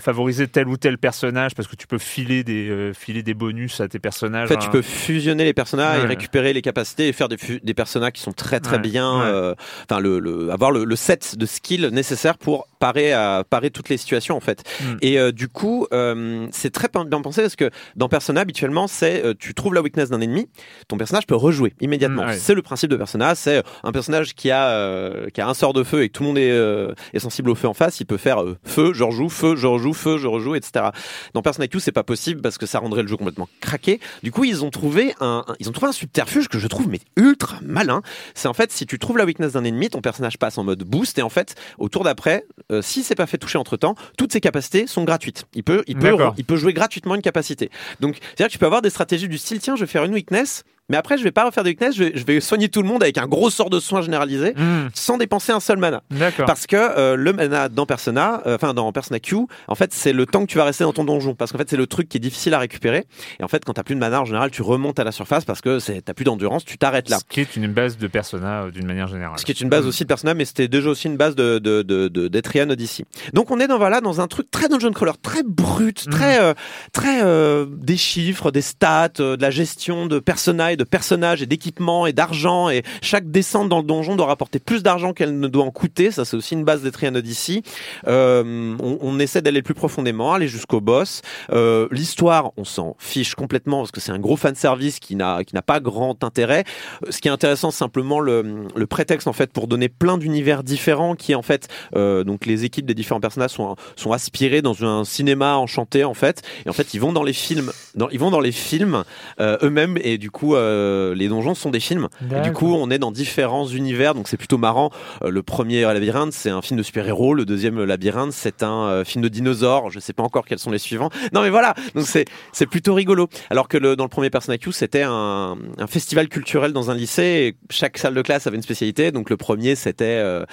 favoriser 0.00 0.46
tel 0.48 0.68
ou 0.68 0.76
tel 0.76 0.98
personnage 0.98 1.54
parce 1.54 1.68
que 1.68 1.76
tu 1.76 1.86
peux 1.86 1.98
filer 1.98 2.44
des 2.44 2.92
filer 2.94 3.22
des 3.22 3.34
bonus 3.34 3.80
à 3.80 3.88
tes 3.88 3.98
personnages. 3.98 4.44
En 4.44 4.48
fait, 4.48 4.58
tu 4.58 4.66
hein. 4.66 4.70
peux 4.72 4.82
fusionner 4.82 5.44
les 5.44 5.54
personnages 5.54 6.02
et 6.04 6.06
récupérer 6.06 6.52
les 6.52 6.62
capacités 6.62 6.91
et 7.00 7.12
faire 7.12 7.28
des, 7.28 7.36
personnages 7.74 8.12
qui 8.12 8.22
sont 8.22 8.32
très 8.32 8.60
très 8.60 8.76
Ouais. 8.76 8.82
bien. 8.82 9.20
Ouais. 9.20 9.26
euh, 9.26 9.54
Enfin, 9.90 10.00
le, 10.00 10.18
le- 10.18 10.50
avoir 10.50 10.70
le, 10.70 10.84
le 10.84 10.96
set 10.96 11.36
de 11.36 11.46
skills 11.46 11.88
nécessaire 11.92 12.38
pour 12.38 12.66
parer 12.78 13.12
à 13.12 13.44
parer 13.48 13.70
toutes 13.70 13.88
les 13.88 13.96
situations 13.96 14.36
en 14.36 14.40
fait. 14.40 14.62
Mm. 14.80 14.84
Et 15.02 15.18
euh, 15.18 15.32
du 15.32 15.48
coup, 15.48 15.86
euh, 15.92 16.46
c'est 16.52 16.70
très 16.70 16.88
bien 16.88 17.20
pensé 17.22 17.42
parce 17.42 17.56
que 17.56 17.70
dans 17.96 18.08
Persona, 18.08 18.40
habituellement, 18.42 18.86
c'est 18.86 19.22
tu 19.38 19.54
trouves 19.54 19.74
la 19.74 19.82
weakness 19.82 20.10
d'un 20.10 20.20
ennemi, 20.20 20.48
ton 20.88 20.96
personnage 20.96 21.26
peut 21.26 21.34
rejouer 21.36 21.74
immédiatement. 21.80 22.24
Mm, 22.24 22.28
ouais. 22.28 22.38
C'est 22.38 22.54
le 22.54 22.62
principe 22.62 22.90
de 22.90 22.96
Persona. 22.96 23.34
C'est 23.34 23.62
un 23.82 23.92
personnage 23.92 24.34
qui 24.34 24.50
a 24.50 25.28
qui 25.32 25.40
a 25.40 25.48
un 25.48 25.54
sort 25.54 25.72
de 25.72 25.82
feu 25.84 26.02
et 26.02 26.08
que 26.08 26.12
tout 26.12 26.22
le 26.22 26.28
monde 26.28 26.38
est, 26.38 27.14
est 27.14 27.18
sensible 27.18 27.50
au 27.50 27.54
feu 27.54 27.68
en 27.68 27.74
face. 27.74 28.00
Il 28.00 28.06
peut 28.06 28.16
faire 28.16 28.42
feu, 28.64 28.92
je 28.94 29.04
rejoue, 29.04 29.28
feu, 29.28 29.56
je 29.56 29.66
rejoue, 29.66 29.92
feu, 29.94 30.18
je 30.18 30.26
rejoue, 30.26 30.54
etc. 30.54 30.86
Dans 31.34 31.42
Persona 31.42 31.68
Q, 31.68 31.80
c'est 31.80 31.92
pas 31.92 32.02
possible 32.04 32.40
parce 32.42 32.58
que 32.58 32.66
ça 32.66 32.78
rendrait 32.78 33.02
le 33.02 33.08
jeu 33.08 33.16
complètement 33.16 33.48
craqué. 33.60 34.00
Du 34.22 34.30
coup, 34.32 34.44
ils 34.44 34.64
ont 34.64 34.70
trouvé 34.70 35.14
un, 35.20 35.44
un- 35.46 35.54
ils 35.60 35.68
ont 35.68 35.72
trouvé 35.72 35.88
un 35.88 35.92
subterfuge 35.92 36.48
que 36.48 36.58
je 36.58 36.66
trouve 36.66 36.81
mais 36.88 37.00
ultra 37.16 37.58
malin. 37.62 38.02
C'est 38.34 38.48
en 38.48 38.54
fait 38.54 38.72
si 38.72 38.86
tu 38.86 38.98
trouves 38.98 39.18
la 39.18 39.24
weakness 39.24 39.52
d'un 39.52 39.64
ennemi, 39.64 39.90
ton 39.90 40.00
personnage 40.00 40.38
passe 40.38 40.58
en 40.58 40.64
mode 40.64 40.82
boost 40.84 41.18
et 41.18 41.22
en 41.22 41.28
fait 41.28 41.54
au 41.78 41.88
tour 41.88 42.04
d'après, 42.04 42.44
euh, 42.70 42.82
si 42.82 43.02
c'est 43.02 43.14
pas 43.14 43.26
fait 43.26 43.38
toucher 43.38 43.58
entre 43.58 43.76
temps, 43.76 43.94
toutes 44.16 44.32
ses 44.32 44.40
capacités 44.40 44.86
sont 44.86 45.04
gratuites. 45.04 45.44
Il 45.54 45.64
peut, 45.64 45.82
il 45.86 45.96
peut, 45.96 46.16
il 46.36 46.44
peut 46.44 46.56
jouer 46.56 46.72
gratuitement 46.72 47.14
une 47.14 47.22
capacité. 47.22 47.70
Donc 48.00 48.18
c'est-à-dire 48.20 48.46
que 48.46 48.52
tu 48.52 48.58
peux 48.58 48.66
avoir 48.66 48.82
des 48.82 48.90
stratégies 48.90 49.28
du 49.28 49.38
style 49.38 49.60
tiens, 49.60 49.76
je 49.76 49.80
vais 49.80 49.86
faire 49.90 50.04
une 50.04 50.14
weakness. 50.14 50.64
Mais 50.88 50.96
après, 50.96 51.16
je 51.16 51.22
vais 51.24 51.30
pas 51.30 51.44
refaire 51.44 51.62
de 51.64 51.68
weakness, 51.68 51.94
je 51.96 52.04
vais, 52.04 52.12
je 52.14 52.24
vais 52.24 52.40
soigner 52.40 52.68
tout 52.68 52.82
le 52.82 52.88
monde 52.88 53.02
avec 53.02 53.16
un 53.16 53.26
gros 53.26 53.50
sort 53.50 53.70
de 53.70 53.80
soin 53.80 54.02
généralisé, 54.02 54.52
Hmm, 54.56 54.88
sans 54.94 55.16
dépenser 55.16 55.52
un 55.52 55.60
seul 55.60 55.78
mana. 55.78 56.02
Parce 56.46 56.66
que 56.66 56.76
euh, 56.76 57.16
le 57.16 57.32
mana 57.32 57.68
dans 57.68 57.86
Persona, 57.86 58.42
euh, 58.46 58.56
enfin 58.56 58.74
dans 58.74 58.92
Persona 58.92 59.18
Q, 59.20 59.36
en 59.68 59.74
fait 59.74 59.92
c'est 59.92 60.12
le 60.12 60.26
temps 60.26 60.42
que 60.42 60.50
tu 60.50 60.58
vas 60.58 60.64
rester 60.64 60.84
dans 60.84 60.92
ton 60.92 61.04
donjon. 61.04 61.34
Parce 61.34 61.52
qu'en 61.52 61.58
fait 61.58 61.70
c'est 61.70 61.76
le 61.76 61.86
truc 61.86 62.08
qui 62.08 62.16
est 62.18 62.20
difficile 62.20 62.52
à 62.54 62.58
récupérer. 62.58 63.06
Et 63.40 63.44
en 63.44 63.48
fait 63.48 63.64
quand 63.64 63.72
t'as 63.74 63.82
plus 63.84 63.94
de 63.94 64.00
mana 64.00 64.20
en 64.20 64.24
général, 64.24 64.50
tu 64.50 64.62
remontes 64.62 64.98
à 64.98 65.04
la 65.04 65.12
surface 65.12 65.44
parce 65.44 65.60
que 65.60 65.78
t'as 66.00 66.14
plus 66.14 66.24
d'endurance, 66.24 66.64
tu 66.64 66.76
t'arrêtes 66.78 67.08
là. 67.08 67.18
Ce 67.18 67.24
qui 67.28 67.40
est 67.40 67.56
une 67.56 67.68
base 67.68 67.96
de 67.96 68.06
Persona 68.06 68.64
euh, 68.64 68.70
d'une 68.70 68.86
manière 68.86 69.06
générale. 69.08 69.38
Ce 69.38 69.44
qui 69.44 69.52
est 69.52 69.60
une 69.60 69.68
base 69.68 69.86
aussi 69.86 70.02
de 70.02 70.08
Persona, 70.08 70.34
mais 70.34 70.44
c'était 70.44 70.68
déjà 70.68 70.90
aussi 70.90 71.06
une 71.06 71.16
base 71.16 71.34
de 71.34 71.58
de 71.58 71.82
de, 71.82 72.08
de 72.08 72.28
d'Etrian 72.28 72.68
Odyssey. 72.68 73.04
Donc 73.32 73.50
on 73.50 73.60
est 73.60 73.66
dans 73.68 73.78
voilà 73.78 74.00
dans 74.00 74.20
un 74.20 74.26
truc 74.26 74.50
très 74.50 74.68
dungeon 74.68 74.92
crawler, 74.92 75.12
très 75.22 75.42
brut, 75.44 76.08
très 76.10 76.40
euh, 76.40 76.54
très 76.92 77.22
euh, 77.22 77.66
des 77.70 77.96
chiffres, 77.96 78.50
des 78.50 78.62
stats, 78.62 79.08
de 79.18 79.40
la 79.40 79.50
gestion 79.50 80.06
de 80.06 80.18
Persona 80.18 80.71
de 80.76 80.84
personnages 80.84 81.42
et 81.42 81.46
d'équipements 81.46 82.06
et 82.06 82.12
d'argent 82.12 82.70
et 82.70 82.82
chaque 83.00 83.30
descente 83.30 83.68
dans 83.68 83.78
le 83.78 83.84
donjon 83.84 84.16
doit 84.16 84.26
rapporter 84.26 84.58
plus 84.58 84.82
d'argent 84.82 85.12
qu'elle 85.12 85.38
ne 85.38 85.48
doit 85.48 85.64
en 85.64 85.70
coûter. 85.70 86.10
Ça 86.10 86.24
c'est 86.24 86.36
aussi 86.36 86.54
une 86.54 86.64
base 86.64 86.82
d'Etrian 86.82 87.14
Odyssey. 87.14 87.62
Euh, 88.06 88.76
on, 88.80 89.18
essaie 89.18 89.42
d'aller 89.42 89.62
plus 89.62 89.74
profondément, 89.74 90.32
aller 90.32 90.48
jusqu'au 90.48 90.80
boss. 90.80 91.22
Euh, 91.52 91.86
L'histoire, 91.90 92.52
on 92.56 92.64
s'en 92.64 92.96
fiche 92.98 93.34
complètement 93.34 93.78
parce 93.80 93.90
que 93.90 94.00
c'est 94.00 94.12
un 94.12 94.18
gros 94.18 94.36
fan 94.36 94.54
service 94.54 94.98
qui 94.98 95.16
n'a 95.16 95.44
qui 95.44 95.54
n'a 95.54 95.62
pas 95.62 95.80
grand 95.80 96.24
intérêt. 96.24 96.64
Euh, 97.06 97.10
Ce 97.10 97.20
qui 97.20 97.28
est 97.28 97.30
intéressant, 97.30 97.70
c'est 97.70 97.78
simplement 97.78 98.20
le, 98.20 98.66
le 98.74 98.86
prétexte 98.86 99.28
en 99.28 99.32
fait 99.32 99.52
pour 99.52 99.66
donner 99.66 99.88
plein 99.88 100.18
d'univers 100.18 100.62
différents 100.62 101.14
qui 101.14 101.34
en 101.34 101.42
fait 101.42 101.68
euh, 101.96 102.24
donc 102.24 102.46
les 102.46 102.64
équipes 102.64 102.86
des 102.86 102.94
différents 102.94 103.20
personnages 103.20 103.50
sont 103.50 103.76
sont 103.96 104.12
aspirées 104.12 104.62
dans 104.62 104.84
un 104.84 105.04
cinéma 105.04 105.56
enchanté 105.56 106.04
en 106.04 106.14
fait 106.14 106.42
et 106.64 106.68
en 106.68 106.72
fait 106.72 106.94
ils 106.94 107.00
vont 107.00 107.12
dans 107.12 107.22
les 107.22 107.32
films 107.32 107.72
ils 108.10 108.18
vont 108.18 108.30
dans 108.30 108.40
les 108.40 108.52
films 108.52 109.04
eux-mêmes 109.40 109.98
et 110.02 110.18
du 110.18 110.30
coup 110.30 110.54
euh, 110.62 111.14
les 111.14 111.28
donjons 111.28 111.54
sont 111.54 111.70
des 111.70 111.80
films. 111.80 112.08
Et 112.36 112.40
du 112.42 112.52
coup, 112.52 112.74
on 112.74 112.90
est 112.90 112.98
dans 112.98 113.12
différents 113.12 113.66
univers, 113.66 114.14
donc 114.14 114.28
c'est 114.28 114.36
plutôt 114.36 114.58
marrant. 114.58 114.90
Euh, 115.24 115.30
le 115.30 115.42
premier 115.42 115.82
Labyrinthe, 115.82 116.32
c'est 116.32 116.50
un 116.50 116.62
film 116.62 116.78
de 116.78 116.82
super-héros. 116.82 117.34
Le 117.34 117.44
deuxième 117.44 117.82
Labyrinthe, 117.84 118.32
c'est 118.32 118.62
un 118.62 118.84
euh, 118.86 119.04
film 119.04 119.22
de 119.22 119.28
dinosaures. 119.28 119.90
Je 119.90 119.98
sais 120.00 120.12
pas 120.12 120.22
encore 120.22 120.44
quels 120.46 120.58
sont 120.58 120.70
les 120.70 120.78
suivants. 120.78 121.10
Non, 121.32 121.42
mais 121.42 121.50
voilà. 121.50 121.74
Donc 121.94 122.06
c'est 122.06 122.24
c'est 122.52 122.66
plutôt 122.66 122.94
rigolo. 122.94 123.28
Alors 123.50 123.68
que 123.68 123.76
le, 123.78 123.96
dans 123.96 124.04
le 124.04 124.08
premier 124.10 124.30
Persona 124.30 124.58
Q, 124.58 124.72
c'était 124.72 125.02
un, 125.02 125.56
un 125.78 125.86
festival 125.86 126.28
culturel 126.28 126.72
dans 126.72 126.90
un 126.90 126.94
lycée. 126.94 127.22
Et 127.22 127.56
chaque 127.70 127.98
salle 127.98 128.14
de 128.14 128.22
classe 128.22 128.46
avait 128.46 128.56
une 128.56 128.62
spécialité. 128.62 129.12
Donc 129.12 129.28
le 129.30 129.36
premier, 129.36 129.74
c'était 129.74 130.04
euh, 130.04 130.44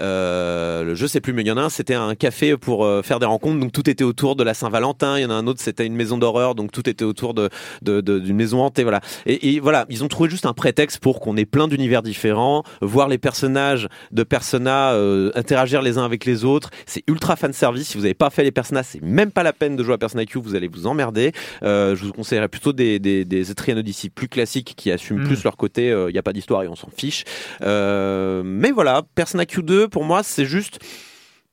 euh, 0.00 0.84
le 0.84 0.94
jeu, 0.94 1.06
sais 1.08 1.20
plus, 1.20 1.32
mais 1.32 1.42
il 1.42 1.48
y 1.48 1.50
en 1.50 1.56
a 1.56 1.62
un, 1.62 1.68
c'était 1.68 1.94
un 1.94 2.14
café 2.14 2.56
pour 2.56 2.84
euh, 2.84 3.02
faire 3.02 3.18
des 3.18 3.26
rencontres. 3.26 3.60
Donc 3.60 3.72
tout 3.72 3.88
était 3.88 4.04
autour 4.04 4.36
de 4.36 4.42
la 4.44 4.54
Saint-Valentin. 4.54 5.18
Il 5.18 5.22
y 5.22 5.24
en 5.24 5.30
a 5.30 5.34
un 5.34 5.46
autre, 5.46 5.60
c'était 5.60 5.86
une 5.86 5.94
maison 5.94 6.18
d'horreur. 6.18 6.54
Donc 6.54 6.72
tout 6.72 6.88
était 6.88 7.04
autour 7.04 7.34
de 7.34 7.48
de- 7.82 8.00
de- 8.00 8.18
d'une 8.18 8.36
maison 8.36 8.60
hantée. 8.62 8.82
Voilà. 8.82 9.00
Et, 9.26 9.41
et 9.42 9.60
voilà, 9.60 9.86
ils 9.88 10.02
ont 10.04 10.08
trouvé 10.08 10.28
juste 10.28 10.46
un 10.46 10.52
prétexte 10.52 10.98
pour 10.98 11.20
qu'on 11.20 11.36
ait 11.36 11.44
plein 11.44 11.68
d'univers 11.68 12.02
différents, 12.02 12.62
voir 12.80 13.08
les 13.08 13.18
personnages 13.18 13.88
de 14.10 14.22
Persona 14.22 14.92
euh, 14.92 15.30
interagir 15.34 15.82
les 15.82 15.98
uns 15.98 16.04
avec 16.04 16.24
les 16.24 16.44
autres. 16.44 16.70
C'est 16.86 17.04
ultra 17.08 17.36
fan 17.36 17.52
service. 17.52 17.88
Si 17.88 17.96
vous 17.96 18.02
n'avez 18.02 18.14
pas 18.14 18.30
fait 18.30 18.42
les 18.42 18.52
Persona, 18.52 18.82
c'est 18.82 19.02
même 19.02 19.30
pas 19.30 19.42
la 19.42 19.52
peine 19.52 19.76
de 19.76 19.82
jouer 19.84 19.94
à 19.94 19.98
Persona 19.98 20.24
Q. 20.26 20.40
Vous 20.40 20.54
allez 20.54 20.68
vous 20.68 20.86
emmerder. 20.86 21.32
Euh, 21.62 21.96
je 21.96 22.04
vous 22.04 22.12
conseillerais 22.12 22.48
plutôt 22.48 22.72
des 22.72 22.98
des, 22.98 23.24
des 23.24 23.50
Etrian 23.50 23.76
Odyssey 23.76 24.10
plus 24.10 24.28
classiques 24.28 24.74
qui 24.76 24.90
assument 24.90 25.22
Mm. 25.22 25.26
plus 25.26 25.44
leur 25.44 25.56
côté. 25.56 25.88
Il 25.88 26.12
n'y 26.12 26.18
a 26.18 26.22
pas 26.22 26.32
d'histoire 26.32 26.62
et 26.62 26.68
on 26.68 26.76
s'en 26.76 26.88
fiche. 26.96 27.24
Euh, 27.62 28.42
mais 28.44 28.70
voilà, 28.70 29.02
Persona 29.14 29.44
Q2 29.44 29.88
pour 29.88 30.04
moi 30.04 30.22
c'est 30.22 30.44
juste. 30.46 30.78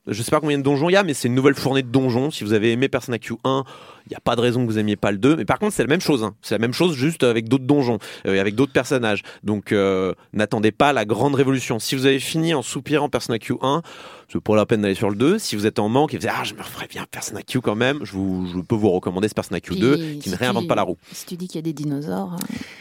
Je 0.08 0.24
sais 0.24 0.32
pas 0.32 0.40
combien 0.40 0.58
de 0.58 0.64
donjons 0.64 0.90
il 0.90 0.94
y 0.94 0.96
a, 0.96 1.04
mais 1.04 1.14
c'est 1.14 1.28
une 1.28 1.36
nouvelle 1.36 1.54
fournée 1.54 1.84
de 1.84 1.90
donjons. 1.90 2.32
Si 2.32 2.44
vous 2.44 2.54
avez 2.54 2.72
aimé 2.72 2.88
Persona 2.90 3.18
Q1, 3.18 3.64
il 4.06 4.10
n'y 4.10 4.16
a 4.16 4.20
pas 4.20 4.36
de 4.36 4.42
raison 4.42 4.66
que 4.66 4.72
vous 4.72 4.80
aimiez 4.80 4.96
pas 4.96 5.12
le 5.12 5.20
2. 5.20 5.36
Mais 5.36 5.46
par 5.46 5.60
contre, 5.60 5.74
c'est 5.76 5.84
la 5.84 5.88
même 5.90 6.02
chose. 6.02 6.24
hein. 6.24 6.34
C'est 6.42 6.56
la 6.56 6.60
même 6.60 6.74
chose, 6.74 6.96
juste 6.96 7.22
avec 7.24 7.48
d'autres 7.48 7.66
donjons, 7.66 8.00
euh, 8.26 8.34
et 8.34 8.40
avec 8.40 8.56
d'autres 8.56 8.72
personnages. 8.72 9.22
Donc, 9.44 9.72
euh, 9.72 10.14
n'attendez 10.34 10.72
pas 10.72 10.94
la 10.94 11.06
grande 11.06 11.36
révolution. 11.36 11.78
Si 11.78 11.94
vous 11.96 12.08
avez 12.08 12.20
fini 12.20 12.56
en 12.56 12.64
soupirant 12.64 13.08
Persona 13.08 13.38
Q1, 13.38 13.84
c'est 14.32 14.42
pas 14.42 14.56
la 14.56 14.66
peine 14.66 14.82
d'aller 14.82 14.96
sur 14.96 15.12
le 15.12 15.16
2. 15.16 15.38
Si 15.38 15.56
vous 15.56 15.68
êtes 15.68 15.78
en 15.78 15.90
manque 15.90 16.14
et 16.16 16.18
vous 16.18 16.22
dites, 16.22 16.32
ah, 16.34 16.44
je 16.44 16.56
me 16.56 16.62
referais 16.64 16.88
bien 16.88 17.06
Persona 17.12 17.44
Q 17.44 17.62
quand 17.62 17.76
même, 17.76 18.00
je, 18.04 18.14
vous, 18.14 18.48
je 18.52 18.60
peux 18.62 18.76
vous 18.76 18.90
recommander 18.90 19.28
ce 19.28 19.36
Persona 19.36 19.60
Q2 19.60 19.96
Puis, 19.98 20.20
qui 20.24 20.30
ne 20.32 20.36
réinvente 20.38 20.64
tu- 20.64 20.68
pas 20.70 20.76
la 20.76 20.84
roue. 20.84 20.98
Si 21.12 21.26
tu 21.28 21.36
dis 21.38 21.48
qu'il 21.48 21.58
y 21.58 21.60
a 21.60 21.62
des 21.64 21.74
dinosaures. 21.74 22.34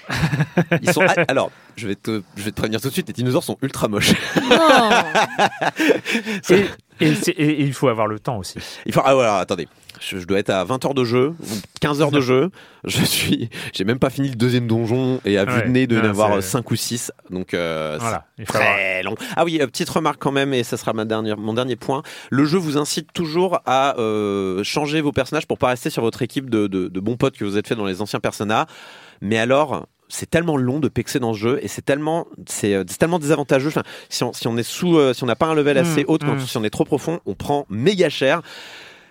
hein. 0.09 0.15
Ils 0.83 0.91
sont, 0.93 1.03
ah, 1.07 1.15
alors, 1.29 1.51
je 1.77 1.89
vais, 1.89 1.95
te, 1.97 2.23
je 2.37 2.43
vais 2.43 2.53
te 2.53 2.57
prévenir 2.57 2.81
tout 2.81 2.89
de 2.89 2.93
suite, 2.95 3.09
les 3.09 3.13
dinosaures 3.13 3.45
sont 3.45 3.59
ultra 3.61 3.89
moches. 3.89 4.13
Non 4.49 4.59
Et, 7.01 7.63
il 7.63 7.73
faut 7.73 7.89
avoir 7.89 8.07
le 8.07 8.19
temps 8.19 8.39
aussi. 8.39 8.59
Il 8.87 8.93
faut, 8.93 9.03
ah 9.05 9.15
voilà, 9.15 9.37
attendez. 9.39 9.69
Je, 10.01 10.19
je 10.19 10.27
dois 10.27 10.39
être 10.39 10.51
à 10.51 10.63
20 10.63 10.85
heures 10.85 10.95
de 10.95 11.05
jeu, 11.05 11.35
ou 11.41 11.47
15 11.81 12.01
heures 12.03 12.13
de 12.13 12.21
jeu. 12.21 12.51
Je 12.85 13.03
suis, 13.05 13.51
j'ai 13.75 13.83
même 13.85 13.99
pas 13.99 14.11
fini 14.11 14.29
le 14.29 14.37
deuxième 14.37 14.69
donjon 14.69 15.21
et 15.25 15.37
à 15.39 15.45
vue 15.45 15.53
Ouais. 15.53 15.63
de 15.65 15.69
nez 15.69 15.87
de 15.89 15.97
Non, 16.01 16.09
avoir 16.11 16.35
c'est- 16.37 16.43
5 16.43 16.71
ou 16.71 16.77
6. 16.77 17.11
Donc, 17.31 17.53
euh, 17.53 17.97
Voilà. 18.01 18.25
Très 18.47 19.03
long. 19.03 19.17
Ah 19.35 19.45
oui, 19.45 19.59
euh, 19.61 19.67
petite 19.67 19.89
remarque 19.91 20.21
quand 20.21 20.31
même, 20.31 20.55
et 20.55 20.63
ça 20.63 20.77
sera 20.77 20.93
ma 20.93 21.05
dernière, 21.05 21.37
mon 21.37 21.53
dernier 21.53 21.75
point. 21.75 22.03
Le 22.31 22.45
jeu 22.45 22.59
vous 22.59 22.79
incite 22.79 23.13
toujours 23.13 23.61
à 23.67 23.99
euh, 23.99 24.63
changer 24.63 25.01
vos 25.01 25.11
personnages 25.13 25.47
pour 25.49 25.59
pas 25.59 25.69
rester 25.69 25.91
sur 25.91 26.03
votre 26.03 26.23
équipe 26.23 26.49
de, 26.49 26.69
de, 26.69 26.87
de 26.87 27.01
bons 27.01 27.17
potes 27.17 27.37
que 27.37 27.45
vous 27.45 27.57
êtes 27.57 27.67
fait 27.67 27.75
dans 27.75 27.87
les 27.87 28.01
anciens 28.01 28.21
Persona. 28.21 28.67
Mais 29.21 29.39
alors, 29.39 29.87
c'est 30.09 30.29
tellement 30.31 30.57
long 30.57 30.81
de 30.81 30.89
pexer 30.89 31.19
dans 31.19 31.33
ce 31.35 31.39
jeu 31.39 31.59
et 31.63 31.69
c'est 31.69 31.85
tellement, 31.85 32.27
c'est, 32.47 32.75
euh, 32.75 32.85
c'est 32.89 32.99
tellement 32.99 33.19
désavantageux. 33.19 33.69
Enfin, 33.69 33.83
si 34.09 34.25
on, 34.25 34.33
si 34.33 34.47
on 34.49 34.57
est 34.57 34.63
sous, 34.63 34.97
euh, 34.99 35.13
si 35.13 35.23
on 35.23 35.27
n'a 35.27 35.37
pas 35.37 35.47
un 35.47 35.55
level 35.55 35.77
assez 35.79 36.03
Mm, 36.03 36.07
haut, 36.09 36.19
quand- 36.19 36.35
mm. 36.37 36.41
si 36.47 36.57
on 36.57 36.65
est 36.65 36.71
trop 36.71 36.85
profond, 36.85 37.21
on 37.27 37.35
prend 37.35 37.67
méga 37.69 38.09
cher. 38.09 38.43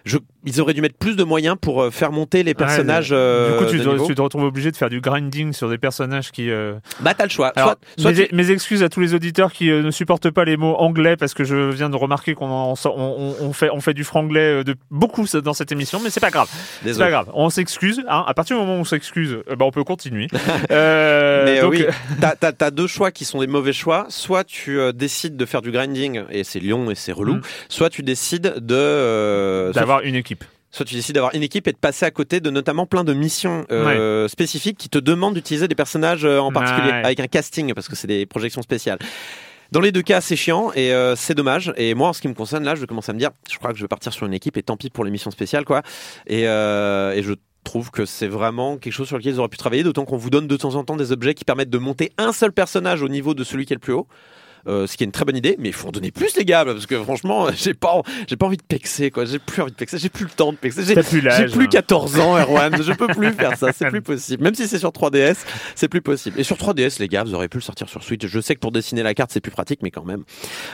Je, 0.05 0.17
ils 0.45 0.61
auraient 0.61 0.73
dû 0.73 0.81
mettre 0.81 0.97
plus 0.97 1.15
de 1.15 1.23
moyens 1.23 1.55
pour 1.59 1.81
euh, 1.81 1.89
faire 1.91 2.11
monter 2.11 2.43
les 2.43 2.53
personnages. 2.53 3.11
Ouais, 3.11 3.17
euh, 3.17 3.51
du 3.59 3.65
coup, 3.65 3.71
tu 3.71 3.77
de 3.79 3.83
te, 3.83 3.89
niveau. 3.89 4.05
tu 4.07 4.15
te 4.15 4.21
retrouves 4.21 4.43
obligé 4.43 4.71
de 4.71 4.77
faire 4.77 4.89
du 4.89 5.01
grinding 5.01 5.51
sur 5.53 5.69
des 5.69 5.77
personnages 5.77 6.31
qui. 6.31 6.49
euh, 6.49 6.75
Bah 7.01 7.13
t'as 7.13 7.23
le 7.25 7.29
choix. 7.29 7.51
Alors, 7.55 7.75
soit, 7.97 8.11
soit 8.11 8.11
mes, 8.11 8.27
tu- 8.27 8.35
mes 8.35 8.51
excuses 8.51 8.83
à 8.83 8.89
tous 8.89 8.99
les 8.99 9.13
auditeurs 9.13 9.51
qui 9.51 9.69
euh, 9.69 9.81
ne 9.83 9.91
supportent 9.91 10.29
pas 10.29 10.45
les 10.45 10.55
mots 10.57 10.75
anglais 10.75 11.17
parce 11.17 11.33
que 11.33 11.43
je 11.43 11.69
viens 11.71 11.89
de 11.89 11.95
remarquer 11.95 12.33
qu'on 12.33 12.49
en 12.49 12.75
sort- 12.75 12.97
on, 12.97 13.35
on- 13.41 13.45
on 13.47 13.53
fait, 13.53 13.69
on 13.71 13.81
fait 13.81 13.93
du 13.93 14.03
franglais 14.03 14.59
euh, 14.59 14.63
de 14.63 14.75
beaucoup 14.91 15.25
dans 15.43 15.53
cette 15.53 15.71
émission, 15.71 15.99
mais 16.03 16.09
c'est 16.09 16.19
pas 16.19 16.29
grave. 16.31 16.49
C'est 16.85 16.97
pas 16.97 17.09
grave. 17.09 17.29
On 17.33 17.49
s'excuse. 17.49 18.03
Hein. 18.07 18.23
À 18.27 18.33
partir 18.33 18.55
du 18.57 18.61
moment 18.61 18.77
où 18.77 18.81
on 18.81 18.85
s'excuse, 18.85 19.39
euh, 19.49 19.55
bah, 19.55 19.65
on 19.65 19.71
peut 19.71 19.83
continuer. 19.83 20.27
Euh, 20.71 21.45
Mais 21.45 21.59
euh, 21.59 21.61
donc, 21.61 21.71
oui, 21.71 21.83
euh, 21.83 21.91
t'as, 22.39 22.51
t'as 22.51 22.71
deux 22.71 22.87
choix 22.87 23.11
qui 23.11 23.25
sont 23.25 23.39
des 23.39 23.47
mauvais 23.47 23.73
choix. 23.73 24.05
Soit 24.09 24.43
tu 24.43 24.79
euh, 24.79 24.91
décides 24.91 25.37
de 25.37 25.45
faire 25.45 25.61
du 25.61 25.71
grinding 25.71 26.23
et 26.29 26.43
c'est 26.43 26.59
long 26.59 26.89
et 26.91 26.95
c'est 26.95 27.11
relou. 27.11 27.35
Mm. 27.35 27.41
Soit 27.69 27.89
tu 27.89 28.03
décides 28.03 28.55
de 28.57 28.75
euh, 28.75 29.71
d'avoir 29.73 30.01
une 30.01 30.15
équipe. 30.15 30.36
Soit 30.77 30.85
tu 30.85 30.95
décides 30.95 31.15
d'avoir 31.15 31.35
une 31.35 31.43
équipe 31.43 31.67
et 31.67 31.71
de 31.73 31.77
passer 31.77 32.05
à 32.05 32.11
côté 32.11 32.39
de 32.39 32.49
notamment 32.49 32.85
plein 32.85 33.03
de 33.03 33.13
missions 33.13 33.65
euh, 33.71 34.27
spécifiques 34.27 34.77
qui 34.77 34.89
te 34.89 34.97
demandent 34.97 35.33
d'utiliser 35.33 35.67
des 35.67 35.75
personnages 35.75 36.23
euh, 36.25 36.39
en 36.39 36.51
particulier 36.51 36.87
Ouais. 36.91 37.03
avec 37.03 37.19
un 37.19 37.27
casting 37.27 37.73
parce 37.73 37.87
que 37.87 37.95
c'est 37.95 38.07
des 38.07 38.25
projections 38.25 38.61
spéciales. 38.61 38.99
Dans 39.71 39.81
les 39.81 39.91
deux 39.91 40.01
cas, 40.01 40.21
c'est 40.21 40.37
chiant 40.37 40.71
et 40.75 40.93
euh, 40.93 41.15
c'est 41.17 41.33
dommage. 41.35 41.73
Et 41.75 41.93
moi, 41.93 42.07
en 42.09 42.13
ce 42.13 42.21
qui 42.21 42.29
me 42.29 42.33
concerne, 42.33 42.63
là, 42.63 42.75
je 42.75 42.85
commence 42.85 43.09
à 43.09 43.13
me 43.13 43.19
dire, 43.19 43.31
je 43.51 43.57
crois 43.57 43.71
que 43.73 43.77
je 43.77 43.83
vais 43.83 43.89
partir 43.89 44.13
sur 44.13 44.25
une 44.25 44.33
équipe 44.33 44.55
et 44.55 44.63
tant 44.63 44.77
pis 44.77 44.89
pour 44.89 45.03
les 45.03 45.11
missions 45.11 45.31
spéciales, 45.31 45.65
quoi. 45.65 45.81
Et, 46.25 46.47
euh, 46.47 47.11
et 47.13 47.21
je 47.21 47.33
trouve 47.65 47.91
que 47.91 48.05
c'est 48.05 48.27
vraiment 48.29 48.77
quelque 48.77 48.93
chose 48.93 49.07
sur 49.07 49.17
lequel 49.17 49.33
ils 49.33 49.39
auraient 49.39 49.49
pu 49.49 49.57
travailler, 49.57 49.83
d'autant 49.83 50.05
qu'on 50.05 50.15
vous 50.15 50.29
donne 50.29 50.47
de 50.47 50.55
temps 50.55 50.75
en 50.75 50.85
temps 50.85 50.95
des 50.95 51.11
objets 51.11 51.33
qui 51.33 51.43
permettent 51.43 51.69
de 51.69 51.77
monter 51.77 52.13
un 52.17 52.31
seul 52.31 52.53
personnage 52.53 53.01
au 53.01 53.09
niveau 53.09 53.33
de 53.33 53.43
celui 53.43 53.65
qui 53.65 53.73
est 53.73 53.75
le 53.75 53.81
plus 53.81 53.91
haut. 53.93 54.07
Euh, 54.67 54.85
ce 54.87 54.97
qui 54.97 55.03
est 55.03 55.05
une 55.05 55.11
très 55.11 55.25
bonne 55.25 55.37
idée, 55.37 55.55
mais 55.59 55.69
il 55.69 55.73
faut 55.73 55.87
en 55.87 55.91
donner 55.91 56.11
plus 56.11 56.35
les 56.35 56.45
gars, 56.45 56.65
parce 56.65 56.85
que 56.85 57.01
franchement, 57.01 57.47
j'ai 57.55 57.73
pas, 57.73 58.01
j'ai 58.27 58.35
pas 58.35 58.45
envie 58.45 58.57
de 58.57 58.63
pexer, 58.63 59.11
quoi. 59.11 59.25
J'ai 59.25 59.39
plus 59.39 59.61
envie 59.61 59.71
de 59.71 59.77
pexer, 59.77 59.97
j'ai 59.97 60.09
plus 60.09 60.25
le 60.25 60.31
temps 60.31 60.51
de 60.51 60.57
pexer. 60.57 60.83
J'ai, 60.83 60.95
plus 60.95 61.21
plus 61.21 61.63
hein. 61.63 61.67
14 61.67 62.19
ans, 62.19 62.37
Erwan. 62.37 62.81
je 62.81 62.93
peux 62.93 63.07
plus 63.07 63.31
faire 63.31 63.57
ça, 63.57 63.71
c'est 63.71 63.87
plus 63.89 64.01
possible. 64.01 64.43
Même 64.43 64.55
si 64.55 64.67
c'est 64.67 64.79
sur 64.79 64.91
3DS, 64.91 65.37
c'est 65.75 65.87
plus 65.87 66.01
possible. 66.01 66.39
Et 66.39 66.43
sur 66.43 66.57
3DS, 66.57 66.99
les 66.99 67.07
gars, 67.07 67.23
vous 67.23 67.33
auriez 67.33 67.47
pu 67.47 67.57
le 67.57 67.63
sortir 67.63 67.87
sur 67.87 68.03
Switch. 68.03 68.25
Je 68.25 68.39
sais 68.39 68.55
que 68.55 68.59
pour 68.59 68.71
dessiner 68.71 69.03
la 69.03 69.13
carte, 69.13 69.31
c'est 69.31 69.41
plus 69.41 69.51
pratique, 69.51 69.79
mais 69.83 69.91
quand 69.91 70.05
même. 70.05 70.23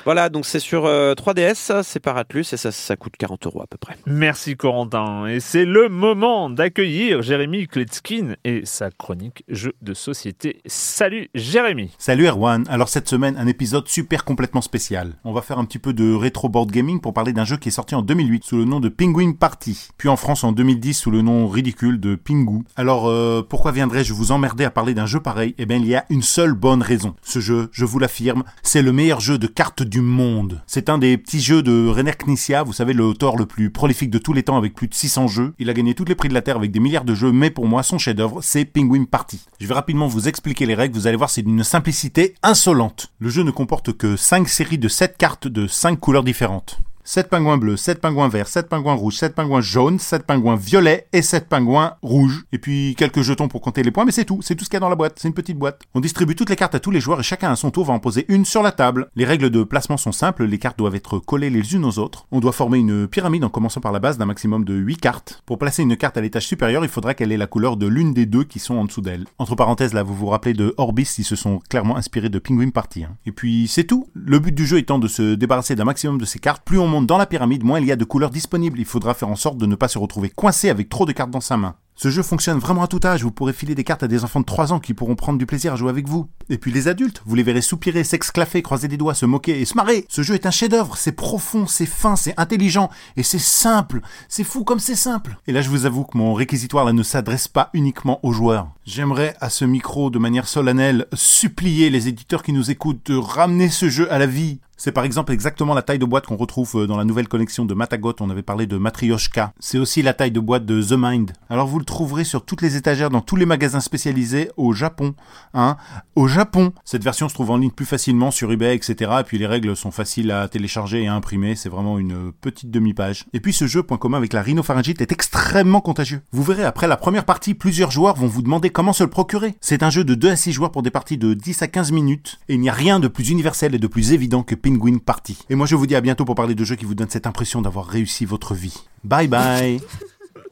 Voilà, 0.06 0.30
donc 0.30 0.46
c'est 0.46 0.60
sur 0.60 0.86
euh, 0.86 1.14
3DS, 1.14 1.84
c'est 1.84 2.00
par 2.00 2.18
Atlus, 2.18 2.46
et 2.52 2.58
ça, 2.58 2.72
ça 2.72 2.96
coûte 2.96 3.14
40 3.18 3.46
euros 3.46 3.62
à 3.62 3.68
peu 3.68 3.78
près. 3.78 3.96
Merci 4.06 4.56
Corentin. 4.56 5.28
Et 5.28 5.40
c'est 5.40 5.66
le 5.66 5.90
moment 5.90 6.50
d'accueillir 6.50 7.22
Jérémy 7.22 7.68
Kletskin 7.68 8.36
et 8.44 8.66
sa 8.66 8.90
chronique 8.90 9.44
jeux 9.48 9.74
de 9.82 9.94
société. 9.94 10.62
Salut 10.66 11.30
Jérémy. 11.36 11.92
Salut 11.98 12.28
Erwan, 12.28 12.66
alors 12.70 12.90
cette 12.90 13.08
semaine 13.08 13.36
un 13.38 13.48
épisode 13.48 13.83
super 13.88 14.26
complètement 14.26 14.62
spécial. 14.62 15.16
On 15.24 15.34
va 15.34 15.42
faire 15.42 15.60
un 15.60 15.66
petit 15.66 15.80
peu 15.80 15.94
de 15.94 16.14
rétro 16.14 16.50
board 16.50 16.72
gaming 16.72 17.00
pour 17.00 17.14
parler 17.14 17.34
d'un 17.34 17.46
jeu 17.46 17.58
qui 17.58 17.70
est 17.70 17.72
sorti 17.72 17.96
en 17.96 18.02
2008 18.02 18.44
sous 18.44 18.58
le 18.58 18.66
nom 18.66 18.80
de 18.80 18.90
Penguin 18.90 19.34
Party, 19.34 19.90
puis 19.98 20.10
en 20.10 20.16
France 20.16 20.44
en 20.44 20.52
2010 20.52 20.94
sous 20.94 21.12
le 21.12 21.22
nom 21.22 21.48
ridicule 21.48 22.00
de 22.00 22.16
Pingu. 22.16 22.64
Alors 22.76 23.08
euh, 23.08 23.42
pourquoi 23.48 23.72
viendrais-je 23.72 24.14
vous 24.14 24.32
emmerder 24.32 24.66
à 24.66 24.72
parler 24.72 24.94
d'un 24.94 25.06
jeu 25.06 25.20
pareil? 25.20 25.56
Eh 25.58 25.66
bien 25.66 25.78
il 25.78 25.86
y 25.86 25.96
a 25.96 26.06
une 26.10 26.22
seule 26.22 26.54
bonne 26.54 26.82
raison. 26.82 27.16
Ce 27.22 27.40
jeu, 27.40 27.70
je 27.72 27.86
vous 27.86 28.00
l'affirme, 28.00 28.44
c'est 28.62 28.82
le 28.82 28.92
meilleur 28.92 29.20
jeu 29.20 29.38
de 29.38 29.48
cartes 29.48 29.84
du 29.84 30.02
monde. 30.02 30.62
C'est 30.68 30.90
un 30.90 30.98
des 30.98 31.18
petits 31.18 31.42
jeux 31.42 31.64
de 31.64 31.88
René 31.88 32.14
Knizia, 32.14 32.64
vous 32.64 32.74
savez 32.74 32.94
l'auteur 32.94 33.36
le 33.36 33.46
plus 33.46 33.70
prolifique 33.70 34.10
de 34.10 34.18
tous 34.18 34.34
les 34.34 34.44
temps 34.44 34.58
avec 34.58 34.74
plus 34.74 34.88
de 34.88 34.94
600 34.94 35.28
jeux. 35.28 35.54
Il 35.60 35.70
a 35.70 35.74
gagné 35.74 35.94
tous 35.94 36.06
les 36.06 36.16
prix 36.16 36.30
de 36.30 36.34
la 36.34 36.42
Terre 36.42 36.58
avec 36.58 36.72
des 36.72 36.80
milliards 36.80 37.06
de 37.06 37.16
jeux, 37.16 37.32
mais 37.32 37.50
pour 37.50 37.68
moi 37.68 37.84
son 37.84 37.98
chef-d'œuvre 37.98 38.42
c'est 38.42 38.66
Penguin 38.66 39.06
Party. 39.06 39.42
Je 39.60 39.68
vais 39.68 39.74
rapidement 39.74 40.08
vous 40.08 40.28
expliquer 40.28 40.66
les 40.66 40.76
règles, 40.76 40.96
vous 40.96 41.08
allez 41.08 41.18
voir 41.18 41.30
c'est 41.30 41.42
d'une 41.42 41.64
simplicité 41.64 42.36
insolente. 42.44 43.12
Le 43.20 43.30
jeu 43.30 43.44
ne 43.44 43.52
comporte 43.64 43.94
que 43.94 44.18
5 44.18 44.50
séries 44.50 44.78
de 44.78 44.90
7 44.90 45.16
cartes 45.18 45.48
de 45.48 45.68
5 45.68 45.98
couleurs 45.98 46.26
différentes. 46.26 46.78
7 47.06 47.30
pingouins 47.30 47.58
bleus, 47.58 47.78
7 47.78 48.00
pingouins 48.00 48.30
verts, 48.30 48.48
7 48.48 48.70
pingouins 48.70 48.94
rouges, 48.94 49.18
7 49.18 49.36
pingouins 49.36 49.62
jaunes, 49.62 50.00
7 50.00 50.24
pingouins 50.26 50.56
violets 50.56 51.08
et 51.12 51.22
7 51.22 51.50
pingouins 51.50 51.96
rouges. 52.02 52.46
Et 52.52 52.58
puis 52.58 52.96
quelques 52.98 53.22
jetons 53.22 53.48
pour 53.50 53.62
compter 53.62 53.84
les 53.84 53.92
points, 53.92 54.06
mais 54.06 54.12
c'est 54.12 54.26
tout, 54.26 54.42
c'est 54.42 54.56
tout 54.56 54.64
ce 54.64 54.70
qu'il 54.70 54.78
y 54.78 54.78
a 54.78 54.80
dans 54.80 54.90
la 54.90 54.96
boîte, 54.96 55.16
c'est 55.18 55.28
une 55.28 55.34
petite 55.34 55.58
boîte. 55.58 55.82
On 55.94 56.00
distribue 56.00 56.36
toutes 56.36 56.50
les 56.50 56.56
cartes 56.56 56.76
à 56.76 56.80
tous 56.80 56.92
les 56.92 57.02
joueurs 57.02 57.20
et 57.20 57.24
chacun 57.24 57.52
à 57.52 57.56
son 57.56 57.72
tour 57.72 57.86
va 57.86 57.94
en 57.94 58.00
poser 58.00 58.26
une 58.30 58.46
sur 58.46 58.64
la 58.64 58.72
table. 58.72 59.10
Les 59.16 59.26
règles 59.26 59.50
de 59.50 59.64
placement 59.64 59.98
sont 59.98 60.12
simples, 60.12 60.46
les 60.46 60.60
cartes 60.60 60.78
doivent 60.78 60.96
être 60.96 61.20
collées 61.20 61.50
les 61.50 61.76
unes 61.76 61.86
aux 61.86 62.00
autres. 62.00 62.26
On 62.32 62.40
doit 62.40 62.54
former 62.54 62.78
une 62.80 63.08
pyramide 63.08 63.44
en 63.44 63.50
commençant 63.50 63.82
par 63.82 63.92
la 63.92 64.00
base 64.00 64.18
d'un 64.18 64.26
maximum 64.26 64.64
de 64.64 64.74
8 64.74 64.98
cartes. 64.98 65.44
Pour 65.46 65.58
placer 65.58 65.84
une 65.84 65.98
carte 65.98 66.18
à 66.18 66.22
l'étage 66.22 66.48
supérieur, 66.48 66.86
il 66.86 66.90
faudra 66.90 67.14
qu'elle 67.14 67.32
ait 67.32 67.38
la 67.38 67.48
couleur 67.48 67.76
de 67.76 67.88
l'une 67.88 68.14
des 68.14 68.26
deux 68.26 68.44
qui 68.46 68.60
sont 68.60 68.76
en 68.76 68.86
dessous 68.86 69.02
d'elle. 69.02 69.26
Entre 69.40 69.56
parenthèses, 69.56 69.94
là, 69.94 70.04
vous 70.04 70.16
vous 70.16 70.28
rappelez 70.28 70.54
de 70.54 70.74
Orbis, 70.78 71.16
ils 71.18 71.26
se 71.26 71.36
sont 71.36 71.60
clairement 71.70 71.98
inspirés 71.98 72.30
de 72.30 72.40
Penguin 72.40 72.70
Party. 72.70 73.04
hein. 73.04 73.16
Et 73.26 73.32
puis 73.32 73.68
c'est 73.68 73.84
tout. 73.84 74.08
Le 74.14 74.40
but 74.40 74.56
du 74.56 74.66
jeu 74.66 74.78
étant 74.78 75.00
de 75.00 75.08
se 75.08 75.36
débarrasser 75.36 75.76
d'un 75.76 75.84
maximum 75.86 76.18
de 76.18 76.26
ces 76.26 76.40
cartes, 76.40 76.64
plus 76.64 76.80
on 76.80 76.93
dans 77.02 77.18
la 77.18 77.26
pyramide, 77.26 77.64
moins 77.64 77.80
il 77.80 77.88
y 77.88 77.92
a 77.92 77.96
de 77.96 78.06
couleurs 78.06 78.30
disponibles. 78.30 78.80
Il 78.80 78.86
faudra 78.86 79.14
faire 79.14 79.30
en 79.30 79.36
sorte 79.36 79.58
de 79.58 79.66
ne 79.66 79.76
pas 79.76 79.88
se 79.88 79.98
retrouver 79.98 80.30
coincé 80.30 80.70
avec 80.70 80.90
trop 80.90 81.06
de 81.06 81.12
cartes 81.12 81.32
dans 81.32 81.42
sa 81.42 81.58
main. 81.58 81.76
Ce 81.96 82.10
jeu 82.10 82.24
fonctionne 82.24 82.58
vraiment 82.58 82.82
à 82.82 82.88
tout 82.88 83.00
âge, 83.06 83.24
vous 83.24 83.32
pourrez 83.32 83.54
filer 83.54 83.76
des 83.76 83.84
cartes 83.84 84.02
à 84.02 84.08
des 84.08 84.24
enfants 84.24 84.40
de 84.40 84.46
3 84.46 84.74
ans 84.74 84.80
qui 84.80 84.96
pourront 84.96 85.16
prendre 85.16 85.38
du 85.38 85.46
plaisir 85.46 85.74
à 85.74 85.76
jouer 85.76 85.92
avec 85.92 86.08
vous. 86.08 86.28
Et 86.50 86.58
puis 86.58 86.72
les 86.72 86.88
adultes, 86.88 87.22
vous 87.26 87.36
les 87.36 87.44
verrez 87.44 87.62
soupirer, 87.62 88.04
s'exclaffer, 88.04 88.64
croiser 88.64 88.88
les 88.88 88.98
doigts, 88.98 89.14
se 89.14 89.28
moquer 89.28 89.62
et 89.62 89.66
se 89.66 89.76
marrer. 89.76 90.06
Ce 90.10 90.24
jeu 90.24 90.34
est 90.34 90.48
un 90.48 90.52
chef-d'œuvre, 90.52 90.98
c'est 90.98 91.12
profond, 91.12 91.68
c'est 91.68 91.86
fin, 91.86 92.16
c'est 92.16 92.34
intelligent 92.38 92.90
et 93.16 93.22
c'est 93.22 93.40
simple. 93.40 94.02
C'est 94.28 94.44
fou 94.44 94.64
comme 94.64 94.80
c'est 94.80 94.96
simple. 94.96 95.38
Et 95.46 95.52
là, 95.52 95.62
je 95.62 95.70
vous 95.70 95.86
avoue 95.86 96.04
que 96.04 96.18
mon 96.18 96.34
réquisitoire 96.34 96.92
ne 96.92 97.04
s'adresse 97.04 97.48
pas 97.48 97.70
uniquement 97.74 98.20
aux 98.24 98.34
joueurs. 98.34 98.70
J'aimerais 98.86 99.36
à 99.40 99.50
ce 99.50 99.64
micro, 99.64 100.10
de 100.10 100.20
manière 100.20 100.46
solennelle, 100.46 101.08
supplier 101.14 101.90
les 101.90 102.10
éditeurs 102.10 102.44
qui 102.44 102.52
nous 102.52 102.70
écoutent 102.70 103.06
de 103.06 103.16
ramener 103.16 103.70
ce 103.70 103.88
jeu 103.88 104.12
à 104.12 104.20
la 104.20 104.26
vie. 104.26 104.60
C'est 104.84 104.92
par 104.92 105.06
exemple 105.06 105.32
exactement 105.32 105.74
la 105.74 105.82
taille 105.82 105.98
de 105.98 106.04
boîte 106.04 106.26
qu'on 106.26 106.36
retrouve 106.36 106.82
euh, 106.82 106.88
dans 106.88 106.98
la 106.98 107.06
nouvelle 107.06 107.30
collection 107.30 107.64
de 107.64 107.74
Matagot, 107.74 108.16
on 108.20 108.30
avait 108.30 108.42
parlé 108.42 108.68
de 108.68 108.76
Matryoshka. 108.76 109.54
C'est 109.58 109.78
aussi 109.78 110.02
la 110.02 110.14
taille 110.14 110.32
de 110.32 110.42
boîte 110.42 110.66
de 110.66 110.82
The 110.82 110.98
Mind. 110.98 111.32
Alors 111.50 111.68
vous 111.68 111.80
le 111.80 111.86
trouverez 111.86 112.26
sur 112.26 112.44
toutes 112.44 112.62
les 112.62 112.76
étagères 112.76 113.10
dans 113.10 113.22
tous 113.22 113.38
les 113.38 113.46
magasins 113.46 113.80
spécialisés 113.80 114.50
au 114.58 114.74
Japon. 114.74 115.14
Hein 115.54 115.78
au 116.18 116.28
Japon 116.28 116.74
Cette 116.84 117.04
version 117.04 117.30
se 117.30 117.34
trouve 117.34 117.52
en 117.52 117.58
ligne 117.58 117.72
plus 117.72 117.86
facilement 117.86 118.30
sur 118.30 118.52
eBay, 118.52 118.76
etc. 118.76 119.12
Et 119.22 119.24
puis 119.24 119.38
les 119.38 119.48
règles 119.48 119.74
sont 119.76 119.92
faciles 119.92 120.32
à 120.32 120.50
télécharger 120.50 121.04
et 121.04 121.08
à 121.08 121.14
imprimer, 121.14 121.56
c'est 121.56 121.70
vraiment 121.70 121.98
une 121.98 122.34
petite 122.34 122.70
demi-page. 122.70 123.24
Et 123.32 123.40
puis 123.40 123.54
ce 123.54 123.68
jeu, 123.68 123.84
point 123.84 123.98
commun 123.98 124.18
avec 124.18 124.34
la 124.34 124.42
rhinopharyngite, 124.42 125.02
est 125.02 125.14
extrêmement 125.14 125.80
contagieux. 125.80 126.24
Vous 126.34 126.44
verrez, 126.44 126.66
après 126.66 126.88
la 126.88 126.98
première 126.98 127.24
partie, 127.24 127.54
plusieurs 127.54 127.92
joueurs 127.92 128.16
vont 128.16 128.28
vous 128.28 128.42
demander 128.42 128.70
comment 128.74 128.92
se 128.92 129.04
le 129.04 129.10
procurer. 129.10 129.56
C'est 129.62 129.84
un 129.84 129.90
jeu 129.90 130.04
de 130.04 130.16
2 130.16 130.30
à 130.30 130.36
6 130.36 130.52
joueurs 130.52 130.72
pour 130.72 130.84
des 130.84 130.92
parties 130.92 131.18
de 131.18 131.34
10 131.34 131.62
à 131.62 131.68
15 131.68 131.92
minutes, 131.94 132.40
et 132.50 132.56
il 132.56 132.60
n'y 132.60 132.70
a 132.70 132.74
rien 132.74 133.00
de 133.00 133.08
plus 133.08 133.30
universel 133.30 133.74
et 133.74 133.80
de 133.80 133.88
plus 133.88 134.12
évident 134.12 134.44
que 134.44 134.56
Penguin 134.56 134.98
Party. 134.98 135.38
Et 135.50 135.56
moi 135.56 135.66
je 135.66 135.76
vous 135.76 135.88
dis 135.88 135.96
à 135.96 136.02
bientôt 136.02 136.26
pour 136.26 136.36
parler 136.36 136.56
de 136.56 136.64
jeux 136.66 136.76
qui 136.76 136.86
vous 136.86 136.96
donnent 136.96 137.10
cette 137.10 137.28
impression 137.28 137.62
d'avoir 137.62 137.86
réussi 137.86 138.26
votre 138.26 138.54
vie. 138.54 138.84
Bye 139.04 139.28
bye 139.28 139.80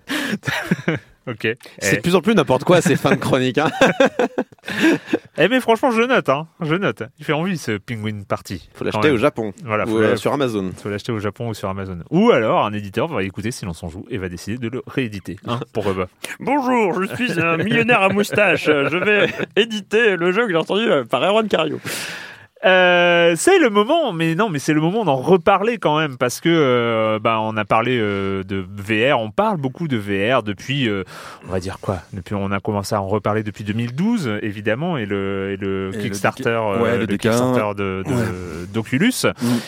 Ok. 1.28 1.48
C'est 1.80 1.94
Eh. 1.94 1.96
de 1.98 2.02
plus 2.02 2.16
en 2.16 2.22
plus 2.22 2.34
n'importe 2.34 2.64
quoi 2.64 2.82
ces 2.82 2.96
fins 2.96 3.12
de 3.12 3.16
chronique. 3.16 3.58
Hein. 3.60 3.70
Eh 5.38 5.48
mais 5.48 5.60
franchement, 5.60 5.92
je 5.92 6.02
note, 6.02 6.30
hein. 6.30 6.48
Je 6.60 6.76
note. 6.76 7.04
Il 7.18 7.26
fait 7.26 7.34
envie 7.34 7.58
ce 7.58 7.78
Penguin 7.78 8.22
Party. 8.28 8.70
Faut 8.74 8.84
l'acheter 8.84 9.10
au 9.10 9.18
Japon 9.18 9.54
Voilà, 9.64 9.86
ou 9.86 9.90
faut 9.90 9.98
euh, 10.02 10.16
sur 10.18 10.34
Amazon. 10.34 10.72
faut 10.76 10.90
l'acheter 10.90 11.12
au 11.12 11.20
Japon 11.20 11.50
ou 11.50 11.54
sur 11.54 11.68
Amazon. 11.70 12.00
Ou 12.12 12.32
alors 12.32 12.66
un 12.66 12.74
éditeur 12.74 13.08
va 13.08 13.24
écouter 13.24 13.50
Silence 13.52 13.82
on 13.82 13.90
joue 13.90 14.06
et 14.10 14.18
va 14.18 14.30
décider 14.30 14.58
de 14.58 14.68
le 14.70 14.84
rééditer. 14.88 15.38
Hein, 15.48 15.60
pourquoi 15.74 15.96
pas 15.96 16.08
Bonjour, 16.40 17.02
je 17.02 17.16
suis 17.16 17.40
un 17.40 17.58
millionnaire 17.58 18.02
à 18.02 18.10
moustache. 18.10 18.66
Je 18.66 18.98
vais 18.98 19.30
éditer 19.56 20.16
le 20.16 20.32
jeu 20.32 20.46
que 20.46 20.52
j'ai 20.52 20.58
entendu 20.58 20.86
par 21.10 21.24
Erwan 21.24 21.48
Cario. 21.48 21.80
Euh, 22.64 23.34
c'est 23.38 23.58
le 23.60 23.70
moment, 23.72 24.14
mais 24.14 24.36
non, 24.36 24.50
mais 24.50 24.60
c'est 24.60 24.74
le 24.74 24.82
moment 24.82 25.04
d'en 25.04 25.16
reparler 25.16 25.78
quand 25.80 25.98
même 25.98 26.18
parce 26.18 26.40
que 26.40 26.50
euh, 26.50 27.18
bah 27.20 27.40
on 27.42 27.58
a 27.58 27.66
parlé 27.66 27.98
euh, 28.00 28.44
de 28.44 28.64
VR, 28.78 29.20
on 29.20 29.32
parle 29.32 29.58
beaucoup 29.58 29.88
de 29.88 29.98
VR 29.98 30.44
depuis, 30.44 30.88
euh, 30.88 31.04
on 31.48 31.52
va 31.52 31.60
dire 31.60 31.80
quoi 31.82 32.00
Depuis, 32.14 32.36
on 32.36 32.52
a 32.52 32.60
commencé 32.60 32.94
à 32.94 33.02
en 33.02 33.08
reparler 33.08 33.42
depuis 33.42 33.64
2012 33.64 34.40
évidemment 34.44 34.98
et 34.98 35.06
le, 35.08 35.52
et 35.54 35.58
le 35.58 35.90
Et 35.94 35.98
le 35.98 36.04
Kickstarter, 36.04 36.44
DK, 36.44 36.48
euh, 36.50 36.80
ouais, 36.82 36.92
le 36.98 37.06
le 37.06 37.06
DK1. 37.08 37.18
Kickstarter 37.18 37.74
de, 37.78 38.04
de- 38.06 38.66
d'Oculus, 38.74 39.12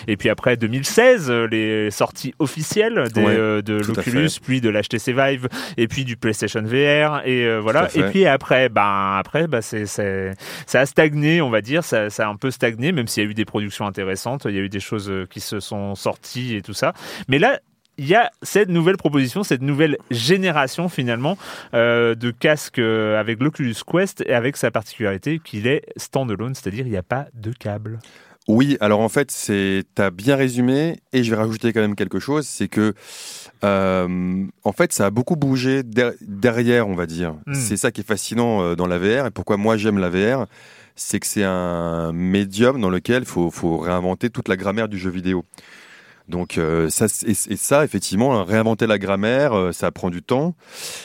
et 0.08 0.16
puis 0.18 0.30
après 0.30 0.56
2016 0.58 1.30
euh, 1.32 1.48
les 1.48 1.90
sorties 1.92 2.34
officielles 2.40 3.08
des, 3.14 3.22
Ouais, 3.24 3.62
de 3.64 3.76
l'Oculus, 3.88 4.30
puis 4.44 4.62
de 4.62 4.70
l'HTC 4.70 5.14
Vive, 5.14 5.48
et 5.78 5.88
puis 5.88 6.04
du 6.06 6.16
PlayStation 6.18 6.62
VR, 6.62 7.22
et 7.26 7.58
voilà. 7.60 7.88
Et 7.96 8.04
puis 8.04 8.26
après, 8.26 8.70
ben 8.70 9.16
après, 9.18 9.48
bah 9.48 9.62
c'est 9.62 9.86
c'est 9.86 10.32
ça 10.68 10.82
a 10.82 10.86
stagné, 10.86 11.42
on 11.42 11.50
va 11.50 11.62
dire, 11.62 11.84
ça, 11.84 12.10
ça 12.10 12.28
a 12.28 12.30
un 12.30 12.36
peu 12.36 12.52
stagné, 12.52 12.83
même 12.92 13.08
s'il 13.08 13.24
y 13.24 13.28
a 13.28 13.30
eu 13.30 13.34
des 13.34 13.46
productions 13.46 13.86
intéressantes, 13.86 14.46
il 14.46 14.56
y 14.56 14.60
a 14.60 14.62
eu 14.62 14.70
des 14.70 14.80
choses 14.80 15.10
euh, 15.10 15.26
qui 15.30 15.40
se 15.40 15.60
sont 15.60 15.96
sorties 15.96 16.56
et 16.56 16.62
tout 16.62 16.74
ça. 16.74 16.94
Mais 17.28 17.40
là, 17.40 17.60
il 17.98 18.08
y 18.08 18.16
a 18.16 18.32
cette 18.42 18.70
nouvelle 18.70 18.98
proposition, 18.98 19.44
cette 19.44 19.62
nouvelle 19.62 19.98
génération 20.10 20.90
finalement 20.90 21.38
euh, 21.74 22.16
de 22.16 22.32
casques 22.32 22.80
euh, 22.80 23.20
avec 23.20 23.40
l'Oculus 23.40 23.76
Quest 23.86 24.24
et 24.26 24.34
avec 24.34 24.58
sa 24.58 24.72
particularité 24.72 25.40
qu'il 25.44 25.68
est 25.68 25.84
standalone, 25.98 26.56
c'est-à-dire 26.56 26.88
il 26.88 26.92
n'y 26.92 26.98
a 26.98 27.04
pas 27.04 27.28
de 27.36 27.52
câble. 27.52 28.00
Oui, 28.48 28.78
alors 28.82 29.00
en 29.00 29.10
fait, 29.10 29.32
c'est 29.32 29.84
t'as 29.96 30.10
bien 30.10 30.36
résumé 30.36 30.98
et 31.14 31.24
je 31.24 31.30
vais 31.30 31.38
rajouter 31.38 31.72
quand 31.72 31.80
même 31.80 31.96
quelque 31.96 32.20
chose, 32.20 32.46
c'est 32.46 32.68
que 32.68 32.94
euh, 33.64 34.46
en 34.64 34.72
fait, 34.74 34.92
ça 34.92 35.06
a 35.06 35.10
beaucoup 35.12 35.36
bougé 35.38 35.84
der- 35.84 36.14
derrière, 36.20 36.90
on 36.90 36.96
va 36.96 37.06
dire. 37.06 37.36
Mm. 37.46 37.54
C'est 37.54 37.78
ça 37.78 37.92
qui 37.92 38.02
est 38.02 38.08
fascinant 38.08 38.76
dans 38.76 38.88
la 38.88 38.98
VR 38.98 39.28
et 39.28 39.32
pourquoi 39.32 39.56
moi 39.56 39.78
j'aime 39.78 39.98
la 39.98 40.10
VR, 40.10 40.48
c'est 40.96 41.20
que 41.20 41.28
c'est 41.28 41.44
un 41.44 42.12
médium 42.14 42.80
dans 42.80 42.90
lequel 42.90 43.26
faut 43.26 43.50
faut 43.52 43.78
réinventer 43.78 44.30
toute 44.30 44.48
la 44.48 44.56
grammaire 44.58 44.88
du 44.88 44.98
jeu 44.98 45.10
vidéo. 45.10 45.46
Donc 46.30 46.58
euh, 46.58 46.90
ça 46.90 47.08
et, 47.26 47.32
et 47.32 47.56
ça 47.58 47.84
effectivement 47.84 48.44
réinventer 48.46 48.88
la 48.88 48.98
grammaire, 48.98 49.54
euh, 49.54 49.72
ça 49.72 49.92
prend 49.92 50.10
du 50.10 50.22
temps. 50.22 50.56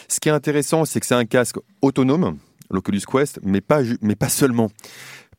Ce 0.08 0.20
qui 0.20 0.28
est 0.28 0.32
intéressant, 0.32 0.84
c'est 0.84 1.00
que 1.00 1.06
c'est 1.06 1.14
un 1.16 1.24
casque 1.24 1.56
autonome, 1.82 2.38
l'Oculus 2.70 3.00
Quest, 3.10 3.40
mais 3.42 3.60
pas 3.60 3.80
mais 4.00 4.14
pas 4.14 4.28
seulement. 4.28 4.70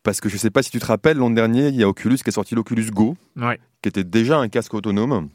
Parce 0.04 0.22
que 0.22 0.30
je 0.30 0.38
sais 0.38 0.50
pas 0.50 0.64
si 0.64 0.72
tu 0.72 0.80
te 0.80 0.86
rappelles, 0.86 1.18
l'an 1.18 1.30
dernier, 1.30 1.68
il 1.68 1.76
y 1.76 1.84
a 1.84 1.88
Oculus 1.90 2.18
qui 2.18 2.30
a 2.30 2.32
sorti 2.32 2.56
l'Oculus 2.56 2.90
Go, 2.92 3.16
Ouais. 3.36 3.60
qui 3.82 3.90
était 3.90 4.04
déjà 4.06 4.38
un 4.40 4.48
casque 4.48 4.74
autonome, 4.74 5.30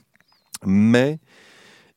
mais 0.64 1.18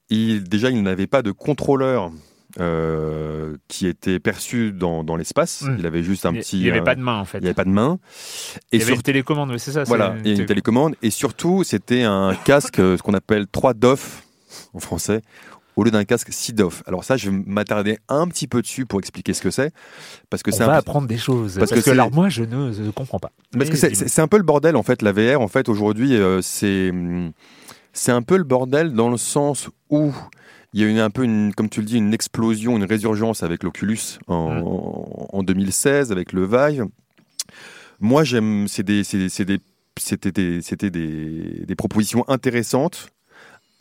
il, 0.09 0.43
déjà, 0.43 0.69
il 0.69 0.81
n'avait 0.83 1.07
pas 1.07 1.21
de 1.21 1.31
contrôleur 1.31 2.11
euh, 2.59 3.55
qui 3.67 3.87
était 3.87 4.19
perçu 4.19 4.71
dans, 4.71 5.03
dans 5.03 5.15
l'espace. 5.15 5.63
Il 5.77 5.85
avait 5.85 6.03
juste 6.03 6.25
un 6.25 6.33
Il 6.33 6.39
petit. 6.39 6.57
n'y 6.57 6.69
avait 6.69 6.79
euh, 6.79 6.83
pas 6.83 6.95
de 6.95 7.01
main 7.01 7.19
en 7.19 7.25
fait. 7.25 7.37
il 7.39 7.43
y 7.43 7.47
avait 7.47 7.53
pas 7.53 7.63
de 7.65 7.69
main. 7.69 7.99
Il 8.71 8.79
y 8.79 8.81
avait 8.81 8.85
sur- 8.91 8.95
une 8.95 9.01
télécommande, 9.03 9.51
mais 9.51 9.59
c'est 9.59 9.71
ça. 9.71 9.83
voilà, 9.83 10.15
il 10.19 10.25
y 10.25 10.29
a 10.29 10.31
une 10.31 10.35
télé- 10.37 10.45
télécommande. 10.47 10.95
Et 11.01 11.09
surtout, 11.11 11.63
c'était 11.63 12.03
un 12.03 12.33
casque, 12.45 12.79
euh, 12.79 12.97
ce 12.97 13.03
qu'on 13.03 13.13
appelle 13.13 13.47
3 13.47 13.73
DOF 13.73 14.23
en 14.73 14.79
français, 14.79 15.21
au 15.75 15.83
lieu 15.83 15.91
d'un 15.91 16.05
casque 16.05 16.29
6 16.31 16.53
DOF. 16.53 16.81
Alors 16.87 17.03
ça, 17.03 17.17
je 17.17 17.29
vais 17.29 17.43
m'attarder 17.45 17.99
un 18.09 18.27
petit 18.27 18.47
peu 18.47 18.61
dessus 18.63 18.85
pour 18.87 18.99
expliquer 18.99 19.33
ce 19.33 19.41
que 19.41 19.51
c'est. 19.51 19.71
Parce 20.29 20.41
que 20.41 20.49
On 20.53 20.57
va 20.65 20.73
un... 20.73 20.77
apprendre 20.77 21.07
des 21.07 21.17
choses. 21.17 21.57
Parce 21.59 21.69
Parce, 21.69 21.81
que 21.81 21.85
que, 21.85 21.91
alors 21.91 22.11
moi, 22.11 22.29
je 22.29 22.43
ne 22.43 22.71
je 22.71 22.89
comprends 22.89 23.19
pas. 23.19 23.31
Parce 23.51 23.69
que 23.69 23.73
Mais 23.87 23.93
c'est- 23.93 24.19
un 24.21 24.27
peu 24.27 24.37
le 24.37 24.43
bordel 24.43 24.75
en 24.75 24.83
fait, 24.83 25.01
la 25.03 25.11
VR 25.11 25.41
en 25.41 25.47
fait 25.47 25.69
aujourd'hui 25.69 26.15
euh, 26.15 26.41
c'est 26.41 26.89
hum, 26.89 27.31
c'est 27.93 28.11
un 28.11 28.21
peu 28.23 28.37
le 28.37 28.43
bordel 28.43 28.93
dans 28.93 29.09
le 29.09 29.17
sens 29.17 29.69
où 29.89 30.11
il 30.73 30.81
y 30.81 30.83
a 30.83 30.87
eu 30.87 30.99
un 30.99 31.09
peu 31.09 31.23
une 31.23 31.53
comme 31.53 31.69
tu 31.69 31.79
le 31.79 31.85
dis 31.85 31.97
une 31.97 32.13
explosion, 32.13 32.77
une 32.77 32.83
résurgence 32.83 33.43
avec 33.43 33.63
l'Oculus 33.63 34.19
en, 34.27 35.27
en 35.31 35.43
2016 35.43 36.11
avec 36.11 36.33
le 36.33 36.45
Vive. 36.45 36.85
Moi 37.99 38.23
j'aime 38.23 38.67
c'est 38.67 38.83
des 38.83 39.03
c'est 39.03 39.45
des 39.45 39.59
c'était 39.97 40.31
des 40.31 40.61
c'était 40.61 40.89
des, 40.89 41.65
des 41.65 41.75
propositions 41.75 42.23
intéressantes, 42.27 43.09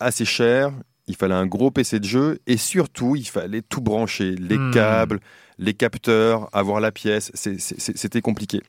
assez 0.01 0.25
chères. 0.25 0.73
Il 1.09 1.15
fallait 1.17 1.35
un 1.35 1.47
gros 1.47 1.71
PC 1.71 2.01
de 2.01 2.05
jeu 2.05 2.39
et 2.47 2.57
surtout 2.57 3.15
il 3.17 3.27
fallait 3.29 3.63
tout 3.63 3.81
brancher, 3.81 4.35
les 4.37 4.59
Hmm. 4.59 4.71
câbles, 4.73 5.21
les 5.59 5.73
capteurs, 5.73 6.49
avoir 6.53 6.81
la 6.81 6.91
pièce. 6.93 7.31
C'était 7.35 8.21
compliqué. 8.21 8.61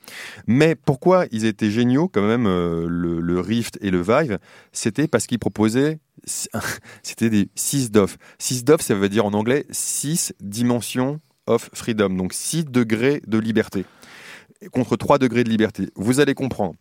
Mais 0.45 0.75
pourquoi 0.75 1.25
ils 1.31 1.45
étaient 1.45 1.71
géniaux 1.71 2.07
quand 2.07 2.25
même, 2.25 2.45
euh, 2.45 2.85
le, 2.88 3.19
le 3.21 3.39
Rift 3.39 3.77
et 3.81 3.89
le 3.91 4.01
Vive? 4.01 4.38
C'était 4.71 5.07
parce 5.07 5.25
qu'ils 5.27 5.39
proposaient, 5.39 5.99
c'était 7.03 7.29
des 7.29 7.49
6 7.55 7.91
DOF. 7.91 8.17
6 8.39 8.63
DOF, 8.63 8.81
ça 8.81 8.93
veut 8.95 9.09
dire 9.09 9.25
en 9.25 9.33
anglais 9.33 9.65
6 9.71 10.33
dimensions 10.39 11.19
of 11.47 11.69
freedom, 11.73 12.09
donc 12.11 12.33
6 12.33 12.65
degrés 12.65 13.21
de 13.25 13.38
liberté 13.39 13.85
contre 14.71 14.95
3 14.95 15.17
degrés 15.19 15.43
de 15.43 15.49
liberté. 15.49 15.89
Vous 15.95 16.19
allez 16.19 16.33
comprendre. 16.33 16.73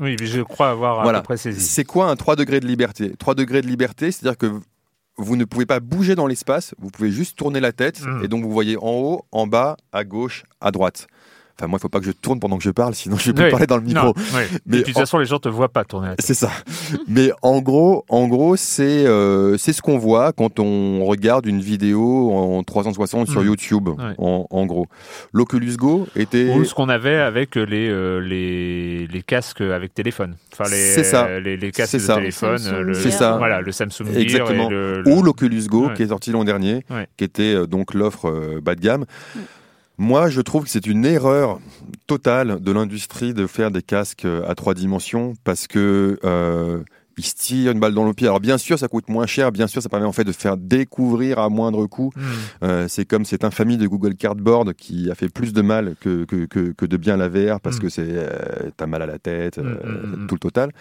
Oui, 0.00 0.16
mais 0.20 0.26
je 0.26 0.40
crois 0.40 0.70
avoir 0.70 1.02
Voilà. 1.02 1.18
à 1.18 1.20
peu 1.20 1.26
près 1.26 1.36
saisi. 1.36 1.60
C'est 1.60 1.84
quoi 1.84 2.08
un 2.10 2.16
3 2.16 2.36
degrés 2.36 2.60
de 2.60 2.66
liberté? 2.66 3.12
3 3.18 3.34
degrés 3.34 3.60
de 3.62 3.66
liberté, 3.68 4.10
c'est-à-dire 4.12 4.36
que 4.38 4.60
vous 5.16 5.36
ne 5.36 5.44
pouvez 5.44 5.66
pas 5.66 5.80
bouger 5.80 6.14
dans 6.14 6.26
l'espace, 6.26 6.74
vous 6.78 6.90
pouvez 6.90 7.10
juste 7.10 7.36
tourner 7.38 7.60
la 7.60 7.72
tête, 7.72 8.00
Mm. 8.04 8.24
et 8.24 8.28
donc 8.28 8.42
vous 8.44 8.50
voyez 8.52 8.76
en 8.76 8.90
haut, 8.90 9.24
en 9.32 9.46
bas, 9.46 9.76
à 9.92 10.04
gauche, 10.04 10.44
à 10.60 10.70
droite. 10.70 11.06
Enfin, 11.56 11.68
moi, 11.68 11.78
il 11.78 11.82
faut 11.82 11.88
pas 11.88 12.00
que 12.00 12.06
je 12.06 12.10
tourne 12.10 12.40
pendant 12.40 12.56
que 12.58 12.64
je 12.64 12.70
parle, 12.70 12.94
sinon 12.96 13.16
je 13.16 13.26
vais 13.26 13.32
plus 13.32 13.44
Oui. 13.44 13.50
parler 13.50 13.66
dans 13.68 13.76
le 13.76 13.82
micro. 13.84 14.06
Non, 14.06 14.12
oui. 14.16 14.40
Mais 14.66 14.78
de 14.78 14.82
toute 14.82 14.96
en- 14.96 15.00
façon, 15.00 15.18
les 15.18 15.24
gens 15.26 15.38
te 15.38 15.48
voient 15.48 15.68
pas 15.68 15.84
tourner. 15.84 16.10
C'est 16.18 16.34
ça. 16.34 16.50
Mais 17.08 17.30
en 17.42 17.60
gros, 17.60 18.04
en 18.08 18.26
gros, 18.26 18.56
c'est 18.56 19.06
euh, 19.06 19.56
c'est 19.56 19.72
ce 19.72 19.80
qu'on 19.80 19.96
voit 19.98 20.32
quand 20.32 20.58
on 20.58 21.04
regarde 21.04 21.46
une 21.46 21.60
vidéo 21.60 22.32
en 22.32 22.62
360 22.64 23.28
sur 23.28 23.42
Mm. 23.42 23.46
YouTube. 23.46 23.88
En, 24.18 24.46
en 24.50 24.66
gros, 24.66 24.86
l'Oculus 25.32 25.76
Go 25.76 26.08
était. 26.16 26.52
Ou 26.54 26.64
ce 26.64 26.74
qu'on 26.74 26.88
avait 26.88 27.16
avec 27.16 27.54
les, 27.54 27.88
euh, 27.88 28.18
les, 28.18 29.06
les 29.06 29.22
casques 29.22 29.60
avec 29.60 29.94
téléphone. 29.94 30.34
Enfin, 30.52 30.68
les, 30.70 30.76
C'est 30.76 31.04
ça. 31.04 31.38
Les, 31.38 31.56
les 31.56 31.70
casques 31.70 31.94
de 31.94 31.98
ça. 32.00 32.16
téléphone. 32.16 32.58
C'est 32.94 33.10
ça. 33.12 33.36
Voilà, 33.38 33.60
le 33.60 33.70
Samsung 33.70 34.06
Gear 34.12 34.16
Exactement. 34.16 34.66
et 34.68 34.72
le, 34.72 35.02
le- 35.02 35.12
ou 35.12 35.22
l'Oculus 35.22 35.66
Go 35.68 35.86
Ouais. 35.86 35.94
qui 35.94 36.02
est 36.02 36.08
sorti 36.08 36.32
l'an 36.32 36.42
dernier, 36.44 36.84
Ouais. 36.90 37.06
qui 37.16 37.22
était 37.24 37.54
euh, 37.54 37.66
donc 37.66 37.94
l'offre 37.94 38.28
euh, 38.28 38.60
bas 38.60 38.74
de 38.74 38.80
gamme. 38.80 39.04
Moi, 39.98 40.28
je 40.28 40.40
trouve 40.40 40.64
que 40.64 40.70
c'est 40.70 40.86
une 40.86 41.04
erreur 41.04 41.60
totale 42.06 42.60
de 42.60 42.72
l'industrie 42.72 43.32
de 43.34 43.46
faire 43.46 43.70
des 43.70 43.82
casques 43.82 44.24
euh, 44.24 44.42
à 44.48 44.54
trois 44.54 44.74
dimensions 44.74 45.34
parce 45.44 45.66
que 45.68 46.18
euh, 46.24 46.82
ils 47.16 47.24
se 47.24 47.34
tirent 47.36 47.70
une 47.70 47.78
balle 47.78 47.94
dans 47.94 48.04
le 48.04 48.12
pied. 48.12 48.26
Alors 48.26 48.40
bien 48.40 48.58
sûr, 48.58 48.76
ça 48.76 48.88
coûte 48.88 49.08
moins 49.08 49.26
cher, 49.26 49.52
bien 49.52 49.68
sûr, 49.68 49.80
ça 49.80 49.88
permet 49.88 50.04
en 50.06 50.10
fait 50.12 50.24
de 50.24 50.32
faire 50.32 50.56
découvrir 50.56 51.38
à 51.38 51.48
moindre 51.48 51.86
coût. 51.86 52.10
Hmm. 52.16 52.20
Euh, 52.64 52.88
c'est 52.88 53.04
comme 53.04 53.24
cette 53.24 53.44
infamie 53.44 53.76
de 53.76 53.86
Google 53.86 54.16
Cardboard 54.16 54.74
qui 54.74 55.10
a 55.12 55.14
fait 55.14 55.28
plus 55.28 55.52
de 55.52 55.62
mal 55.62 55.94
que, 56.00 56.24
que, 56.24 56.46
que, 56.46 56.72
que 56.72 56.86
de 56.86 56.96
bien 56.96 57.16
la 57.16 57.28
VR 57.28 57.60
parce 57.60 57.76
Mm. 57.76 57.80
que 57.80 57.88
c'est 57.88 58.02
euh, 58.08 58.70
t'as 58.76 58.86
mal 58.86 59.00
à 59.02 59.06
la 59.06 59.20
tête, 59.20 59.58
Mm, 59.58 59.62
euh, 59.62 60.26
tout 60.26 60.34
le 60.34 60.40
total. 60.40 60.72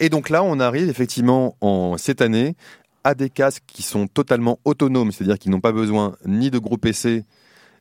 Et 0.00 0.08
donc 0.08 0.28
là, 0.28 0.42
on 0.42 0.58
arrive 0.58 0.88
effectivement 0.88 1.56
en 1.60 1.96
cette 1.98 2.20
année 2.20 2.56
à 3.04 3.14
des 3.14 3.30
casques 3.30 3.62
qui 3.68 3.82
sont 3.84 4.08
totalement 4.08 4.58
autonomes, 4.64 5.12
c'est-à-dire 5.12 5.38
qu'ils 5.38 5.52
n'ont 5.52 5.60
pas 5.60 5.70
besoin 5.70 6.16
ni 6.26 6.50
de 6.50 6.58
gros 6.58 6.76
PC 6.78 7.24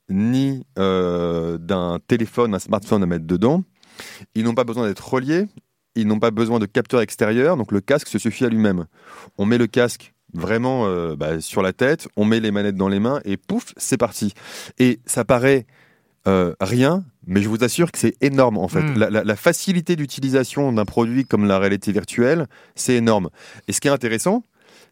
ni 0.09 0.65
euh, 0.77 1.57
d'un 1.57 1.99
téléphone, 2.07 2.53
un 2.55 2.59
smartphone 2.59 3.03
à 3.03 3.05
mettre 3.05 3.25
dedans. 3.25 3.63
Ils 4.35 4.43
n'ont 4.43 4.53
pas 4.55 4.63
besoin 4.63 4.87
d'être 4.87 5.07
reliés. 5.07 5.47
Ils 5.95 6.07
n'ont 6.07 6.19
pas 6.19 6.31
besoin 6.31 6.59
de 6.59 6.65
capteur 6.65 7.01
extérieur. 7.01 7.57
Donc 7.57 7.71
le 7.71 7.79
casque 7.81 8.07
se 8.07 8.19
suffit 8.19 8.45
à 8.45 8.49
lui-même. 8.49 8.85
On 9.37 9.45
met 9.45 9.57
le 9.57 9.67
casque 9.67 10.13
vraiment 10.33 10.85
euh, 10.85 11.15
bah, 11.15 11.39
sur 11.39 11.61
la 11.61 11.71
tête, 11.71 12.09
on 12.17 12.25
met 12.25 12.41
les 12.41 12.51
manettes 12.51 12.75
dans 12.75 12.89
les 12.89 12.99
mains 12.99 13.21
et 13.23 13.37
pouf, 13.37 13.73
c'est 13.77 13.95
parti. 13.97 14.33
Et 14.79 14.99
ça 15.05 15.23
paraît 15.23 15.65
euh, 16.27 16.53
rien, 16.59 17.05
mais 17.25 17.41
je 17.41 17.47
vous 17.47 17.63
assure 17.63 17.89
que 17.91 17.97
c'est 17.97 18.15
énorme 18.21 18.57
en 18.57 18.67
fait. 18.67 18.81
Mm. 18.81 18.97
La, 18.97 19.09
la- 19.09 19.23
la 19.23 19.35
facilité 19.37 19.95
d'utilisation 19.95 20.73
d'un 20.73 20.83
produit 20.83 21.23
comme 21.23 21.45
la 21.45 21.57
réalité 21.57 21.93
virtuelle, 21.93 22.47
c'est 22.75 22.95
énorme. 22.95 23.29
Et 23.69 23.71
ce 23.71 23.79
qui 23.79 23.87
est 23.87 23.91
intéressant, 23.91 24.43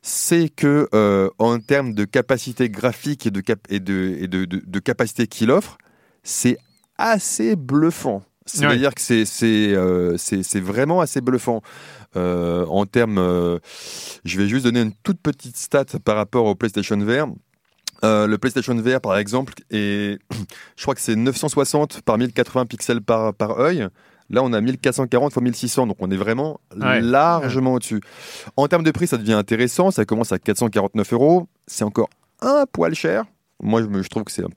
c'est 0.05 0.49
que 0.49 0.87
euh, 0.93 1.29
en 1.39 1.59
termes 1.59 1.93
de 1.93 2.03
capacité 2.05 2.69
graphique 2.69 3.25
et 3.25 3.31
de, 3.31 3.39
cap- 3.41 3.65
et 3.69 3.79
de, 3.79 4.17
et 4.19 4.27
de, 4.27 4.43
de- 4.45 4.61
de 4.65 4.79
capacité 4.79 5.27
qu'il 5.27 5.49
offre, 5.49 5.77
c'est 6.23 6.57
assez 6.97 7.55
bluffant. 7.55 8.21
C'est-à-dire 8.45 8.93
que 8.93 8.99
c'est 9.01 9.23
c'est 9.23 9.73
euh, 9.73 10.17
c'est 10.17 10.59
vraiment 10.59 10.99
assez 11.01 11.21
bluffant 11.21 11.61
Euh, 12.15 12.65
en 12.67 12.85
termes. 12.85 13.17
euh, 13.17 13.57
je 14.25 14.37
vais 14.37 14.47
juste 14.47 14.65
donner 14.65 14.81
une 14.81 14.93
toute 15.01 15.19
petite 15.21 15.55
stat 15.57 15.85
par 16.03 16.15
rapport 16.17 16.45
au 16.45 16.53
PlayStation 16.53 16.97
VR. 16.97 17.27
Le 18.03 18.35
PlayStation 18.35 18.75
VR, 18.75 18.99
par 18.99 19.17
exemple, 19.17 19.53
est, 19.71 20.19
je 20.75 20.81
crois 20.83 20.93
que 20.93 20.99
c'est 21.01 21.15
960 21.15 22.01
par 22.01 22.17
1080 22.17 22.65
pixels 22.65 23.01
par, 23.01 23.33
par 23.33 23.57
œil. 23.59 23.87
Là, 24.33 24.43
on 24.43 24.51
a 24.51 24.59
1440 24.59 25.31
x 25.31 25.41
1600, 25.41 25.87
donc 25.87 25.97
on 25.99 26.11
est 26.11 26.17
vraiment 26.17 26.59
Ouais. 26.75 26.99
largement 27.01 27.73
au-dessus. 27.73 28.01
En 28.57 28.67
termes 28.67 28.83
de 28.83 28.91
prix, 28.91 29.07
ça 29.07 29.17
devient 29.17 29.33
intéressant. 29.33 29.91
Ça 29.91 30.03
commence 30.05 30.31
à 30.33 30.39
449 30.39 31.13
euros. 31.13 31.47
C'est 31.67 31.83
encore 31.85 32.09
un 32.41 32.65
poil 32.71 32.93
cher. 32.95 33.23
Moi, 33.61 33.81
je, 33.81 33.87
me- 33.87 34.01
je 34.03 34.09
trouve 34.09 34.23
que 34.25 34.31
c'est 34.31 34.43
un, 34.43 34.49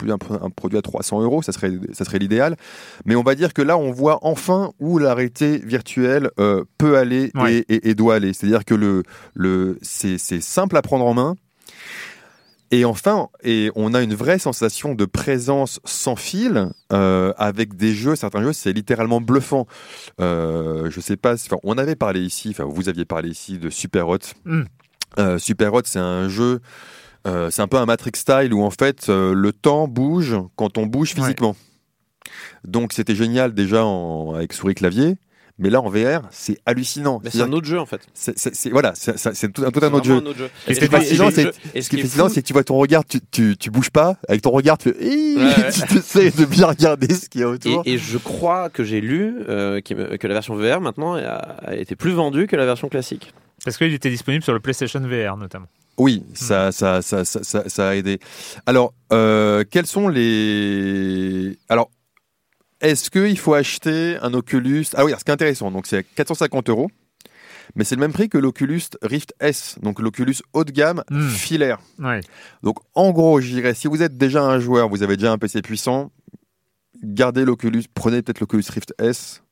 un, 0.43 0.51
produit 0.51 0.79
à 0.79 0.83
300 0.83 1.20
euros. 1.22 1.41
Ça 1.43 1.53
serait, 1.53 1.70
ça 1.93 2.05
serait 2.05 2.18
l'idéal. 2.18 2.57
Mais 3.05 3.14
on 3.14 3.22
va 3.22 3.37
dire 3.37 3.53
que 3.55 3.62
là, 3.62 3.77
on 3.79 3.93
voit 3.93 4.18
enfin 4.22 4.72
où 4.81 4.99
la 4.99 5.14
réalité 5.14 5.59
virtuelle 5.59 6.31
euh, 6.41 6.64
peut 6.79 6.97
aller 6.97 7.31
et- 7.35 7.39
Ouais. 7.39 7.64
et, 7.68 7.91
et 7.91 7.95
doit 7.95 8.16
aller. 8.16 8.33
C'est-à-dire 8.33 8.64
que 8.64 8.74
le, 8.74 9.05
le, 9.35 9.79
c'est 9.83 10.18
simple 10.18 10.77
à 10.77 10.83
prendre 10.83 11.05
en 11.07 11.14
main. 11.14 11.37
Et 12.73 12.85
enfin, 12.85 13.29
et 13.45 13.71
on 13.77 13.95
a 13.95 14.03
une 14.03 14.14
vraie 14.14 14.39
sensation 14.41 14.95
de 14.95 15.05
présence 15.05 15.79
sans 15.85 16.17
fil 16.17 16.69
euh, 16.93 17.33
avec 17.37 17.77
des 17.77 17.95
jeux. 17.95 18.17
Certains 18.17 18.43
jeux, 18.43 18.53
c'est 18.53 18.73
littéralement 18.73 19.21
bluffant. 19.21 19.67
Euh, 20.21 20.91
je 20.91 21.01
sais 21.01 21.17
pas. 21.17 21.35
enfin, 21.35 21.59
on 21.62 21.79
avait 21.79 21.95
parlé 21.97 22.21
ici. 22.21 22.49
Enfin, 22.51 22.64
vous 22.64 22.89
aviez 22.89 23.05
parlé 23.05 23.29
ici 23.31 23.59
de 23.59 23.71
Super 23.71 24.09
Hot. 24.09 24.19
Mm. 24.45 24.62
Euh, 25.19 25.39
Super 25.39 25.73
Hot, 25.75 25.83
c'est 25.85 26.01
un 26.01 26.29
jeu. 26.29 26.61
euh, 27.27 27.51
c'est 27.51 27.62
un 27.62 27.69
peu 27.69 27.77
un 27.77 27.87
Matrix 27.87 28.12
style 28.17 28.53
où 28.53 28.62
en 28.62 28.71
fait 28.71 29.09
le 29.09 29.53
temps 29.53 29.87
bouge 29.89 30.37
quand 30.57 30.77
on 30.79 30.87
bouge 30.87 31.14
Ouais. 31.17 31.23
physiquement. 31.23 31.55
Donc 32.64 32.93
c'était 32.93 33.14
génial 33.14 33.55
déjà 33.55 33.85
en- 33.85 34.35
avec 34.35 34.53
souris 34.53 34.75
clavier. 34.75 35.17
Mais 35.59 35.70
là 35.70 35.80
en 35.80 35.88
VR, 35.88 36.20
c'est 36.30 36.59
hallucinant. 36.66 37.18
Mais 37.24 37.30
c'est 37.30 37.40
un 37.40 37.50
autre 37.52 37.66
jeu 37.66 37.80
en 37.80 37.86
fait. 37.86 38.00
c'est- 38.12 38.38
c'est- 38.38 38.54
c'est- 38.54 38.68
voilà, 38.68 38.92
c'est 38.94 39.14
tout, 39.14 39.22
un- 39.22 39.40
tout 39.50 39.62
un 39.62 39.62
C'est 39.62 39.66
autre 39.68 39.80
vraiment 39.80 40.02
jeu. 40.02 40.12
un 40.14 40.26
autre 40.26 40.36
jeu. 40.38 40.50
Et 40.68 40.74
Ce 40.74 40.80
qui 40.80 40.84
est 40.84 40.88
fascinant, 40.88 41.30
c'est 41.30 41.52
ce 41.82 41.88
qui 41.88 41.96
est 41.96 42.02
fascinant, 42.02 42.28
fou- 42.28 42.34
c'est 42.34 42.42
que 42.42 42.46
tu 42.46 42.52
vois 42.52 42.62
ton 42.64 42.76
regard, 42.76 43.04
tu, 43.07 43.20
tu, 43.30 43.57
tu 43.57 43.70
bouges 43.70 43.88
pas. 43.90 44.16
Avec 44.28 44.42
ton 44.42 44.50
regard, 44.50 44.76
tu, 44.76 44.90
Ouais, 44.90 44.94
ouais. 45.36 45.70
tu 45.88 45.96
essaies 45.98 46.30
de 46.30 46.44
bien 46.44 46.66
regarder 46.66 47.12
ce 47.14 47.28
qu'il 47.30 47.40
y 47.40 47.44
a 47.44 47.48
autour. 47.48 47.82
Et, 47.86 47.94
et 47.94 47.98
je 47.98 48.18
crois 48.18 48.68
que 48.68 48.84
j'ai 48.84 49.00
lu 49.00 49.34
euh, 49.48 49.80
que 49.80 50.26
la 50.26 50.34
version 50.34 50.54
VR 50.57 50.80
maintenant 50.82 51.14
a, 51.14 51.20
a 51.20 51.74
été 51.74 51.96
plus 51.96 52.12
vendue 52.12 52.46
que 52.46 52.57
la 52.57 52.66
version 52.66 52.88
classique. 52.90 53.32
Parce 53.64 53.78
qu'il 53.78 53.94
était 53.94 54.11
disponible 54.11 54.44
sur 54.44 54.52
le 54.52 54.61
PlayStation 54.61 55.00
VR 55.00 55.38
notamment. 55.38 55.66
Oui, 55.98 56.22
ça, 56.34 56.72
ça, 56.72 57.00
ça, 57.00 57.24
ça, 57.24 57.42
ça, 57.42 57.66
ça 57.70 57.88
a 57.88 57.94
aidé. 57.94 58.18
Alors, 58.66 58.92
euh, 59.14 59.64
quels 59.70 59.86
sont 59.86 60.09
les. 60.09 61.57
Alors, 61.70 61.90
est-ce 62.81 63.11
qu'il 63.11 63.39
faut 63.39 63.55
acheter 63.55 64.16
un 64.22 64.35
Oculus? 64.35 64.87
Ah 64.95 65.05
oui, 65.05 65.12
ce 65.18 65.24
qui 65.24 65.31
est 65.31 65.35
intéressant, 65.35 65.70
donc 65.70 65.87
c'est 65.87 65.99
à 65.99 66.03
450 66.03 66.68
euros, 66.68 66.91
mais 67.74 67.85
c'est 67.85 67.95
le 67.97 68.01
même 68.01 68.12
prix 68.12 68.29
que 68.29 68.39
l'Oculus 68.39 68.83
Rift 69.03 69.35
S, 69.41 69.77
donc 69.83 70.01
l'Oculus 70.01 70.37
haut 70.53 70.64
de 70.64 70.70
gamme 70.72 71.03
Hmm. 71.11 71.29
filaire. 71.29 71.79
Ouais. 71.99 72.20
Donc, 72.62 72.79
en 72.95 73.11
gros, 73.12 73.41
je 73.41 73.49
dirais, 73.49 73.74
si 73.74 73.89
vous 73.89 74.03
êtes 74.03 74.16
déjà 74.16 74.43
un 74.43 74.59
joueur, 74.61 74.89
vous 74.89 75.03
avez 75.03 75.16
déjà 75.16 75.33
un 75.33 75.39
PC 75.39 75.62
puissant, 75.62 76.11
gardez 77.03 77.45
l'Oculus, 77.45 77.85
prenez 77.95 78.22
peut-être 78.22 78.41
l'Oculus 78.41 78.64
Rift 78.70 78.95
S. 78.99 79.43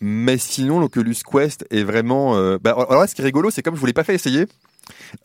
Mais 0.00 0.38
sinon, 0.38 0.78
l'Oculus 0.78 1.16
Quest 1.28 1.66
est 1.70 1.82
vraiment. 1.82 2.36
euh, 2.36 2.56
bah, 2.62 2.70
alors 2.72 3.00
là, 3.00 3.06
ce 3.08 3.16
qui 3.16 3.22
est 3.22 3.24
rigolo, 3.24 3.50
c'est 3.50 3.62
comme 3.62 3.74
je 3.74 3.80
vous 3.80 3.86
l'ai 3.86 3.92
pas 3.92 4.04
fait 4.04 4.14
essayer. 4.14 4.46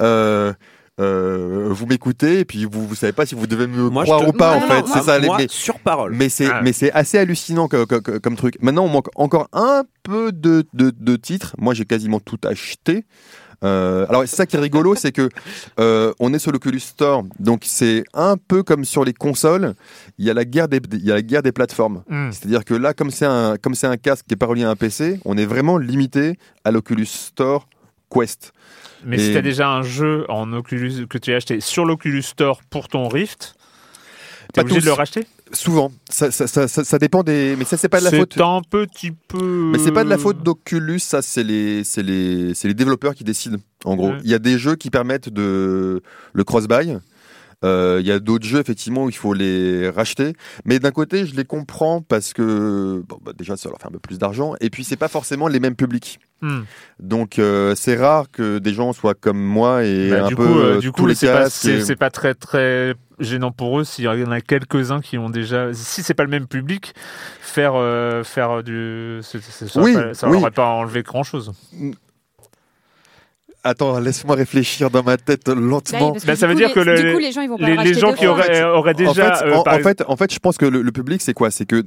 euh, 0.01 0.51
euh, 1.00 1.68
vous 1.72 1.86
m'écoutez 1.88 2.39
et 2.41 2.46
puis 2.46 2.66
vous 2.66 2.88
vous 2.88 2.96
savez 2.96 3.14
pas 3.14 3.26
si 3.26 3.34
vous 3.34 3.48
devez 3.48 3.66
me 3.66 3.89
Moi, 3.89 4.04
croire 4.04 4.22
te- 4.22 4.26
ou 4.30 4.32
pas 4.32 4.60
Non, 4.60 4.66
en 4.66 4.68
non, 4.68 4.86
fait. 4.86 4.94
c'est 4.94 5.04
ça 5.06 5.18
les- 5.18 5.26
moi, 5.28 5.38
mais, 5.39 5.48
sur 5.50 5.80
parole. 5.80 6.14
mais 6.16 6.30
c'est 6.30 6.46
Ah. 6.48 6.62
mais 6.64 6.72
c'est 6.74 6.91
assez 6.91 7.18
hallucinant 7.18 7.68
comme, 7.68 8.36
truc. 8.36 8.58
Maintenant 8.62 8.86
on 8.86 8.89
manque 8.89 9.08
encore 9.16 9.48
un 9.54 9.84
peu 10.04 10.32
de, 10.32 10.66
de, 10.74 10.91
de 10.96 11.16
titres. 11.16 11.56
Moi 11.58 11.74
j'ai 11.74 11.86
quasiment 11.86 12.20
tout 12.20 12.38
acheté. 12.46 13.06
Euh, 13.64 14.06
alors 14.10 14.24
c'est 14.28 14.36
ça 14.36 14.46
qui 14.46 14.58
est 14.58 14.60
rigolo 14.60 14.94
c'est 14.96 15.14
que 15.14 15.30
euh, 15.80 16.14
on 16.20 16.32
est 16.34 16.39
sur 16.39 16.52
l'Oculus 16.52 16.80
Store. 16.82 17.24
Donc 17.39 17.64
c'est 17.66 18.04
un 18.14 18.36
peu 18.38 18.62
comme 18.62 18.86
sur 18.86 19.04
les 19.04 19.14
consoles. 19.14 19.74
Il 20.20 20.26
y 20.26 20.30
a 20.30 20.34
la 20.36 20.46
guerre 20.46 20.68
des 20.68 20.80
il 20.91 21.06
y 21.06 21.12
a 21.12 21.16
la 21.16 21.22
guerre 21.24 21.41
des 21.41 21.52
plateformes. 21.54 22.04
Hmm. 22.08 22.30
c'est-à-dire 22.32 22.66
que 22.66 22.76
là 22.76 22.94
comme 22.94 23.10
c'est 23.10 23.26
un 23.26 23.56
comme 23.58 23.74
c'est 23.74 23.88
un 23.88 23.98
casque 23.98 24.26
qui 24.28 24.36
est 24.36 24.38
pas 24.38 24.46
relié 24.46 24.64
à 24.66 24.70
un 24.70 24.76
PC 24.76 25.20
on 25.26 25.38
est 25.38 25.46
vraiment 25.48 25.80
limité 25.80 26.38
à 26.64 26.70
l'Oculus 26.72 27.06
Store 27.08 27.68
Quest 28.14 28.52
Mais 29.06 29.18
Et- 29.18 29.20
si 29.20 29.32
tu 29.32 29.38
as 29.38 29.41
déjà 29.41 29.70
un 29.70 29.84
jeu 29.84 30.26
en 30.30 30.51
Oculus 30.54 31.08
que 31.08 31.18
tu 31.18 31.34
as 31.34 31.38
acheté 31.38 31.60
sur 31.60 31.86
l'Oculus 31.86 32.22
Store 32.22 32.62
pour 32.70 32.88
ton 32.88 33.08
Rift, 33.08 33.56
tu 34.54 34.60
es 34.60 34.64
obligé 34.64 34.80
tous. 34.80 34.86
de 34.86 34.89
le 34.89 34.93
racheter 34.93 35.28
souvent 35.54 35.91
ça, 36.10 36.32
ça, 36.32 36.47
ça, 36.47 36.68
ça, 36.68 36.84
ça 36.84 36.97
dépend 36.97 37.22
des 37.24 37.56
mais 37.58 37.66
ça 37.66 37.78
c'est 37.78 37.89
pas 37.89 37.99
de 37.99 38.06
la 38.06 38.12
faute 38.12 38.34
C'est 38.36 38.41
un 38.41 38.62
petit 38.68 39.12
peu. 39.12 39.70
Mais 39.72 39.78
c'est 39.78 39.91
pas 39.91 40.04
de 40.04 40.10
la 40.10 40.18
faute 40.18 40.41
d'Oculus, 40.43 40.99
ça 40.99 41.22
c'est 41.22 41.43
les, 41.43 41.84
développeurs 42.74 43.14
qui 43.16 43.24
décident. 43.24 43.58
En 43.86 43.95
gros, 43.95 44.10
Ouais. 44.12 44.18
il 44.24 44.32
y 44.32 44.34
a 44.34 44.39
des 44.39 44.58
jeux 44.58 44.76
qui 44.76 44.89
permettent 44.89 45.30
de 45.30 46.01
le 46.34 46.43
cross-buy. 46.43 46.97
Euh, 47.64 47.97
Il 48.01 48.07
y 48.07 48.11
a 48.11 48.20
d'autres 48.20 48.45
jeux 48.45 48.59
effectivement 48.59 49.05
où 49.05 49.09
il 49.09 49.16
faut 49.16 49.34
les 49.34 49.89
racheter, 49.89 50.34
mais 50.66 50.80
d'un 50.80 50.91
côté 50.91 51.26
je 51.26 51.36
les 51.36 51.45
comprends 51.45 52.01
parce 52.01 52.34
que 52.34 53.03
bon, 53.07 53.20
bah, 53.24 53.32
déjà 53.38 53.55
ça 53.57 53.70
leur 53.70 53.78
fait 53.80 53.88
un 53.88 53.91
peu 53.91 53.99
plus 53.99 54.18
d'argent 54.20 54.53
et 54.61 54.70
puis 54.70 54.84
c'est 54.84 54.97
pas 54.97 55.07
forcément 55.07 55.47
les 55.47 55.59
mêmes 55.59 55.76
publics. 55.76 56.20
Hmm. 56.41 56.64
Donc 56.99 57.39
euh, 57.39 57.74
c'est 57.76 57.95
rare 57.95 58.26
que 58.30 58.57
des 58.59 58.74
gens 58.74 58.91
soient 58.91 59.14
comme 59.14 59.39
moi 59.41 59.86
et 59.86 60.09
Bah, 60.09 60.26
un 60.26 60.28
du 60.28 60.36
peu 60.36 60.45
coup, 60.45 60.59
euh, 60.59 60.80
du 60.80 60.88
tous 60.91 61.01
coup, 61.03 61.05
les 61.07 61.16
c'est 61.16 61.32
pas, 61.32 61.47
et- 61.47 61.95
pas 61.95 62.09
très 62.09 62.34
très 62.34 62.95
gênant 63.20 63.51
pour 63.51 63.80
eux 63.80 63.86
s'il 63.86 64.03
y 64.03 64.07
en 64.09 64.32
a 64.32 64.41
quelques-uns 64.41 64.99
qui 64.99 65.18
ont 65.18 65.30
déjà. 65.30 65.74
Si 65.74 66.03
c'est 66.03 66.14
pas 66.14 66.24
le 66.24 66.30
même 66.30 66.47
public, 66.47 66.93
faire 67.39 67.74
euh, 67.76 68.24
faire 68.26 68.61
du, 68.64 69.20
ça, 69.22 69.38
Oui, 69.82 69.95
ça 70.14 70.28
oui. 70.28 70.38
aurait 70.38 70.51
pas 70.51 70.68
enlevé 70.68 71.01
grand 71.03 71.24
chose. 71.24 71.53
Attends, 73.66 73.97
laisse-moi 73.99 74.36
réfléchir 74.36 74.89
dans 74.89 75.03
ma 75.03 75.16
tête 75.16 75.47
lentement. 75.47 76.11
Bah, 76.28 76.36
ça 76.36 76.47
veut 76.47 76.53
coup, 76.53 76.59
dire 76.59 76.68
les- 76.68 76.74
que 76.74 76.80
le- 76.82 77.01
du 77.01 77.14
coup, 77.14 77.20
les 77.20 77.32
gens 77.32 77.41
ils 77.41 77.49
vont 77.49 77.57
pas 77.57 77.66
Les, 77.66 77.76
le 77.78 77.84
les 77.84 77.93
gens 77.93 78.14
qui 78.14 78.28
auraient, 78.28 78.61
auraient 78.64 78.93
déjà. 78.93 79.11
en 79.11 79.14
fait, 79.39 79.45
euh, 79.45 79.55
en, 79.55 79.80
fait, 79.80 80.03
en 80.07 80.16
fait, 80.18 80.34
je 80.34 80.39
pense 80.39 80.57
que 80.57 80.66
le, 80.66 80.82
le 80.82 80.91
public, 80.91 81.22
c'est 81.22 81.34
quoi? 81.34 81.49
C'est 81.49 81.66
que 81.66 81.82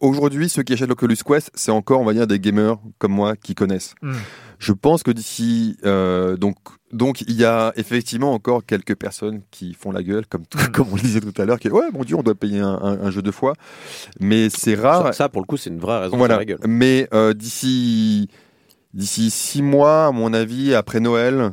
aujourd'hui, 0.00 0.50
ceux 0.50 0.62
qui 0.62 0.74
achètent 0.74 0.88
l'Oculus 0.90 1.16
Quest, 1.24 1.50
c'est 1.54 1.70
encore, 1.70 2.00
on 2.00 2.04
va 2.04 2.12
dire, 2.12 2.26
des 2.26 2.38
gamers 2.38 2.76
comme 2.98 3.12
moi 3.12 3.34
qui 3.36 3.54
connaissent. 3.54 3.94
Hmm. 4.02 4.12
Je 4.58 4.72
pense 4.72 5.02
que 5.02 5.10
d'ici, 5.10 5.76
euh, 5.86 6.36
donc, 6.36 6.56
donc, 6.92 7.22
il 7.22 7.32
y 7.34 7.44
a 7.46 7.72
effectivement 7.76 8.32
encore 8.34 8.64
quelques 8.66 8.94
personnes 8.94 9.40
qui 9.50 9.72
font 9.74 9.90
la 9.90 10.02
gueule, 10.02 10.26
comme, 10.26 10.42
Hmm. 10.54 10.70
comme 10.72 10.88
on 10.92 10.96
le 10.96 11.00
disait 11.00 11.20
tout 11.20 11.32
à 11.40 11.46
l'heure, 11.46 11.58
qui 11.58 11.70
ouais, 11.70 11.86
mon 11.94 12.04
Dieu, 12.04 12.14
on 12.16 12.22
doit 12.22 12.34
payer 12.34 12.60
un, 12.60 12.78
un- 12.82 13.00
un 13.06 13.10
jeu 13.10 13.22
deux 13.22 13.32
fois, 13.32 13.54
mais 14.20 14.48
c'est 14.50 14.74
rare. 14.74 15.06
Ça, 15.06 15.12
ça, 15.12 15.28
pour 15.30 15.40
le 15.40 15.46
coup, 15.46 15.56
c'est 15.56 15.70
une 15.70 15.80
vraie 15.80 15.98
raison 16.00 16.12
de 16.12 16.18
Voilà. 16.18 16.34
faire 16.34 16.40
la 16.40 16.44
gueule. 16.44 16.58
Mais 16.68 17.08
euh, 17.14 17.32
d'ici 17.32 18.28
d'ici 18.94 19.30
six 19.30 19.62
mois, 19.62 20.06
à 20.06 20.12
mon 20.12 20.32
avis, 20.32 20.74
après 20.74 21.00
Noël, 21.00 21.52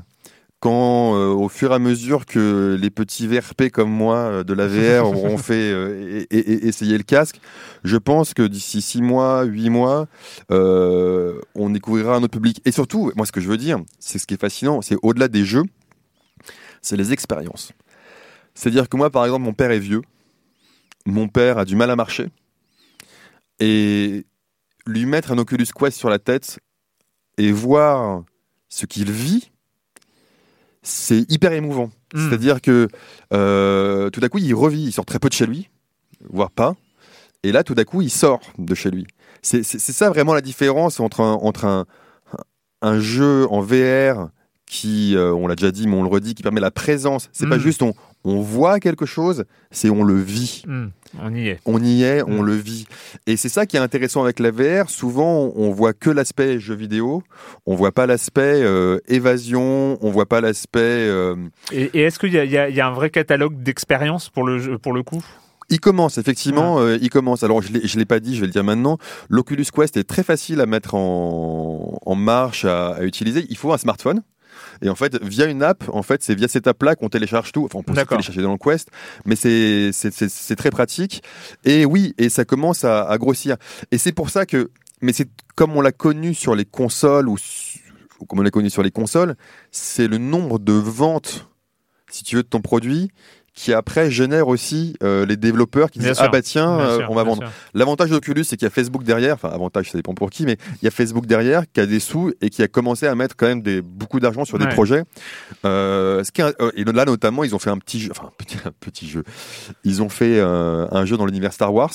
quand 0.60 1.16
euh, 1.16 1.28
au 1.30 1.48
fur 1.48 1.72
et 1.72 1.76
à 1.76 1.80
mesure 1.80 2.26
que 2.26 2.78
les 2.80 2.90
petits 2.90 3.28
VRP 3.28 3.70
comme 3.72 3.90
moi 3.90 4.18
euh, 4.18 4.44
de 4.44 4.54
la 4.54 4.68
VR 4.68 5.06
auront 5.26 5.38
fait 5.38 5.72
euh, 5.72 6.26
et, 6.30 6.38
et- 6.38 6.52
et 6.52 6.68
essayer 6.68 6.98
le 6.98 7.04
casque, 7.04 7.40
je 7.86 7.96
pense 7.96 8.34
que 8.34 8.44
d'ici 8.46 8.82
six 8.82 9.02
mois, 9.02 9.44
huit 9.44 9.70
mois, 9.70 10.08
euh, 10.52 11.40
on 11.56 11.70
découvrira 11.70 12.16
un 12.16 12.24
autre 12.24 12.34
public. 12.34 12.62
Et 12.66 12.72
surtout, 12.74 13.12
moi, 13.16 13.26
ce 13.26 13.32
que 13.32 13.40
je 13.40 13.48
veux 13.48 13.56
dire, 13.58 13.80
c'est 14.00 14.20
ce 14.20 14.28
qui 14.28 14.34
est 14.34 14.42
fascinant, 14.42 14.82
c'est 14.82 14.98
au-delà 15.02 15.30
des 15.30 15.46
jeux, 15.46 15.64
c'est 16.82 16.98
les 16.98 17.14
expériences. 17.14 17.72
C'est-à-dire 18.54 18.90
que 18.90 18.98
moi, 18.98 19.10
par 19.10 19.24
exemple, 19.24 19.46
mon 19.46 19.54
père 19.54 19.72
est 19.72 19.80
vieux, 19.80 20.02
mon 21.06 21.30
père 21.30 21.58
a 21.58 21.64
du 21.64 21.78
mal 21.78 21.90
à 21.90 21.96
marcher, 21.96 22.28
et 23.62 24.26
lui 24.86 25.06
mettre 25.06 25.32
un 25.32 25.38
Oculus 25.38 25.68
Quest 25.74 25.98
sur 25.98 26.10
la 26.10 26.20
tête 26.20 26.60
et 27.40 27.52
voir 27.52 28.24
ce 28.68 28.86
qu'il 28.86 29.12
vit, 29.12 29.50
c'est 30.84 31.26
hyper 31.32 31.54
émouvant. 31.54 31.90
Mm. 32.14 32.30
C'est-à-dire 32.30 32.62
que 32.62 32.88
euh, 33.34 34.10
tout 34.10 34.22
à 34.24 34.30
coup, 34.30 34.38
il 34.38 34.54
revit, 34.54 34.84
il 34.84 34.92
sort 34.92 35.06
très 35.06 35.20
peu 35.20 35.30
de 35.30 35.34
chez 35.34 35.48
lui, 35.48 35.70
voire 36.30 36.52
pas, 36.52 36.76
et 37.44 37.52
là, 37.52 37.64
tout 37.64 37.76
à 37.78 37.86
coup, 37.86 38.02
il 38.02 38.10
sort 38.12 38.42
de 38.58 38.76
chez 38.76 38.92
lui. 38.92 39.08
C'est 39.42 39.64
ça 39.64 40.10
vraiment 40.10 40.34
la 40.34 40.42
différence 40.42 41.00
entre 41.00 41.22
un, 41.22 41.34
entre 41.36 41.64
un, 41.66 41.86
un 42.82 43.00
jeu 43.00 43.48
en 43.50 43.62
VR 43.62 44.30
qui, 44.66 45.16
euh, 45.16 45.34
on 45.34 45.48
l'a 45.48 45.56
déjà 45.56 45.72
dit, 45.72 45.88
mais 45.88 45.96
on 45.96 46.04
le 46.04 46.10
redit, 46.10 46.36
qui 46.36 46.44
permet 46.44 46.60
la 46.60 46.72
présence. 46.72 47.30
C'est 47.32 47.48
pas 47.48 47.58
Mm. 47.58 47.62
juste 47.62 47.82
on, 47.82 47.94
on 48.26 48.42
voit 48.42 48.80
quelque 48.80 49.06
chose, 49.06 49.46
c'est 49.72 49.90
on 49.90 50.04
le 50.04 50.20
vit. 50.20 50.64
Hmm, 50.68 50.88
on 51.22 51.34
y 51.34 51.48
est. 51.48 51.60
On 51.66 51.82
y 51.82 52.04
est, 52.04 52.22
on 52.24 52.42
Mm. 52.44 52.46
le 52.46 52.54
vit. 52.54 52.86
Et 53.28 53.38
c'est 53.38 53.48
ça 53.50 53.66
qui 53.66 53.78
est 53.78 53.80
intéressant 53.80 54.22
avec 54.24 54.40
la 54.40 54.52
VR. 54.52 54.90
Souvent, 54.90 55.52
on 55.56 55.72
voit 55.72 55.94
que 55.94 56.10
l'aspect 56.10 56.60
jeu 56.60 56.76
vidéo. 56.76 57.24
On 57.66 57.76
voit 57.76 57.92
pas 57.94 58.06
l'aspect 58.06 58.62
euh, 58.62 58.98
évasion. 59.08 59.98
On 60.02 60.12
voit 60.12 60.26
pas 60.28 60.42
l'aspect. 60.42 60.80
euh, 60.82 61.36
Et, 61.72 61.90
et 61.94 62.02
est-ce 62.04 62.20
qu'il 62.20 62.30
y, 62.34 62.38
y 62.38 62.58
a 62.58 62.70
il 62.70 62.76
y 62.76 62.82
a 62.82 62.88
un 62.88 62.94
vrai 62.94 63.10
catalogue 63.10 63.64
d'expériences 63.64 64.30
pour 64.30 64.44
le, 64.46 64.78
pour 64.78 64.94
le 64.94 65.02
coup? 65.04 65.24
Il 65.72 65.80
commence, 65.80 66.18
effectivement, 66.18 66.80
euh, 66.80 66.98
il 67.00 67.10
commence. 67.12 67.44
Alors, 67.44 67.62
je 67.62 67.72
ne 67.72 68.00
l'ai 68.00 68.06
pas 68.06 68.20
dit, 68.20 68.36
je 68.36 68.42
vais 68.42 68.48
le 68.48 68.52
dire 68.52 68.64
maintenant. 68.64 68.98
L'Oculus 69.30 69.66
Quest 69.72 69.98
est 69.98 70.04
très 70.04 70.24
facile 70.24 70.62
à 70.62 70.66
mettre 70.66 70.96
en, 70.96 72.00
en 72.04 72.16
marche, 72.16 72.66
à, 72.66 72.96
à 72.96 73.04
utiliser. 73.04 73.46
Il 73.50 73.56
faut 73.58 73.72
un 73.72 73.78
smartphone. 73.78 74.24
Et 74.82 74.90
en 74.90 74.96
fait, 74.96 75.22
via 75.24 75.46
une 75.46 75.64
app, 75.64 75.84
en 75.94 76.04
fait, 76.04 76.24
c'est 76.24 76.36
via 76.36 76.48
cette 76.48 76.68
app-là 76.68 76.96
qu'on 76.96 77.10
télécharge 77.10 77.52
tout. 77.52 77.66
Enfin, 77.66 77.80
on 77.80 77.84
peut 77.84 77.94
télécharger 78.18 78.42
dans 78.42 78.52
le 78.54 78.58
Quest, 78.58 78.90
mais 79.26 79.36
c'est 79.36 79.92
c'est- 79.94 80.56
très 80.56 80.72
pratique. 80.72 81.24
Et 81.66 81.86
oui, 81.86 82.14
et 82.18 82.30
ça 82.30 82.46
commence 82.46 82.84
à, 82.84 83.04
à 83.04 83.18
grossir. 83.18 83.56
Et 83.92 83.98
c'est 83.98 84.12
pour 84.12 84.30
ça 84.30 84.46
que, 84.46 84.72
mais 85.02 85.14
c'est 85.14 85.30
comme 85.56 85.76
on 85.76 85.82
l'a 85.82 85.92
connu 85.92 86.34
sur 86.34 86.56
les 86.56 86.66
consoles 86.66 87.28
ou, 87.30 87.38
ou 88.20 88.26
comme 88.26 88.40
on 88.40 88.44
l'a 88.44 88.52
connu 88.52 88.70
sur 88.70 88.84
les 88.84 88.92
consoles, 88.92 89.36
c'est 89.72 90.08
le 90.08 90.18
nombre 90.18 90.60
de 90.60 90.74
ventes, 90.74 91.48
si 92.10 92.24
tu 92.24 92.36
veux, 92.36 92.44
de 92.44 92.48
ton 92.48 92.62
produit 92.62 93.10
qui 93.60 93.74
après 93.74 94.10
génère 94.10 94.48
aussi 94.48 94.96
euh, 95.04 95.26
les 95.26 95.36
développeurs 95.36 95.92
qui 95.92 96.00
Bien 96.00 96.10
disent 96.10 96.18
sûr. 96.18 96.26
ah 96.26 96.30
bah 96.30 96.42
tiens 96.42 96.80
euh, 96.80 96.98
sûr, 97.00 97.12
on 97.12 97.14
va 97.14 97.24
vendre. 97.24 97.44
l'avantage 97.74 98.10
d'Oculus 98.10 98.46
c'est 98.46 98.56
qu'il 98.56 98.66
y 98.66 98.68
a 98.68 98.70
Facebook 98.70 99.04
derrière. 99.04 99.34
Enfin 99.34 99.50
avantage 99.50 99.92
ça 99.92 99.98
dépend 99.98 100.14
pour 100.14 100.30
qui 100.30 100.46
mais 100.46 100.56
il 100.82 100.86
y 100.86 100.88
a 100.88 100.92
Facebook 100.92 101.26
derrière 101.26 101.64
qui 101.70 101.82
a 101.82 101.86
des 101.86 102.00
sous 102.00 102.32
et 102.40 102.50
qui 102.50 102.64
a 102.64 102.70
commencé 102.70 103.06
à 103.06 103.16
mettre 103.16 103.36
quand 103.36 103.48
même 103.48 103.62
des 103.62 103.82
beaucoup 103.82 104.22
d'argent 104.22 104.46
sur 104.46 104.60
des 104.60 104.68
projets. 104.70 105.04
Euh, 105.66 106.24
ce 106.24 106.32
qui 106.32 106.42
et 106.42 106.84
là 106.86 107.04
notamment 107.04 107.44
ils 107.44 107.54
ont 107.54 107.60
fait 107.60 107.70
un 107.70 107.78
petit 107.80 108.00
jeu 108.00 108.12
enfin 108.12 108.28
un 108.28 108.32
petit, 108.38 108.56
un 108.66 108.72
petit 108.80 109.10
jeu. 109.10 109.26
Ils 109.84 110.02
ont 110.02 110.10
fait 110.10 110.40
un 110.40 111.04
jeu 111.04 111.18
dans 111.18 111.26
l'univers 111.26 111.52
Star 111.52 111.74
Wars 111.74 111.92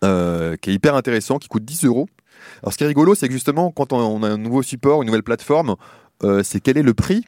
qui 0.00 0.70
est 0.70 0.74
hyper 0.74 0.94
intéressant 0.94 1.38
qui 1.38 1.48
coûte 1.48 1.66
10 1.66 1.84
euros. 1.84 2.08
Alors 2.62 2.72
ce 2.72 2.78
qui 2.78 2.84
est 2.84 2.86
rigolo 2.86 3.14
c'est 3.14 3.28
que 3.28 3.34
justement 3.34 3.72
quand 3.72 3.92
on, 3.92 3.98
on 3.98 4.22
a 4.22 4.28
un 4.30 4.38
nouveau 4.38 4.62
support 4.62 5.02
une 5.02 5.06
nouvelle 5.08 5.22
plateforme 5.22 5.76
c'est 6.42 6.60
quel 6.60 6.78
est 6.78 6.82
le 6.82 6.94
prix 6.94 7.26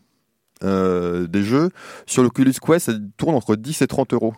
euh, 0.65 1.27
des 1.27 1.43
jeux. 1.43 1.71
Sur 2.07 2.23
l'Oculus 2.23 2.55
Quest, 2.61 2.87
ça 2.87 2.93
tourne 3.17 3.35
entre 3.35 3.57
10 3.57 3.83
et 3.83 3.87
30 3.87 4.15
euros. 4.15 4.35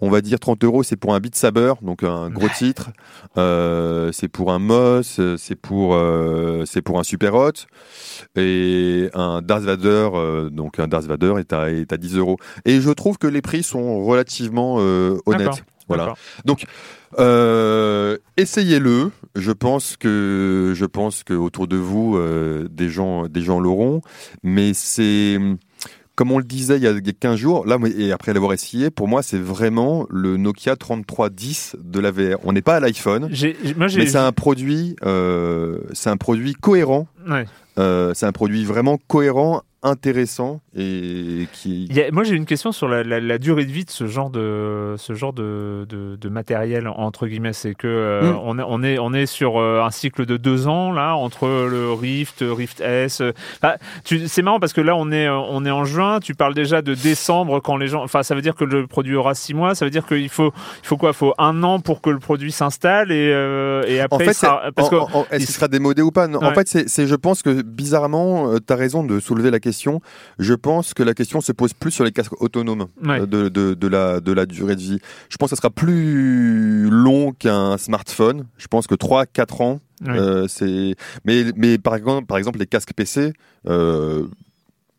On 0.00 0.10
va 0.10 0.20
dire 0.20 0.38
30 0.38 0.64
euros, 0.64 0.82
c'est 0.82 0.96
pour 0.96 1.14
un 1.14 1.20
Beat 1.20 1.34
Saber, 1.34 1.74
donc 1.82 2.02
un 2.02 2.30
gros 2.30 2.48
titre. 2.48 2.90
Euh, 3.36 4.10
c'est 4.12 4.28
pour 4.28 4.52
un 4.52 4.58
Moss, 4.58 5.20
c'est 5.36 5.54
pour, 5.54 5.94
euh, 5.94 6.64
c'est 6.66 6.82
pour 6.82 6.98
un 6.98 7.02
Super 7.02 7.34
Hot. 7.34 7.52
Et 8.36 9.10
un 9.14 9.42
Darth 9.42 9.62
Vader, 9.62 10.10
euh, 10.14 10.50
donc 10.50 10.78
un 10.78 10.88
Darth 10.88 11.04
Vader 11.04 11.34
est 11.38 11.52
à, 11.52 11.70
est 11.70 11.92
à 11.92 11.96
10 11.96 12.16
euros. 12.16 12.38
Et 12.64 12.80
je 12.80 12.90
trouve 12.90 13.18
que 13.18 13.26
les 13.26 13.42
prix 13.42 13.62
sont 13.62 14.04
relativement 14.04 14.76
honnêtes. 15.26 15.64
Voilà. 15.88 16.14
Donc, 16.44 16.64
euh, 17.18 18.18
essayez-le. 18.36 19.10
Je 19.34 19.52
pense 19.52 19.96
que 19.96 20.72
je 20.74 20.84
pense 20.84 21.24
que 21.24 21.34
autour 21.34 21.68
de 21.68 21.76
vous, 21.76 22.16
euh, 22.16 22.68
des 22.70 22.88
gens, 22.88 23.26
des 23.28 23.42
gens 23.42 23.60
l'auront. 23.60 24.02
Mais 24.42 24.74
c'est 24.74 25.38
comme 26.14 26.30
on 26.30 26.38
le 26.38 26.44
disait 26.44 26.76
il 26.76 26.82
y 26.82 26.86
a 26.86 26.90
il 26.90 27.06
y 27.06 27.10
a 27.10 27.12
15 27.12 27.36
jours, 27.36 27.66
là, 27.66 27.78
et 27.96 28.12
après 28.12 28.32
l'avoir 28.32 28.52
essayé, 28.52 28.90
pour 28.90 29.08
moi, 29.08 29.22
c'est 29.22 29.38
vraiment 29.38 30.06
le 30.10 30.36
Nokia 30.36 30.76
3310 30.76 31.76
de 31.82 32.00
la 32.00 32.10
VR. 32.10 32.38
On 32.44 32.52
n'est 32.52 32.62
pas 32.62 32.76
à 32.76 32.80
l'iPhone, 32.80 33.28
mais 33.30 34.06
c'est 34.06 34.18
un 34.18 34.32
produit, 34.32 34.96
euh, 35.04 35.78
c'est 35.92 36.10
un 36.10 36.16
produit 36.16 36.54
cohérent. 36.54 37.08
Ouais. 37.28 37.46
Euh, 37.78 38.12
c'est 38.14 38.26
un 38.26 38.32
produit 38.32 38.64
vraiment 38.64 38.98
cohérent, 39.08 39.62
intéressant 39.82 40.60
et 40.76 41.48
qui. 41.52 41.86
Il 41.90 41.96
y 41.96 42.00
a- 42.02 42.10
moi, 42.12 42.22
j'ai 42.24 42.34
une 42.36 42.46
question 42.46 42.72
sur 42.72 42.88
la, 42.88 43.02
la- 43.02 43.20
la 43.20 43.38
durée 43.38 43.64
de 43.64 43.72
vie 43.72 43.84
de 43.84 43.90
ce 43.90 44.06
genre 44.06 44.30
de, 44.30 44.94
ce 44.96 45.12
genre 45.14 45.32
de, 45.32 45.86
de, 45.88 46.16
de 46.16 46.28
matériel, 46.28 46.86
entre 46.88 47.26
guillemets. 47.26 47.52
C'est 47.52 47.74
que 47.74 47.86
euh, 47.88 48.32
Mm. 48.32 48.38
on, 48.44 48.58
est, 48.58 48.62
on, 48.66 48.82
est, 48.82 48.98
on 48.98 49.12
est 49.12 49.26
sur 49.26 49.58
euh, 49.60 49.82
un 49.82 49.90
cycle 49.90 50.24
de 50.24 50.36
deux 50.36 50.68
ans, 50.68 50.92
là, 50.92 51.16
entre 51.16 51.46
le 51.48 51.92
Rift, 51.92 52.44
Rift 52.46 52.80
S. 52.80 53.20
euh, 53.20 53.32
enfin, 53.62 53.74
tu- 54.04 54.28
c'est 54.28 54.42
marrant 54.42 54.60
parce 54.60 54.72
que 54.72 54.80
là, 54.80 54.94
on 54.96 55.10
est, 55.10 55.28
on 55.28 55.64
est 55.64 55.70
en 55.70 55.84
juin, 55.84 56.20
tu 56.20 56.34
parles 56.34 56.54
déjà 56.54 56.80
de 56.82 56.94
décembre 56.94 57.60
quand 57.60 57.76
les 57.76 57.88
gens. 57.88 58.02
Enfin, 58.04 58.22
ça 58.22 58.34
veut 58.34 58.42
dire 58.42 58.54
que 58.54 58.64
le 58.64 58.86
produit 58.86 59.16
aura 59.16 59.34
six 59.34 59.54
mois, 59.54 59.74
ça 59.74 59.84
veut 59.84 59.90
dire 59.90 60.06
qu'il 60.06 60.28
faut, 60.28 60.52
il 60.82 60.86
faut 60.86 60.96
quoi? 60.96 61.10
Il 61.10 61.16
faut 61.16 61.34
un 61.38 61.62
an 61.64 61.80
pour 61.80 62.00
que 62.00 62.10
le 62.10 62.18
produit 62.20 62.52
s'installe 62.52 63.10
et, 63.10 63.30
euh, 63.32 63.82
et 63.88 64.00
après, 64.00 64.16
En 64.24 64.26
fait, 64.26 64.32
sera- 64.34 64.62
parce 64.74 64.88
que. 64.88 64.94
en- 64.96 65.08
en- 65.12 65.22
est-ce 65.30 65.42
il 65.42 65.46
qu'il 65.46 65.54
sera 65.54 65.68
démodé 65.68 66.02
ou 66.02 66.10
pas? 66.12 66.28
Non, 66.28 66.42
En 66.42 66.54
fait, 66.54 66.68
c'est, 66.68 66.88
c'est- 66.88 67.06
je 67.08 67.14
pense 67.16 67.42
que 67.42 67.62
bizarrement, 67.62 68.54
tu 68.64 68.72
as 68.72 68.76
raison 68.76 69.02
de 69.04 69.18
soulever 69.18 69.50
la 69.50 69.58
question. 69.58 69.71
Je 70.38 70.54
pense 70.54 70.94
que 70.94 71.02
la 71.02 71.14
question 71.14 71.40
se 71.40 71.52
pose 71.52 71.72
plus 71.72 71.90
sur 71.90 72.04
les 72.04 72.12
casques 72.12 72.40
autonomes 72.40 72.86
Ouais. 73.04 73.20
euh, 73.20 73.26
de, 73.26 73.48
de, 73.48 73.74
de 73.74 73.88
la, 73.88 74.20
de 74.20 74.32
la 74.32 74.46
durée 74.46 74.76
de 74.76 74.80
vie. 74.80 74.98
Je 75.28 75.36
pense 75.36 75.50
que 75.50 75.56
ça 75.56 75.60
sera 75.62 75.70
plus 75.70 76.88
long 76.90 77.32
qu'un 77.32 77.76
smartphone. 77.78 78.46
Je 78.58 78.66
pense 78.68 78.86
que 78.86 78.94
3-4 78.94 79.62
ans, 79.62 79.80
Ouais. 80.06 80.18
euh, 80.18 80.48
c'est. 80.48 80.96
Mais, 81.24 81.44
mais 81.56 81.78
par, 81.78 81.94
exemple, 81.94 82.26
par 82.26 82.36
exemple, 82.38 82.58
les 82.58 82.66
casques 82.66 82.92
PC, 82.94 83.32
euh, 83.68 84.26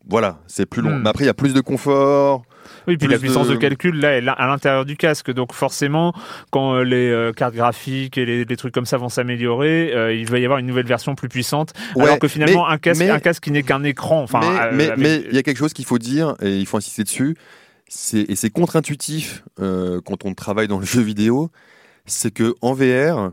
voilà, 0.08 0.38
c'est 0.46 0.66
plus 0.66 0.80
long. 0.82 0.96
Hmm. 0.98 1.02
Mais 1.02 1.10
après, 1.10 1.24
il 1.24 1.26
y 1.26 1.30
a 1.30 1.34
plus 1.34 1.52
de 1.54 1.60
confort. 1.60 2.42
Oui, 2.86 2.96
puis 2.96 3.08
la 3.08 3.18
puissance 3.18 3.48
de... 3.48 3.54
de 3.54 3.58
calcul, 3.58 3.98
là, 4.00 4.12
est 4.16 4.20
là, 4.20 4.32
à 4.32 4.46
l'intérieur 4.46 4.84
du 4.84 4.96
casque. 4.96 5.30
Donc 5.30 5.52
forcément, 5.52 6.12
quand 6.50 6.74
euh, 6.74 6.82
les 6.82 7.10
euh, 7.10 7.32
cartes 7.32 7.54
graphiques 7.54 8.18
et 8.18 8.24
les, 8.24 8.44
les 8.44 8.56
trucs 8.56 8.72
comme 8.74 8.86
ça 8.86 8.96
vont 8.96 9.08
s'améliorer, 9.08 9.92
euh, 9.94 10.14
il 10.14 10.28
va 10.30 10.38
y 10.38 10.44
avoir 10.44 10.58
une 10.58 10.66
nouvelle 10.66 10.86
version 10.86 11.14
plus 11.14 11.28
puissante. 11.28 11.72
Ouais, 11.96 12.04
alors 12.04 12.18
que 12.18 12.28
finalement, 12.28 12.66
mais- 12.66 12.74
un, 12.74 12.78
casque, 12.78 13.00
mais- 13.00 13.10
un 13.10 13.20
casque 13.20 13.42
qui 13.44 13.50
n'est 13.50 13.62
qu'un 13.62 13.82
écran. 13.84 14.22
Enfin, 14.22 14.40
mais 14.72 14.88
euh, 14.88 14.92
avec- 14.92 15.26
il 15.30 15.34
y 15.34 15.38
a 15.38 15.42
quelque 15.42 15.58
chose 15.58 15.72
qu'il 15.72 15.84
faut 15.84 15.98
dire 15.98 16.34
et 16.42 16.56
il 16.58 16.66
faut 16.66 16.76
insister 16.76 17.04
dessus. 17.04 17.36
Et 18.14 18.34
c'est 18.34 18.50
contre-intuitif 18.50 19.44
euh, 19.60 20.00
quand 20.04 20.24
on 20.24 20.34
travaille 20.34 20.68
dans 20.68 20.78
le 20.80 20.86
jeu 20.86 21.02
vidéo, 21.02 21.50
c'est 22.06 22.32
que 22.32 22.54
en 22.60 22.72
VR, 22.72 23.30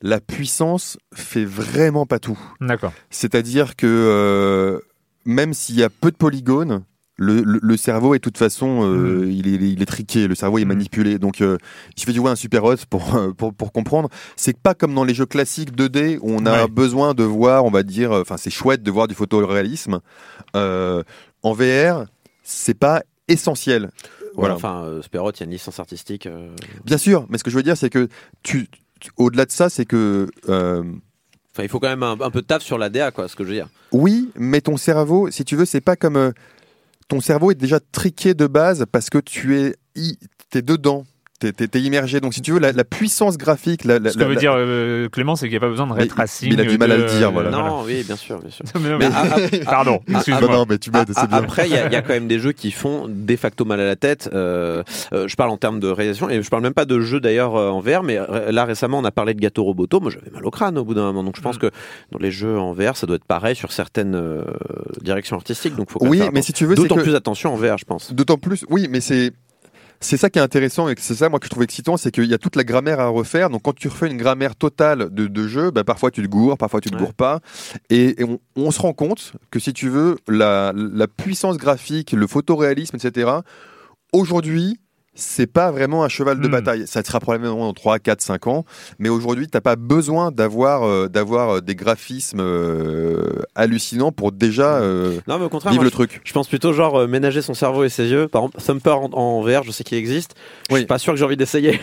la 0.00 0.20
puissance 0.20 0.98
fait 1.14 1.44
vraiment 1.44 2.06
pas 2.06 2.18
tout. 2.18 2.38
D'accord. 2.60 2.92
C'est-à-dire 3.10 3.76
que 3.76 4.80
même 5.24 5.52
s'il 5.54 5.76
y 5.76 5.82
a 5.84 5.90
peu 5.90 6.10
de 6.10 6.16
polygones, 6.16 6.82
le, 7.16 7.42
le- 7.42 7.60
le 7.62 7.76
cerveau 7.76 8.14
est 8.14 8.18
de 8.18 8.22
toute 8.22 8.38
façon, 8.38 8.80
euh, 8.82 9.26
il, 9.30 9.46
est, 9.46 9.58
il 9.72 9.82
est 9.82 9.86
triqué, 9.86 10.26
le 10.26 10.34
cerveau 10.34 10.58
est 10.58 10.64
Mm. 10.64 10.68
manipulé. 10.68 11.18
Donc 11.18 11.40
euh, 11.40 11.58
il 11.94 12.00
suffit 12.00 12.12
de 12.12 12.16
jouer 12.16 12.30
un 12.30 12.36
super 12.36 12.64
hot 12.64 12.76
pour, 12.88 13.14
euh, 13.16 13.32
pour, 13.32 13.52
pour 13.54 13.70
comprendre. 13.72 14.08
C'est 14.36 14.56
pas 14.58 14.74
comme 14.74 14.94
dans 14.94 15.04
les 15.04 15.14
jeux 15.14 15.26
classiques 15.26 15.76
2D 15.76 16.18
où 16.22 16.30
on 16.32 16.46
a 16.46 16.62
Ouais. 16.62 16.68
besoin 16.68 17.12
de 17.14 17.22
voir, 17.22 17.64
on 17.64 17.70
va 17.70 17.82
dire, 17.82 18.12
euh, 18.12 18.22
enfin 18.22 18.36
c'est 18.38 18.50
chouette 18.50 18.82
de 18.82 18.90
voir 18.90 19.08
du 19.08 19.14
photoréalisme. 19.14 20.00
En 20.54 21.52
VR, 21.52 22.06
c'est 22.42 22.74
pas 22.78 23.02
essentiel. 23.28 23.90
Voilà. 24.34 24.54
Enfin, 24.54 24.82
euh, 24.84 25.02
Sperot, 25.02 25.32
il 25.32 25.40
y 25.40 25.42
a 25.42 25.46
une 25.46 25.52
licence 25.52 25.78
artistique. 25.80 26.28
Bien 26.84 26.98
sûr, 26.98 27.26
mais 27.28 27.36
ce 27.38 27.44
que 27.44 27.50
je 27.50 27.56
veux 27.56 27.62
dire, 27.62 27.76
c'est 27.76 27.90
que 27.90 28.08
tu, 28.42 28.68
tu- 29.00 29.10
au-delà 29.16 29.44
de 29.44 29.50
ça, 29.50 29.68
c'est 29.68 29.84
que 29.84 30.28
Enfin, 30.48 31.64
il 31.64 31.68
faut 31.68 31.80
quand 31.80 31.88
même 31.88 32.02
un, 32.02 32.12
un 32.18 32.30
peu 32.30 32.40
de 32.40 32.46
taf 32.46 32.62
sur 32.62 32.78
l'ADA, 32.78 33.10
quoi, 33.10 33.28
ce 33.28 33.36
que 33.36 33.44
je 33.44 33.48
veux 33.50 33.54
dire. 33.54 33.68
Oui, 33.92 34.30
mais 34.36 34.62
ton 34.62 34.78
cerveau, 34.78 35.30
si 35.30 35.44
tu 35.44 35.54
veux, 35.54 35.66
c'est 35.66 35.82
pas 35.82 35.96
comme 35.96 36.32
ton 37.12 37.20
cerveau 37.20 37.50
est 37.50 37.56
déjà 37.56 37.78
triqué 37.78 38.32
de 38.32 38.46
base 38.46 38.86
parce 38.90 39.10
que 39.10 39.18
tu 39.18 39.58
es, 39.58 39.76
t'es 40.48 40.62
dedans, 40.62 41.04
t'es, 41.50 41.66
t'es 41.66 41.80
immergé. 41.80 42.20
Donc 42.20 42.34
si 42.34 42.42
tu 42.42 42.52
veux, 42.52 42.60
la, 42.60 42.70
la 42.70 42.84
puissance 42.84 43.36
graphique, 43.36 43.84
la, 43.84 43.98
la- 43.98 44.10
Ce 44.10 44.14
que 44.14 44.20
la- 44.20 44.26
veut 44.28 44.34
la- 44.34 44.40
dire 44.40 44.52
euh, 44.56 45.08
Clément, 45.08 45.34
c'est 45.34 45.46
qu'il 45.46 45.52
n'y 45.54 45.56
a 45.56 45.60
pas 45.60 45.68
besoin 45.70 45.88
de 45.88 45.92
ray 45.94 46.06
tracing. 46.06 46.48
mais 46.50 46.54
il 46.54 46.60
a 46.60 46.64
du 46.70 46.78
mal 46.78 46.92
à 46.92 46.96
le 46.98 47.04
dire, 47.06 47.32
voilà. 47.32 47.50
Non, 47.50 47.82
oui, 47.84 48.04
bien 48.06 48.14
sûr, 48.16 48.38
bien 48.38 48.50
sûr. 48.50 48.64
Mais 48.80 48.88
non, 48.90 48.98
Mais 48.98 49.08
mais- 49.08 49.14
a- 49.14 49.62
a- 49.68 49.70
Pardon, 49.70 50.00
excuse-moi. 50.08 50.40
Non, 50.42 50.52
non, 50.58 50.66
mais 50.68 50.78
tu 50.78 50.90
m'aides, 50.92 51.08
c'est 51.12 51.26
bien. 51.28 51.38
Après, 51.38 51.66
il 51.68 51.72
y, 51.72 51.76
a- 51.76 51.86
il 51.86 51.92
y 51.92 51.96
a 51.96 52.02
quand 52.02 52.12
même 52.12 52.28
des 52.28 52.38
jeux 52.38 52.52
qui 52.52 52.70
font 52.70 53.06
de 53.08 53.36
facto 53.36 53.64
mal 53.64 53.80
à 53.80 53.84
la 53.86 53.96
tête. 53.96 54.30
Euh, 54.32 54.82
euh, 55.12 55.26
je 55.26 55.34
parle 55.36 55.50
en 55.50 55.56
termes 55.56 55.80
de 55.80 55.88
réalisation 55.88 56.28
et 56.30 56.42
je 56.42 56.48
parle 56.50 56.62
même 56.62 56.74
pas 56.74 56.84
de 56.84 57.00
jeux 57.00 57.18
d'ailleurs 57.20 57.54
en 57.54 57.80
VR, 57.80 58.02
mais 58.02 58.18
là 58.50 58.64
récemment 58.64 58.98
on 58.98 59.04
a 59.04 59.10
parlé 59.10 59.32
de 59.34 59.40
Gâteau 59.40 59.64
Roboto. 59.64 60.00
Moi 60.00 60.10
j'avais 60.10 60.30
mal 60.30 60.44
au 60.44 60.50
crâne 60.50 60.76
au 60.78 60.84
bout 60.84 60.94
d'un 60.94 61.02
moment, 61.04 61.24
donc 61.24 61.36
je 61.36 61.40
pense 61.42 61.56
Mm. 61.56 61.60
que 61.60 61.70
dans 62.12 62.18
les 62.18 62.30
jeux 62.30 62.58
en 62.58 62.72
VR 62.74 62.96
ça 62.96 63.06
doit 63.06 63.16
être 63.16 63.24
pareil 63.24 63.56
sur 63.56 63.72
certaines 63.72 64.14
euh, 64.14 64.42
directions 65.00 65.36
artistiques. 65.36 65.74
Donc 65.76 65.90
faut 65.90 65.98
quand 65.98 66.04
même 66.04 66.10
Oui, 66.12 66.18
faire 66.18 66.30
mais 66.32 66.42
si 66.42 66.52
tu 66.52 66.66
veux, 66.66 66.74
d'autant 66.74 66.96
plus 66.96 67.14
attention 67.14 67.54
en 67.54 67.56
VR, 67.56 67.78
je 67.78 67.84
pense. 67.84 68.12
D'autant 68.12 68.36
plus, 68.36 68.64
oui, 68.68 68.88
mais 68.90 69.00
c'est 69.00 69.32
c'est 70.02 70.16
ça 70.18 70.28
qui 70.28 70.38
est 70.38 70.42
intéressant 70.42 70.88
et 70.88 70.94
c'est 70.98 71.14
ça 71.14 71.28
moi 71.28 71.38
que 71.38 71.46
je 71.46 71.50
trouve 71.50 71.62
excitant, 71.62 71.96
c'est 71.96 72.10
qu'il 72.10 72.24
y 72.26 72.34
a 72.34 72.38
toute 72.38 72.56
la 72.56 72.64
grammaire 72.64 73.00
à 73.00 73.06
refaire. 73.08 73.48
Donc 73.48 73.62
quand 73.62 73.74
tu 73.74 73.88
refais 73.88 74.08
une 74.10 74.16
grammaire 74.18 74.54
totale 74.56 75.08
de, 75.10 75.26
de 75.26 75.48
jeu, 75.48 75.70
bah, 75.70 75.84
parfois 75.84 76.10
tu 76.10 76.22
te 76.22 76.26
gourres, 76.28 76.58
parfois 76.58 76.80
tu 76.80 76.90
te 76.90 76.94
Ouais. 76.96 77.00
gourres 77.00 77.14
pas, 77.14 77.40
et, 77.88 78.20
et 78.20 78.24
on, 78.24 78.38
on 78.56 78.70
se 78.70 78.80
rend 78.80 78.92
compte 78.92 79.32
que 79.50 79.58
si 79.58 79.72
tu 79.72 79.88
veux 79.88 80.16
la, 80.28 80.72
la 80.74 81.06
puissance 81.08 81.56
graphique, 81.56 82.12
le 82.12 82.26
photoréalisme, 82.26 82.96
etc. 82.96 83.30
Aujourd'hui, 84.12 84.78
c'est 85.14 85.46
pas 85.46 85.70
vraiment 85.70 86.04
un 86.04 86.08
cheval 86.08 86.40
de 86.40 86.48
Hmm. 86.48 86.50
bataille. 86.52 86.84
Ça 86.86 87.02
sera 87.04 87.20
probablement 87.20 87.58
dans 87.66 87.72
3, 87.74 87.98
4, 87.98 88.20
5 88.22 88.46
ans. 88.46 88.64
Mais 88.98 89.08
aujourd'hui, 89.08 89.46
t'as 89.48 89.60
pas 89.60 89.76
besoin 89.76 90.30
d'avoir 90.32 90.84
euh, 90.84 91.08
d'avoir 91.08 91.56
euh, 91.56 91.60
des 91.60 91.74
graphismes 91.74 92.40
euh, 92.40 93.42
hallucinants 93.54 94.10
pour 94.12 94.32
déjà 94.32 94.76
euh, 94.76 95.18
Non, 95.28 95.38
mais 95.38 95.44
au 95.44 95.48
contraire, 95.48 95.72
vivre 95.72 95.82
moi, 95.82 95.86
le 95.86 95.90
truc. 95.90 96.20
Je 96.24 96.32
pense 96.32 96.48
plutôt 96.48 96.72
genre 96.72 97.06
ménager 97.06 97.42
son 97.42 97.54
cerveau 97.54 97.84
et 97.84 97.88
ses 97.88 98.06
yeux. 98.08 98.28
Par 98.28 98.42
exemple, 98.42 98.60
Thumper 98.64 98.90
en, 98.96 99.10
en 99.12 99.42
VR, 99.42 99.62
je 99.64 99.70
sais 99.70 99.84
qu'il 99.84 99.98
existe. 99.98 100.34
Je 100.70 100.76
suis 100.76 100.86
pas 100.86 100.98
sûr 100.98 101.12
que 101.12 101.18
j'ai 101.18 101.24
envie 101.24 101.36
d'essayer. 101.36 101.78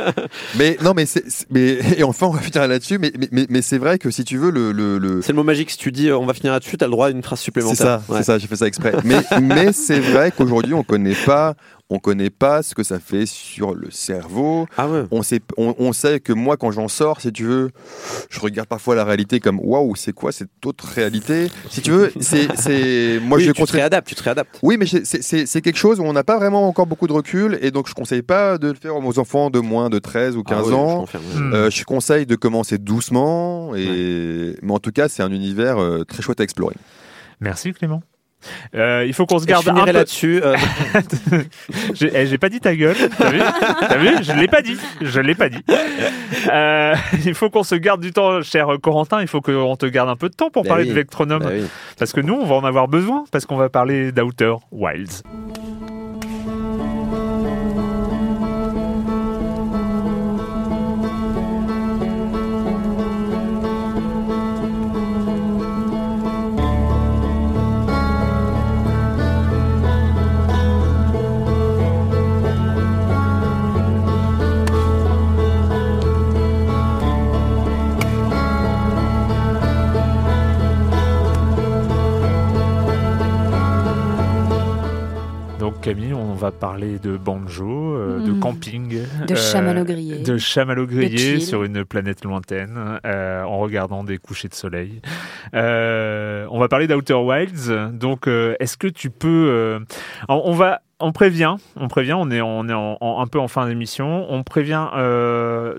Mais 0.58 0.76
non, 0.82 0.92
mais 0.94 1.06
c'est 1.06 1.28
c'est- 1.28 1.46
mais 1.50 1.78
et 1.98 2.02
enfin 2.04 2.26
on 2.26 2.30
va 2.30 2.40
finir 2.40 2.66
là-dessus. 2.66 2.98
Mais 2.98 3.12
mais, 3.18 3.28
mais, 3.32 3.46
mais 3.48 3.62
c'est 3.62 3.78
vrai 3.78 3.98
que 3.98 4.10
si 4.10 4.24
tu 4.24 4.38
veux 4.38 4.50
le 4.50 4.72
le, 4.72 4.98
le... 4.98 5.22
c'est 5.22 5.32
le 5.32 5.36
mot 5.36 5.42
magique. 5.44 5.70
Si 5.70 5.78
tu 5.78 5.92
dis 5.92 6.10
on 6.12 6.26
va 6.26 6.34
finir 6.34 6.52
là-dessus, 6.52 6.76
t'as 6.76 6.86
le 6.86 6.92
droit 6.92 7.08
à 7.08 7.10
une 7.10 7.22
phrase 7.22 7.38
c'est 7.40 7.44
supplémentaire. 7.46 7.76
ça, 7.76 8.02
c'est 8.16 8.22
ça. 8.22 8.38
J'ai 8.38 8.46
fait 8.46 8.56
ça 8.56 8.66
exprès. 8.66 8.92
mais 9.04 9.20
mais 9.42 9.72
c'est 9.72 10.00
vrai 10.00 10.30
qu'aujourd'hui 10.36 10.74
on 10.74 10.82
connaît 10.82 11.14
pas 11.26 11.54
on 11.90 11.98
connaît 11.98 12.30
pas 12.30 12.62
ce 12.62 12.74
que 12.74 12.82
ça 12.82 12.98
fait 13.00 13.26
sur 13.26 13.74
le 13.74 13.90
cerveau. 13.90 14.66
Ah 14.76 14.88
ouais. 14.88 15.02
On 15.10 15.22
sait 15.22 15.40
on, 15.56 15.74
on 15.78 15.92
sait 15.92 16.20
que 16.20 16.32
moi 16.32 16.56
quand 16.56 16.70
j'en 16.70 16.88
sors, 16.88 17.20
si 17.20 17.32
tu 17.32 17.44
veux, 17.44 17.70
je 18.30 18.40
regarde 18.40 18.68
parfois 18.68 18.94
la 18.94 19.04
réalité 19.04 19.40
comme 19.40 19.58
waouh 19.60 19.96
c'est 19.96 20.12
quoi 20.12 20.30
cette 20.32 20.50
autre 20.64 20.86
réalité? 20.86 21.48
Si 21.68 21.82
tu 21.82 21.90
veux, 21.90 22.12
c'est 22.20 22.48
c'est 22.56 23.18
moi 23.22 23.38
Oui, 23.38 23.44
je 23.44 23.52
tu 23.52 23.62
te 23.64 23.72
réadaptes, 23.72 24.08
tu 24.08 24.14
te 24.14 24.22
réadaptes. 24.22 24.58
Oui, 24.62 24.76
mais 24.78 24.86
c'est- 24.86 25.60
quelque 25.60 25.76
chose 25.76 26.00
où 26.00 26.04
on 26.04 26.12
n'a 26.12 26.24
pas 26.24 26.38
vraiment 26.38 26.66
encore 26.68 26.86
beaucoup 26.86 27.06
de 27.08 27.12
recul 27.12 27.58
et 27.60 27.70
donc 27.70 27.88
je 27.88 27.94
conseille 27.94 28.22
pas 28.22 28.56
de 28.56 28.68
le 28.68 28.74
faire 28.74 28.96
aux 28.96 29.18
enfants 29.18 29.50
de 29.50 29.58
moins 29.58 29.90
de 29.90 29.98
13 29.98 30.36
ou 30.36 30.42
15 30.42 30.58
Ah 30.58 30.68
je 30.70 30.74
ans. 30.74 31.00
confirme. 31.00 31.24
Hmm. 31.34 31.54
Euh, 31.54 31.70
je 31.70 31.84
conseille 31.84 32.24
de 32.24 32.36
commencer 32.36 32.78
doucement, 32.78 33.74
et... 33.74 34.54
mais 34.62 34.72
en 34.72 34.78
tout 34.78 34.90
cas, 34.92 35.08
c'est 35.08 35.22
un 35.22 35.30
univers 35.32 35.78
euh, 35.78 36.04
très 36.04 36.22
chouette 36.22 36.40
à 36.40 36.44
explorer. 36.44 36.76
Merci 37.40 37.72
Clément. 37.72 38.02
Euh, 38.74 39.04
il 39.06 39.12
faut 39.12 39.26
qu'on 39.26 39.38
se 39.38 39.46
garde 39.46 39.68
un 39.68 39.84
peu. 39.84 39.92
là-dessus. 39.92 40.40
euh, 40.44 40.56
J'ai 41.94 42.10
eh, 42.14 42.26
j'ai 42.26 42.38
pas 42.38 42.48
dit 42.48 42.60
ta 42.60 42.74
gueule. 42.74 42.96
T'as 43.18 43.30
vu 43.98 44.08
Je 44.22 44.32
l'ai 44.32 44.48
pas 44.48 44.62
dit. 44.62 44.76
Je 45.00 45.20
l'ai 45.20 45.34
pas 45.34 45.48
dit. 45.48 45.62
Euh, 46.50 46.94
il 47.24 47.34
faut 47.34 47.50
qu'on 47.50 47.62
se 47.64 47.74
garde 47.74 48.00
du 48.00 48.12
temps, 48.12 48.40
cher 48.42 48.68
Corentin. 48.82 49.20
Il 49.20 49.28
faut 49.28 49.40
qu'on 49.40 49.76
te 49.76 49.86
garde 49.86 50.08
un 50.08 50.16
peu 50.16 50.28
de 50.28 50.34
temps 50.34 50.50
pour 50.50 50.62
Bah 50.62 50.68
parler 50.70 50.84
oui. 50.84 50.90
de 50.90 50.94
Vectronome. 50.94 51.42
bah 51.42 51.50
oui. 51.52 51.64
Parce 51.98 52.12
que 52.12 52.20
nous, 52.20 52.34
on 52.34 52.46
va 52.46 52.54
en 52.56 52.64
avoir 52.64 52.88
besoin. 52.88 53.24
Parce 53.30 53.44
qu'on 53.46 53.56
va 53.56 53.68
parler 53.68 54.12
d'Outer 54.12 54.54
Wilds. 54.72 55.22
Camille, 85.90 86.14
on 86.14 86.34
va 86.34 86.52
parler 86.52 87.00
de 87.00 87.16
banjo, 87.16 87.96
euh, 87.96 88.20
de 88.24 88.30
Mhm. 88.30 88.38
camping, 88.38 89.02
De 89.26 89.32
euh, 89.32 89.36
chamallow 89.36 89.82
grillé. 89.84 90.18
de 90.22 90.38
chamallow 90.38 90.86
grillé 90.86 91.40
sur 91.40 91.64
une 91.64 91.84
planète 91.84 92.24
lointaine, 92.24 93.00
euh, 93.04 93.42
en 93.42 93.58
regardant 93.58 94.04
des 94.04 94.18
couchers 94.18 94.46
de 94.46 94.54
soleil. 94.54 95.02
Euh, 95.52 96.46
on 96.52 96.60
va 96.60 96.68
parler 96.68 96.86
d'Outer 96.86 97.14
Wilds. 97.14 97.90
Donc, 97.92 98.28
est-ce 98.28 98.76
que 98.76 98.86
tu 98.86 99.10
peux 99.10 99.80
on, 100.28 100.52
va 100.52 100.82
on 101.00 101.10
prévient, 101.10 101.56
on 101.74 101.88
prévient, 101.88 102.12
on 102.12 102.30
est, 102.30 102.40
on 102.40 102.68
est 102.68 102.72
en- 102.72 102.96
en- 103.00 103.20
un 103.20 103.26
peu 103.26 103.40
en 103.40 103.48
fin 103.48 103.66
d'émission. 103.66 104.26
On 104.30 104.44
prévient 104.44 104.86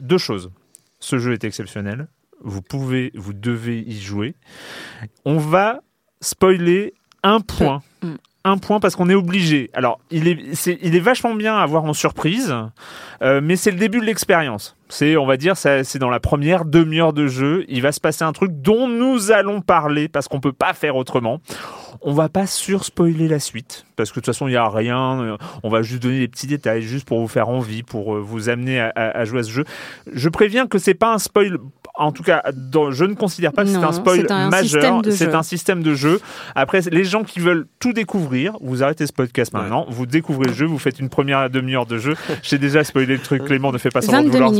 deux 0.02 0.18
choses. 0.18 0.52
Ce 1.00 1.20
jeu 1.20 1.32
est 1.32 1.46
exceptionnel. 1.46 2.08
Vous 2.44 2.62
pouvez, 2.62 3.12
vous 3.16 3.32
devez 3.34 3.80
y 3.80 3.98
jouer. 4.02 4.36
On 5.24 5.38
va 5.38 5.80
spoiler 6.20 6.96
un 7.24 7.40
point. 7.40 7.82
Mm. 8.04 8.16
Un 8.44 8.58
point 8.58 8.80
parce 8.80 8.96
qu'on 8.96 9.08
est 9.10 9.14
obligé. 9.16 9.70
Alors, 9.74 10.00
il 10.10 10.28
est, 10.28 10.38
il 10.82 10.96
est 10.96 11.00
vachement 11.00 11.36
bien 11.36 11.56
à 11.58 11.66
voir 11.68 11.84
en 11.84 11.94
surprise, 11.94 12.56
euh, 13.22 13.40
mais 13.44 13.56
c'est 13.56 13.70
le 13.70 13.78
début 13.78 14.00
de 14.00 14.06
l'expérience. 14.06 14.76
C'est, 14.90 15.16
on 15.16 15.26
va 15.28 15.38
dire, 15.38 15.56
c'est 15.56 15.98
dans 16.00 16.10
la 16.10 16.20
première 16.20 16.66
demi-heure 16.66 17.14
de 17.14 17.28
jeu. 17.28 17.64
Il 17.70 17.82
va 17.84 17.92
se 17.92 18.00
passer 18.00 18.24
un 18.24 18.34
truc 18.34 18.52
dont 18.62 18.88
nous 18.88 19.32
allons 19.32 19.62
parler 19.62 20.08
parce 20.10 20.28
qu'on 20.28 20.40
peut 20.40 20.52
pas 20.54 20.74
faire 20.74 20.96
autrement. 20.96 21.40
On 22.02 22.14
va 22.14 22.30
pas 22.30 22.48
sur-spoiler 22.48 23.28
la 23.28 23.40
suite 23.40 23.86
parce 23.96 24.10
que 24.10 24.16
de 24.16 24.22
toute 24.22 24.34
façon, 24.34 24.48
il 24.48 24.54
y 24.54 24.58
a 24.58 24.68
rien. 24.68 25.22
Euh, 25.22 25.38
On 25.64 25.70
va 25.70 25.82
juste 25.84 26.02
donner 26.02 26.20
des 26.20 26.28
petits 26.28 26.48
détails 26.48 26.82
juste 26.82 27.08
pour 27.08 27.20
vous 27.22 27.28
faire 27.28 27.48
envie, 27.48 27.84
pour 27.84 28.16
euh, 28.16 28.20
vous 28.20 28.50
amener 28.50 28.80
à, 28.82 28.92
à- 28.96 29.20
à 29.20 29.24
jouer 29.24 29.42
à 29.42 29.44
ce 29.44 29.52
jeu. 29.52 29.66
Je 30.12 30.28
préviens 30.30 30.66
que 30.68 30.80
c'est 30.80 30.96
pas 30.96 31.14
un 31.14 31.20
spoil. 31.20 31.58
En 32.02 32.12
tout 32.12 32.24
cas, 32.24 32.44
dans- 32.54 32.92
je 32.92 33.06
ne 33.06 33.14
considère 33.14 33.54
pas 33.54 33.64
que 33.64 33.70
c'est 33.70 33.76
un 33.78 33.92
spoil 33.94 34.26
un 34.30 34.50
majeur. 34.50 35.02
C'est 35.12 35.34
un 35.36 35.44
système 35.44 35.84
de 35.84 35.94
jeu. 35.94 36.20
Après, 36.56 36.82
les 36.92 37.04
gens 37.04 37.24
qui 37.24 37.40
veulent 37.40 37.66
tout 37.80 37.94
découvrir, 37.94 38.54
vous 38.62 38.84
arrêtez 38.84 39.06
ce 39.08 39.14
podcast 39.14 39.54
maintenant, 39.54 39.86
vous 39.90 40.06
découvrez 40.06 40.48
le 40.48 40.54
jeu, 40.54 40.66
vous 40.66 40.80
faites 40.80 41.00
une 41.00 41.10
première 41.10 41.50
demi-heure 41.50 41.86
de 41.86 41.98
jeu. 41.98 42.16
J'ai 42.44 42.58
déjà 42.58 42.84
spoilé 42.84 43.14
le 43.14 43.20
truc, 43.22 43.44
Clément 43.46 43.72
ne 43.72 43.78
fait 43.78 43.90
pas 43.90 44.02
semblant 44.02 44.22
de 44.24 44.30
22 44.30 44.32
vouloir 44.38 44.52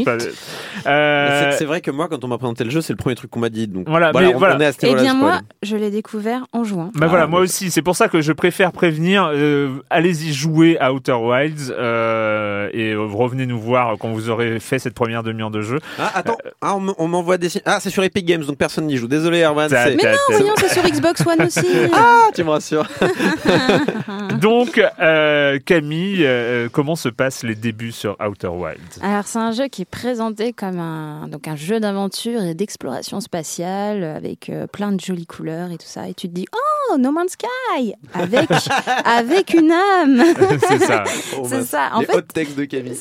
Euh, 0.88 1.52
C'est 1.58 1.66
vrai 1.66 1.82
que 1.82 1.92
moi, 1.92 2.08
quand 2.08 2.24
on 2.24 2.28
m'a 2.28 2.38
présenté 2.38 2.64
le 2.64 2.70
jeu, 2.70 2.82
c'est 2.82 2.94
le 2.94 2.98
premier 2.98 3.16
truc 3.16 3.30
qu'on 3.32 3.40
m'a 3.40 3.50
dit. 3.50 3.68
Donc 3.68 3.88
Voilà, 3.88 4.12
voilà, 4.12 4.28
mais 4.30 4.36
on, 4.36 4.40
voilà. 4.40 4.58
on 4.58 4.60
est 4.60 4.66
à 4.66 4.72
ce 4.72 4.78
Eh 4.84 4.96
bien, 4.96 5.14
moi, 5.14 5.42
je 5.64 5.76
l'ai 5.76 5.92
découvert 5.92 6.46
en 6.54 6.64
jouant. 6.64 6.92
Bah 6.96 7.08
voilà, 7.08 7.26
Ah, 7.26 7.28
moi 7.28 7.40
aussi. 7.42 7.72
C'est 7.72 7.82
pour 7.82 7.96
ça 7.96 8.08
que 8.08 8.22
je 8.22 8.32
préfère 8.32 8.72
prévenir. 8.72 9.30
euh, 9.34 9.70
Allez-y 9.90 10.34
jouer 10.34 10.78
à 10.80 10.94
Outer 10.94 11.14
Wilds 11.14 11.74
euh, 11.78 12.70
et 12.74 12.96
revenez 12.96 13.46
nous 13.46 13.60
voir 13.60 13.96
quand 14.00 14.10
vous 14.10 14.30
aurez 14.30 14.60
fait 14.60 14.80
cette 14.80 14.94
première 14.94 15.24
demi-heure 15.24 15.52
de 15.52 15.62
jeu. 15.62 15.80
Ah, 16.00 16.12
attends, 16.16 16.38
ah, 16.62 16.76
on 16.76 16.80
m- 16.88 16.94
des. 17.38 17.50
Ah, 17.66 17.80
c'est 17.80 17.90
sur 17.90 18.04
Epic 18.04 18.26
Games, 18.26 18.44
donc 18.44 18.58
personne 18.58 18.86
n'y 18.88 18.98
joue. 18.98 19.08
Désolé, 19.08 19.42
Erwan. 19.44 19.70
Ta- 19.70 19.96
ta- 19.96 20.16
Voyons, 20.30 20.54
c'est 20.60 20.70
sur 20.74 20.84
Xbox 20.84 21.26
One 21.26 21.42
aussi. 21.44 21.60
Ah, 21.94 22.30
tu 22.34 22.44
me 22.44 22.50
rassures. 22.50 22.88
Donc, 24.40 24.82
euh, 25.00 25.60
Camille, 25.66 26.26
euh, 26.26 26.70
comment 26.72 26.96
se 26.96 27.10
passent 27.10 27.44
les 27.44 27.56
débuts 27.56 27.92
sur 27.92 28.16
Outer 28.20 28.48
Wilds? 28.48 29.00
Alors 29.02 29.26
c'est 29.28 29.40
un 29.40 29.52
jeu 29.52 29.68
qui 29.68 29.84
est 29.84 29.90
présenté 29.90 30.54
comme 30.54 30.80
un 30.80 31.28
donc 31.28 31.48
un 31.48 31.56
jeu 31.56 31.80
d'aventure 31.80 32.42
et 32.44 32.54
d'exploration 32.54 33.20
spatiale 33.22 34.04
avec 34.04 34.50
euh, 34.50 34.68
plein 34.68 34.92
de 34.92 35.00
jolies 35.00 35.26
couleurs 35.26 35.72
et 35.72 35.78
tout 35.78 35.86
ça 35.88 36.08
et 36.08 36.14
tu 36.14 36.28
te 36.28 36.34
dis 36.34 36.46
oh 36.54 36.98
No 36.98 37.12
Man's 37.12 37.34
Sky 37.34 37.94
avec 38.14 38.50
avec 39.06 39.54
une 39.54 39.72
âme 39.72 40.24
C'est 40.68 40.80
ça. 40.80 41.04
Oh, 41.38 41.46
c'est 41.48 41.64
ça 41.64 41.90
en 41.94 42.00
Les 42.02 42.06
fait 42.08 42.16
hot 42.18 42.22
takes 42.22 42.56
de 42.56 42.66
Camille. 42.66 42.98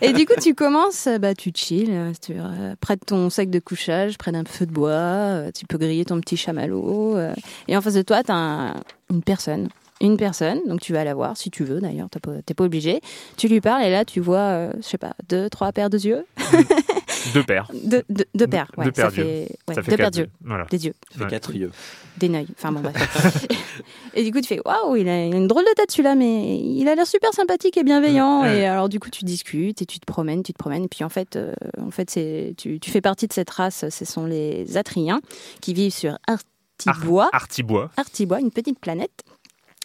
et 0.00 0.12
du 0.12 0.26
coup 0.26 0.34
tu 0.40 0.54
commences 0.54 1.06
euh, 1.06 1.18
bah 1.18 1.34
tu 1.34 1.50
chill 1.54 1.88
euh, 1.90 2.12
tu, 2.24 2.32
euh, 2.36 2.74
près 2.80 2.96
de 2.96 3.04
ton 3.04 3.28
sac 3.30 3.49
de 3.50 3.58
couchage 3.58 4.18
près 4.18 4.32
d'un 4.32 4.44
feu 4.44 4.66
de 4.66 4.72
bois 4.72 4.90
euh, 4.90 5.50
tu 5.54 5.66
peux 5.66 5.78
griller 5.78 6.04
ton 6.04 6.20
petit 6.20 6.36
chamallow 6.36 7.16
euh, 7.16 7.34
et 7.68 7.76
en 7.76 7.80
face 7.80 7.94
de 7.94 8.02
toi 8.02 8.22
tu 8.22 8.32
as 8.32 8.74
une 9.10 9.22
personne. 9.22 9.68
Une 10.02 10.16
personne, 10.16 10.60
donc 10.66 10.80
tu 10.80 10.94
vas 10.94 11.04
la 11.04 11.12
voir 11.12 11.36
si 11.36 11.50
tu 11.50 11.62
veux 11.62 11.78
d'ailleurs, 11.78 12.08
t'es 12.08 12.20
pas, 12.20 12.32
pas 12.56 12.64
obligé. 12.64 13.02
Tu 13.36 13.48
lui 13.48 13.60
parles 13.60 13.82
et 13.82 13.90
là 13.90 14.06
tu 14.06 14.18
vois, 14.20 14.38
euh, 14.38 14.72
je 14.78 14.82
sais 14.82 14.96
pas, 14.96 15.12
deux, 15.28 15.50
trois 15.50 15.72
paires 15.72 15.90
de 15.90 15.98
yeux, 15.98 16.24
Deux 17.34 17.42
paires. 17.42 17.70
deux, 17.72 18.02
paires, 18.46 18.70
ouais, 18.76 18.84
Deux 18.86 18.92
paires 18.92 19.06
ça 19.06 19.10
fait, 19.10 19.48
ouais, 19.68 19.74
Ça 19.74 19.82
fait 19.82 19.90
deux 19.90 19.96
paires 19.96 20.10
d'yeux, 20.10 20.24
yeux. 20.24 20.30
Voilà. 20.44 20.64
des 20.70 20.86
yeux, 20.86 20.94
Ça 21.12 21.18
fait 21.18 21.24
Ouais. 21.24 21.30
quatre 21.30 21.54
yeux. 21.54 21.70
des 22.16 22.28
neuils, 22.28 22.46
enfin 22.56 22.72
bon 22.72 22.80
bref. 22.80 23.46
et 24.14 24.24
du 24.24 24.32
coup 24.32 24.40
tu 24.40 24.48
fais 24.48 24.60
waouh, 24.64 24.96
il 24.96 25.08
a 25.08 25.26
il 25.26 25.34
a 25.34 25.36
une 25.36 25.46
drôle 25.46 25.64
de 25.64 25.72
tête 25.74 25.90
celui-là, 25.90 26.14
mais 26.14 26.58
il 26.60 26.86
a 26.88 26.94
l'air 26.94 27.06
super 27.06 27.32
sympathique 27.32 27.76
et 27.76 27.84
bienveillant. 27.84 28.42
Ouais. 28.42 28.60
Et 28.60 28.66
alors 28.66 28.88
du 28.88 29.00
coup 29.00 29.10
tu 29.10 29.24
discutes 29.24 29.80
et 29.82 29.86
tu 29.86 29.98
te 30.00 30.06
promènes, 30.06 30.42
tu 30.42 30.52
te 30.52 30.58
promènes, 30.58 30.84
et 30.84 30.88
puis 30.88 31.04
en 31.04 31.08
fait, 31.08 31.36
euh, 31.36 31.52
en 31.80 31.90
fait 31.90 32.10
c'est, 32.10 32.54
tu, 32.56 32.78
tu 32.80 32.90
fais 32.90 33.00
partie 33.00 33.26
de 33.26 33.32
cette 33.32 33.50
race, 33.50 33.84
ce 33.88 34.04
sont 34.04 34.26
les 34.26 34.76
Atriens 34.76 35.20
qui 35.60 35.74
vivent 35.74 35.92
sur 35.92 36.18
Artibois. 36.26 37.28
Artibois. 37.32 37.90
Artibois, 37.96 38.40
une 38.40 38.50
petite 38.50 38.78
planète. 38.78 39.22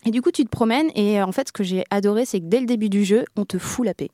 Et 0.07 0.11
du 0.11 0.21
coup, 0.21 0.29
tu 0.31 0.43
te 0.45 0.49
promènes 0.49 0.91
et 0.95 1.19
en 1.21 1.31
fait, 1.31 1.47
ce 1.47 1.51
que 1.51 1.63
j'ai 1.63 1.83
adoré, 1.89 2.25
c'est 2.25 2.39
que 2.39 2.45
dès 2.45 2.59
le 2.59 2.67
début 2.67 2.89
du 2.89 3.03
jeu, 3.03 3.25
on 3.35 3.43
te 3.43 3.57
fout 3.57 3.83
la 3.85 3.95
paix. 3.95 4.09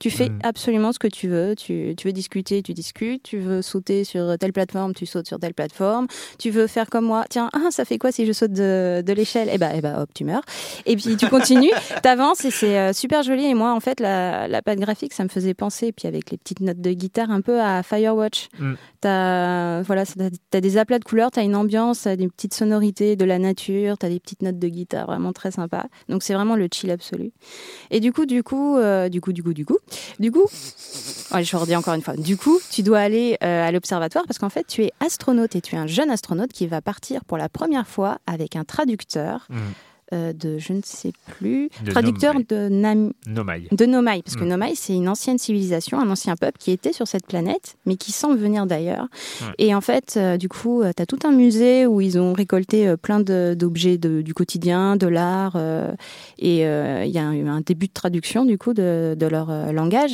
Tu 0.00 0.10
fais 0.10 0.30
Mhm. 0.30 0.38
absolument 0.42 0.92
ce 0.92 0.98
que 0.98 1.06
tu 1.06 1.28
veux. 1.28 1.54
Tu, 1.54 1.94
tu 1.96 2.08
veux 2.08 2.12
discuter, 2.12 2.62
tu 2.62 2.72
discutes. 2.74 3.22
Tu 3.22 3.38
veux 3.38 3.62
sauter 3.62 4.02
sur 4.04 4.36
telle 4.38 4.52
plateforme, 4.52 4.94
tu 4.94 5.06
sautes 5.06 5.28
sur 5.28 5.38
telle 5.38 5.54
plateforme. 5.54 6.06
Tu 6.38 6.50
veux 6.50 6.66
faire 6.66 6.90
comme 6.90 7.04
moi. 7.04 7.24
Tiens, 7.30 7.50
ah, 7.52 7.70
ça 7.70 7.84
fait 7.84 7.98
quoi 7.98 8.10
si 8.10 8.26
je 8.26 8.32
saute 8.32 8.52
de, 8.52 9.02
de 9.06 9.12
l'échelle? 9.12 9.48
Eh 9.52 9.58
ben, 9.58 9.70
eh 9.74 9.80
ben, 9.80 10.00
hop, 10.00 10.10
tu 10.14 10.24
meurs. 10.24 10.42
Et 10.86 10.96
puis 10.96 11.16
tu 11.16 11.28
continues, 11.28 11.70
t'avances 12.02 12.44
et 12.44 12.50
c'est 12.50 12.78
euh, 12.78 12.92
super 12.92 13.22
joli. 13.22 13.44
Et 13.44 13.54
moi, 13.54 13.72
en 13.72 13.80
fait, 13.80 14.00
la, 14.00 14.48
la 14.48 14.62
patte 14.62 14.80
graphique, 14.80 15.12
ça 15.12 15.22
me 15.22 15.28
faisait 15.28 15.54
penser, 15.54 15.92
puis 15.92 16.08
avec 16.08 16.30
les 16.30 16.38
petites 16.38 16.60
notes 16.60 16.80
de 16.80 16.92
guitare, 16.92 17.30
un 17.30 17.42
peu 17.42 17.60
à 17.60 17.82
Firewatch. 17.82 18.48
Mm. 18.58 18.74
T'as 19.02 19.82
voilà, 19.82 20.04
as 20.52 20.60
des 20.60 20.76
aplats 20.78 20.98
de 20.98 21.04
couleurs, 21.04 21.30
t'as 21.30 21.42
une 21.42 21.56
ambiance, 21.56 22.02
t'as 22.02 22.16
des 22.16 22.28
petites 22.28 22.54
sonorités 22.54 23.16
de 23.16 23.24
la 23.24 23.38
nature, 23.38 23.98
t'as 23.98 24.08
des 24.08 24.20
petites 24.20 24.42
notes 24.42 24.58
de 24.58 24.68
guitare 24.68 25.06
vraiment 25.06 25.32
très 25.32 25.50
sympa. 25.50 25.86
Donc 26.08 26.22
c'est 26.22 26.34
vraiment 26.34 26.56
le 26.56 26.68
chill 26.72 26.90
absolu. 26.90 27.32
Et 27.90 28.00
du 28.00 28.12
coup, 28.12 28.26
du 28.26 28.42
coup, 28.42 28.76
euh, 28.76 29.08
du 29.08 29.20
coup, 29.20 29.32
du 29.32 29.42
coup, 29.42 29.52
du 29.54 29.64
coup, 29.64 29.78
du 30.18 30.30
coup, 30.32 30.46
je 30.50 31.56
redis 31.56 31.76
encore 31.76 31.94
une 31.94 32.02
fois. 32.02 32.16
Du 32.16 32.36
coup, 32.36 32.58
tu 32.70 32.82
dois 32.82 33.00
aller 33.00 33.36
euh, 33.42 33.66
à 33.66 33.72
l'observatoire 33.72 34.24
parce 34.26 34.38
qu'en 34.38 34.50
fait, 34.50 34.66
tu 34.66 34.84
es 34.84 34.92
astronaute 35.00 35.56
et 35.56 35.60
tu 35.60 35.74
es 35.74 35.78
un 35.78 35.86
jeune 35.86 36.10
astronaute 36.10 36.52
qui 36.52 36.66
va 36.66 36.80
partir 36.80 37.24
pour 37.24 37.38
la 37.38 37.48
première 37.48 37.86
fois 37.86 38.18
avec 38.26 38.56
un 38.56 38.64
traducteur. 38.64 39.46
Mm. 39.48 39.58
Euh, 40.12 40.32
de, 40.32 40.58
je 40.58 40.72
ne 40.72 40.80
sais 40.84 41.12
plus, 41.38 41.68
De 41.84 41.92
traducteur 41.92 42.34
Nomai. 42.34 42.44
de, 42.48 42.68
Nam- 42.68 43.12
Nomai. 43.26 43.68
de 43.70 43.86
Nomai, 43.86 44.22
parce 44.22 44.36
que 44.36 44.44
Mm. 44.44 44.48
Nomai, 44.48 44.72
c'est 44.74 44.94
une 44.94 45.08
ancienne 45.08 45.38
civilisation, 45.38 46.00
un 46.00 46.10
ancien 46.10 46.36
peuple 46.36 46.58
qui 46.58 46.70
était 46.72 46.92
sur 46.92 47.06
cette 47.06 47.26
planète, 47.26 47.76
mais 47.86 47.96
qui 47.96 48.12
semble 48.12 48.36
venir 48.38 48.66
d'ailleurs. 48.66 49.06
Et 49.58 49.74
en 49.74 49.80
fait, 49.80 50.14
euh, 50.16 50.36
du 50.36 50.48
coup, 50.48 50.82
tu 50.96 51.02
as 51.02 51.06
tout 51.06 51.18
un 51.24 51.32
musée 51.32 51.86
où 51.86 52.00
ils 52.00 52.18
ont 52.18 52.32
récolté 52.32 52.88
euh, 52.88 52.96
plein 52.96 53.20
d'objets 53.20 53.98
du 53.98 54.34
quotidien, 54.34 54.96
de 54.96 55.06
l'art, 55.06 55.52
euh, 55.56 55.92
et 56.38 56.66
euh, 56.66 57.04
il 57.04 57.10
y 57.12 57.18
a 57.18 57.32
eu 57.32 57.46
un 57.48 57.60
début 57.60 57.86
de 57.86 57.92
traduction, 57.92 58.44
du 58.44 58.58
coup, 58.58 58.74
de, 58.74 59.14
de 59.18 59.26
leur 59.26 59.50
euh, 59.50 59.72
langage. 59.72 60.12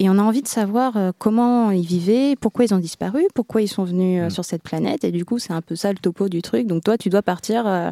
Et 0.00 0.08
on 0.08 0.16
a 0.18 0.22
envie 0.22 0.42
de 0.42 0.48
savoir 0.48 0.96
euh, 0.96 1.10
comment 1.18 1.72
ils 1.72 1.84
vivaient, 1.84 2.36
pourquoi 2.40 2.64
ils 2.64 2.72
ont 2.72 2.78
disparu, 2.78 3.24
pourquoi 3.34 3.62
ils 3.62 3.68
sont 3.68 3.82
venus 3.84 4.22
euh, 4.22 4.26
Mm. 4.26 4.30
sur 4.30 4.44
cette 4.44 4.62
planète. 4.62 5.02
Et 5.02 5.10
du 5.10 5.24
coup, 5.24 5.38
c'est 5.40 5.52
un 5.52 5.60
peu 5.60 5.74
ça 5.74 5.90
le 5.90 5.98
topo 5.98 6.28
du 6.28 6.40
truc. 6.40 6.66
Donc 6.68 6.84
toi, 6.84 6.96
tu 6.96 7.08
dois 7.08 7.22
partir 7.22 7.66
euh, 7.66 7.90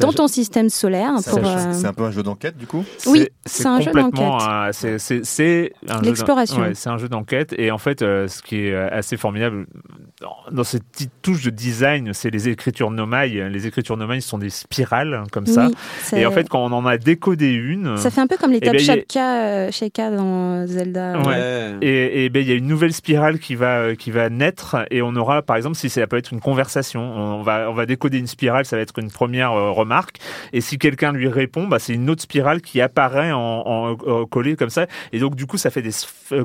dans 0.00 0.12
ton 0.12 0.26
système 0.26 0.68
solaire 0.68 1.12
euh, 1.16 1.72
C'est 1.72 1.86
un 1.86 1.92
peu 1.92 2.02
un 2.04 2.10
jeu 2.10 2.22
d'enquête 2.24 2.56
du 2.56 2.66
coup 2.66 2.82
Oui, 3.06 3.28
c'est 3.46 3.66
un 3.66 3.80
jeu 3.80 3.92
d'enquête. 3.92 4.72
c'est- 4.72 4.98
c'est- 4.98 5.24
c'est 5.24 5.72
un 5.88 5.98
jeu 5.98 6.02
L'exploration. 6.06 6.60
ouais, 6.60 6.74
c'est 6.74 6.88
un 6.90 6.98
jeu 6.98 7.08
d'enquête. 7.08 7.54
Et 7.56 7.70
en 7.70 7.78
fait, 7.78 8.02
euh, 8.02 8.26
ce 8.26 8.42
qui 8.42 8.56
est 8.66 8.74
assez 8.74 9.16
formidable 9.16 9.66
dans- 10.50 10.64
cette 10.64 10.84
petite 10.84 11.12
touche 11.22 11.44
de 11.44 11.50
design, 11.50 12.12
c'est 12.14 12.30
les 12.30 12.48
écritures 12.48 12.90
Nomai. 12.90 13.48
Les 13.50 13.66
écritures 13.68 13.96
Nomai 13.96 14.20
sont 14.20 14.38
des 14.38 14.50
spirales 14.50 15.14
hein, 15.14 15.24
comme 15.30 15.46
ça. 15.46 15.68
oui, 16.12 16.18
Et 16.18 16.26
en 16.26 16.30
fait, 16.32 16.48
quand 16.48 16.64
on 16.64 16.72
en 16.72 16.84
a 16.86 16.96
décodé 16.98 17.52
une, 17.52 17.96
Ça 17.96 18.10
fait 18.10 18.20
un 18.22 18.26
peu 18.26 18.36
comme 18.38 18.50
les 18.50 18.58
Eh 18.62 18.70
ben, 18.70 18.72
tables 18.72 18.80
Shaka, 18.82 19.70
Shaka 19.70 20.10
dans 20.10 20.66
Zelda. 20.66 21.18
Ouais. 21.20 21.43
Et, 21.82 22.24
et 22.24 22.28
ben 22.30 22.40
il 22.40 22.48
y 22.48 22.52
a 22.52 22.54
une 22.54 22.66
nouvelle 22.66 22.92
spirale 22.92 23.38
qui 23.38 23.54
va 23.54 23.78
euh, 23.78 23.94
qui 23.94 24.10
va 24.10 24.28
naître 24.30 24.76
et 24.90 25.02
on 25.02 25.14
aura 25.16 25.42
par 25.42 25.56
exemple 25.56 25.76
si 25.76 25.88
ça 25.90 26.06
peut 26.06 26.16
être 26.16 26.32
une 26.32 26.40
conversation, 26.40 27.00
on 27.02 27.42
va 27.42 27.70
on 27.70 27.74
va 27.74 27.86
décoder 27.86 28.18
une 28.18 28.26
spirale, 28.26 28.64
ça 28.64 28.76
va 28.76 28.82
être 28.82 28.98
une 28.98 29.10
première 29.10 29.52
euh, 29.52 29.70
remarque 29.70 30.18
et 30.52 30.60
si 30.60 30.78
quelqu'un 30.78 31.12
lui 31.12 31.28
répond, 31.28 31.66
bah 31.66 31.78
c'est 31.78 31.94
une 31.94 32.08
autre 32.10 32.22
spirale 32.22 32.60
qui 32.60 32.80
apparaît 32.80 33.32
en, 33.32 33.38
en, 33.38 33.96
euh, 34.06 34.26
collée 34.26 34.56
comme 34.56 34.70
ça 34.70 34.86
et 35.12 35.18
donc 35.18 35.34
du 35.36 35.46
coup 35.46 35.56
ça 35.58 35.70
fait 35.70 35.82
des 35.82 35.90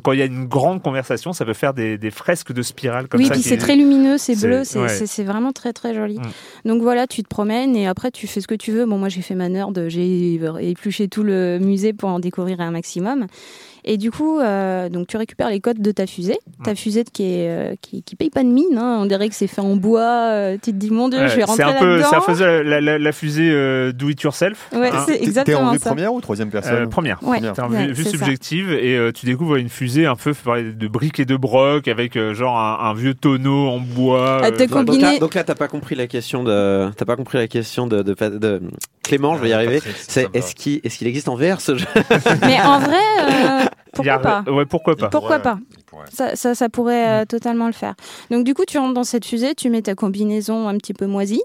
quand 0.04 0.12
il 0.12 0.20
y 0.20 0.22
a 0.22 0.26
une 0.26 0.46
grande 0.46 0.82
conversation, 0.82 1.34
ça 1.34 1.46
peut 1.46 1.54
faire 1.54 1.74
des, 1.74 1.98
des 1.98 2.12
fresques 2.12 2.52
de 2.54 2.62
spirales 2.62 3.08
comme 3.08 3.20
oui, 3.20 3.28
ça. 3.28 3.34
puis 3.34 3.42
qui- 3.42 3.50
c'est 3.50 3.58
très 3.58 3.76
lumineux, 3.76 4.18
c'est 4.18 4.36
bleu, 4.40 4.64
c'est 4.64 4.80
ouais. 4.80 4.90
c'est- 4.90 5.08
c'est 5.08 5.24
vraiment 5.24 5.52
très 5.52 5.74
très 5.74 5.94
joli. 5.94 6.18
Mm. 6.20 6.68
Donc 6.70 6.82
voilà, 6.82 7.08
tu 7.08 7.24
te 7.24 7.28
promènes 7.28 7.76
et 7.76 7.88
après 7.88 8.12
tu 8.12 8.28
fais 8.28 8.42
ce 8.42 8.48
que 8.48 8.56
tu 8.56 8.72
veux. 8.72 8.86
Bon, 8.86 8.98
moi 8.98 9.10
j'ai 9.10 9.22
fait 9.22 9.36
ma 9.36 9.50
nerd, 9.50 9.88
j'ai 9.88 10.40
épluché 10.62 11.08
tout 11.08 11.24
le 11.24 11.60
musée 11.60 11.94
pour 11.94 12.10
en 12.10 12.20
découvrir 12.20 12.60
un 12.62 12.72
maximum. 12.72 13.28
Et 13.86 13.98
du 13.98 14.12
coup, 14.12 14.40
euh, 14.40 14.90
donc 14.90 15.08
tu 15.08 15.18
récupères 15.18 15.50
les 15.50 15.60
codes 15.60 15.82
de 15.82 15.92
ta 15.92 16.06
fusée, 16.08 16.38
ta 16.64 16.76
fusée 16.76 17.04
qui 17.12 17.24
est 17.24 17.50
euh, 17.50 17.76
qui, 17.82 18.04
qui 18.04 18.16
paye 18.16 18.30
pas 18.30 18.44
de 18.44 18.50
mine. 18.50 18.78
hein. 18.78 18.98
On 19.02 19.06
dirait 19.06 19.30
que 19.30 19.36
c'est 19.36 19.48
fait 19.48 19.62
en 19.62 19.76
bois. 19.76 20.02
euh, 20.02 20.58
tu 20.62 20.72
te 20.72 20.76
dis 20.78 20.90
mon 20.92 21.10
dieu, 21.10 21.20
Ouais, 21.20 21.30
je 21.30 21.36
vais 21.36 21.44
rentrer 21.44 21.64
là-dedans. 21.64 22.08
c'est 22.10 22.16
un 22.16 22.22
peu 22.22 22.40
la, 22.44 22.64
la- 22.64 22.82
la- 22.82 23.00
la 23.00 23.12
fusée 23.12 23.50
euh, 23.52 23.92
do 23.92 24.10
it 24.10 24.22
yourself. 24.22 24.70
Ouais, 24.74 24.90
hein. 24.94 25.04
c'est 25.08 25.14
T'es- 25.14 25.20
T'es 25.20 25.26
en 25.26 25.28
exactement 25.28 25.72
vue 25.72 25.80
ça. 25.80 25.90
première 25.90 26.14
ou 26.14 26.22
troisième 26.22 26.50
personne 26.50 26.84
Euh, 26.84 26.88
première. 26.88 27.20
Ouais, 27.24 27.40
T'es 27.42 27.62
en 27.62 27.68
vue, 27.70 27.96
ça. 27.96 28.10
subjective 28.10 28.72
et 28.72 28.96
euh, 28.98 29.12
tu 29.12 29.26
découvres 29.26 29.56
une 29.56 29.70
fusée 29.70 30.06
un 30.06 30.16
peu 30.16 30.34
de 30.56 30.88
briques 30.88 31.20
et 31.20 31.26
de 31.26 31.36
broc 31.38 31.88
avec 31.88 32.16
euh, 32.18 32.34
genre 32.34 32.58
un, 32.58 32.80
un 32.90 32.94
vieux 32.94 33.14
tonneau 33.14 33.68
en 33.70 33.80
bois. 33.80 34.40
Ah, 34.44 34.48
euh, 34.48 34.52
Donc, 34.68 34.70
combiné- 34.70 35.02
là, 35.02 35.20
donc 35.20 35.34
là, 35.36 35.44
t'as 35.44 35.56
pas 35.56 35.68
compris 35.68 35.96
la 35.96 36.08
question 36.08 36.44
de, 36.44 36.90
t'as 36.98 37.06
pas 37.06 37.16
compris 37.16 37.38
la 37.38 37.48
question 37.48 37.88
de, 37.88 38.02
de, 38.02 38.14
de- 38.38 38.62
Clément, 39.04 39.36
je 39.38 39.42
vais 39.42 39.50
y 39.50 39.54
arriver. 39.54 39.82
C'est 40.08 40.28
est-ce 40.36 40.54
qu'il, 40.54 40.82
est-ce 40.84 40.98
qu'il 41.00 41.08
existe 41.08 41.30
en 41.30 41.36
VR 41.36 41.62
ce 41.62 41.76
jeu? 41.76 41.88
Mais 42.42 42.60
en 42.62 42.80
vrai, 42.80 42.96
euh, 43.22 43.66
pourquoi 43.94 44.14
a- 44.14 44.20
pas 44.44 44.52
Ouais, 44.52 44.66
pourquoi 44.66 44.96
pas. 44.96 45.10
Pourquoi 45.10 45.40
pas 45.40 45.60
ça, 46.12 46.36
ça, 46.36 46.56
ça 46.56 46.70
pourrait 46.70 47.08
euh, 47.22 47.26
totalement 47.26 47.66
le 47.68 47.74
faire. 47.74 47.96
Donc 48.32 48.44
du 48.44 48.54
coup, 48.54 48.64
tu 48.68 48.78
rentres 48.78 48.94
dans 48.94 49.04
cette 49.04 49.26
fusée, 49.26 49.56
tu 49.56 49.70
mets 49.70 49.82
ta 49.82 49.96
combinaison 49.96 50.68
un 50.68 50.78
petit 50.78 50.94
peu 50.94 51.06
moisie. 51.08 51.42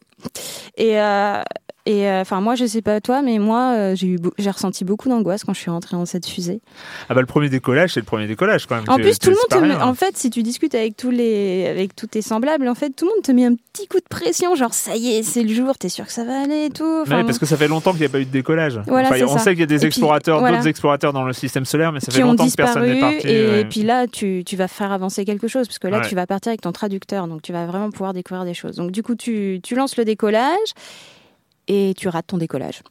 Et 0.77 1.01
euh, 1.01 1.43
et 1.87 2.09
euh, 2.09 2.21
enfin 2.23 2.41
moi, 2.41 2.55
je 2.55 2.65
sais 2.67 2.81
pas 2.83 3.01
toi, 3.01 3.21
mais 3.23 3.39
moi, 3.39 3.75
euh, 3.77 3.95
j'ai 3.95 4.07
eu, 4.07 4.17
beau- 4.19 4.33
j'ai 4.39 4.51
ressenti 4.51 4.85
beaucoup 4.85 5.09
d'angoisse 5.09 5.45
quand 5.45 5.53
je 5.55 5.61
suis 5.61 5.71
rentrée 5.71 5.97
dans 5.97 6.07
cette 6.07 6.27
fusée. 6.27 6.61
Ah 7.09 7.15
bah 7.15 7.21
le 7.21 7.27
premier 7.27 7.49
décollage, 7.49 7.93
c'est 7.93 8.01
le 8.01 8.07
premier 8.07 8.27
décollage 8.27 8.67
quand 8.67 8.77
même. 8.77 8.85
En 8.89 8.97
plus, 8.97 9.19
tout 9.19 9.31
le 9.31 9.37
monde, 9.37 9.49
te 9.51 9.57
met- 9.79 9.83
en 9.83 9.95
fait, 9.95 10.17
si 10.17 10.31
tu 10.31 10.43
discutes 10.43 10.75
avec 10.75 10.97
tous 10.97 11.11
les, 11.11 11.67
avec 11.67 11.95
tous 11.95 12.07
tes 12.07 12.23
semblables, 12.23 12.67
en 12.69 12.75
fait, 12.75 12.91
tout 12.91 13.05
le 13.07 13.11
monde 13.13 13.23
te 13.23 13.33
met 13.33 13.45
un 13.45 13.55
petit 13.55 13.87
coup 13.87 13.99
de 13.99 14.09
pression, 14.09 14.55
genre 14.55 14.73
ça 14.75 14.97
y 14.97 15.15
est, 15.17 15.23
c'est 15.23 15.43
le 15.43 15.53
jour, 15.55 15.77
t'es 15.77 15.89
sûr 15.91 16.07
que 16.07 16.13
ça 16.13 16.25
va 16.25 16.41
aller 16.43 16.67
et 16.67 16.71
tout. 16.71 17.01
Enfin, 17.03 17.19
Ouais, 17.19 17.25
parce 17.25 17.39
que 17.39 17.47
ça 17.47 17.57
fait 17.57 17.69
longtemps 17.69 17.91
qu'il 17.93 18.01
n'y 18.01 18.07
a 18.07 18.11
pas 18.11 18.21
eu 18.21 18.25
de 18.25 18.31
décollage. 18.31 18.81
Voilà, 18.87 19.09
Enfin, 19.11 19.23
on 19.27 19.37
ça. 19.37 19.41
sait 19.45 19.51
qu'il 19.51 19.61
y 19.61 19.65
a 19.65 19.67
des 19.67 19.85
Et 19.85 19.87
explorateurs, 19.87 20.39
voilà. 20.41 20.57
d'autres 20.57 20.69
explorateurs 20.69 21.13
dans 21.13 21.25
le 21.25 21.33
système 21.33 21.65
solaire, 21.65 21.93
mais 21.93 22.01
ça 22.01 22.13
fait 22.13 22.21
longtemps 22.23 22.47
que 22.49 22.55
personne 22.55 22.83
disparu 22.85 22.95
n'est 22.95 23.01
parti. 23.21 23.29
et, 23.29 23.47
ouais. 23.47 23.65
puis 23.67 23.83
là 23.83 24.07
tu, 24.07 24.43
tu 24.47 24.57
vas 24.57 24.69
faire 24.69 24.91
avancer 24.93 25.25
quelque 25.25 25.49
chose 25.49 25.67
parce 25.67 25.79
que 25.79 25.89
là 25.89 25.99
Ouais. 26.01 26.09
tu 26.09 26.15
vas 26.15 26.27
partir 26.27 26.51
avec 26.51 26.61
ton 26.63 26.73
traducteur 26.73 27.29
donc 27.29 27.43
tu 27.43 27.53
vas 27.53 27.67
vraiment 27.67 27.91
pouvoir 27.91 28.13
découvrir 28.15 28.45
des 28.45 28.55
choses 28.55 28.77
donc 28.77 28.91
du 28.91 29.03
coup 29.03 29.15
tu, 29.15 29.61
tu 29.63 29.75
lances 29.75 29.97
le 29.97 30.05
décollage 30.05 30.49
et 31.69 31.95
tu 31.97 32.09
rates 32.09 32.27
ton 32.29 32.39
décollage 32.39 32.83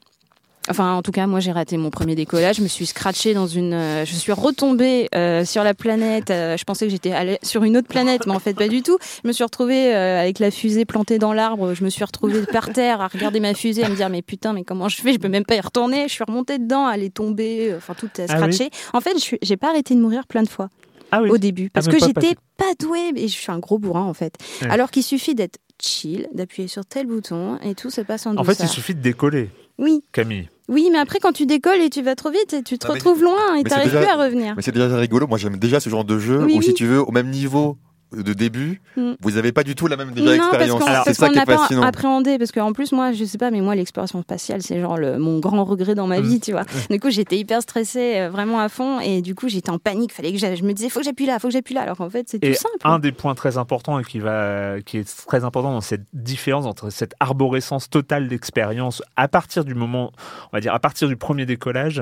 Enfin, 0.70 0.94
en 0.94 1.02
tout 1.02 1.12
cas, 1.12 1.28
moi, 1.28 1.42
j'ai 1.42 1.52
raté 1.52 1.76
mon 1.76 1.90
premier 1.90 2.16
décollage. 2.16 2.56
Je 2.56 2.62
me 2.62 2.70
suis 2.70 2.86
scratché 2.86 3.34
dans 3.34 3.48
une. 3.48 3.74
euh, 3.74 4.06
je 4.06 4.14
suis 4.14 4.32
retombée 4.32 5.10
euh, 5.14 5.44
sur 5.44 5.62
la 5.62 5.74
planète. 5.74 6.30
euh, 6.32 6.56
je 6.56 6.64
pensais 6.64 6.86
que 6.86 6.92
j'étais 6.94 7.12
allée 7.12 7.38
sur 7.44 7.66
une 7.66 7.76
autre 7.76 7.90
planète, 7.90 8.26
mais 8.26 8.32
en 8.32 8.40
fait, 8.40 8.54
pas 8.54 8.70
du 8.70 8.82
tout. 8.82 8.98
Je 9.24 9.28
me 9.28 9.34
suis 9.34 9.44
retrouvée 9.44 9.94
euh, 9.94 10.22
avec 10.22 10.40
la 10.40 10.52
fusée 10.52 10.86
plantée 10.86 11.20
dans 11.20 11.34
l'arbre. 11.34 11.74
Je 11.74 11.84
me 11.84 11.90
suis 11.90 12.06
retrouvée 12.06 12.46
par 12.46 12.70
terre 12.72 13.02
à 13.02 13.10
regarder 13.10 13.42
ma 13.42 13.54
fusée, 13.54 13.84
à 13.84 13.90
me 13.90 13.96
dire 13.96 14.08
mais 14.08 14.22
putain, 14.22 14.54
mais 14.54 14.64
comment 14.64 14.88
je 14.88 15.02
fais? 15.02 15.12
Je 15.12 15.20
peux 15.20 15.28
même 15.28 15.44
pas 15.44 15.56
y 15.56 15.60
retourner. 15.60 16.04
Je 16.08 16.14
suis 16.14 16.24
remontée 16.24 16.60
dedans, 16.60 16.90
elle 16.90 17.04
est 17.04 17.14
tombée, 17.14 17.74
enfin 17.76 17.94
tout 17.94 18.08
est 18.18 18.28
Ah 18.30 18.36
oui 18.48 18.54
scratché. 18.54 18.70
En 18.94 19.02
fait, 19.02 19.18
j'ai 19.42 19.58
pas 19.58 19.68
arrêté 19.72 19.96
de 19.96 20.00
mourir 20.00 20.26
plein 20.28 20.44
de 20.44 20.50
fois 20.50 20.70
Ah 21.16 21.22
oui. 21.22 21.30
au 21.30 21.38
début 21.38 21.70
parce 21.70 21.88
Ah, 21.88 21.92
que 21.92 22.04
même 22.04 22.14
pas 22.14 22.22
j'étais 22.22 22.36
pas 22.58 22.74
douée 22.80 23.12
et 23.16 23.28
je 23.28 23.34
suis 23.34 23.52
un 23.52 23.60
gros 23.60 23.78
bourrin 23.80 24.04
en 24.04 24.14
fait. 24.14 24.34
Ouais. 24.62 24.70
Alors 24.70 24.90
qu'il 24.92 25.04
suffit 25.04 25.36
d'être 25.36 25.58
chill, 25.82 26.28
d'appuyer 26.34 26.68
sur 26.68 26.86
tel 26.86 27.08
bouton 27.08 27.60
et 27.64 27.76
tout 27.76 27.90
se 27.90 28.02
passe 28.02 28.26
en 28.26 28.32
En 28.32 28.34
douceur. 28.44 28.56
fait, 28.56 28.64
il 28.64 28.70
suffit 28.70 28.96
de 28.96 29.02
décoller, 29.02 29.50
Oui, 29.78 30.02
Camille. 30.12 30.50
oui, 30.70 30.90
mais 30.92 30.98
après 31.00 31.20
quand 31.20 31.34
tu 31.34 31.46
décolles 31.46 31.82
et 31.82 31.90
tu 31.90 32.02
vas 32.02 32.16
trop 32.16 32.30
vite, 32.32 32.56
tu 32.66 32.78
te 32.78 32.86
Ah, 32.86 32.90
mais- 32.90 32.94
retrouves 33.00 33.22
loin 33.24 33.56
et 33.56 33.64
t'arrives 33.64 33.90
plus 33.90 33.98
à 34.06 34.16
revenir. 34.16 34.54
Mais 34.56 34.62
c'est 34.62 34.72
déjà 34.72 34.96
rigolo. 34.98 35.28
Moi, 35.28 35.38
j'aime 35.38 35.58
déjà 35.58 35.80
ce 35.80 35.90
genre 35.90 36.06
de 36.06 36.18
jeu 36.20 36.44
Oui, 36.46 36.56
où, 36.58 36.62
si 36.62 36.70
oui. 36.70 36.74
tu 36.74 36.86
veux, 36.86 37.02
au 37.02 37.12
même 37.12 37.30
niveau 37.30 37.78
de 38.16 38.34
début, 38.34 38.82
Mm. 38.96 39.14
vous 39.22 39.32
n'avez 39.32 39.52
pas 39.52 39.64
du 39.64 39.76
tout 39.76 39.88
la 39.88 39.96
même 39.98 40.12
déjà 40.12 40.32
non, 40.38 40.50
parce 40.52 40.64
expérience. 40.64 40.84
C'est 41.06 41.14
ça 41.14 41.30
qui 41.30 41.40
est 41.40 41.46
fascinant. 41.46 41.82
appréhendé. 41.82 42.38
Parce 42.38 42.52
qu'en 42.52 42.72
plus, 42.74 42.92
moi, 42.92 43.12
je 43.12 43.24
sais 43.26 43.38
pas, 43.38 43.50
mais 43.52 43.62
moi, 43.62 43.76
l'exploration 43.76 44.22
spatiale, 44.22 44.62
c'est 44.62 44.80
genre 44.80 44.98
le, 44.98 45.18
mon 45.18 45.40
grand 45.40 45.64
regret 45.64 45.96
dans 45.96 46.08
ma 46.08 46.20
Mm. 46.20 46.24
vie, 46.24 46.40
tu 46.40 46.52
vois. 46.52 46.64
Du 46.90 47.00
coup, 47.00 47.10
j'étais 47.10 47.38
hyper 47.38 47.62
stressée, 47.62 48.20
euh, 48.20 48.30
vraiment 48.30 48.60
à 48.60 48.70
fond. 48.70 49.00
Et 49.00 49.22
du 49.22 49.34
coup, 49.36 49.48
j'étais 49.50 49.70
en 49.72 49.78
panique. 49.80 50.12
Fallait 50.14 50.32
que 50.32 50.38
je 50.38 50.64
me 50.64 50.74
disais, 50.74 50.90
faut 50.90 51.00
que 51.00 51.06
j'appuie 51.06 51.26
là, 51.26 51.40
faut 51.40 51.48
que 51.48 51.54
j'appuie 51.54 51.74
là. 51.74 51.82
Alors 51.82 51.98
qu'en 51.98 52.10
fait, 52.10 52.28
c'est 52.30 52.40
tout 52.40 52.48
Et 52.48 52.54
simple. 52.54 52.76
un 52.84 53.00
des 53.00 53.12
points 53.12 53.36
très 53.36 53.58
importants 53.58 53.98
et 54.00 54.04
qui, 54.04 54.20
va, 54.20 54.76
qui 54.86 54.98
est 54.98 55.26
très 55.28 55.44
important 55.44 55.72
dans 55.72 55.82
cette 55.82 56.06
différence 56.14 56.66
entre 56.66 56.90
cette 56.92 57.14
arborescence 57.20 57.90
totale 57.90 58.28
d'expérience 58.28 59.02
à 59.16 59.28
partir 59.28 59.66
du 59.66 59.74
moment, 59.76 60.12
on 60.52 60.58
va 60.58 60.62
dire, 60.62 60.74
à 60.74 60.80
partir 60.80 61.08
du 61.08 61.16
premier 61.16 61.46
décollage, 61.46 62.02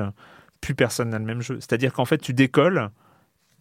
plus 0.60 0.74
personne 0.74 1.10
n'a 1.10 1.18
le 1.18 1.24
même 1.24 1.40
jeu. 1.42 1.56
C'est-à-dire 1.60 1.92
qu'en 1.92 2.04
fait, 2.04 2.18
tu 2.18 2.32
décolles 2.34 2.90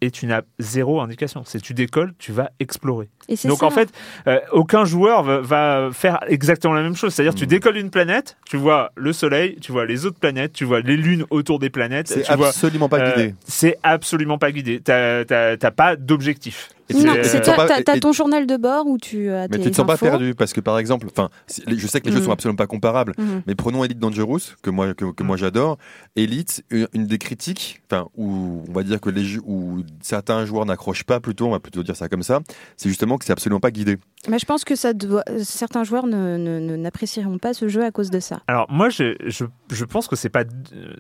et 0.02 0.10
tu 0.12 0.26
n'as 0.26 0.42
zéro 0.60 1.00
indication. 1.00 1.44
C'est 1.46 1.62
tu 1.62 1.74
décolles, 1.74 2.14
tu 2.18 2.32
vas 2.32 2.50
explorer. 2.60 3.10
Donc 3.46 3.60
ça. 3.60 3.66
en 3.66 3.70
fait, 3.70 3.90
euh, 4.28 4.40
aucun 4.52 4.84
joueur 4.84 5.24
va, 5.24 5.40
va 5.42 5.90
faire 5.94 6.20
exactement 6.28 6.74
la 6.74 6.82
même 6.82 6.96
chose. 6.96 7.14
C'est-à-dire 7.14 7.34
Mm. 7.34 7.38
tu 7.38 7.48
décolles 7.48 7.78
une 7.78 7.92
planète, 7.92 8.38
tu 8.50 8.58
vois 8.58 8.92
le 8.96 9.14
Soleil, 9.14 9.58
tu 9.62 9.72
vois 9.72 9.86
les 9.86 10.06
autres 10.06 10.20
planètes, 10.20 10.54
tu 10.54 10.66
vois 10.66 10.82
les 10.82 10.98
lunes 10.98 11.26
autour 11.30 11.60
des 11.60 11.70
planètes. 11.70 12.08
C'est 12.08 12.28
absolument 12.30 12.90
pas 12.90 13.00
euh, 13.00 13.12
guidé. 13.16 13.36
c'est 13.46 13.78
absolument 13.84 14.38
pas 14.38 14.52
guidé. 14.52 14.80
T'as 14.82 15.24
t'as- 15.26 15.56
t'as 15.58 15.72
pas 15.72 15.96
d'objectif. 15.96 16.70
Non, 16.94 17.14
t'as- 17.84 18.00
ton 18.00 18.14
journal 18.14 18.46
de 18.48 18.58
bord 18.58 18.88
où 18.88 18.98
tu 18.98 19.30
as 19.30 19.48
Mais 19.50 19.58
tes 19.58 19.64
tu 19.64 19.72
te 19.72 19.76
sens 19.76 19.86
pas 19.88 19.98
perdu 19.98 20.34
parce 20.36 20.54
que 20.54 20.62
par 20.62 20.78
exemple, 20.80 21.08
enfin, 21.10 21.30
je 21.68 21.88
sais 21.88 22.02
que 22.02 22.08
les 22.08 22.12
jeux 22.14 22.20
Mhm. 22.20 22.26
sont 22.26 22.32
absolument 22.32 22.56
pas 22.58 22.68
comparables, 22.68 23.14
Mhm. 23.18 23.44
mais 23.48 23.56
prenons 23.56 23.84
Elite 23.84 24.00
Dangerous 24.00 24.40
que 24.62 24.70
moi 24.70 24.94
que, 24.94 25.06
que 25.12 25.24
moi 25.24 25.38
j'adore. 25.38 25.78
Elite, 26.16 26.64
une, 26.70 26.88
une 26.94 27.06
des 27.08 27.18
critiques, 27.18 27.82
enfin 27.90 28.08
où 28.18 28.64
on 28.68 28.72
va 28.74 28.84
dire 28.84 29.00
que 29.00 29.10
les 29.10 29.24
jeux 29.24 29.42
où 29.46 29.82
certains 30.02 30.46
joueurs 30.46 30.66
n'accrochent 30.66 31.04
pas 31.04 31.20
plutôt, 31.20 31.48
on 31.48 31.52
va 31.52 31.60
plutôt 31.60 31.84
dire 31.84 31.96
ça 31.96 32.10
comme 32.10 32.24
ça, 32.24 32.40
c'est 32.78 32.90
justement 32.90 33.18
que 33.18 33.26
c'est 33.26 33.32
absolument 33.34 33.60
pas 33.60 33.72
guidé. 33.72 33.98
Mais 34.28 34.38
je 34.40 34.46
pense 34.46 34.64
que 34.64 34.76
ça 34.76 34.94
doit... 34.94 35.24
certains 35.44 35.84
joueurs 35.84 36.06
ne, 36.06 36.38
ne- 36.38 36.60
ne- 36.60 36.76
n'apprécieront 36.76 37.38
pas 37.40 37.54
ce 37.54 37.68
jeu 37.68 37.84
à 37.84 37.92
cause 37.92 38.10
de 38.12 38.20
ça. 38.20 38.42
Alors 38.48 38.68
moi, 38.70 38.90
je, 38.90 39.16
je, 39.26 39.46
je 39.72 39.86
pense 39.86 40.08
que 40.08 40.16
c'est 40.16 40.30
pas 40.30 40.44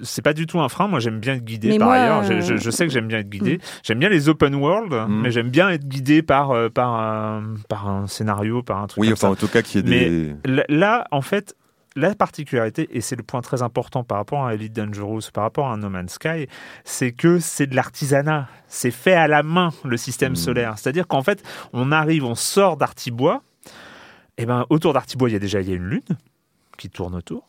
c'est 0.01 0.21
pas 0.23 0.33
du 0.33 0.47
tout 0.47 0.59
un 0.59 0.69
frein. 0.69 0.87
Moi, 0.87 0.99
j'aime 0.99 1.19
bien 1.19 1.35
être 1.35 1.45
guidé 1.45 1.69
Mais 1.69 1.77
par 1.77 1.87
moi, 1.89 1.97
ailleurs. 1.97 2.23
Je, 2.23 2.33
euh, 2.33 2.41
je- 2.41 2.57
je 2.57 2.71
sais 2.71 2.85
que 2.87 2.91
j'aime 2.91 3.07
bien 3.07 3.19
être 3.19 3.29
guidé. 3.29 3.57
Mm. 3.57 3.61
J'aime 3.83 3.99
bien 3.99 4.09
les 4.09 4.29
open 4.29 4.55
world, 4.55 4.93
mais 5.09 5.31
j'aime 5.31 5.49
bien 5.49 5.69
être 5.69 5.80
guidé 5.85 6.21
par 6.21 6.51
euh, 6.51 6.69
par 6.69 6.93
un, 6.95 7.55
par 7.69 7.87
un 7.89 8.07
scénario, 8.07 8.63
par 8.63 8.81
un 8.81 8.87
truc. 8.87 9.01
Oui, 9.01 9.07
comme 9.07 9.13
enfin 9.13 9.27
ça. 9.27 9.31
en 9.31 9.35
tout 9.35 9.47
cas 9.47 9.61
qui 9.61 9.79
est 9.79 9.87
Mais- 9.87 10.09
des. 10.09 10.35
Là- 10.45 10.65
Là, 10.69 11.07
en 11.11 11.21
fait, 11.21 11.55
la 11.95 12.15
particularité, 12.15 12.87
et 12.91 13.01
c'est 13.01 13.15
le 13.17 13.23
point 13.23 13.41
très 13.41 13.61
important 13.61 14.03
par 14.05 14.17
rapport 14.17 14.45
à 14.45 14.53
Elite 14.53 14.71
Dangerous, 14.73 15.21
par 15.33 15.43
rapport 15.43 15.69
à 15.69 15.75
No 15.77 15.89
Man's 15.89 16.13
Sky, 16.13 16.47
c'est 16.85 17.11
que 17.11 17.39
c'est 17.39 17.67
de 17.67 17.75
l'artisanat. 17.75 18.47
C'est 18.67 18.91
fait 18.91 19.13
à 19.13 19.27
la 19.27 19.43
main, 19.43 19.71
le 19.83 19.97
système 19.97 20.31
Mm. 20.33 20.35
solaire. 20.37 20.73
C'est-à-dire 20.77 21.07
qu'en 21.07 21.21
fait, 21.21 21.43
on 21.73 21.91
arrive, 21.91 22.23
on 22.23 22.35
sort 22.35 22.77
d'Artibois, 22.77 23.43
et 24.37 24.45
ben 24.45 24.65
autour 24.69 24.93
d'Artibois, 24.93 25.29
il 25.29 25.33
y 25.33 25.35
a 25.35 25.39
déjà 25.39 25.59
il 25.61 25.69
y 25.69 25.73
a 25.73 25.75
une 25.75 25.87
lune 25.89 26.01
qui 26.77 26.89
tourne 26.89 27.13
autour. 27.15 27.45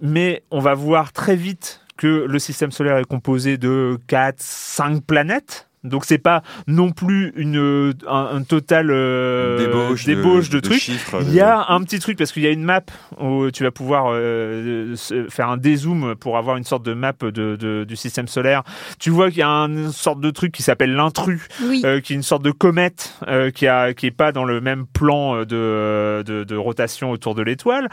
Mais 0.00 0.42
on 0.50 0.60
va 0.60 0.74
voir 0.74 1.12
très 1.12 1.36
vite 1.36 1.82
que 1.96 2.06
le 2.26 2.38
système 2.38 2.70
solaire 2.72 2.96
est 2.98 3.04
composé 3.04 3.56
de 3.58 3.98
4, 4.06 4.40
5 4.40 5.02
planètes. 5.04 5.68
Donc 5.88 6.04
c'est 6.04 6.18
pas 6.18 6.42
non 6.66 6.90
plus 6.92 7.32
une 7.36 7.92
un, 8.06 8.28
un 8.36 8.42
total 8.42 8.90
euh, 8.90 9.58
Débauche 9.58 10.04
de- 10.04 10.14
débauche 10.14 10.48
de, 10.50 10.56
de 10.56 10.60
trucs. 10.60 10.80
chiffres, 10.80 11.18
Il 11.22 11.28
de- 11.30 11.34
y 11.34 11.40
a 11.40 11.66
un 11.70 11.82
petit 11.82 11.98
truc 11.98 12.18
parce 12.18 12.32
qu'il 12.32 12.42
y 12.42 12.46
a 12.46 12.50
une 12.50 12.62
map 12.64 12.82
où 13.20 13.50
tu 13.50 13.62
vas 13.64 13.70
pouvoir 13.70 14.06
euh, 14.10 14.94
faire 15.28 15.48
un 15.48 15.56
dézoom 15.56 16.14
pour 16.16 16.36
avoir 16.38 16.56
une 16.56 16.64
sorte 16.64 16.84
de 16.84 16.94
map 16.94 17.12
de, 17.20 17.30
de- 17.30 17.84
du 17.86 17.96
système 17.96 18.28
solaire. 18.28 18.62
Tu 18.98 19.10
vois 19.10 19.28
qu'il 19.30 19.38
y 19.38 19.42
a 19.42 19.48
une 19.48 19.92
sorte 19.92 20.20
de 20.20 20.30
truc 20.30 20.52
qui 20.52 20.62
s'appelle 20.62 20.94
l'intrus, 20.94 21.46
Oui. 21.64 21.82
euh, 21.84 22.00
qui 22.00 22.12
est 22.12 22.16
une 22.16 22.22
sorte 22.22 22.42
de 22.42 22.50
comète 22.50 23.14
euh, 23.28 23.50
qui 23.50 23.66
a 23.66 23.94
qui 23.94 24.06
est 24.06 24.10
pas 24.10 24.32
dans 24.32 24.44
le 24.44 24.60
même 24.60 24.86
plan 24.86 25.38
de 25.44 26.22
de, 26.26 26.44
de 26.44 26.56
rotation 26.56 27.10
autour 27.10 27.34
de 27.34 27.42
l'étoile. 27.42 27.88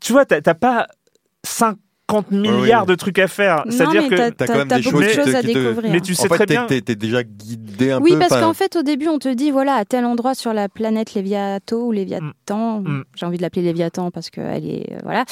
Tu 0.00 0.12
vois, 0.12 0.24
t'as 0.24 0.40
pas 0.54 0.86
50 2.10 2.30
milliards 2.32 2.86
de 2.86 2.94
trucs 2.94 3.18
à 3.18 3.28
faire. 3.28 3.64
C'est-à-dire 3.68 4.08
que 4.08 4.30
t'as- 4.30 4.46
quand 4.46 4.56
même 4.56 4.68
des 4.68 4.82
beaucoup 4.82 5.00
de 5.02 5.08
choses, 5.08 5.34
à 5.34 5.42
découvrir. 5.42 5.90
Mais 5.92 6.00
tu 6.00 6.14
sais 6.14 6.26
en 6.26 6.28
fait, 6.28 6.44
très 6.44 6.46
bien. 6.46 6.66
t'es 6.66 6.80
déjà 6.94 7.22
guidé 7.22 7.92
un 7.92 8.00
Oui, 8.00 8.12
peu. 8.12 8.18
parce 8.18 8.32
enfin, 8.32 8.40
qu'en 8.42 8.52
fait, 8.54 8.76
au 8.76 8.82
début, 8.82 9.08
on 9.08 9.18
te 9.18 9.28
dit, 9.32 9.50
voilà, 9.50 9.74
à 9.74 9.84
tel 9.84 10.04
endroit 10.04 10.34
sur 10.34 10.52
la 10.52 10.68
planète 10.68 11.14
Léviato 11.14 11.86
ou 11.86 11.92
Léviathan, 11.92 12.80
Mm. 12.80 13.04
j'ai 13.14 13.26
envie 13.26 13.36
de 13.36 13.42
l'appeler 13.42 13.62
Léviathan 13.62 14.10
parce 14.10 14.30
qu'elle 14.30 14.66
est, 14.66 14.92
euh, 14.92 14.98
voilà. 15.04 15.24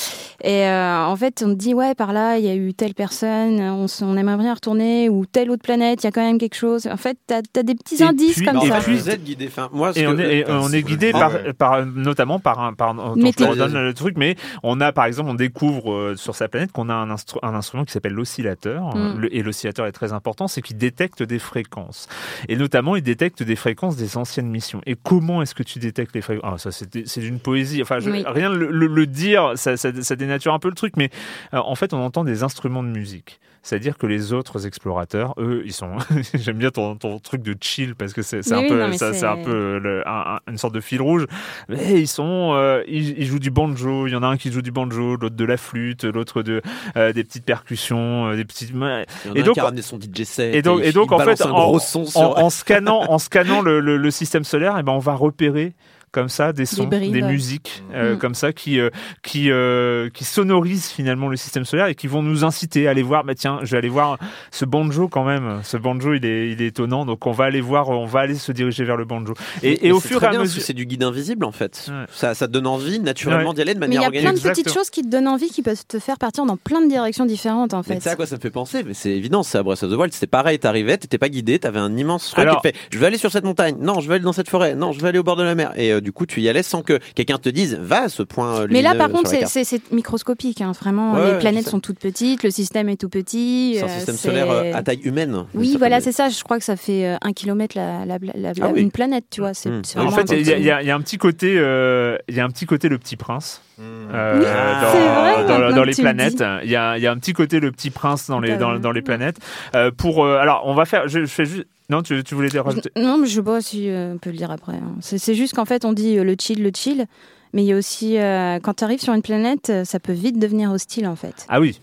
Et 0.43 0.64
euh, 0.66 1.05
en 1.05 1.16
fait, 1.16 1.43
on 1.45 1.51
te 1.51 1.59
dit, 1.59 1.74
ouais, 1.74 1.95
par 1.95 2.12
là, 2.12 2.39
il 2.39 2.45
y 2.45 2.49
a 2.49 2.55
eu 2.55 2.74
telle 2.74 2.95
personne, 2.95 3.61
on, 3.61 4.16
aimerait 4.16 4.37
bien 4.37 4.55
retourner, 4.55 5.09
ou 5.09 5.26
telle 5.26 5.51
autre 5.51 5.62
planète, 5.62 6.03
il 6.03 6.07
y 6.07 6.09
a 6.09 6.12
quand 6.12 6.24
même 6.24 6.39
quelque 6.39 6.55
chose. 6.57 6.87
En 6.87 6.97
fait, 6.97 7.16
t'as 7.26 7.39
as 7.57 7.62
des 7.62 7.74
petits 7.74 8.03
Et 8.03 8.07
indices 8.07 8.37
puis- 8.37 8.47
comme 8.47 8.59
et 8.59 8.68
ça. 8.68 8.79
puis- 8.81 8.97
Vous 8.97 9.11
êtes 9.11 9.22
guidé. 9.24 9.47
Enfin, 9.49 9.68
moi, 9.72 9.91
Et 9.95 10.03
que- 10.03 10.09
on 10.09 10.18
est, 10.18 10.39
et 10.39 10.51
on 10.51 10.68
c'est 10.68 10.79
est 10.79 10.83
guidé 10.83 11.12
par, 11.12 11.33
par, 11.59 11.85
notamment 11.87 12.39
par 12.39 12.61
un, 12.61 12.72
par, 12.72 12.95
je 12.95 13.45
redonne 13.45 13.74
le 13.74 13.95
truc, 13.95 14.14
mais 14.16 14.37
on 14.62 14.81
a 14.81 14.93
par 14.93 15.05
exemple, 15.07 15.31
on 15.31 15.35
découvre 15.35 15.93
euh, 15.93 16.16
sur 16.16 16.35
sa 16.35 16.49
planète 16.49 16.68
qu'on 16.73 16.89
a 16.89 16.95
un, 16.95 17.09
instru- 17.14 17.39
un 17.43 17.55
instrument 17.55 17.85
qui 17.85 17.93
s'appelle 17.93 18.12
l'oscillateur, 18.14 18.95
Mm. 18.97 19.29
Et 19.31 19.43
l'oscillateur 19.43 19.87
est 19.87 19.93
très 19.93 20.12
important, 20.12 20.49
c'est 20.49 20.62
qu'il 20.62 20.77
détecte 20.79 21.23
des 21.23 21.39
fréquences, 21.39 22.09
et 22.49 22.57
notamment 22.57 22.97
il 22.97 23.03
détecte 23.03 23.43
des 23.43 23.57
fréquences 23.57 23.97
des 23.97 24.16
anciennes 24.16 24.49
missions. 24.49 24.81
Et 24.87 24.97
comment 24.97 25.43
est-ce 25.43 25.55
que 25.55 25.62
tu 25.62 25.79
détectes 25.79 26.14
les 26.14 26.23
fréquences? 26.23 26.51
Ah, 26.55 26.59
ça 26.59 26.73
c'est 26.73 27.07
c'est 27.07 27.21
d'une 27.21 27.39
poésie. 27.41 27.83
Enfin, 27.83 27.99
je- 28.01 28.11
Oui. 28.11 28.25
rien 28.27 28.49
le, 28.51 28.71
le- 28.71 28.87
le 28.87 29.07
dire, 29.07 29.53
ça, 29.57 29.77
ça, 29.77 29.91
ça 30.03 30.16
dénature 30.16 30.53
un 30.55 30.59
peu 30.59 30.69
le 30.69 30.75
truc, 30.75 30.95
mais 30.97 31.11
euh, 31.55 31.59
en 31.59 31.75
fait, 31.75 31.93
on 31.93 31.99
entend 32.03 32.25
des 32.25 32.43
instruments 32.43 32.83
de 32.83 32.89
musique. 32.89 33.41
C'est-à-dire 33.63 33.99
que 33.99 34.07
les 34.07 34.33
autres 34.33 34.67
explorateurs, 34.67 35.35
eux, 35.39 35.63
ils 35.65 35.73
sont. 35.73 35.91
J'aime 36.35 36.57
bien 36.59 36.71
ton, 36.71 36.97
ton 36.97 37.19
truc 37.19 37.43
de 37.43 37.55
chill 37.61 37.95
parce 37.95 38.13
que 38.13 38.23
c'est 38.23 38.51
un 38.53 38.61
oui, 38.63 38.69
peu, 38.69 38.81
non, 38.81 38.89
mais 38.89 38.97
ça, 38.97 39.13
c'est- 39.13 39.21
c'est 39.21 39.27
un 39.27 39.37
peu 39.43 39.79
le- 39.79 40.07
un- 40.09 40.37
un- 40.37 40.41
une 40.51 40.59
sorte 40.59 40.75
de 40.75 40.81
fil 40.81 41.03
rouge. 41.03 41.27
Mais 41.69 42.01
ils 42.01 42.07
sont, 42.09 42.53
euh, 42.55 42.83
ils, 42.89 43.19
ils 43.19 43.27
jouent 43.27 43.39
du 43.39 43.51
banjo. 43.51 44.07
Il 44.07 44.13
y 44.13 44.17
en 44.17 44.23
a 44.23 44.27
un 44.27 44.37
qui 44.37 44.51
joue 44.53 44.63
du 44.63 44.71
banjo, 44.71 45.17
l'autre 45.17 45.37
de 45.37 45.45
la 45.45 45.57
flûte, 45.57 46.05
l'autre 46.05 46.43
de 46.43 46.63
euh, 46.97 47.13
des 47.13 47.25
petites 47.25 47.45
percussions, 47.45 48.29
euh, 48.29 48.37
des 48.37 48.45
petites. 48.45 48.71
Il 48.71 48.77
y 48.77 48.79
en 48.79 48.83
a 48.87 49.01
Et 49.35 49.41
un 49.41 49.45
donc- 49.45 49.55
qui 49.55 49.61
a 49.61 49.65
ramené 49.65 49.83
son 49.83 49.99
DJ 49.99 50.23
set. 50.25 50.55
Et 50.55 50.63
donc, 50.63 50.81
et 50.83 50.97
en 50.97 51.19
fait, 51.19 51.43
en, 51.43 51.79
sur. 51.79 52.07
en- 52.17 52.39
en 52.39 52.51
scannant, 52.51 53.05
en 53.11 53.19
scannant 53.19 53.61
le, 53.61 53.81
le- 53.81 53.97
le 53.97 54.11
système 54.11 54.45
solaire, 54.45 54.77
eh 54.79 54.83
ben, 54.83 54.93
on 54.93 54.99
va 54.99 55.15
repérer 55.15 55.75
comme 56.13 56.29
ça 56.29 56.53
des 56.53 56.67
sons, 56.67 56.85
des 56.87 57.23
musiques 57.23 57.83
euh, 57.95 58.15
Mm. 58.15 58.19
comme 58.19 58.35
ça 58.35 58.53
qui 58.53 58.79
euh, 58.81 58.91
qui 59.23 59.51
euh, 59.51 60.09
qui 60.11 60.25
sonorisent 60.25 60.89
finalement 60.89 61.29
le 61.29 61.37
système 61.37 61.65
solaire 61.65 61.87
et 61.87 61.95
qui 61.95 62.07
vont 62.07 62.23
nous 62.23 62.45
inciter 62.45 62.87
à 62.87 62.91
aller 62.91 63.03
voir. 63.03 63.25
Bah 63.25 63.35
tiens, 63.35 63.61
je 63.63 63.71
vais 63.73 63.79
aller 63.79 63.89
voir 63.89 64.19
ce 64.51 64.65
banjo 64.65 65.09
quand 65.09 65.25
même. 65.25 65.61
Ce 65.65 65.77
banjo, 65.77 66.15
il 66.15 66.25
est 66.25 66.51
il 66.51 66.63
est 66.63 66.67
étonnant. 66.69 67.05
Donc 67.05 67.27
on 67.27 67.33
va 67.33 67.45
aller 67.45 67.61
voir, 67.61 67.89
on 67.91 68.07
va 68.07 68.21
aller 68.21 68.35
se 68.37 68.53
diriger 68.53 68.85
vers 68.85 68.97
le 68.97 69.05
banjo. 69.05 69.35
Et, 69.63 69.73
et 69.73 69.89
Mais 69.89 69.93
au 69.93 70.01
fur 70.01 70.23
et 70.23 70.27
à 70.27 70.31
bien, 70.31 70.39
parce 70.41 70.51
que 70.51 70.55
mesure. 70.57 70.67
c'est 70.67 70.73
du 70.75 70.87
guide 70.87 71.03
invisible 71.03 71.45
en 71.45 71.53
fait. 71.53 71.87
Ouais. 71.89 72.05
Ça, 72.13 72.35
ça 72.35 72.47
te 72.47 72.53
donne 72.53 72.67
envie 72.67 73.01
naturellement 73.01 73.51
Ouais. 73.51 73.55
d'y 73.57 73.63
aller 73.63 73.75
de 73.75 73.81
Mais 73.81 73.87
il 73.87 73.93
y 73.93 73.97
manière 73.97 74.09
a 74.09 74.11
plein 74.11 74.21
de 74.23 74.27
organique. 74.27 74.43
petites 74.43 74.59
Exactement. 74.67 74.75
choses 74.83 74.91
qui 74.91 75.03
te 75.03 75.09
donnent 75.09 75.29
envie, 75.29 75.49
qui 75.49 75.63
peuvent 75.63 75.85
te 75.87 75.99
faire 75.99 76.19
partir 76.19 76.45
dans 76.47 76.57
plein 76.57 76.81
de 76.83 76.89
directions 76.89 77.27
différentes, 77.27 77.75
en 77.75 77.79
Mais 77.79 77.83
fait. 77.83 77.95
tu 77.97 78.01
sais 78.03 78.11
à 78.11 78.17
quoi 78.17 78.27
ça 78.27 78.37
me 78.37 78.41
fait 78.41 78.51
penser 78.51 78.83
Mais 78.85 78.95
c'est 78.95 79.11
évident, 79.11 79.43
c'est 79.43 79.59
à 79.59 79.63
Breath 79.63 79.83
of 79.83 79.91
the 79.91 79.95
Wild, 79.95 80.13
c'était 80.13 80.27
pareil, 80.27 80.59
t'arrivais, 80.59 80.97
t'étais 80.99 81.19
pas 81.19 81.29
guidé, 81.29 81.59
t'avais 81.59 81.79
un 81.79 81.97
immense 81.97 82.31
truc 82.31 82.39
Alors- 82.41 82.61
qui 82.63 82.71
te 82.71 82.77
fait 82.77 82.81
je 82.91 82.99
vais 82.99 83.07
aller 83.07 83.19
sur 83.19 83.31
cette 83.31 83.45
montagne, 83.45 83.77
non, 83.81 84.01
je 84.01 84.09
vais 84.09 84.15
aller 84.15 84.25
dans 84.25 84.33
cette 84.33 84.49
forêt, 84.49 84.75
non, 84.75 84.93
je 84.93 85.01
vais 85.01 85.09
aller 85.09 85.19
au 85.19 85.23
bord 85.25 85.37
de 85.37 85.43
la 85.43 85.55
mer. 85.55 85.73
Et 85.77 85.97
euh, 85.99 86.01
du 86.01 86.12
coup, 86.12 86.26
tu 86.26 86.40
y 86.40 86.49
allais 86.49 86.62
sans 86.62 86.82
que 86.82 86.99
quelqu'un 87.14 87.38
te 87.38 87.49
dise 87.49 87.74
va 87.80 88.03
à 88.05 88.09
ce 88.09 88.22
point. 88.22 88.61
euh, 88.61 88.66
Mais 88.70 88.82
là, 88.82 88.94
par 88.94 89.09
sur 89.09 89.16
contre, 89.16 89.30
c'est- 89.30 89.92
microscopique. 89.92 90.61
hein, 90.61 90.72
Vraiment, 90.78 91.14
Ouais, 91.14 91.32
les 91.32 91.38
planètes 91.38 91.68
sont 91.68 91.80
toutes 91.80 91.99
petites, 91.99 92.42
le 92.42 92.51
système 92.51 92.88
est 92.88 92.96
tout 92.96 93.09
petit. 93.09 93.74
C'est 93.76 93.82
un 93.84 93.86
euh, 93.86 93.96
système 93.96 94.16
solaire 94.16 94.51
euh, 94.51 94.72
à 94.74 94.82
taille 94.82 95.01
humaine. 95.05 95.44
Oui, 95.55 95.76
voilà, 95.78 96.01
c'est 96.01 96.12
ça. 96.12 96.28
Je 96.28 96.42
crois 96.42 96.59
que 96.59 96.64
ça 96.64 96.76
fait 96.76 97.05
euh, 97.07 97.16
un 97.22 97.32
kilomètre 97.32 97.76
la, 97.76 98.05
la, 98.07 98.18
la- 98.20 98.53
la- 98.53 98.53
Ah 98.62 98.70
oui. 98.72 98.80
une 98.80 98.90
planète, 98.90 99.24
tu 99.30 99.40
vois. 99.40 99.55
C'est 99.55 99.70
c'est 99.84 99.99
En 99.99 100.11
fait, 100.11 100.30
il 100.32 100.46
y, 100.46 100.70
a- 100.70 100.82
y 100.82 100.86
y 100.86 100.90
un 100.90 101.01
petit 101.01 101.18
côté, 101.18 101.55
euh, 101.59 102.16
il 102.28 102.34
y 102.36 102.40
a 102.40 102.44
un 102.44 102.49
petit 102.51 102.66
côté 102.66 102.88
le 102.88 102.99
petit 102.99 103.16
prince. 103.16 103.62
euh, 103.80 104.38
Oui, 104.38 104.44
dans, 104.44 104.92
c'est 104.92 104.99
vrai, 104.99 105.46
dans- 105.74 105.84
les 105.84 105.92
le 105.92 106.03
planètes, 106.03 106.42
il 106.64 106.70
y 106.70 106.76
a, 106.76 106.96
il 106.96 107.03
y 107.03 107.07
a 107.07 107.12
un 107.12 107.18
petit 107.18 107.32
côté 107.32 107.61
le 107.61 107.70
petit 107.72 107.90
prince 107.90 108.28
dans 108.28 108.40
les 108.40 108.57
dans, 108.57 108.78
dans 108.78 108.92
les 108.92 109.03
planètes. 109.03 109.36
Euh, 109.74 109.90
pour 109.90 110.24
euh, 110.24 110.38
alors, 110.38 110.62
on 110.66 110.74
va 110.74 110.84
faire. 110.84 111.09
Je, 111.09 111.20
je 111.20 111.26
fais 111.26 111.44
juste. 111.44 111.66
Non, 111.91 112.03
tu, 112.03 112.22
tu 112.22 112.34
voulais 112.34 112.49
dire 112.51 112.64
rajouter. 112.64 112.91
Je- 112.95 113.03
Non, 113.03 113.16
mais 113.16 113.26
je 113.26 113.36
sais 113.36 113.43
pas 113.43 113.61
si 113.62 113.89
euh, 113.89 114.12
on 114.14 114.18
peut 114.18 114.30
le 114.30 114.36
dire 114.36 114.51
après. 114.51 114.74
hein. 114.74 114.95
C'est 115.01 115.16
c'est 115.18 115.34
juste 115.34 115.55
qu'en 115.55 115.64
fait, 115.64 115.84
on 115.86 115.93
dit 115.95 116.18
euh, 116.18 116.24
le 116.24 116.36
chill, 116.39 116.62
le 116.62 116.70
chill. 116.74 117.07
Mais 117.55 117.62
il 117.62 117.66
y 117.66 117.72
a 117.72 117.76
aussi, 117.76 118.18
euh, 118.18 118.59
quand 118.62 118.74
tu 118.74 118.84
arrives 118.84 119.01
sur 119.01 119.14
une 119.14 119.22
planète, 119.22 119.72
ça 119.84 119.99
peut 119.99 120.12
vite 120.12 120.39
devenir 120.39 120.70
hostile, 120.70 121.07
en 121.07 121.16
fait. 121.16 121.47
Ah 121.49 121.61
oui, 121.61 121.80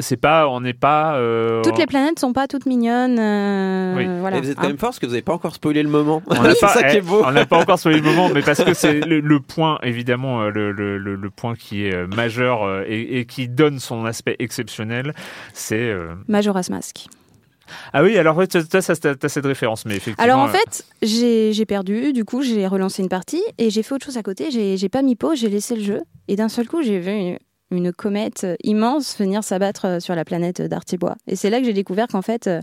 c'est 0.00 0.16
pas, 0.16 0.48
on 0.48 0.62
n'est 0.62 0.72
pas. 0.72 1.16
euh, 1.18 1.60
Toutes 1.62 1.76
les 1.76 1.84
planètes 1.84 2.18
sont 2.18 2.32
pas 2.32 2.46
toutes 2.48 2.64
mignonnes. 2.64 3.18
euh, 3.18 3.94
Oui. 3.94 4.06
voilà, 4.20 4.38
Et 4.38 4.40
vous 4.40 4.48
êtes 4.48 4.56
hein. 4.56 4.62
quand 4.62 4.68
même 4.68 4.78
fort 4.78 4.88
parce 4.88 4.98
que 4.98 5.04
vous 5.04 5.12
n'avez 5.12 5.20
pas 5.20 5.34
encore 5.34 5.54
spoilé 5.54 5.82
le 5.82 5.90
moment. 5.90 6.22
On 6.28 6.34
n'a 6.42 6.54
c'est 6.54 6.60
pas, 6.60 6.68
ça 6.68 6.82
qui 6.84 6.94
eh, 6.96 6.98
est 7.00 7.02
beau. 7.02 7.20
on 7.26 7.30
n'a 7.30 7.44
pas 7.44 7.58
encore 7.60 7.78
sur 7.78 7.90
le 7.90 8.00
moment, 8.00 8.30
mais 8.32 8.40
parce 8.40 8.64
que 8.64 8.72
c'est 8.72 9.00
le, 9.00 9.20
le 9.20 9.40
point, 9.40 9.78
évidemment, 9.82 10.44
le, 10.48 10.72
le, 10.72 10.96
le, 10.96 11.14
le 11.14 11.30
point 11.30 11.54
qui 11.56 11.84
est 11.84 12.06
majeur 12.16 12.82
et, 12.88 13.18
et 13.20 13.26
qui 13.26 13.48
donne 13.48 13.80
son 13.80 14.06
aspect 14.06 14.36
exceptionnel, 14.38 15.12
c'est. 15.52 15.76
euh, 15.90 16.14
Majora's 16.26 16.70
Mask. 16.70 17.04
Ah 17.92 18.02
oui, 18.02 18.16
alors 18.18 18.36
toi, 18.36 18.46
t'as 18.46 18.80
t'as 18.80 19.28
cette 19.28 19.46
référence, 19.46 19.84
mais 19.86 19.96
effectivement. 19.96 20.24
Alors 20.24 20.40
en 20.40 20.48
euh, 20.48 20.52
fait, 20.52 20.84
j'ai 21.02 21.66
perdu, 21.66 22.12
du 22.12 22.24
coup 22.24 22.42
j'ai 22.42 22.66
relancé 22.66 23.02
une 23.02 23.08
partie 23.08 23.42
et 23.58 23.70
j'ai 23.70 23.82
fait 23.82 23.94
autre 23.94 24.06
chose 24.06 24.16
à 24.16 24.22
côté, 24.22 24.50
j'ai 24.50 24.88
pas 24.88 25.02
mis 25.02 25.16
pause, 25.16 25.38
j'ai 25.38 25.48
laissé 25.48 25.76
le 25.76 25.82
jeu 25.82 26.02
et 26.28 26.36
d'un 26.36 26.48
seul 26.48 26.66
coup 26.66 26.82
j'ai 26.82 26.98
vu 26.98 27.10
une, 27.10 27.38
une 27.70 27.92
comète 27.92 28.46
immense 28.62 29.18
venir 29.18 29.42
s'abattre 29.42 30.00
sur 30.00 30.14
la 30.14 30.24
planète 30.24 30.62
d'Artibois. 30.62 31.16
Et 31.26 31.36
c'est 31.36 31.50
là 31.50 31.58
que 31.58 31.66
j'ai 31.66 31.72
découvert 31.72 32.06
qu'en 32.06 32.22
fait, 32.22 32.46
euh, 32.46 32.60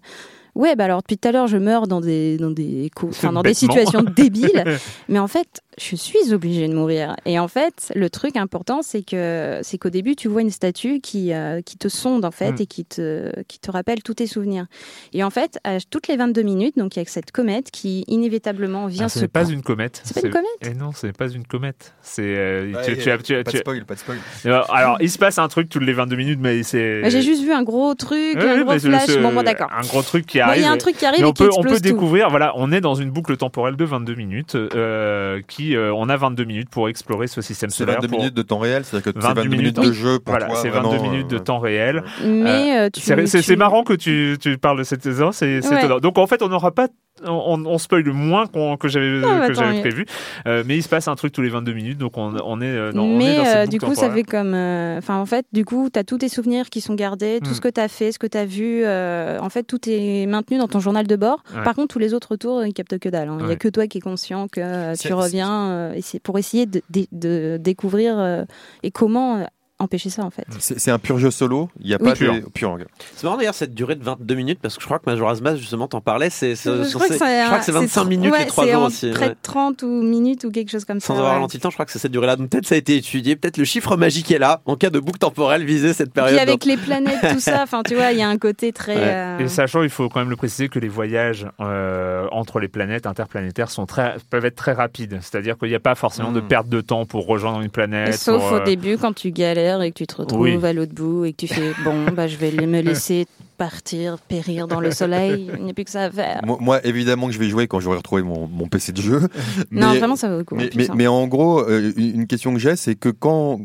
ouais, 0.56 0.76
bah 0.76 0.86
alors 0.86 1.02
depuis 1.02 1.18
tout 1.18 1.28
à 1.28 1.32
l'heure 1.32 1.48
je 1.48 1.58
meurs 1.58 1.88
dans 1.88 2.02
des, 2.02 2.38
dans 2.38 2.52
des, 2.52 2.90
dans 3.22 3.44
des 3.44 3.54
situations 3.54 4.04
débiles, 4.16 4.64
mais 5.10 5.20
en 5.20 5.28
fait 5.28 5.62
je 5.80 5.96
suis 5.96 6.34
obligée 6.34 6.68
de 6.68 6.74
mourir. 6.74 7.16
Et 7.26 7.40
en 7.40 7.48
fait, 7.48 7.92
le 7.96 8.10
truc 8.10 8.38
important 8.38 8.82
c'est 8.82 9.04
que 9.04 9.60
c'est 9.64 9.78
qu'au 9.78 9.90
début 9.90 10.16
tu 10.16 10.28
vois 10.28 10.42
une 10.42 10.50
statue 10.52 11.00
qui, 11.02 11.34
euh, 11.34 11.62
qui 11.62 11.78
te 11.78 11.88
sonde 11.88 12.26
en 12.26 12.32
fait 12.32 12.52
Mm. 12.52 12.62
et 12.62 12.66
qui 12.66 12.86
te, 12.86 13.42
qui 13.48 13.60
te 13.60 13.72
rappelle 13.72 14.04
tous 14.04 14.14
tes 14.16 14.28
souvenirs. 14.28 14.66
Et 15.14 15.24
en 15.24 15.30
fait, 15.30 15.60
à 15.64 15.78
toutes 15.80 16.08
les 16.08 16.18
22 16.18 16.42
minutes, 16.42 16.78
donc 16.78 16.96
il 16.96 17.00
y 17.00 17.02
a 17.02 17.06
cette 17.06 17.32
comète 17.32 17.72
qui 17.72 18.04
inévitablement 18.08 18.88
vient 18.88 19.06
ah, 19.06 19.10
ce 19.10 19.20
se 19.20 19.24
n'est 19.24 19.28
pas 19.28 19.46
une 19.50 19.62
comète. 19.64 20.02
C'est 20.04 20.14
pas 20.22 20.28
une 20.28 20.34
comète 20.34 20.48
Eh 20.62 20.74
non, 20.74 20.92
ce 20.92 21.08
n'est 21.08 21.14
pas 21.14 21.30
une 21.30 21.46
comète. 21.46 21.94
C'est. 22.02 22.22
euh, 22.24 22.72
Ouais, 22.74 22.82
tu- 22.86 22.98
tu 22.98 23.12
as- 23.12 23.18
tu 23.18 23.36
as- 23.36 23.44
pas 23.44 23.52
tu 23.52 23.58
de 23.58 23.62
spoil, 23.62 23.86
pas 23.86 23.94
de 23.96 24.00
spoil. 24.00 24.18
Euh, 24.46 24.62
Alors, 24.70 24.98
il 25.02 25.10
se 25.10 25.18
passe 25.18 25.38
un 25.38 25.48
truc 25.48 25.70
toutes 25.70 25.84
les 25.84 25.94
22 25.94 26.16
minutes, 26.16 26.40
mais 26.42 26.64
c'est. 26.64 27.10
J'ai 27.10 27.22
juste 27.22 27.44
vu 27.44 27.52
un 27.52 27.64
gros 27.64 27.94
truc, 27.96 28.36
Ouais, 28.36 28.50
un 28.50 28.64
gros 28.64 28.78
flash. 28.80 29.04
c'est 29.06 29.22
Bon, 29.22 29.34
bon, 29.34 29.44
d'accord. 29.44 29.70
Un 29.72 29.82
gros 29.82 30.02
truc 30.02 30.26
qui 30.26 30.40
arrive. 30.40 30.62
il 30.62 30.64
y 30.64 30.68
a 30.68 30.72
un 30.72 30.78
truc 30.78 30.98
qui 30.98 31.06
arrive 31.06 31.22
et 31.22 31.26
on 31.26 31.32
qui 31.34 31.44
peut, 31.44 31.50
on 31.50 31.62
explose 31.62 31.74
peut 31.82 31.88
tout. 31.88 31.94
découvrir, 31.94 32.30
voilà, 32.30 32.54
on 32.56 32.72
est 32.72 32.82
dans 32.82 32.96
une 32.96 33.10
boucle 33.12 33.38
temporelle 33.38 33.76
de 33.76 33.86
22 33.86 34.16
minutes, 34.16 34.56
euh, 34.56 35.42
qui, 35.48 35.63
euh, 35.72 35.94
on 35.96 36.10
a 36.10 36.18
22 36.18 36.44
minutes 36.44 36.70
pour 36.70 36.90
explorer 36.90 37.28
ce 37.28 37.42
système 37.42 37.70
C'est 37.70 37.78
solaire. 37.80 37.96
22 37.96 38.08
pour- 38.10 38.20
minutes 38.20 38.34
de 38.36 38.42
temps 38.42 38.60
réel, 38.60 38.84
c'est-à-dire 38.86 39.14
que 39.14 39.20
c'est 39.22 39.28
22 39.28 39.42
22 39.44 39.56
minutes 39.58 39.76
de 39.80 39.92
jeu 39.94 40.20
pour 40.20 40.36
Voilà, 40.36 40.54
c'est 40.56 40.70
22 40.70 40.90
vraiment, 40.98 41.12
minutes 41.12 41.30
de 41.30 41.36
euh, 41.38 41.40
temps 41.40 41.60
réel. 41.60 42.04
Mais 42.26 42.78
euh. 42.78 42.90
C'est 42.96 43.26
c'est- 43.28 43.38
tu- 43.38 43.44
c'est 43.44 43.56
marrant 43.56 43.84
que 43.84 43.94
tu, 43.94 44.38
tu 44.40 44.58
parles 44.58 44.78
de 44.80 44.84
cette 44.84 45.02
saison, 45.04 45.32
c'est 45.32 45.62
c'est 45.62 45.70
Ouais. 45.70 45.80
étonnant. 45.80 46.00
Donc 46.00 46.18
en 46.18 46.28
fait, 46.28 46.42
on 46.42 46.50
n'aura 46.50 46.72
pas. 46.72 46.88
On, 47.26 47.64
on 47.66 47.78
spoil 47.78 48.04
moins 48.12 48.48
que 48.48 48.88
j'avais 48.88 49.22
bah, 49.22 49.48
prévu, 49.82 50.06
Euh, 50.48 50.64
mais 50.66 50.78
il 50.78 50.82
se 50.84 50.90
passe 50.90 51.08
un 51.08 51.16
truc 51.16 51.32
tous 51.32 51.44
les 51.44 51.50
22 51.50 51.72
minutes, 51.72 52.00
donc 52.00 52.18
on, 52.18 52.34
on 52.44 52.60
est 52.60 52.92
dans, 52.92 53.04
on 53.04 53.20
est 53.20 53.24
mais 53.24 53.38
dans 53.38 53.46
cette 53.46 53.56
euh, 53.56 53.66
du 53.68 53.80
coup, 53.80 53.94
ça 53.94 54.10
fait 54.10 54.24
comme. 54.24 54.54
euh, 54.56 54.98
Enfin, 54.98 55.18
en 55.18 55.26
fait, 55.28 55.46
du 55.54 55.64
coup, 55.64 55.90
tu 55.94 56.00
as 56.00 56.04
tous 56.04 56.18
tes 56.18 56.28
souvenirs 56.28 56.70
qui 56.72 56.82
sont 56.82 56.96
gardés, 56.96 57.40
tout 57.44 57.52
Mm. 57.52 57.54
ce 57.54 57.62
que 57.62 57.68
tu 57.70 57.80
as 57.80 57.88
fait, 57.88 58.12
ce 58.12 58.18
que 58.20 58.26
tu 58.28 58.38
as 58.38 58.46
vu. 58.46 58.82
euh, 58.84 59.38
en 59.40 59.50
fait, 59.50 59.64
tout 59.64 59.80
est 59.88 60.26
maintenu 60.26 60.58
dans 60.58 60.68
ton 60.68 60.80
journal 60.80 61.06
de 61.06 61.16
bord. 61.16 61.44
Ouais. 61.56 61.64
Par 61.64 61.76
contre, 61.76 61.90
tous 61.94 62.00
les 62.00 62.14
autres 62.16 62.34
autour, 62.34 62.66
ils 62.66 62.74
captent 62.74 62.98
que 62.98 63.10
dalle. 63.10 63.30
hein. 63.30 63.36
Il 63.40 63.44
n'y 63.44 63.50
Ouais. 63.50 63.54
a 63.54 63.58
que 63.58 63.68
toi 63.68 63.86
qui 63.88 64.00
es 64.00 64.02
conscient 64.02 64.48
que 64.48 64.60
euh, 64.60 64.96
C'est- 64.96 65.08
tu 65.10 65.14
reviens 65.14 65.53
euh, 65.70 66.00
pour 66.24 66.38
essayer 66.40 66.66
de, 66.66 66.82
de- 66.90 67.08
de 67.12 67.58
découvrir 67.58 68.18
euh, 68.20 68.44
et 68.84 68.92
comment 68.92 69.38
euh, 69.38 69.44
empêcher 69.84 70.10
ça, 70.10 70.24
en 70.24 70.30
fait. 70.30 70.46
C'est 70.60 70.92
un 70.92 71.00
pur 71.00 71.18
jeu 71.20 71.32
solo, 71.32 71.70
il 71.80 71.88
n'y 71.88 71.94
a 71.94 71.98
Oui. 72.02 72.10
pas 72.10 72.16
Pur. 72.16 72.34
de 72.34 72.40
pur. 72.54 72.78
C'est 73.16 73.24
marrant 73.26 73.38
d'ailleurs 73.38 73.54
cette 73.54 73.74
durée 73.74 73.96
de 73.96 74.04
22 74.04 74.36
minutes 74.36 74.60
parce 74.62 74.76
que 74.76 74.82
je 74.82 74.86
crois 74.86 75.00
que 75.00 75.10
Majora's 75.10 75.42
Mask 75.42 75.58
justement 75.60 75.88
t'en 75.88 76.02
parlais, 76.02 76.30
c'est 76.30 76.56
je 76.56 76.62
crois 76.94 77.08
que 77.08 77.14
c'est 77.16 77.20
je 77.20 77.46
crois 77.46 77.60
que 77.60 77.66
c'est 77.66 77.72
un- 77.72 77.80
25 77.82 78.04
tr- 78.04 78.08
minutes 78.08 78.32
ouais, 78.32 78.40
les 78.40 78.46
3 78.46 78.66
c'est 78.66 78.72
jours 78.72 78.82
en 78.82 78.86
aussi. 78.88 79.10
Près 79.12 79.26
ouais. 79.26 79.30
de 79.30 79.36
30 79.42 79.84
ou 79.84 80.02
minutes 80.02 80.44
ou 80.46 80.52
quelque 80.52 80.70
chose 80.72 80.86
comme 80.86 81.00
Sans 81.00 81.08
ça. 81.08 81.14
avoir 81.14 81.28
ouais. 81.30 81.36
ralenti 81.36 81.58
le 81.58 81.62
temps, 81.62 81.70
je 81.70 81.76
crois 81.76 81.86
que 81.86 81.92
c'est 81.92 82.00
cette 82.00 82.12
durée-là. 82.12 82.36
Donc 82.36 82.50
peut-être 82.50 82.66
ça 82.66 82.76
a 82.76 82.78
été 82.78 82.96
étudié, 82.96 83.36
peut-être 83.36 83.58
le 83.58 83.66
chiffre 83.66 83.96
magique 83.98 84.32
est 84.32 84.40
là 84.40 84.62
en 84.66 84.76
cas 84.76 84.90
de 84.90 85.00
boucle 85.00 85.20
temporelle 85.20 85.64
viser 85.66 85.94
cette 85.94 86.14
période. 86.14 86.34
Puis 86.36 86.42
avec 86.42 86.66
les 86.66 86.78
planètes, 86.78 87.20
tout 87.34 87.40
ça, 87.40 87.62
enfin, 87.64 87.82
tu 87.88 87.96
vois, 87.96 88.12
il 88.12 88.18
y 88.20 88.22
a 88.22 88.30
un 88.30 88.38
côté 88.38 88.72
très. 88.74 88.96
Ouais. 88.96 89.02
euh, 89.04 89.40
Et 89.40 89.48
sachant, 89.48 89.84
il 89.84 89.90
faut 89.90 90.10
quand 90.10 90.20
même 90.20 90.30
le 90.30 90.36
préciser 90.36 90.70
que 90.70 90.80
les 90.80 90.88
voyages 90.90 91.48
euh, 91.60 92.28
entre 92.32 92.60
les 92.60 92.68
planètes 92.68 93.06
interplanétaires 93.06 93.70
sont 93.70 93.86
très, 93.86 94.16
peuvent 94.30 94.46
être 94.46 94.56
très 94.56 94.74
rapides. 94.74 95.20
C'est-à-dire 95.22 95.58
qu'il 95.58 95.70
n'y 95.70 95.76
a 95.76 95.80
pas 95.80 95.96
forcément 95.96 96.32
de 96.32 96.42
Mm. 96.42 96.48
perte 96.48 96.70
de 96.70 96.82
temps 96.82 97.06
pour 97.06 97.26
rejoindre 97.26 97.62
une 97.62 97.70
planète. 97.70 98.14
Sauf 98.16 98.42
pour, 98.42 98.52
au 98.54 98.56
euh, 98.56 98.64
début, 98.64 98.98
quand 98.98 99.14
tu 99.14 99.32
galères 99.32 99.73
et 99.82 99.92
que 99.92 99.98
tu 99.98 100.08
te 100.08 100.16
retrouves 100.16 100.42
Oui. 100.42 100.66
à 100.66 100.74
l'autre 100.74 100.94
bout 100.94 101.26
et 101.26 101.32
que 101.34 101.38
tu 101.38 101.48
fais 101.48 101.72
bon, 101.84 102.06
bah, 102.16 102.28
je 102.28 102.38
vais 102.38 102.52
me 102.52 102.82
laisser 102.82 103.26
partir, 103.58 104.18
périr 104.20 104.68
dans 104.68 104.80
le 104.80 104.92
soleil. 105.02 105.50
Il 105.58 105.64
n'y 105.64 105.72
a 105.72 105.74
plus 105.74 105.86
que 105.86 105.92
ça 105.92 106.04
à 106.04 106.12
faire. 106.12 106.42
Moi, 106.46 106.58
moi, 106.60 106.86
évidemment 106.86 107.28
que 107.28 107.34
je 107.34 107.40
vais 107.40 107.50
jouer 107.50 107.68
quand 107.68 107.80
j'aurai 107.80 107.98
retrouvé 107.98 108.22
mon, 108.22 108.48
mon 108.48 108.68
PC 108.68 108.92
de 108.92 109.02
jeu. 109.02 109.22
Non, 109.72 109.94
vraiment, 109.96 110.16
ça 110.16 110.30
vaut 110.30 110.38
le 110.38 110.44
coup. 110.44 110.56
en 110.56 110.58
Mais, 110.58 110.70
mais, 110.76 110.90
hein. 110.90 110.94
mais 110.96 111.08
en 111.08 111.28
gros, 111.28 111.62
euh, 111.62 111.92
une 111.98 112.28
question 112.28 112.54
que 112.54 112.60
j'ai, 112.60 112.76
c'est 112.76 112.96
que 112.96 113.10
quand, 113.10 113.62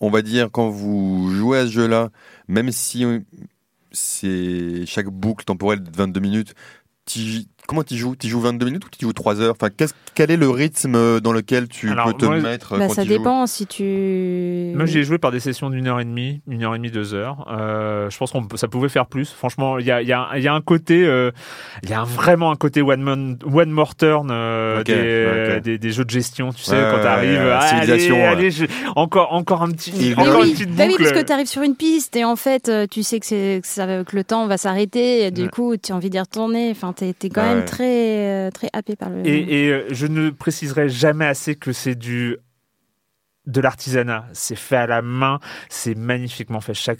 on 0.00 0.10
va 0.10 0.22
dire, 0.22 0.48
quand 0.52 0.68
vous 0.68 1.30
jouez 1.34 1.58
à 1.58 1.66
ce 1.66 1.72
jeu-là, 1.72 2.10
même 2.48 2.70
si 2.72 3.04
euh, 3.04 3.20
c'est 3.92 4.84
chaque 4.86 5.08
boucle 5.08 5.44
temporelle 5.44 5.82
de 5.82 5.90
22 5.94 6.20
minutes, 6.20 6.54
comment 7.66 7.82
tu 7.82 7.96
joues? 7.96 8.16
Tu 8.16 8.28
joues 8.28 8.40
22 8.40 8.66
minutes 8.66 8.84
ou 8.84 8.88
tu 8.90 9.04
joues 9.04 9.12
3 9.12 9.40
heures? 9.40 9.54
Enfin, 9.60 9.70
qu'est-ce- 9.76 9.94
Quel 10.14 10.30
est 10.30 10.36
le 10.38 10.48
rythme 10.48 11.20
dans 11.20 11.32
lequel 11.32 11.68
tu 11.68 11.90
Alors, 11.90 12.06
peux 12.06 12.14
te 12.14 12.24
moi, 12.24 12.38
mettre 12.40 12.78
Bah, 12.78 12.86
quand 12.88 12.94
ça 12.94 13.02
tu 13.02 13.08
joues? 13.08 13.18
dépend 13.18 13.46
si 13.46 13.66
tu. 13.66 14.72
Moi, 14.74 14.86
j'ai 14.86 15.02
joué 15.04 15.18
par 15.18 15.30
des 15.30 15.40
sessions 15.40 15.68
d'une 15.70 15.86
heure 15.88 16.00
et 16.00 16.04
demie, 16.04 16.40
une 16.48 16.62
heure 16.64 16.74
et 16.74 16.78
demie, 16.78 16.90
deux 16.90 17.12
heures. 17.14 17.46
Euh, 17.50 18.08
je 18.10 18.16
pense 18.16 18.32
qu'on 18.32 18.44
peut- 18.44 18.56
ça 18.56 18.66
pouvait 18.68 18.88
faire 18.88 19.06
plus. 19.06 19.30
Franchement, 19.30 19.78
il 19.78 19.86
y 19.86 19.90
a, 19.90 20.00
il 20.02 20.08
y, 20.08 20.12
a, 20.12 20.28
il 20.36 20.42
y 20.42 20.48
a 20.48 20.54
un 20.54 20.60
côté, 20.62 21.04
euh, 21.06 21.30
il 21.82 21.90
y 21.90 21.92
a 21.92 22.02
vraiment 22.04 22.50
un 22.50 22.56
côté 22.56 22.80
one, 22.82 23.02
man- 23.02 23.38
one 23.52 23.70
more 23.70 23.94
turn 23.94 24.28
euh, 24.30 24.80
Ok, 24.80 24.86
des, 24.86 25.60
des, 25.60 25.78
des 25.78 25.90
jeux 25.92 26.04
de 26.04 26.10
gestion. 26.10 26.50
Tu 26.52 26.62
sais, 26.62 26.72
Ouais, 26.76 26.88
quand 26.90 27.00
t'arrives, 27.02 27.38
ouais, 27.38 27.52
ah, 27.52 27.66
civilisation, 27.68 28.14
allez, 28.14 28.22
ouais. 28.24 28.28
allez, 28.28 28.50
je- 28.50 28.64
encore, 28.96 29.32
encore 29.34 29.62
un 29.62 29.70
petit, 29.70 29.92
Et 30.10 30.14
encore 30.14 30.40
oui, 30.40 30.48
une 30.48 30.52
petite 30.54 30.74
bah 30.74 30.84
oui, 30.86 30.92
boucle. 30.92 31.02
parce 31.02 31.12
que 31.20 31.26
tu 31.26 31.32
arrives 31.32 31.46
sur 31.46 31.62
une 31.62 31.76
piste 31.76 32.16
et 32.16 32.24
en 32.24 32.36
fait, 32.36 32.68
euh, 32.68 32.86
tu 32.90 33.02
sais 33.02 33.20
que, 33.20 33.26
c'est, 33.26 33.60
que, 33.62 33.68
ça, 33.68 33.86
que 34.04 34.16
le 34.16 34.24
temps 34.24 34.46
va 34.46 34.56
s'arrêter 34.56 35.30
du 35.30 35.42
Ouais. 35.42 35.48
coup, 35.48 35.76
tu 35.76 35.92
as 35.92 35.96
envie 35.96 36.10
d'y 36.10 36.18
retourner. 36.20 36.70
Enfin, 36.70 36.92
t'es, 36.94 37.12
t'es 37.12 37.28
quand 37.28 37.42
Ouais. 37.42 37.55
Même 37.56 37.64
très, 37.64 38.26
euh, 38.46 38.50
très 38.50 38.68
happé 38.72 38.96
par 38.96 39.10
le. 39.10 39.26
Et, 39.26 39.64
et, 39.66 39.70
euh, 39.70 39.86
je 39.90 40.06
ne 40.06 40.30
préciserai 40.30 40.88
jamais 40.88 41.26
assez 41.26 41.54
que 41.56 41.72
c'est 41.72 41.94
du 41.94 42.36
de 43.46 43.60
l'artisanat. 43.60 44.26
C'est 44.32 44.56
fait 44.56 44.76
à 44.76 44.86
la 44.86 45.02
main, 45.02 45.38
c'est 45.68 45.94
magnifiquement 45.96 46.60
fait. 46.60 46.74
Chaque 46.74 46.98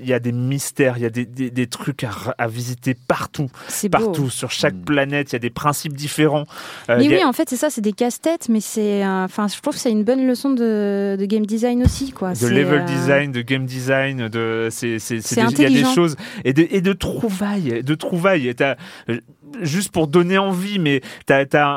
il 0.00 0.06
y 0.06 0.12
a 0.12 0.20
des 0.20 0.30
mystères, 0.30 0.96
il 0.96 1.02
y 1.02 1.06
a 1.06 1.10
des, 1.10 1.26
des, 1.26 1.50
des 1.50 1.66
trucs 1.66 2.04
à, 2.38 2.46
visiter 2.46 2.94
partout, 2.94 3.48
c'est 3.66 3.88
beau. 3.88 3.98
partout 3.98 4.30
sur 4.30 4.48
chaque 4.52 4.74
Mm. 4.76 4.84
planète. 4.84 5.32
Il 5.32 5.34
y 5.34 5.36
a 5.36 5.40
des 5.40 5.50
principes 5.50 5.94
différents. 5.94 6.44
Euh, 6.88 6.98
Mais 6.98 7.06
a- 7.08 7.16
oui, 7.18 7.24
en 7.24 7.32
fait, 7.32 7.50
c'est 7.50 7.56
ça, 7.56 7.68
c'est 7.68 7.80
des 7.80 7.90
casse-têtes, 7.92 8.48
mais 8.48 8.60
c'est. 8.60 9.04
euh, 9.04 9.24
Enfin, 9.24 9.48
je 9.48 9.60
trouve 9.60 9.74
que 9.74 9.80
c'est 9.80 9.90
une 9.90 10.04
bonne 10.04 10.24
leçon 10.24 10.50
de, 10.50 11.16
de 11.18 11.24
game 11.24 11.44
design 11.44 11.82
aussi, 11.82 12.12
quoi. 12.12 12.30
de 12.30 12.36
C'est, 12.36 12.48
level 12.50 12.82
euh, 12.82 12.84
design, 12.84 13.32
de 13.32 13.42
game 13.42 13.66
design, 13.66 14.28
de 14.28 14.68
c'est 14.70 15.00
c'est 15.00 15.20
c'est 15.20 15.34
C'est 15.34 15.46
des- 15.48 15.62
il 15.64 15.72
y 15.78 15.80
a 15.80 15.88
des 15.88 15.94
choses 15.96 16.14
et 16.44 16.52
de 16.52 16.64
et 16.70 16.80
de 16.80 16.92
trouvailles, 16.92 17.82
de 17.82 17.94
trouvailles. 17.96 18.54
Juste 19.62 19.90
pour 19.92 20.08
donner 20.08 20.38
envie, 20.38 20.78
mais 20.78 21.00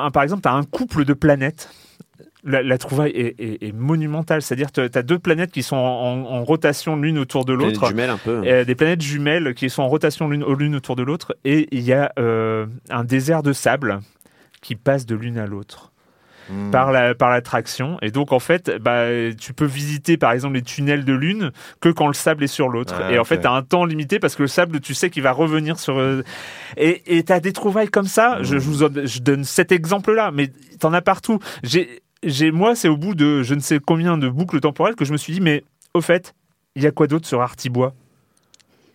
un- 0.06 0.12
par 0.12 0.24
exemple 0.24 0.42
t'as 0.44 0.54
un 0.54 0.64
couple 0.64 1.06
de 1.06 1.14
planètes. 1.14 1.70
La, 2.44 2.64
la 2.64 2.78
trouvaille 2.80 3.12
est, 3.12 3.40
est- 3.40 3.68
est 3.68 3.72
monumentale, 3.72 4.42
c'est-à-dire 4.42 4.72
que 4.72 4.88
tu 4.88 4.98
as 4.98 5.04
deux 5.04 5.20
planètes 5.20 5.52
qui 5.52 5.62
sont 5.62 5.76
en, 5.76 6.26
rotation 6.44 6.96
l'une 6.96 7.20
autour 7.20 7.46
de 7.46 7.54
l'autre. 7.54 7.88
jumelle 7.90 8.10
un 8.10 8.18
peu. 8.18 8.42
Des 8.66 8.74
planètes 8.74 9.02
jumelles 9.04 9.54
qui 9.54 9.70
sont 9.70 9.84
en 9.84 9.88
rotation 9.88 10.28
l'une 10.28 10.44
l'une 10.58 10.76
autour 10.76 10.96
de 10.96 11.04
l'autre 11.04 11.36
et 11.46 11.68
il 11.72 11.82
y 11.82 11.94
a 11.94 12.12
euh, 12.18 12.66
un 12.90 13.04
désert 13.04 13.44
de 13.44 13.54
sable 13.54 14.00
qui 14.62 14.76
passe 14.76 15.06
de 15.06 15.14
l'une 15.16 15.38
à 15.38 15.46
l'autre 15.46 15.91
Hmm. 16.50 16.72
par 16.72 16.92
la 16.92 17.14
par 17.16 17.30
l'attraction. 17.30 17.98
Et 18.02 18.12
donc 18.12 18.32
en 18.32 18.40
fait 18.40 18.72
bah 18.82 19.06
tu 19.40 19.54
peux 19.54 19.66
visiter 19.66 20.18
par 20.18 20.32
exemple 20.32 20.56
les 20.56 20.62
tunnels 20.64 21.06
de 21.06 21.14
l'une 21.14 21.52
que 21.80 21.90
quand 21.90 22.08
le 22.08 22.14
sable 22.14 22.44
est 22.44 22.48
sur 22.48 22.68
l'autre. 22.68 22.96
Ah, 23.02 23.12
et 23.12 23.20
en 23.20 23.24
fait 23.24 23.42
tu 23.42 23.48
as 23.48 23.52
un 23.52 23.62
temps 23.62 23.86
limité 23.86 24.20
parce 24.20 24.36
que 24.36 24.42
le 24.44 24.48
sable 24.48 24.80
tu 24.82 24.94
sais 24.94 25.10
qu'il 25.10 25.24
va 25.24 25.32
revenir 25.32 25.80
sur 25.80 26.00
euh, 26.00 26.24
et 26.78 27.18
et 27.18 27.24
tu 27.24 27.32
as 27.32 27.40
des 27.40 27.54
trouvailles 27.54 27.90
comme 27.90 28.08
ça. 28.08 28.40
Je, 28.42 28.58
je 28.58 28.70
vous 28.70 28.84
en- 28.84 28.90
je 29.06 29.20
donne 29.20 29.44
cet 29.44 29.72
exemple 29.72 30.14
là 30.14 30.32
mais 30.34 30.48
tu 30.80 30.86
en 30.86 30.94
as 30.94 31.02
partout. 31.02 31.40
J'ai 31.64 32.02
j'ai 32.24 32.52
moi 32.52 32.76
c'est 32.76 32.88
au 32.88 32.98
bout 32.98 33.16
de 33.16 33.44
je 33.44 33.54
ne 33.54 33.60
sais 33.60 33.80
combien 33.80 34.18
de 34.18 34.28
boucles 34.28 34.60
temporelles 34.60 34.96
que 34.96 35.06
je 35.06 35.12
me 35.12 35.18
suis 35.18 35.34
dit 35.34 35.42
mais 35.42 35.64
au 35.94 36.02
fait 36.02 36.34
il 36.76 36.82
y 36.84 36.88
a 36.88 36.92
quoi 36.92 37.08
d'autre 37.08 37.28
sur 37.28 37.42
Artibois? 37.42 37.94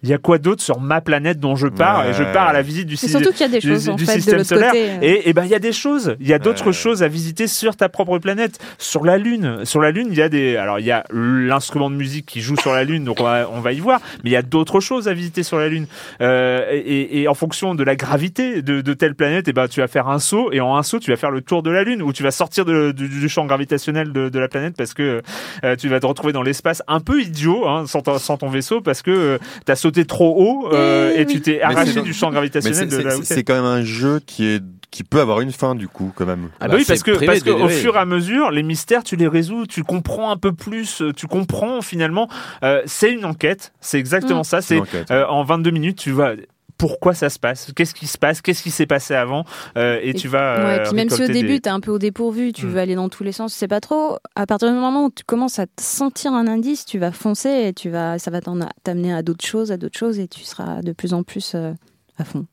Il 0.02 0.08
y 0.10 0.12
a 0.12 0.18
quoi 0.18 0.38
d'autre 0.38 0.62
sur 0.62 0.80
ma 0.80 1.00
planète 1.00 1.40
dont 1.40 1.56
je 1.56 1.66
pars 1.68 2.06
et 2.06 2.12
je 2.12 2.22
pars 2.22 2.48
à 2.48 2.52
la 2.52 2.62
visite 2.62 2.86
du 2.86 2.96
système 2.96 3.22
surtout 3.22 3.36
qu'il 3.36 3.46
y 3.46 3.48
a 3.48 3.52
des 3.52 3.58
du- 3.60 3.68
choses, 3.68 3.88
en 3.88 3.94
du 3.94 4.04
fait, 4.04 4.16
de 4.16 4.20
système 4.20 4.44
solaire. 4.44 4.70
côté. 4.72 4.90
euh. 4.90 4.98
Et, 5.02 5.28
et 5.28 5.32
ben 5.32 5.44
il 5.44 5.50
y 5.50 5.54
a 5.54 5.58
des 5.58 5.72
choses, 5.72 6.16
il 6.20 6.28
y 6.28 6.32
a 6.32 6.38
d'autres 6.38 6.66
Ouais. 6.66 6.72
choses 6.72 7.02
à 7.02 7.08
visiter 7.08 7.46
sur 7.46 7.76
ta 7.76 7.88
propre 7.88 8.18
planète, 8.18 8.58
sur 8.78 9.04
la 9.04 9.18
Lune. 9.18 9.64
Sur 9.64 9.80
la 9.80 9.90
Lune, 9.90 10.08
il 10.10 10.16
y 10.18 10.22
a 10.22 10.28
des, 10.28 10.56
alors 10.56 10.78
il 10.78 10.86
y 10.86 10.90
a 10.92 11.04
l'instrument 11.10 11.90
de 11.90 11.96
musique 11.96 12.26
qui 12.26 12.40
joue 12.40 12.56
sur 12.56 12.72
la 12.72 12.84
Lune, 12.84 13.04
donc 13.04 13.20
on 13.20 13.24
va, 13.24 13.48
on 13.52 13.60
va 13.60 13.72
y 13.72 13.80
voir. 13.80 14.00
Mais 14.24 14.30
il 14.30 14.32
y 14.32 14.36
a 14.36 14.42
d'autres 14.42 14.80
choses 14.80 15.08
à 15.08 15.14
visiter 15.14 15.42
sur 15.42 15.58
la 15.58 15.68
Lune. 15.68 15.86
Euh, 16.20 16.66
et, 16.70 17.22
et 17.22 17.28
en 17.28 17.34
fonction 17.34 17.74
de 17.74 17.82
la 17.84 17.96
gravité 17.96 18.62
de, 18.62 18.80
de 18.80 18.94
telle 18.94 19.14
planète, 19.14 19.48
et 19.48 19.52
ben 19.52 19.68
tu 19.68 19.80
vas 19.80 19.88
faire 19.88 20.08
un 20.08 20.18
saut 20.18 20.50
et 20.52 20.60
en 20.60 20.76
un 20.76 20.82
saut 20.82 20.98
tu 20.98 21.10
vas 21.10 21.16
faire 21.16 21.30
le 21.30 21.40
tour 21.40 21.62
de 21.62 21.70
la 21.70 21.82
Lune 21.84 22.02
ou 22.02 22.12
tu 22.12 22.22
vas 22.22 22.30
sortir 22.30 22.64
de- 22.64 22.92
du, 22.92 23.08
du 23.08 23.28
champ 23.28 23.46
gravitationnel 23.46 24.12
de, 24.12 24.28
de 24.28 24.38
la 24.38 24.48
planète 24.48 24.74
parce 24.76 24.94
que 24.94 25.22
euh, 25.64 25.76
tu 25.76 25.88
vas 25.88 26.00
te 26.00 26.06
retrouver 26.06 26.32
dans 26.32 26.42
l'espace 26.42 26.82
un 26.88 27.00
peu 27.00 27.20
idiot 27.22 27.66
hein, 27.66 27.84
sans, 27.86 28.02
ton, 28.02 28.18
sans 28.18 28.36
ton 28.36 28.48
vaisseau 28.48 28.80
parce 28.80 29.02
que 29.02 29.38
tu 29.64 29.72
as 29.72 29.76
sauté 29.86 30.04
trop 30.04 30.34
haut 30.36 30.72
euh, 30.72 31.12
Eh 31.16 31.20
et 31.22 31.26
tu 31.26 31.36
oui. 31.36 31.42
t'es 31.42 31.60
arraché 31.62 31.92
c'est- 31.92 32.02
du 32.02 32.12
champ 32.12 32.30
gravitationnel 32.30 32.90
c'est- 32.90 32.96
de 32.98 33.02
là 33.02 33.14
c'est 33.22 33.44
quand 33.44 33.54
même 33.54 33.64
un 33.64 33.82
jeu 33.82 34.20
qui, 34.24 34.46
est, 34.46 34.62
qui 34.90 35.04
peut 35.04 35.20
avoir 35.20 35.40
une 35.40 35.52
fin, 35.52 35.74
du 35.74 35.88
coup, 35.88 36.10
quand 36.14 36.24
même. 36.26 36.48
Ah 36.58 36.68
bah 36.68 36.74
oui, 36.76 36.84
c'est 36.84 36.92
parce 36.94 37.02
que, 37.02 37.24
parce 37.24 37.46
au 37.46 37.68
fur 37.68 37.96
et 37.96 37.98
à 37.98 38.04
mesure, 38.06 38.50
les 38.50 38.62
mystères, 38.62 39.04
tu 39.04 39.16
les 39.16 39.28
résous, 39.28 39.66
tu 39.66 39.82
comprends 39.84 40.30
un 40.30 40.36
peu 40.38 40.52
plus, 40.52 41.02
euh, 41.02 41.12
tu 41.12 41.26
comprends 41.26 41.82
finalement. 41.82 42.28
euh, 42.62 42.82
c'est 42.86 43.12
une 43.12 43.24
enquête, 43.24 43.72
c'est 43.80 43.98
exactement 43.98 44.40
Mm. 44.40 44.44
ça. 44.44 44.62
C'est 44.62 44.80
euh, 45.10 45.26
en 45.26 45.44
22 45.44 45.70
minutes, 45.70 45.98
tu 45.98 46.10
vois 46.12 46.32
pourquoi 46.78 47.14
ça 47.14 47.30
se 47.30 47.38
passe, 47.38 47.72
qu'est-ce 47.74 47.94
qui 47.94 48.06
se 48.06 48.18
passe, 48.18 48.42
qu'est-ce 48.42 48.62
qui 48.62 48.70
s'est 48.70 48.86
passé 48.86 49.14
avant, 49.14 49.44
euh, 49.76 49.98
et, 50.02 50.14
tu 50.14 50.28
vas. 50.28 50.64
Ouais, 50.66 50.80
euh, 50.80 50.84
puis 50.84 50.94
même 50.94 51.08
si 51.08 51.22
au 51.22 51.26
début 51.26 51.48
des- 51.54 51.60
t'es 51.60 51.70
un 51.70 51.80
peu 51.80 51.90
au 51.90 51.98
dépourvu, 51.98 52.52
tu 52.52 52.66
Mm. 52.66 52.68
veux 52.70 52.78
aller 52.78 52.94
dans 52.94 53.08
tous 53.08 53.22
les 53.24 53.32
sens, 53.32 53.52
tu 53.52 53.58
sais 53.58 53.68
pas 53.68 53.80
trop. 53.80 54.18
À 54.34 54.46
partir 54.46 54.68
du 54.68 54.74
moment 54.78 55.06
où 55.06 55.10
tu 55.10 55.24
commences 55.24 55.58
à 55.58 55.66
te 55.66 55.82
sentir 55.82 56.32
un 56.34 56.46
indice, 56.46 56.84
tu 56.84 56.98
vas 56.98 57.12
foncer 57.12 57.48
et 57.68 57.72
tu 57.72 57.88
vas, 57.90 58.18
ça 58.18 58.30
va 58.30 58.40
t'amener 58.82 59.12
à 59.14 59.22
d'autres 59.22 59.44
choses, 59.46 59.72
à 59.72 59.76
d'autres 59.76 59.98
choses, 59.98 60.18
et 60.18 60.28
tu 60.28 60.42
seras 60.44 60.82
de 60.82 60.92
plus 60.92 61.14
en 61.14 61.22
plus 61.22 61.52
euh, 61.54 61.72
à 62.18 62.24
fond. 62.24 62.46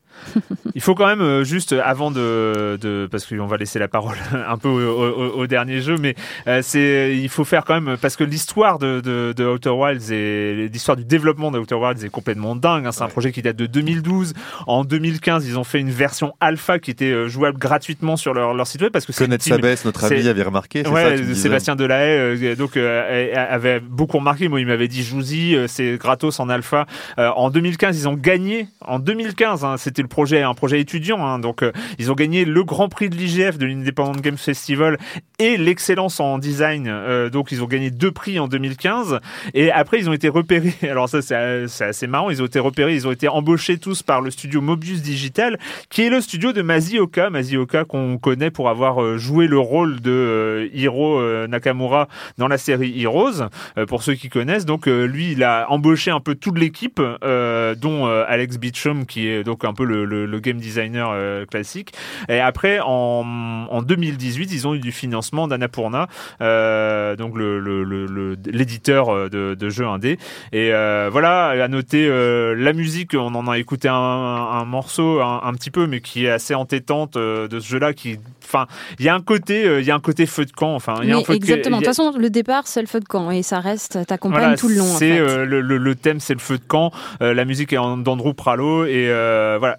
Il 0.74 0.80
faut 0.80 0.94
quand 0.94 1.06
même 1.06 1.20
euh, 1.20 1.44
juste 1.44 1.72
euh, 1.72 1.80
avant 1.84 2.10
de, 2.10 2.78
de 2.80 3.08
parce 3.10 3.26
qu'on 3.26 3.46
va 3.46 3.56
laisser 3.56 3.78
la 3.78 3.88
parole 3.88 4.16
un 4.48 4.56
peu 4.58 4.68
au, 4.68 4.80
au- 4.80 5.40
au 5.40 5.46
dernier 5.46 5.80
jeu, 5.80 5.96
mais 5.98 6.14
euh, 6.46 6.60
c'est 6.62 7.16
il 7.16 7.28
faut 7.28 7.44
faire 7.44 7.64
quand 7.64 7.80
même 7.80 7.96
parce 7.98 8.16
que 8.16 8.24
l'histoire 8.24 8.78
de, 8.78 9.00
de, 9.00 9.32
de 9.36 9.44
Outer 9.44 9.70
Wilds 9.70 10.12
et 10.12 10.68
l'histoire 10.72 10.96
du 10.96 11.04
développement 11.04 11.50
d'Outer 11.50 11.74
Wilds 11.74 12.04
est 12.04 12.08
complètement 12.10 12.56
dingue. 12.56 12.86
hein. 12.86 12.92
C'est 12.92 13.02
un 13.02 13.08
projet 13.08 13.32
qui 13.32 13.42
date 13.42 13.56
de 13.56 13.66
2012. 13.66 14.34
En 14.66 14.84
2015, 14.84 15.46
ils 15.46 15.58
ont 15.58 15.64
fait 15.64 15.80
une 15.80 15.90
version 15.90 16.34
alpha 16.40 16.78
qui 16.78 16.90
était 16.90 17.28
jouable 17.28 17.58
gratuitement 17.58 18.16
sur 18.16 18.34
leur, 18.34 18.54
leur 18.54 18.66
site 18.66 18.82
web 18.82 18.92
parce 18.92 19.06
que 19.06 19.12
Connaître 19.12 19.44
Sabès, 19.56 19.84
notre 19.84 20.00
ami, 20.04 20.28
avait 20.28 20.42
remarqué. 20.42 20.82
ça, 20.84 21.34
Sébastien 21.34 21.76
Delahaye, 21.76 22.36
euh, 22.44 22.56
donc 22.56 22.76
euh, 22.76 23.32
avait 23.48 23.80
beaucoup 23.80 24.18
remarqué. 24.18 24.48
Moi, 24.48 24.60
il 24.60 24.66
m'avait 24.66 24.88
dit 24.88 25.02
jouez-y, 25.02 25.54
euh, 25.54 25.66
c'est 25.66 25.96
gratos 25.98 26.40
en 26.40 26.48
alpha. 26.48 26.86
En 27.18 27.50
2015, 27.50 27.98
ils 28.00 28.08
ont 28.08 28.14
gagné. 28.14 28.68
En 28.80 28.98
2015, 28.98 29.64
hein, 29.64 29.76
c'était 29.76 30.02
le 30.04 30.08
projet, 30.08 30.42
un 30.42 30.54
projet 30.54 30.80
étudiant. 30.80 31.26
hein, 31.26 31.38
donc, 31.38 31.62
euh, 31.62 31.72
ils 31.98 32.12
ont 32.12 32.14
gagné 32.14 32.44
le 32.44 32.62
Grand 32.62 32.88
Prix 32.88 33.08
de 33.08 33.16
l'IGF, 33.16 33.58
de 33.58 33.66
l'Independent 33.66 34.20
Games 34.20 34.36
Festival, 34.36 34.98
et 35.38 35.56
l'excellence 35.56 36.20
en 36.20 36.38
design. 36.38 36.86
Euh, 36.88 37.30
donc, 37.30 37.50
ils 37.50 37.62
ont 37.62 37.66
gagné 37.66 37.90
deux 37.90 38.12
prix 38.12 38.38
en 38.38 38.46
2015. 38.46 39.18
Et 39.54 39.72
après, 39.72 39.98
ils 39.98 40.08
ont 40.08 40.12
été 40.12 40.28
repérés. 40.28 40.74
Alors 40.82 41.08
ça, 41.08 41.22
c'est 41.22 41.34
euh, 41.34 41.66
c'est 41.68 41.86
assez 41.86 42.06
marrant. 42.06 42.30
Ils 42.30 42.42
ont 42.42 42.46
été 42.46 42.60
repérés, 42.60 42.94
ils 42.94 43.08
ont 43.08 43.12
été 43.12 43.28
embauchés 43.28 43.78
tous 43.78 44.02
par 44.02 44.20
le 44.20 44.30
studio 44.30 44.60
Mobius 44.60 45.00
Digital, 45.00 45.58
qui 45.88 46.02
est 46.02 46.10
le 46.10 46.20
studio 46.20 46.52
de 46.52 46.62
Mazioka. 46.62 47.30
Mazioka 47.30 47.84
qu'on 47.84 48.18
connaît 48.18 48.50
pour 48.50 48.68
avoir 48.68 49.18
joué 49.18 49.46
le 49.46 49.58
rôle 49.58 50.00
de 50.00 50.70
Hiro 50.74 51.20
Nakamura 51.46 52.08
dans 52.38 52.48
la 52.48 52.58
série 52.58 53.02
Heroes. 53.02 53.48
Pour 53.88 54.02
ceux 54.02 54.14
qui 54.14 54.28
connaissent, 54.28 54.66
donc 54.66 54.86
lui, 54.86 55.32
il 55.32 55.42
a 55.42 55.66
embauché 55.70 56.10
un 56.10 56.20
peu 56.20 56.34
toute 56.34 56.58
l'équipe, 56.58 57.00
dont 57.00 58.06
Alex 58.06 58.58
Beecham, 58.58 59.06
qui 59.06 59.28
est 59.28 59.44
donc 59.44 59.64
un 59.64 59.72
peu 59.72 59.84
le, 59.84 59.93
le- 60.02 60.26
le 60.26 60.40
game 60.40 60.56
designer 60.58 61.10
euh, 61.12 61.44
classique. 61.46 61.92
Et 62.28 62.40
après, 62.40 62.80
en, 62.80 63.66
en 63.70 63.82
2018, 63.82 64.52
ils 64.52 64.66
ont 64.66 64.74
eu 64.74 64.80
du 64.80 64.90
financement 64.92 65.46
d'Annapurna, 65.46 66.08
euh, 66.40 67.16
donc 67.16 67.36
le- 67.36 67.58
le- 67.60 67.84
le- 67.84 68.06
le- 68.06 68.36
l'éditeur 68.46 69.08
euh, 69.10 69.28
de, 69.28 69.54
de 69.54 69.68
jeux 69.70 69.86
indé. 69.86 70.18
Et 70.52 70.72
euh, 70.72 71.08
voilà, 71.10 71.48
à 71.50 71.68
noter 71.68 72.06
euh, 72.08 72.54
la 72.56 72.72
musique, 72.72 73.14
on 73.14 73.34
en 73.34 73.46
a 73.48 73.58
écouté 73.58 73.88
un, 73.88 73.94
un 73.94 74.64
morceau 74.64 75.20
un, 75.20 75.40
un 75.44 75.52
petit 75.54 75.70
peu, 75.70 75.86
mais 75.86 76.00
qui 76.00 76.26
est 76.26 76.30
assez 76.30 76.54
entêtante 76.54 77.16
euh, 77.16 77.48
de 77.48 77.60
ce 77.60 77.68
jeu-là. 77.68 77.92
Qui, 77.92 78.18
enfin, 78.44 78.66
il 78.98 79.04
y 79.04 79.08
a 79.08 79.14
un 79.14 79.20
côté, 79.20 79.66
euh, 79.66 79.80
il 79.80 79.86
y 79.86 79.90
a 79.90 79.94
un 79.94 80.00
côté 80.00 80.26
feu 80.26 80.44
de 80.44 80.52
camp. 80.52 80.74
Enfin, 80.74 80.96
il 81.02 81.08
y 81.08 81.12
a 81.12 81.16
un 81.18 81.22
feu 81.24 81.34
exactement. 81.34 81.78
De 81.78 81.84
a- 81.84 81.86
toute 81.86 81.96
façon, 81.96 82.12
le 82.18 82.30
départ, 82.30 82.66
c'est 82.66 82.80
le 82.80 82.86
feu 82.86 83.00
de 83.00 83.04
camp 83.04 83.30
et 83.30 83.42
ça 83.42 83.60
reste, 83.60 84.04
t'accompagne 84.06 84.40
voilà, 84.40 84.56
tout 84.56 84.68
le 84.68 84.76
long. 84.76 84.84
en 84.84 84.96
C'est 84.98 85.12
fait. 85.12 85.18
euh, 85.20 85.44
le, 85.44 85.60
le- 85.60 85.78
le 85.78 85.94
thème, 85.94 86.20
c'est 86.20 86.34
le 86.34 86.40
feu 86.40 86.58
de 86.58 86.64
camp. 86.64 86.90
Euh, 87.22 87.34
la 87.34 87.44
musique 87.44 87.72
est 87.72 87.78
en- 87.78 87.96
d'Andrew 87.96 88.32
Pralo 88.34 88.84
et 88.84 89.08
euh, 89.08 89.56
voilà. 89.58 89.76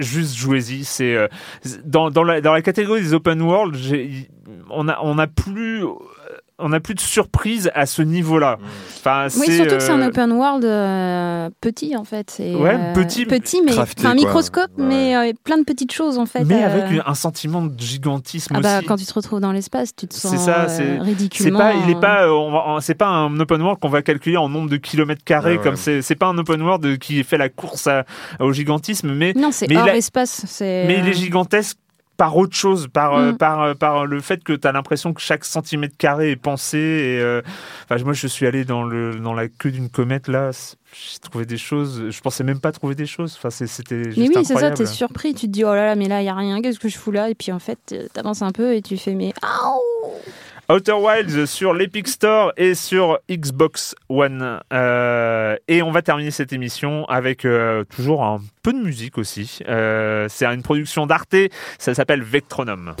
Juste 0.00 0.36
jouez-y. 0.36 0.84
C'est 0.84 1.14
euh, 1.14 1.28
dans, 1.84 2.10
dans, 2.10 2.24
la, 2.24 2.40
dans 2.40 2.52
la 2.52 2.62
catégorie 2.62 3.02
des 3.02 3.14
open 3.14 3.40
world, 3.42 3.76
on 4.70 4.88
a 4.88 4.98
on 5.02 5.18
a 5.18 5.26
plus 5.26 5.84
on 6.62 6.68
n'a 6.70 6.80
plus 6.80 6.94
de 6.94 7.00
surprise 7.00 7.70
à 7.74 7.86
ce 7.86 8.02
niveau-là. 8.02 8.58
Enfin, 8.98 9.24
Oui, 9.36 9.44
c'est, 9.46 9.56
surtout 9.56 9.74
que 9.76 9.80
c'est 9.80 9.90
un 9.92 10.00
euh, 10.02 10.08
open 10.08 10.32
world 10.32 10.64
euh, 10.64 11.50
petit 11.60 11.96
en 11.96 12.04
fait. 12.04 12.36
Ouais, 12.38 12.74
euh, 12.74 12.92
petit, 12.94 13.26
mais- 13.28 13.38
petit, 13.40 13.62
mais 13.64 13.72
Crafté, 13.72 14.06
un 14.06 14.14
microscope, 14.14 14.70
Ouais. 14.78 14.84
mais 14.84 15.16
euh, 15.16 15.32
plein 15.44 15.58
de 15.58 15.64
petites 15.64 15.92
choses 15.92 16.18
en 16.18 16.26
fait. 16.26 16.44
mais 16.44 16.62
euh, 16.62 16.66
avec 16.66 17.00
un 17.04 17.14
sentiment 17.14 17.62
de 17.62 17.78
gigantisme 17.78 18.54
ah 18.56 18.60
bah, 18.60 18.78
aussi. 18.78 18.86
quand 18.86 18.96
tu 18.96 19.06
te 19.06 19.14
retrouves 19.14 19.40
dans 19.40 19.52
l'espace, 19.52 19.94
tu 19.96 20.06
te 20.06 20.14
sens 20.14 20.30
C'est 20.32 20.38
ça, 20.38 20.60
euh, 20.62 20.68
c'est- 20.68 20.80
C'est 20.80 20.98
ridiculement. 21.00 21.58
pas, 21.58 21.72
il 21.74 21.90
est 21.90 22.00
pas, 22.00 22.24
euh, 22.26 22.78
c'est 22.80 22.94
pas 22.94 23.08
un 23.08 23.38
open 23.40 23.60
world 23.62 23.78
qu'on 23.80 23.88
va 23.88 24.02
calculer 24.02 24.36
en 24.36 24.48
nombre 24.48 24.68
de 24.70 24.76
kilomètres 24.76 25.24
carrés 25.24 25.52
Ouais, 25.52 25.56
ouais. 25.58 25.62
comme 25.62 25.76
c'est, 25.76 26.02
c'est 26.02 26.14
pas 26.16 26.26
un 26.26 26.38
open 26.38 26.60
world 26.62 26.98
qui 26.98 27.22
fait 27.24 27.38
la 27.38 27.48
course 27.48 27.86
à- 27.86 28.04
au 28.38 28.52
gigantisme, 28.52 29.12
mais 29.14 29.32
Non, 29.34 29.50
c'est 29.52 29.68
mais 29.68 29.76
hors 29.76 29.86
il 29.86 29.90
a- 29.90 29.96
espace. 29.96 30.42
C'est. 30.46 30.84
mais 30.86 30.98
il 30.98 31.06
est 31.06 31.10
euh, 31.10 31.12
gigantesque 31.12 31.76
par 32.20 32.36
autre 32.36 32.54
chose, 32.54 32.86
par, 32.86 33.14
euh, 33.14 33.32
Mm. 33.32 33.38
par, 33.38 33.62
euh, 33.62 33.72
par 33.74 34.04
le 34.04 34.20
fait 34.20 34.44
que 34.44 34.52
tu 34.52 34.68
as 34.68 34.72
l'impression 34.72 35.14
que 35.14 35.22
chaque 35.22 35.42
centimètre 35.42 35.96
carré 35.96 36.32
est 36.32 36.36
pensé. 36.36 36.76
Et, 36.76 37.18
euh, 37.18 37.40
moi, 38.04 38.12
je 38.12 38.26
suis 38.26 38.46
allé 38.46 38.66
dans, 38.66 38.82
le, 38.82 39.14
dans 39.18 39.32
la 39.32 39.48
queue 39.48 39.70
d'une 39.70 39.88
comète, 39.88 40.28
là, 40.28 40.50
j'ai 40.92 41.18
trouvé 41.18 41.46
des 41.46 41.58
choses, 41.58 42.10
je 42.10 42.20
pensais 42.20 42.44
même 42.44 42.60
pas 42.60 42.72
trouver 42.72 42.94
des 42.94 43.06
choses. 43.06 43.36
Enfin, 43.36 43.50
c'était 43.50 44.04
juste 44.04 44.18
Mais 44.18 44.28
oui, 44.28 44.44
c'est 44.44 44.56
ça, 44.56 44.70
t'es 44.70 44.86
surpris, 44.86 45.34
tu 45.34 45.46
te 45.46 45.52
dis 45.52 45.64
oh 45.64 45.74
là 45.74 45.86
là, 45.86 45.94
mais 45.96 46.08
là 46.08 46.22
il 46.22 46.26
y 46.26 46.28
a 46.28 46.34
rien, 46.34 46.60
qu'est-ce 46.62 46.78
que 46.78 46.88
je 46.88 46.98
fous 46.98 47.12
là? 47.12 47.30
Et 47.30 47.34
puis 47.34 47.52
en 47.52 47.58
fait, 47.58 47.78
euh, 47.92 48.06
t'avances 48.12 48.42
un 48.42 48.52
peu 48.52 48.74
et 48.74 48.82
tu 48.82 48.96
fais 48.96 49.14
mais 49.14 49.32
Outer 50.70 50.92
Wilds 50.92 51.46
sur 51.46 51.74
l'Epic 51.74 52.06
Store 52.06 52.52
et 52.56 52.76
sur 52.76 53.18
Xbox 53.28 53.96
One. 54.08 54.60
Euh, 54.72 55.56
et 55.66 55.82
on 55.82 55.90
va 55.90 56.00
terminer 56.00 56.30
cette 56.30 56.52
émission 56.52 57.04
avec 57.06 57.44
euh, 57.44 57.82
toujours 57.84 58.22
un 58.22 58.40
peu 58.62 58.72
de 58.72 58.78
musique 58.78 59.18
aussi. 59.18 59.58
Euh, 59.68 60.26
c'est 60.28 60.46
une 60.46 60.62
production 60.62 61.06
d'Arte, 61.06 61.34
ça 61.78 61.94
s'appelle 61.94 62.22
Vectronome. 62.22 62.94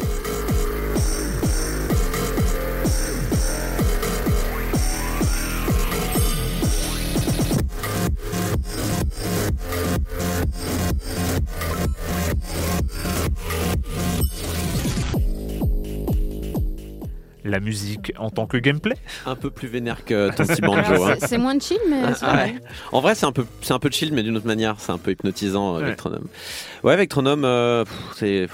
La 17.44 17.60
musique 17.60 18.12
en 18.18 18.30
tant 18.30 18.46
que 18.46 18.56
gameplay 18.56 18.96
Un 19.26 19.36
peu 19.36 19.50
plus 19.50 19.68
vénère 19.68 20.04
que 20.04 20.28
ton 20.34 20.44
petit 20.44 20.60
banjo. 20.60 21.04
hein. 21.04 21.14
C'est- 21.20 21.26
C'est 21.28 21.38
moins 21.38 21.58
chill, 21.58 21.78
mais 21.88 22.02
c'est 22.14 22.24
Ah, 22.26 22.34
ouais. 22.44 22.54
En 22.92 23.00
vrai, 23.00 23.14
c'est 23.14 23.26
un 23.26 23.32
peu, 23.32 23.46
c'est 23.62 23.72
un 23.72 23.78
peu 23.78 23.90
chill, 23.90 24.12
mais 24.12 24.22
d'une 24.22 24.36
autre 24.36 24.46
manière, 24.46 24.76
c'est 24.78 24.92
un 24.92 24.98
peu 24.98 25.12
hypnotisant, 25.12 25.76
euh, 25.76 25.80
Ouais. 25.80 25.86
Vectronome. 25.86 26.26
Ouais, 26.82 26.96
Vectronome, 26.96 27.44
euh, 27.44 27.84
c'est, 28.16 28.48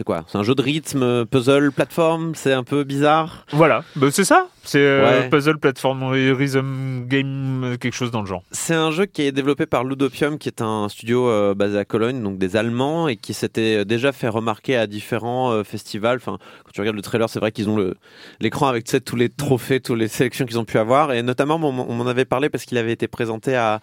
c'est 0.00 0.04
quoi? 0.04 0.24
C'est 0.28 0.38
un 0.38 0.42
jeu 0.42 0.54
de 0.54 0.62
rythme, 0.62 1.02
euh, 1.02 1.24
puzzle, 1.26 1.72
plateforme? 1.72 2.34
C'est 2.34 2.54
un 2.54 2.64
peu 2.64 2.84
bizarre? 2.84 3.44
Voilà, 3.52 3.84
Bah, 3.96 4.06
c'est 4.10 4.24
ça. 4.24 4.46
C'est 4.62 4.78
euh, 4.80 5.24
Ouais. 5.24 5.28
puzzle, 5.28 5.58
plateforme, 5.58 6.04
rhythm 6.04 7.04
game, 7.06 7.64
euh, 7.64 7.76
quelque 7.76 7.92
chose 7.92 8.10
dans 8.10 8.22
le 8.22 8.26
genre. 8.26 8.42
C'est 8.50 8.72
un 8.72 8.90
jeu 8.92 9.04
qui 9.04 9.20
est 9.20 9.30
développé 9.32 9.66
par 9.66 9.84
Ludopium, 9.84 10.38
qui 10.38 10.48
est 10.48 10.62
un 10.62 10.88
studio 10.88 11.28
euh, 11.28 11.54
basé 11.54 11.76
à 11.76 11.84
Cologne, 11.84 12.22
donc 12.22 12.38
des 12.38 12.56
Allemands, 12.56 13.08
et 13.08 13.16
qui 13.16 13.34
s'était 13.34 13.84
déjà 13.84 14.12
fait 14.12 14.28
remarquer 14.28 14.74
à 14.74 14.86
différents 14.86 15.52
euh, 15.52 15.64
festivals. 15.64 16.16
Enfin, 16.16 16.38
quand 16.64 16.70
tu 16.72 16.80
regardes 16.80 16.96
le 16.96 17.02
trailer, 17.02 17.28
c'est 17.28 17.38
vrai 17.40 17.52
qu'ils 17.52 17.68
ont 17.68 17.76
le 17.76 17.94
l'écran 18.40 18.68
avec 18.68 18.84
tu 18.84 18.92
sais, 18.92 19.00
tous 19.02 19.16
les 19.16 19.28
trophées, 19.28 19.80
toutes 19.80 19.98
les 19.98 20.08
sélections 20.08 20.46
qu'ils 20.46 20.58
ont 20.58 20.64
pu 20.64 20.78
avoir, 20.78 21.12
et 21.12 21.22
notamment 21.22 21.56
on, 21.56 21.78
on 21.78 21.92
m'en 21.94 22.06
avait 22.06 22.24
parlé 22.24 22.48
parce 22.48 22.64
qu'il 22.64 22.78
avait 22.78 22.92
été 22.92 23.06
présenté 23.06 23.54
à 23.54 23.82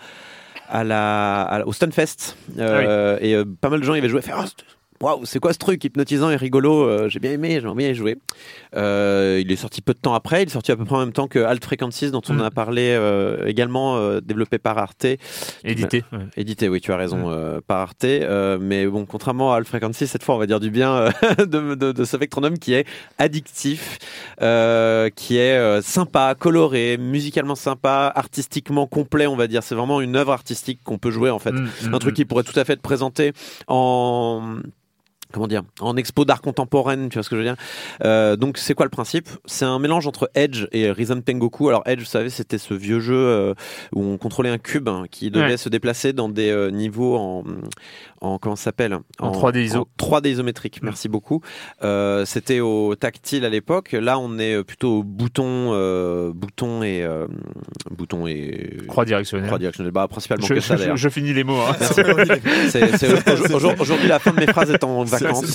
à 0.69 0.83
la 0.83 1.43
à- 1.43 1.65
au 1.65 1.73
Stunfest, 1.73 2.35
euh, 2.57 3.17
et 3.21 3.35
euh, 3.35 3.45
pas 3.61 3.69
mal 3.69 3.79
de 3.81 3.85
gens 3.85 3.93
y 3.93 3.99
avaient 3.99 4.09
joué. 4.09 4.21
Fait, 4.23 4.31
Ah, 4.35 4.45
c'est- 4.47 4.65
Waouh, 5.01 5.25
c'est 5.25 5.39
quoi 5.39 5.53
ce 5.53 5.59
truc 5.59 5.83
hypnotisant 5.83 6.29
et 6.31 6.35
rigolo 6.35 6.81
euh, 6.87 7.07
J'ai 7.09 7.19
bien 7.19 7.31
aimé, 7.31 7.59
j'aimerais 7.61 7.75
bien 7.75 7.89
y 7.89 7.95
jouer. 7.95 8.17
Euh, 8.75 9.39
il 9.39 9.51
est 9.51 9.55
sorti 9.55 9.81
peu 9.81 9.93
de 9.93 9.99
temps 9.99 10.13
après, 10.15 10.41
il 10.43 10.47
est 10.47 10.51
sorti 10.51 10.71
à 10.71 10.75
peu 10.75 10.85
près 10.85 10.95
en 10.95 10.99
même 10.99 11.13
temps 11.13 11.27
que 11.27 11.39
Alt 11.39 11.63
Frequencies, 11.63 12.09
dont 12.11 12.21
on 12.29 12.33
Mm. 12.33 12.41
a 12.41 12.51
parlé 12.51 12.89
euh, 12.97 13.45
également, 13.45 14.19
développé 14.21 14.57
par 14.57 14.77
Arte. 14.77 15.05
Édité. 15.63 16.03
ouais. 16.11 16.19
Édité, 16.35 16.67
oui, 16.69 16.81
tu 16.81 16.91
as 16.91 16.97
raison, 16.97 17.29
Mm. 17.29 17.61
par 17.67 17.79
Arte. 17.81 18.05
mais 18.59 18.87
bon, 18.87 19.05
contrairement 19.05 19.53
à 19.53 19.57
Alt 19.57 19.67
Frequencies, 19.67 20.07
cette 20.07 20.23
fois, 20.23 20.35
on 20.35 20.39
va 20.39 20.47
dire 20.47 20.59
du 20.59 20.71
bien 20.71 21.09
de, 21.37 21.75
de, 21.75 21.91
de 21.91 22.03
ce 22.05 22.17
Vectronome 22.17 22.57
qui 22.57 22.73
est 22.73 22.85
addictif, 23.19 23.99
qui 24.39 25.37
est 25.37 25.81
sympa, 25.81 26.35
coloré, 26.37 26.97
musicalement 26.97 27.55
sympa, 27.55 28.11
artistiquement 28.15 28.87
complet, 28.87 29.27
on 29.27 29.35
va 29.35 29.47
dire. 29.47 29.61
C'est 29.63 29.75
vraiment 29.75 30.01
une 30.01 30.15
œuvre 30.15 30.31
artistique 30.31 30.79
qu'on 30.83 30.97
peut 30.97 31.11
jouer, 31.11 31.29
en 31.29 31.39
fait. 31.39 31.51
Mm, 31.51 31.67
mm, 31.85 31.93
Un 31.93 31.99
truc 31.99 32.13
mm. 32.13 32.15
qui 32.15 32.25
pourrait 32.25 32.43
tout 32.43 32.59
à 32.59 32.65
fait 32.65 32.73
être 32.73 32.81
présenté 32.81 33.33
en 33.67 34.57
comment 35.33 35.47
dire 35.47 35.63
en 35.79 35.97
expo 35.97 36.25
d'art 36.25 36.41
contemporaine 36.41 37.09
tu 37.09 37.15
vois 37.15 37.23
ce 37.23 37.29
que 37.29 37.35
je 37.35 37.41
veux 37.41 37.47
dire 37.47 37.55
Euh, 38.03 38.35
donc 38.35 38.57
c'est 38.57 38.73
quoi 38.73 38.85
le 38.85 38.89
principe 38.89 39.29
c'est 39.45 39.65
un 39.65 39.79
mélange 39.79 40.07
entre 40.07 40.29
Edge 40.35 40.65
et 40.71 40.89
Rhythm 40.91 41.21
Tengoku 41.21 41.67
alors 41.69 41.83
Edge 41.85 41.99
vous 41.99 42.05
savez 42.05 42.29
c'était 42.29 42.57
ce 42.57 42.73
vieux 42.73 42.99
jeu 42.99 43.15
euh, 43.15 43.53
où 43.93 44.03
on 44.03 44.17
contrôlait 44.17 44.49
un 44.49 44.57
cube 44.57 44.87
hein, 44.89 45.03
qui 45.11 45.29
devait 45.31 45.47
Ouais. 45.47 45.57
se 45.57 45.69
déplacer 45.69 46.13
dans 46.13 46.29
des 46.29 46.49
euh, 46.51 46.69
niveaux 46.71 47.15
en 47.17 47.43
en 48.21 48.39
comment 48.39 48.55
ça 48.55 48.63
s'appelle 48.65 48.97
En 49.19 49.31
3D 49.31 49.59
iso. 49.63 49.87
en 50.01 50.03
3D 50.03 50.29
isométrique 50.29 50.79
merci 50.81 51.07
beaucoup 51.09 51.41
Euh, 51.83 52.25
c'était 52.25 52.59
au 52.61 52.95
tactile 52.95 53.45
à 53.45 53.49
l'époque 53.49 53.91
là 53.91 54.17
on 54.19 54.39
est 54.39 54.63
plutôt 54.63 54.99
au 54.99 55.03
bouton 55.03 55.71
euh, 55.73 56.31
bouton 56.33 56.81
et 56.83 57.03
euh, 57.03 57.27
bouton 57.91 58.25
et 58.27 58.77
Croix 58.87 59.05
directionnelle. 59.05 59.45
croix 59.47 59.59
directionnelle 59.59 59.91
bah 59.93 60.07
principalement 60.07 60.45
Je, 60.47 60.53
que 60.55 60.59
ça 60.59 60.75
je- 60.75 60.79
d'ailleurs 60.81 60.97
je 60.97 61.09
finis 61.09 61.33
les 61.33 61.43
mots. 61.43 61.59
hein. 61.61 61.75
Aujourd'hui, 63.79 64.07
la 64.07 64.19
fin 64.19 64.31
de 64.31 64.39
mes 64.39 64.47
phrases 64.47 64.71
est 64.71 64.83
en 64.83 65.03
vacances. 65.25 65.45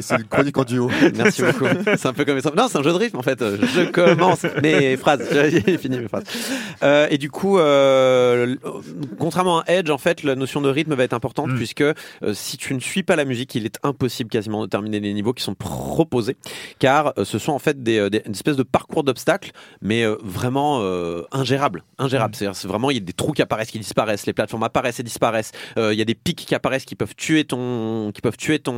c'est- 0.00 0.16
une 0.16 0.24
chronique 0.24 0.58
en 0.58 0.64
duo. 0.64 0.90
Merci 1.16 1.42
beaucoup. 1.42 1.66
C'est 1.84 2.06
un 2.06 2.12
peu 2.12 2.24
comme 2.24 2.40
ça. 2.40 2.50
Non, 2.56 2.66
c'est 2.68 2.78
un 2.78 2.82
jeu 2.82 2.92
de 2.92 2.96
rythme 2.98 3.18
en 3.18 3.22
fait. 3.22 3.38
Je 3.40 3.90
commence 3.90 4.44
mes 4.62 4.96
phrases. 4.96 5.26
J'ai 5.32 5.78
fini 5.78 5.98
mes 5.98 6.08
phrases. 6.08 6.24
Euh, 6.82 7.06
et 7.10 7.18
du 7.18 7.30
coup, 7.30 7.58
euh, 7.58 8.56
contrairement 9.18 9.60
à 9.60 9.64
Edge, 9.72 9.90
en 9.90 9.98
fait, 9.98 10.22
la 10.22 10.34
notion 10.34 10.60
de 10.60 10.68
rythme 10.68 10.94
va 10.94 11.04
être 11.04 11.12
importante 11.14 11.48
Mm. 11.48 11.56
puisque 11.56 11.80
euh, 11.80 11.94
si 12.34 12.56
tu 12.56 12.74
ne 12.74 12.80
suis 12.80 13.02
pas 13.02 13.16
la 13.16 13.24
musique, 13.24 13.54
il 13.54 13.64
est 13.66 13.78
impossible 13.82 14.30
quasiment 14.30 14.62
de 14.62 14.66
terminer 14.68 15.00
les 15.00 15.12
niveaux 15.14 15.32
qui 15.32 15.42
sont 15.42 15.54
proposés, 15.54 16.36
car 16.78 17.12
euh, 17.18 17.24
ce 17.24 17.38
sont 17.38 17.52
en 17.52 17.58
fait 17.58 17.82
des, 17.82 18.08
des 18.10 18.22
une 18.26 18.32
espèce 18.32 18.56
de 18.56 18.62
parcours 18.62 19.02
d'obstacles, 19.02 19.50
mais 19.80 20.04
euh, 20.04 20.16
vraiment 20.22 20.80
euh, 20.82 21.22
ingérables. 21.32 21.82
Ingérables. 21.98 22.34
C'est-à-dire, 22.36 22.54
c'est 22.56 22.68
vraiment 22.68 22.90
il 22.90 22.94
y 22.94 23.00
a 23.00 23.00
des 23.04 23.12
trous 23.12 23.32
qui 23.32 23.42
apparaissent, 23.42 23.70
qui 23.70 23.78
disparaissent, 23.78 24.26
les 24.26 24.32
plateformes 24.32 24.62
apparaissent 24.62 25.00
et 25.00 25.02
disparaissent. 25.02 25.52
Euh, 25.78 25.92
Il 25.92 25.98
y 25.98 26.02
a 26.02 26.04
des 26.04 26.14
pics 26.14 26.44
qui 26.46 26.54
apparaissent, 26.54 26.84
qui 26.84 26.94
peuvent 26.94 27.14
tuer 27.16 27.44
ton, 27.44 28.12
qui 28.14 28.20
peuvent 28.20 28.36
tuer 28.36 28.58
ton, 28.58 28.72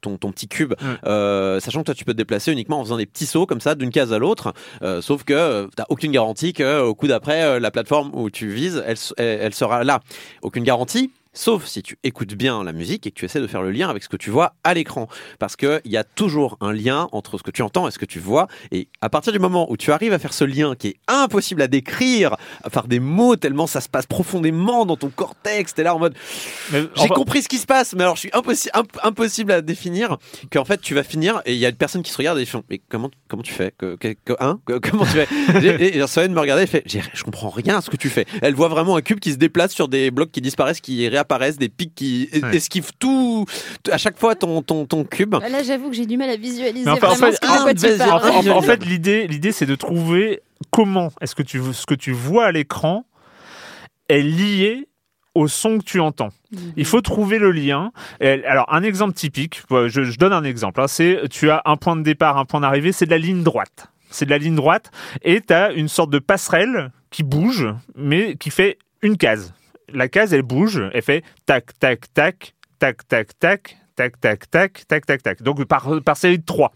ton, 0.00 0.16
ton 0.16 0.30
petit 0.32 0.48
cube. 0.48 0.74
Euh, 1.06 1.60
sachant 1.60 1.80
que 1.80 1.86
toi 1.86 1.94
tu 1.94 2.04
peux 2.04 2.12
te 2.12 2.18
déplacer 2.18 2.52
uniquement 2.52 2.80
en 2.80 2.84
faisant 2.84 2.96
des 2.96 3.06
petits 3.06 3.26
sauts 3.26 3.46
comme 3.46 3.60
ça 3.60 3.74
d'une 3.74 3.90
case 3.90 4.12
à 4.12 4.18
l'autre 4.18 4.52
Euh, 4.82 5.00
sauf 5.02 5.24
que 5.24 5.32
euh, 5.34 5.66
t'as 5.76 5.84
aucune 5.88 6.12
garantie 6.12 6.52
que 6.52 6.80
au 6.80 6.94
coup 6.94 7.06
d'après 7.08 7.60
la 7.60 7.70
plateforme 7.70 8.10
où 8.14 8.30
tu 8.30 8.48
vises 8.48 8.82
elle, 8.86 8.92
s- 8.92 9.14
elle, 9.16 9.40
elle 9.42 9.54
sera 9.54 9.84
là 9.84 10.00
aucune 10.42 10.64
garantie 10.64 11.10
Sauf 11.40 11.66
si 11.66 11.84
tu 11.84 11.96
écoutes 12.02 12.34
bien 12.34 12.64
la 12.64 12.72
musique 12.72 13.06
et 13.06 13.12
que 13.12 13.14
tu 13.14 13.24
essaies 13.24 13.40
de 13.40 13.46
faire 13.46 13.62
le 13.62 13.70
lien 13.70 13.88
avec 13.88 14.02
ce 14.02 14.08
que 14.08 14.16
tu 14.16 14.28
vois 14.30 14.54
à 14.64 14.74
l'écran. 14.74 15.06
Parce 15.38 15.54
qu'il 15.54 15.80
y 15.84 15.96
a 15.96 16.02
toujours 16.02 16.56
un 16.60 16.72
lien 16.72 17.08
entre 17.12 17.38
ce 17.38 17.44
que 17.44 17.52
tu 17.52 17.62
entends 17.62 17.86
et 17.86 17.92
ce 17.92 17.98
que 18.00 18.06
tu 18.06 18.18
vois. 18.18 18.48
Et 18.72 18.88
à 19.02 19.08
partir 19.08 19.32
du 19.32 19.38
moment 19.38 19.70
où 19.70 19.76
tu 19.76 19.92
arrives 19.92 20.12
à 20.12 20.18
faire 20.18 20.32
ce 20.32 20.42
lien 20.42 20.74
qui 20.74 20.88
est 20.88 20.96
impossible 21.06 21.62
à 21.62 21.68
décrire 21.68 22.36
par 22.72 22.88
des 22.88 22.98
mots, 22.98 23.36
tellement 23.36 23.68
ça 23.68 23.80
se 23.80 23.88
passe 23.88 24.06
profondément 24.06 24.84
dans 24.84 24.96
ton 24.96 25.10
cortex, 25.10 25.74
t'es 25.74 25.84
là 25.84 25.94
en 25.94 26.00
mode 26.00 26.16
j'ai 26.72 27.08
compris 27.08 27.42
ce 27.42 27.48
qui 27.48 27.58
se 27.58 27.66
passe, 27.66 27.94
mais 27.94 28.02
alors 28.02 28.16
je 28.16 28.20
suis 28.22 28.30
impossi- 28.30 28.70
imp- 28.74 28.98
impossible 29.04 29.52
à 29.52 29.60
définir 29.60 30.16
qu'en 30.52 30.64
fait 30.64 30.80
tu 30.80 30.94
vas 30.94 31.04
finir 31.04 31.40
et 31.46 31.52
il 31.52 31.58
y 31.60 31.66
a 31.66 31.68
une 31.68 31.76
personne 31.76 32.02
qui 32.02 32.10
se 32.10 32.16
regarde 32.16 32.38
et 32.40 32.46
font 32.46 32.64
mais 32.68 32.80
comment 32.88 33.10
comment 33.28 33.44
tu 33.44 33.52
fais? 33.52 33.72
Que, 33.78 33.94
que- 33.94 34.16
que- 34.24 34.32
hein? 34.40 34.58
Que- 34.66 34.78
comment 34.90 35.04
tu 35.04 35.12
fais? 35.12 35.28
Et, 35.96 36.04
Solène 36.08 36.32
me 36.32 36.40
regardait 36.40 36.64
et 36.64 36.66
fait 36.66 36.82
je 36.86 37.22
comprends 37.22 37.50
rien 37.50 37.78
à 37.78 37.80
ce 37.80 37.90
que 37.90 37.96
tu 37.96 38.08
fais. 38.08 38.26
Elle 38.42 38.54
voit 38.54 38.68
vraiment 38.68 38.96
un 38.96 39.02
cube 39.02 39.20
qui 39.20 39.30
se 39.30 39.36
déplace 39.36 39.72
sur 39.72 39.86
des 39.86 40.10
blocs 40.10 40.32
qui 40.32 40.40
disparaissent, 40.40 40.80
qui 40.80 41.06
réapparaissent, 41.06 41.27
des 41.58 41.68
pics 41.68 41.94
qui 41.94 42.28
Ouais. 42.42 42.56
esquivent 42.56 42.90
tout 42.98 43.44
à 43.92 43.98
chaque 43.98 44.18
fois 44.18 44.34
ton 44.34 44.62
ton 44.62 44.86
ton 44.86 45.04
cube. 45.04 45.30
Bah 45.30 45.48
Là, 45.48 45.62
j'avoue 45.62 45.90
que 45.90 45.94
j'ai 45.96 46.06
du 46.06 46.16
mal 46.16 46.30
à 46.30 46.36
visualiser 46.36 46.88
enfin, 46.90 47.08
en 47.10 47.14
fait- 47.14 47.32
ce 47.32 47.40
que- 47.40 47.46
de 47.46 47.62
quoi 47.62 47.74
tu 47.74 47.98
parles. 47.98 48.30
en, 48.48 48.50
en- 48.52 48.56
en 48.58 48.62
fait, 48.62 48.84
l'idée, 48.84 49.26
l'idée, 49.26 49.52
c'est 49.52 49.66
de 49.66 49.74
trouver 49.74 50.40
comment 50.70 51.12
est-ce 51.20 51.34
que 51.34 51.42
tu, 51.42 51.60
ce 51.72 51.86
que 51.86 51.94
tu 51.94 52.12
vois 52.12 52.46
à 52.46 52.52
l'écran 52.52 53.04
est 54.08 54.22
lié 54.22 54.88
au 55.34 55.46
son 55.46 55.78
que 55.78 55.84
tu 55.84 56.00
entends. 56.00 56.30
Il 56.76 56.84
faut 56.84 57.00
trouver 57.00 57.38
le 57.38 57.52
lien. 57.52 57.92
Alors, 58.20 58.72
un 58.72 58.82
exemple 58.82 59.12
typique, 59.14 59.62
je, 59.70 60.02
je 60.02 60.18
donne 60.18 60.32
un 60.32 60.42
exemple, 60.44 60.80
hein, 60.80 60.88
c'est 60.88 61.20
tu 61.30 61.50
as 61.50 61.62
un 61.64 61.76
point 61.76 61.94
de 61.94 62.02
départ, 62.02 62.38
un 62.38 62.44
point 62.44 62.60
d'arrivée, 62.60 62.90
c'est 62.92 63.04
de 63.06 63.10
la 63.10 63.18
ligne 63.18 63.42
droite. 63.42 63.88
C'est 64.10 64.24
de 64.24 64.30
la 64.30 64.38
ligne 64.38 64.54
droite 64.56 64.90
et 65.22 65.40
tu 65.42 65.52
as 65.52 65.70
une 65.72 65.88
sorte 65.88 66.10
de 66.10 66.18
passerelle 66.18 66.90
qui 67.10 67.22
bouge, 67.22 67.66
mais 67.94 68.34
qui 68.36 68.50
fait 68.50 68.78
une 69.02 69.16
case. 69.18 69.52
La 69.92 70.08
case, 70.08 70.34
elle 70.34 70.42
bouge, 70.42 70.82
elle 70.92 71.02
fait 71.02 71.24
tac, 71.46 71.78
tac, 71.78 72.12
tac, 72.12 72.54
tac, 72.78 73.08
tac, 73.08 73.32
tac, 73.36 73.72
tac, 73.88 74.20
tac, 74.20 74.50
tac, 74.50 74.86
tac, 74.86 75.06
tac, 75.06 75.22
tac. 75.22 75.42
Donc 75.42 75.64
par, 75.64 75.88
par 76.04 76.16
série 76.16 76.38
de 76.38 76.44
trois. 76.44 76.72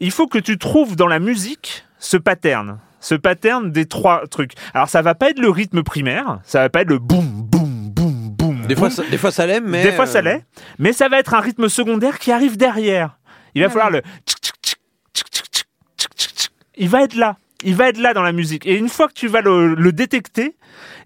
Il 0.00 0.10
faut 0.10 0.26
que 0.26 0.38
tu 0.38 0.56
trouves 0.56 0.96
dans 0.96 1.06
la 1.06 1.18
musique 1.18 1.84
ce 1.98 2.16
pattern. 2.16 2.78
Ce 3.00 3.14
pattern 3.14 3.70
des 3.70 3.86
trois 3.86 4.26
trucs. 4.26 4.52
Alors 4.74 4.88
ça 4.88 5.02
va 5.02 5.14
pas 5.14 5.30
être 5.30 5.38
le 5.38 5.50
rythme 5.50 5.82
primaire, 5.82 6.40
ça 6.44 6.60
va 6.60 6.68
pas 6.70 6.82
être 6.82 6.88
le 6.88 6.98
boum, 6.98 7.42
boum, 7.42 7.90
boum, 7.90 8.30
boum. 8.30 8.66
Des 8.66 8.76
fois 8.76 8.90
ça, 8.90 9.02
des 9.10 9.18
fois 9.18 9.30
ça 9.30 9.46
l'aime, 9.46 9.66
mais 9.66 9.82
Des 9.82 9.92
fois 9.92 10.06
ça 10.06 10.18
euh, 10.18 10.22
l'est, 10.22 10.44
mais 10.78 10.92
ça 10.92 11.08
va 11.08 11.18
être 11.18 11.34
un 11.34 11.40
rythme 11.40 11.68
secondaire 11.68 12.18
qui 12.18 12.32
arrive 12.32 12.56
derrière. 12.56 13.18
Il 13.54 13.62
va 13.62 13.68
falloir 13.68 13.90
le. 13.90 14.02
Il 16.76 16.88
va 16.88 17.02
être 17.02 17.14
là. 17.14 17.36
il 17.62 17.74
va 17.74 17.88
être 17.88 17.98
là 17.98 18.14
dans 18.14 18.22
la 18.22 18.32
musique. 18.32 18.66
Et 18.66 18.76
une 18.76 18.88
fois 18.88 19.08
que 19.08 19.12
tu 19.14 19.28
vas 19.28 19.40
le, 19.40 19.74
le 19.74 19.92
détecter, 19.92 20.54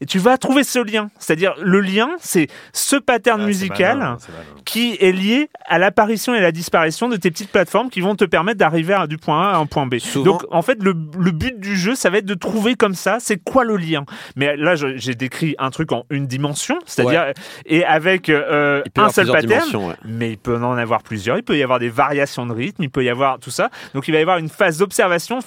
et 0.01 0.07
tu 0.07 0.19
vas 0.19 0.37
trouver 0.39 0.65
ce 0.65 0.79
lien. 0.79 1.11
C'est-à-dire, 1.19 1.55
le 1.61 1.81
lien, 1.81 2.11
c'est 2.21 2.49
ce 2.73 2.97
pattern 2.97 3.41
Ah, 3.43 3.47
musical 3.47 3.99
malin, 3.99 4.19
qui 4.65 4.97
est 5.01 5.13
lié 5.13 5.49
à 5.67 5.79
l'apparition 5.79 6.35
et 6.35 6.41
la 6.41 6.53
disparition 6.53 7.09
de 7.09 7.17
tes 7.17 7.31
petites 7.31 7.51
plateformes 7.51 7.91
qui 7.91 8.01
vont 8.01 8.15
te 8.17 8.25
permettre 8.25 8.59
d'arriver 8.59 8.95
à- 8.95 9.07
du 9.07 9.19
point 9.19 9.49
A 9.51 9.55
à 9.55 9.57
un 9.59 9.67
point 9.67 9.87
B. 9.87 9.99
Souvent- 9.99 10.25
Donc, 10.33 10.45
en 10.51 10.63
fait, 10.63 10.83
le, 10.83 10.95
le 11.19 11.31
but 11.31 11.59
du 11.61 11.77
jeu, 11.77 11.95
ça 11.95 12.11
va 12.11 12.19
être 12.19 12.27
de 12.27 12.35
trouver 12.35 12.75
comme 12.75 12.95
ça, 12.95 13.19
c'est 13.21 13.37
quoi 13.43 13.65
le 13.65 13.77
lien. 13.77 14.05
Mais 14.37 14.57
là, 14.57 14.75
j'ai 14.77 15.15
décrit 15.15 15.55
un 15.59 15.71
truc 15.71 15.93
en 15.93 16.05
une 16.11 16.27
dimension, 16.27 16.79
c'est-à-dire, 16.87 17.33
et 17.67 17.85
avec 17.85 18.29
euh, 18.29 18.83
un 18.97 19.09
seul 19.13 19.27
pattern. 19.33 19.71
ouais. 19.89 19.95
Mais 20.05 20.31
il 20.33 20.39
peut 20.39 20.57
en 20.57 20.77
avoir 20.77 21.03
plusieurs. 21.03 21.37
Il 21.39 21.43
peut 21.43 21.57
y 21.57 21.63
avoir 21.63 21.79
des 21.79 21.89
variations 21.89 22.47
de 22.47 22.53
rythme, 22.53 22.83
il 22.83 22.91
peut 22.91 23.05
y 23.05 23.09
avoir 23.11 23.39
tout 23.39 23.51
ça. 23.51 23.71
Donc 23.95 24.09
il 24.09 24.13
va 24.13 24.19
y 24.19 24.23
avoir 24.23 24.39
une 24.39 24.49
phase 24.49 24.79
d'observation, 24.79 25.39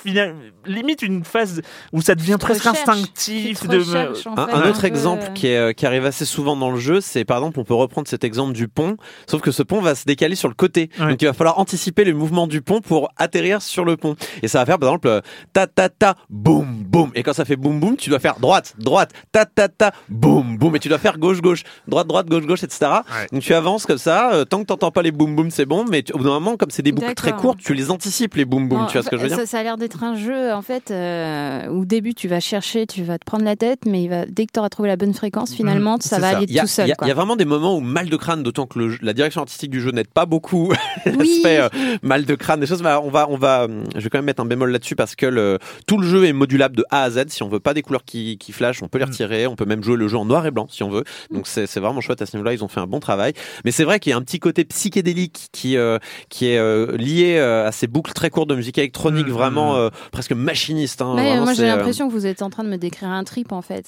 limite 0.65 1.01
une 1.01 1.23
phase 1.23 1.61
où 1.93 2.01
ça 2.01 2.15
devient 2.15 2.37
presque 2.39 2.63
instinctif. 2.65 3.67
De... 3.67 3.77
Un, 4.11 4.45
fait, 4.47 4.53
un 4.53 4.61
un 4.61 4.69
autre 4.69 4.81
peu, 4.81 4.87
exemple 4.87 5.23
euh, 5.29 5.33
qui, 5.33 5.47
est, 5.47 5.57
euh, 5.57 5.73
qui 5.73 5.85
arrive 5.85 6.05
assez 6.05 6.25
souvent 6.25 6.55
dans 6.55 6.71
le 6.71 6.79
jeu, 6.79 7.01
c'est 7.01 7.25
par 7.25 7.37
exemple, 7.37 7.59
on 7.59 7.63
peut 7.63 7.73
reprendre 7.73 8.07
cet 8.07 8.23
exemple 8.23 8.53
du 8.53 8.67
pont, 8.67 8.97
sauf 9.29 9.41
que 9.41 9.51
ce 9.51 9.63
pont 9.63 9.81
va 9.81 9.95
se 9.95 10.05
décaler 10.05 10.35
sur 10.35 10.47
le 10.49 10.53
côté. 10.55 10.89
Ouais. 10.99 11.09
Donc 11.09 11.21
il 11.21 11.25
va 11.25 11.33
falloir 11.33 11.59
anticiper 11.59 12.03
le 12.03 12.13
mouvement 12.13 12.47
du 12.47 12.61
pont 12.61 12.81
pour 12.81 13.09
atterrir 13.17 13.61
sur 13.61 13.85
le 13.85 13.97
pont. 13.97 14.15
Et 14.41 14.47
ça 14.47 14.59
va 14.59 14.65
faire 14.65 14.79
par 14.79 14.89
exemple 14.89 15.07
euh, 15.07 15.21
ta 15.53 15.67
ta 15.67 15.89
ta 15.89 16.15
boum 16.29 16.83
boum. 16.83 17.11
Et 17.15 17.23
quand 17.23 17.33
ça 17.33 17.45
fait 17.45 17.55
boum 17.55 17.79
boum, 17.79 17.97
tu 17.97 18.09
dois 18.09 18.19
faire 18.19 18.39
droite 18.39 18.73
droite 18.77 19.11
ta 19.31 19.45
ta 19.45 19.67
ta 19.69 19.91
boum 20.09 20.57
boum. 20.57 20.75
Et 20.75 20.79
tu 20.79 20.89
dois 20.89 20.97
faire 20.99 21.17
gauche 21.17 21.41
gauche 21.41 21.63
droite 21.87 22.07
droite 22.07 22.27
gauche 22.27 22.45
gauche 22.45 22.63
etc. 22.63 22.79
Ouais. 23.09 23.27
Donc 23.31 23.41
tu 23.41 23.53
avances 23.53 23.85
comme 23.85 23.97
ça. 23.97 24.31
euh, 24.33 24.45
tant 24.45 24.59
que 24.61 24.65
t'entends 24.65 24.91
pas 24.91 25.01
les 25.01 25.11
boum 25.11 25.35
boum, 25.35 25.51
c'est 25.51 25.65
bon. 25.65 25.85
Mais 25.89 26.03
tu- 26.03 26.13
au 26.13 26.17
bout 26.17 26.23
d'un 26.23 26.31
moment, 26.31 26.57
comme 26.57 26.69
c'est 26.71 26.81
des 26.83 26.91
boucles 26.91 27.13
très 27.13 27.31
courtes, 27.33 27.59
tu 27.59 27.73
les 27.73 27.91
anticipes 27.91 28.35
les 28.35 28.45
boum 28.45 28.67
boum. 28.67 28.85
Tu 28.87 28.93
vois 28.93 29.03
ce 29.03 29.09
que 29.09 29.17
je 29.17 29.21
veux 29.23 29.27
dire? 29.29 29.37
ça, 29.37 29.45
ça 29.45 29.59
a 29.59 29.63
l'air 29.63 29.77
d'être 29.77 30.03
un 30.03 30.15
jeu, 30.15 30.53
en 30.53 30.61
fait, 30.61 30.91
euh, 30.91 31.67
où 31.69 31.81
au 31.81 31.85
début, 31.85 32.13
tu 32.13 32.27
vas 32.27 32.39
chercher, 32.39 32.85
tu 32.87 33.03
vas 33.03 33.17
te 33.17 33.25
prendre 33.25 33.43
la 33.45 33.55
tête, 33.55 33.81
mais 33.85 33.96
il 34.03 34.09
va, 34.09 34.25
dès 34.25 34.45
que 34.45 34.51
tu 34.53 34.59
auras 34.59 34.69
trouvé 34.69 34.87
la 34.89 34.95
bonne 34.95 35.13
fréquence, 35.13 35.53
finalement, 35.53 35.97
ça 35.99 36.19
va 36.19 36.31
ça. 36.31 36.37
aller 36.37 36.57
a, 36.57 36.61
tout 36.61 36.67
seul. 36.67 36.87
il 37.01 37.07
y 37.07 37.11
a- 37.11 37.13
vraiment 37.13 37.35
des 37.35 37.45
moments 37.45 37.75
où 37.77 37.79
mal 37.81 38.09
de 38.09 38.15
crâne, 38.17 38.43
d'autant 38.43 38.65
que 38.65 38.79
le 38.79 38.97
la 39.01 39.13
direction 39.13 39.41
artistique 39.41 39.69
du 39.71 39.81
jeu 39.81 39.91
n'aide 39.91 40.07
pas 40.07 40.25
beaucoup 40.25 40.73
Oui. 41.05 41.41
l'aspect 41.43 41.59
euh, 41.59 41.97
mal 42.01 42.25
de 42.25 42.35
crâne, 42.35 42.59
des 42.59 42.65
choses. 42.67 42.81
bah, 42.81 43.01
on 43.03 43.09
va, 43.09 43.27
on 43.29 43.37
va, 43.37 43.65
hum, 43.65 43.83
je 43.95 43.99
vais 44.01 44.09
quand 44.09 44.17
même 44.19 44.25
mettre 44.25 44.41
un 44.41 44.45
bémol 44.45 44.71
là-dessus 44.71 44.95
parce 44.95 45.15
que 45.15 45.25
le, 45.25 45.59
tout 45.87 45.97
le 45.97 46.07
jeu 46.07 46.25
est 46.25 46.33
modulable 46.33 46.75
de 46.75 46.85
A 46.91 47.03
à 47.03 47.09
Z. 47.09 47.25
Si 47.29 47.43
on 47.43 47.49
veut 47.49 47.59
pas 47.59 47.73
des 47.73 47.81
couleurs 47.81 48.03
qui, 48.05 48.37
qui 48.37 48.51
flashent, 48.51 48.81
on 48.83 48.87
peut 48.87 48.97
les 48.99 49.05
Mm. 49.05 49.09
retirer. 49.09 49.47
On 49.47 49.55
peut 49.55 49.65
même 49.65 49.83
jouer 49.83 49.95
le 49.97 50.07
jeu 50.07 50.17
en 50.17 50.25
noir 50.25 50.45
et 50.45 50.51
blanc 50.51 50.67
si 50.69 50.83
on 50.83 50.89
veut. 50.89 51.03
Donc 51.31 51.47
c'est 51.47 51.67
c'est 51.67 51.79
vraiment 51.79 52.01
chouette 52.01 52.21
à 52.21 52.25
ce 52.25 52.35
niveau-là. 52.35 52.53
Ils 52.53 52.63
ont 52.63 52.67
fait 52.67 52.79
un 52.79 52.87
bon 52.87 52.99
travail. 52.99 53.33
Mais 53.65 53.71
c'est 53.71 53.83
vrai 53.83 53.99
qu'il 53.99 54.09
y 54.11 54.13
a 54.13 54.17
un 54.17 54.21
petit 54.21 54.39
côté 54.39 54.63
psychédélique 54.65 55.47
qui, 55.51 55.77
euh, 55.77 55.97
qui 56.29 56.47
est 56.49 56.57
euh, 56.57 56.95
lié 56.97 57.37
à 57.39 57.71
ces 57.71 57.87
boucles 57.87 58.13
très 58.13 58.29
courtes 58.29 58.49
de 58.49 58.55
musique 58.55 58.77
électronique, 58.77 59.27
Mm, 59.27 59.31
vraiment 59.31 59.73
mm. 59.73 59.77
euh, 59.77 59.89
presque 60.11 60.31
machiniste. 60.33 61.01
hein. 61.01 61.13
Vraiment, 61.13 61.43
moi, 61.45 61.53
j'ai 61.53 61.63
euh, 61.63 61.75
l'impression 61.75 62.07
que 62.07 62.13
vous 62.13 62.25
êtes 62.25 62.41
en 62.41 62.49
train 62.49 62.63
de 62.63 62.69
me 62.69 62.77
décrire 62.77 63.09
un 63.09 63.23
trip, 63.23 63.51
en 63.51 63.61
fait. 63.61 63.86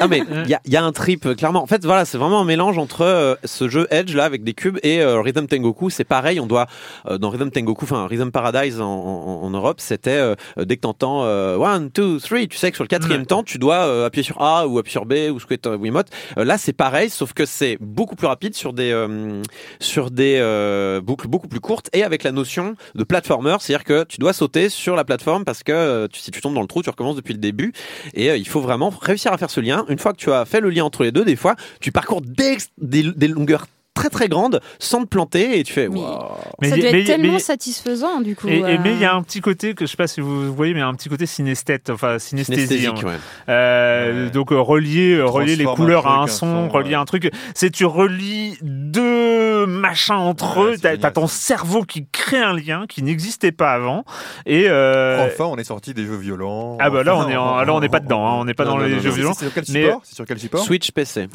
Non 0.00 0.08
mais 0.10 0.22
il 0.44 0.50
y 0.50 0.54
a, 0.54 0.60
il 0.64 0.72
y 0.72 0.76
a 0.76 0.84
un 0.84 0.92
trip 0.92 1.26
euh, 1.26 1.34
clairement. 1.34 1.62
En 1.62 1.66
fait 1.66 1.84
voilà, 1.84 2.04
c'est 2.04 2.18
vraiment 2.18 2.40
un 2.40 2.44
mélange 2.44 2.78
entre 2.78 3.02
euh, 3.02 3.34
ce 3.44 3.68
jeu 3.68 3.86
Edge 3.90 4.14
là 4.14 4.24
avec 4.24 4.44
des 4.44 4.54
cubes 4.54 4.78
et 4.82 5.00
euh, 5.00 5.20
Rhythm 5.20 5.46
Tengoku. 5.46 5.90
C'est 5.90 6.04
pareil, 6.04 6.40
on 6.40 6.46
doit 6.46 6.66
euh, 7.08 7.18
dans 7.18 7.30
Rhythm 7.30 7.50
Tengoku, 7.50 7.84
enfin 7.84 8.06
Rhythm 8.06 8.30
Paradise 8.30 8.80
en, 8.80 8.86
en- 8.86 9.42
en 9.42 9.50
Europe, 9.50 9.80
c'était 9.80 10.10
euh, 10.10 10.34
dès 10.58 10.76
que 10.76 10.82
t'entends 10.82 11.24
euh, 11.24 11.56
one 11.56 11.90
two 11.90 12.18
three, 12.20 12.48
tu 12.48 12.56
sais 12.56 12.70
que 12.70 12.76
sur 12.76 12.84
le 12.84 12.88
quatrième 12.88 13.26
temps 13.26 13.42
tu 13.42 13.58
dois 13.58 13.86
euh, 13.86 14.06
appuyer 14.06 14.22
sur 14.24 14.40
A 14.42 14.66
ou 14.66 14.78
appuyer 14.78 14.92
sur 14.92 15.06
B 15.06 15.14
ou 15.32 15.40
ce 15.40 15.46
que 15.46 15.54
t'as- 15.54 15.76
Wiimote. 15.76 16.08
Euh, 16.38 16.44
là 16.44 16.58
c'est 16.58 16.72
pareil, 16.72 17.10
sauf 17.10 17.32
que 17.32 17.44
c'est 17.46 17.78
beaucoup 17.80 18.16
plus 18.16 18.26
rapide 18.26 18.54
sur 18.54 18.72
des 18.72 18.90
euh, 18.92 19.42
sur 19.80 20.10
des 20.10 20.36
euh, 20.40 21.00
boucles 21.00 21.28
beaucoup 21.28 21.48
plus 21.48 21.60
courtes 21.60 21.88
et 21.92 22.02
avec 22.04 22.22
la 22.24 22.32
notion 22.32 22.74
de 22.94 23.04
platformer, 23.04 23.56
c'est-à-dire 23.60 23.84
que 23.84 24.04
tu 24.04 24.18
dois 24.18 24.32
sauter 24.32 24.68
sur 24.68 24.96
la 24.96 25.04
plateforme 25.04 25.44
parce 25.44 25.62
que 25.62 25.72
euh, 25.72 26.08
tu- 26.08 26.20
si 26.20 26.30
tu 26.30 26.40
tombes 26.40 26.54
dans 26.54 26.60
le 26.62 26.66
trou, 26.66 26.82
tu 26.82 26.90
recommences 26.90 27.16
depuis 27.16 27.32
le 27.34 27.38
début. 27.40 27.72
Et 28.14 28.30
euh, 28.30 28.36
il 28.36 28.46
faut 28.46 28.60
vraiment 28.60 28.92
réussir 29.00 29.31
à 29.32 29.38
faire 29.38 29.50
ce 29.50 29.60
lien. 29.60 29.84
Une 29.88 29.98
fois 29.98 30.12
que 30.12 30.18
tu 30.18 30.32
as 30.32 30.44
fait 30.44 30.60
le 30.60 30.70
lien 30.70 30.84
entre 30.84 31.04
les 31.04 31.12
deux, 31.12 31.24
des 31.24 31.36
fois, 31.36 31.56
tu 31.80 31.92
parcours 31.92 32.22
des, 32.22 33.28
longueurs 33.28 33.66
très 34.02 34.10
très 34.10 34.28
grandes 34.28 34.60
sans 34.80 35.02
te 35.02 35.06
planter 35.06 35.58
et 35.58 35.62
tu 35.62 35.72
fais 35.72 35.88
Mais- 35.88 36.00
waouh. 36.00 36.18
Mais 36.60 36.70
ça 36.70 36.76
doit 36.76 36.90
mais- 36.92 37.00
être 37.00 37.06
tellement 37.06 37.32
mais- 37.34 37.38
satisfaisant, 37.38 38.20
du 38.20 38.34
coup. 38.34 38.48
Et, 38.48 38.58
et- 38.58 38.64
euh. 38.64 38.76
mais 38.82 38.92
il 38.92 38.98
y 38.98 39.04
a 39.04 39.14
un 39.14 39.22
petit 39.22 39.40
côté 39.40 39.74
que 39.74 39.86
je 39.86 39.90
sais 39.92 39.96
pas 39.96 40.06
si 40.08 40.20
vous 40.20 40.52
voyez, 40.52 40.74
mais 40.74 40.80
un 40.80 40.94
petit 40.94 41.08
côté 41.08 41.24
synesthète, 41.26 41.88
enfin 41.90 42.18
synesthésie. 42.18 42.86
hein. 42.86 42.94
Ouais. 43.04 43.12
Euh, 43.48 44.24
Ouais. 44.26 44.30
Donc 44.30 44.50
euh, 44.52 44.60
relier, 44.60 45.20
relier 45.22 45.54
les 45.56 45.66
un 45.66 45.74
couleurs 45.74 46.06
à 46.06 46.16
un 46.18 46.22
un 46.22 46.26
son, 46.26 46.68
relier 46.68 46.90
ouais. 46.90 46.94
un 46.96 47.04
truc. 47.04 47.30
C'est 47.54 47.70
tu 47.70 47.84
relis 47.84 48.58
deux 48.62 49.66
machins 49.66 50.14
entre 50.14 50.58
Ouais, 50.58 50.74
eux. 50.74 50.78
T'as 50.98 51.10
ton 51.10 51.26
cerveau 51.26 51.82
qui 51.82 52.06
crée 52.10 52.38
un 52.42 52.54
lien 52.54 52.84
qui 52.88 53.02
n'existait 53.02 53.52
pas 53.52 53.72
avant. 53.72 54.04
Et 54.46 54.64
euh, 54.68 55.26
Enfin, 55.26 55.44
on 55.44 55.56
est 55.56 55.64
sorti 55.64 55.94
des 55.94 56.04
jeux 56.04 56.16
violents. 56.16 56.76
Ah 56.80 56.90
bah 56.90 57.02
là, 57.04 57.16
on 57.16 57.28
est 57.28 57.36
en- 57.36 57.62
là, 57.62 57.74
on 57.74 57.80
n'est 57.80 57.88
pas 57.88 58.00
dedans, 58.00 58.26
hein, 58.26 58.32
on 58.40 58.44
n'est 58.44 58.54
pas 58.54 58.64
Non, 58.64 58.72
dans 58.72 58.78
non, 58.78 58.84
les 58.86 58.96
non, 58.96 59.00
jeux 59.00 59.10
violents. 59.10 59.32
C'est 59.34 59.44
sur 59.46 59.54
quel 59.54 59.64
Mais- 59.72 59.82
support? 59.84 60.00
C'est 60.04 60.14
sur 60.14 60.24
quel 60.26 60.38
support? 60.38 60.62
Switch 60.64 60.90
PC. 60.92 61.28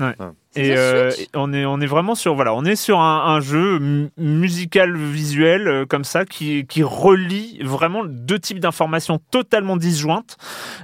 Et 0.56 0.72
euh, 0.76 1.12
on 1.36 1.54
est 1.54 1.66
on 1.66 1.80
est 1.82 1.86
vraiment 1.86 2.16
sur 2.16 2.34
voilà, 2.34 2.54
on 2.60 2.66
est 2.66 2.76
sur 2.76 3.00
un, 3.00 3.36
un 3.36 3.40
jeu 3.40 3.78
mu- 3.80 4.10
musical 4.18 4.96
visuel 4.98 5.68
euh, 5.68 5.86
comme 5.86 6.04
ça 6.04 6.26
qui 6.26 6.66
qui 6.66 6.82
relie 6.84 7.60
vraiment 7.64 8.04
deux 8.06 8.40
types 8.40 8.60
d'informations 8.60 9.20
totalement 9.32 9.78
disjointes, 9.78 10.38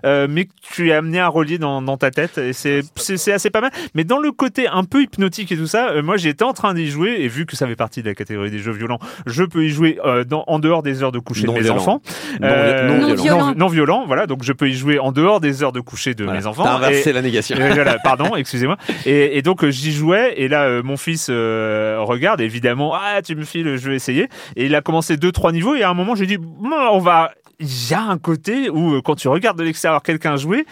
euh, 0.05 0.27
mais 0.29 0.45
que 0.45 0.51
tu 0.61 0.89
es 0.89 0.93
amené 0.93 1.19
à 1.19 1.27
relier 1.27 1.57
dans, 1.57 1.81
dans 1.81 1.97
ta 1.97 2.11
tête 2.11 2.37
et 2.37 2.53
c'est 2.53 2.83
assez 3.31 3.49
pas 3.49 3.61
mal. 3.61 3.71
Mais 3.95 4.03
dans 4.03 4.19
le 4.19 4.31
côté 4.31 4.67
un 4.67 4.83
peu 4.83 5.01
hypnotique 5.01 5.51
et 5.51 5.57
tout 5.57 5.67
ça, 5.67 5.89
euh, 5.89 6.03
moi 6.03 6.17
j'étais 6.17 6.43
en 6.43 6.53
train 6.53 6.73
d'y 6.73 6.87
jouer 6.89 7.17
et 7.21 7.27
vu 7.27 7.45
que 7.45 7.55
ça 7.55 7.65
fait 7.67 7.75
partie 7.75 8.01
de 8.03 8.07
la 8.07 8.15
catégorie 8.15 8.51
des 8.51 8.59
jeux 8.59 8.71
violents, 8.71 8.99
je 9.25 9.43
peux 9.43 9.63
y 9.65 9.69
jouer 9.69 9.99
dans, 10.27 10.43
en 10.47 10.59
dehors 10.59 10.83
des 10.83 11.01
heures 11.03 11.11
de 11.11 11.19
coucher 11.19 11.45
Non 11.47 11.53
de 11.53 11.57
mes 11.57 11.63
violent. 11.63 11.77
enfants. 11.79 12.01
Non, 12.39 12.47
non 12.49 13.07
Non 13.07 13.15
violent. 13.15 13.53
non, 13.55 13.67
violent, 13.67 14.03
voilà, 14.05 14.27
donc 14.27 14.43
je 14.43 14.53
peux 14.53 14.69
y 14.69 14.73
jouer 14.73 14.99
en 14.99 15.11
dehors 15.11 15.39
des 15.39 15.63
heures 15.63 15.71
de 15.71 15.79
coucher 15.79 16.13
de 16.13 16.23
Voilà. 16.23 16.39
mes 16.39 16.45
enfants. 16.45 16.63
T'as 16.63 16.75
inversé 16.75 17.09
Et- 17.09 17.13
la 17.13 17.21
négation. 17.21 17.55
voilà, 17.57 17.97
pardon, 17.99 18.35
excusez-moi. 18.35 18.77
Et, 19.05 19.37
et 19.37 19.41
donc 19.41 19.65
j'y 19.67 19.91
jouais 19.91 20.33
et 20.37 20.47
là 20.47 20.81
mon 20.83 20.97
fils 20.97 21.29
euh, 21.53 21.97
regarde 22.01 22.41
évidemment 22.41 22.93
ah 22.95 23.21
tu 23.21 23.35
me 23.35 23.43
files 23.45 23.77
je 23.77 23.89
vais 23.89 23.95
essayer. 23.95 24.29
Et 24.55 24.65
il 24.65 24.75
a 24.75 24.81
commencé 24.81 25.17
deux 25.17 25.31
trois 25.31 25.51
niveaux 25.51 25.75
et 25.75 25.83
à 25.83 25.89
un 25.89 25.93
moment 25.93 26.15
j'ai 26.15 26.25
dit 26.25 26.37
Bon, 26.37 26.69
on 26.91 26.99
va 26.99 27.31
il 27.59 27.67
y 27.89 27.93
a 27.93 28.01
un 28.01 28.17
côté 28.17 28.69
où 28.69 28.95
euh, 28.95 29.01
quand 29.01 29.15
tu 29.15 29.27
regardes 29.27 29.57
de 29.57 29.63
l'extérieur 29.63 30.01
quelqu'un 30.03 30.35
jouer 30.35 30.65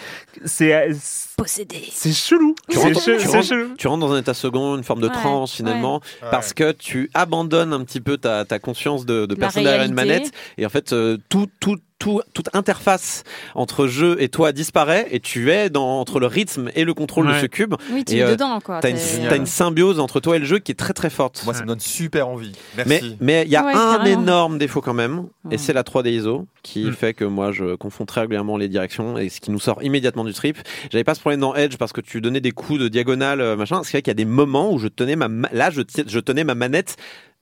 c'est 0.46 0.90
Possédé. 1.38 1.82
c'est 1.92 2.12
chelou. 2.14 2.54
Tu 2.70 2.78
rentres- 2.78 3.00
che- 3.00 3.18
tu 3.18 3.20
c'est 3.20 3.28
rentres- 3.28 3.48
chelou. 3.48 3.74
Tu 3.78 3.88
rentres 3.88 4.00
dans 4.06 4.14
un 4.14 4.20
état 4.20 4.34
second, 4.34 4.78
une 4.78 4.84
forme 4.84 5.02
de 5.02 5.08
Ouais, 5.08 5.14
transe 5.14 5.54
finalement, 5.54 5.96
ouais. 6.22 6.28
parce 6.30 6.54
que 6.54 6.72
tu 6.72 7.10
abandonnes 7.16 7.74
un 7.74 7.84
petit 7.84 8.00
peu 8.02 8.18
ta, 8.18 8.46
ta 8.46 8.60
conscience 8.60 9.06
de, 9.08 9.26
de 9.26 9.34
La 9.36 9.40
personne 9.40 9.64
derrière 9.64 9.84
une 9.86 9.94
manette, 9.94 10.32
et 10.60 10.66
en 10.66 10.70
fait 10.70 10.94
euh, 10.94 11.18
tout, 11.30 11.48
tout, 11.60 11.78
tout, 12.02 12.20
toute 12.34 12.50
interface 12.56 13.24
entre 13.54 13.86
jeu 13.86 14.18
et 14.20 14.28
toi 14.30 14.52
disparaît, 14.52 15.08
et 15.12 15.20
tu 15.20 15.52
es 15.52 15.70
dans, 15.70 16.00
entre 16.00 16.20
le 16.20 16.26
rythme 16.26 16.70
et 16.76 16.84
le 16.84 16.94
contrôle 16.96 17.28
de 17.28 17.34
ce 17.40 17.46
cube. 17.46 17.76
Oui, 17.92 18.04
tu 18.04 18.16
Et, 18.16 18.18
es 18.18 18.24
euh, 18.24 18.32
dedans, 18.32 18.60
quoi. 18.60 18.80
T'as 18.82 18.90
une, 18.90 18.98
t'as 19.30 19.38
une 19.38 19.46
symbiose 19.46 20.00
entre 20.00 20.20
toi 20.20 20.36
et 20.36 20.40
le 20.40 20.46
jeu 20.46 20.58
qui 20.60 20.72
est 20.72 20.76
très 20.76 20.94
très 20.94 21.12
forte. 21.12 21.44
Moi, 21.46 21.54
ça 21.54 21.62
me 21.62 21.68
donne 21.68 21.80
super 21.80 22.28
envie. 22.28 22.54
Mais 22.76 22.84
Merci. 22.88 23.18
mais 23.22 23.44
il 23.46 23.52
y 23.52 23.56
a 23.56 23.64
Ouais, 23.64 23.74
un 23.74 23.98
carrément. 23.98 24.22
énorme 24.24 24.58
défaut 24.58 24.82
quand 24.82 24.94
même, 24.96 25.20
Ouais. 25.46 25.54
et 25.56 25.58
c'est 25.60 25.74
la 25.74 25.84
3D 25.84 26.10
ISO 26.12 26.48
qui 26.64 26.86
Mm. 26.86 26.94
fait 26.94 27.14
que 27.14 27.26
moi 27.26 27.52
je 27.52 27.76
confonds 27.76 28.06
très 28.06 28.22
régulièrement 28.22 28.58
les 28.58 28.68
directions 28.68 29.18
et 29.18 29.30
ce 29.30 29.40
qui 29.40 29.52
nous 29.52 29.60
sort 29.60 29.82
immédiatement 29.84 30.24
du 30.24 30.34
trip. 30.34 30.58
J'avais 30.92 31.04
pas 31.04 31.14
ce 31.16 31.20
problème 31.20 31.40
dans 31.42 31.54
Edge 31.56 31.78
parce 31.78 31.92
que 31.94 32.02
tu 32.02 32.20
donnais 32.22 32.42
des 32.42 32.52
coups 32.52 32.80
de 32.80 32.88
diagonale 32.88 33.42
euh, 33.42 33.56
machin. 33.56 33.82
C'est 33.84 33.92
vrai 33.94 34.02
qu'il 34.02 34.10
y 34.10 34.12
a 34.12 34.16
des 34.16 34.26
moments 34.26 34.72
où 34.74 34.80
je 34.80 34.88
tenais 34.88 35.16
ma 35.16 35.28
ma- 35.28 35.50
là 35.54 35.70
je 35.72 36.20
tenais 36.20 36.44
ma 36.44 36.56
manette 36.56 36.98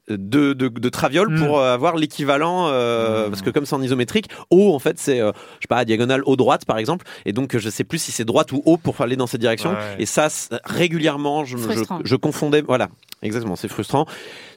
de, 0.09 0.53
de, 0.53 0.67
de 0.67 0.89
traviole 0.89 1.29
Mm. 1.29 1.45
pour 1.45 1.59
euh, 1.59 1.73
avoir 1.73 1.95
l'équivalent 1.95 2.67
euh, 2.69 3.29
parce 3.29 3.41
que 3.41 3.49
comme 3.49 3.65
c'est 3.65 3.75
en 3.75 3.81
isométrique 3.81 4.27
haut 4.49 4.73
en 4.73 4.79
fait 4.79 4.97
c'est 4.99 5.19
euh, 5.19 5.31
je 5.59 5.63
sais 5.63 5.67
pas 5.67 5.83
diagonale 5.85 6.21
haut 6.25 6.35
droite 6.35 6.65
par 6.65 6.77
exemple. 6.77 7.05
Et 7.25 7.33
donc 7.33 7.57
je 7.57 7.69
sais 7.69 7.83
plus 7.83 7.99
si 7.99 8.11
c'est 8.11 8.25
droite 8.25 8.51
ou 8.51 8.61
haut 8.65 8.77
pour 8.77 8.99
aller 9.01 9.15
dans 9.15 9.27
cette 9.27 9.41
direction. 9.41 9.71
Ouais. 9.71 9.95
et 9.99 10.05
ça 10.05 10.27
régulièrement 10.63 11.45
je, 11.45 11.57
je 12.03 12.15
confondais 12.15 12.61
voilà 12.61 12.89
exactement 13.21 13.55
c'est 13.55 13.67
frustrant 13.67 14.05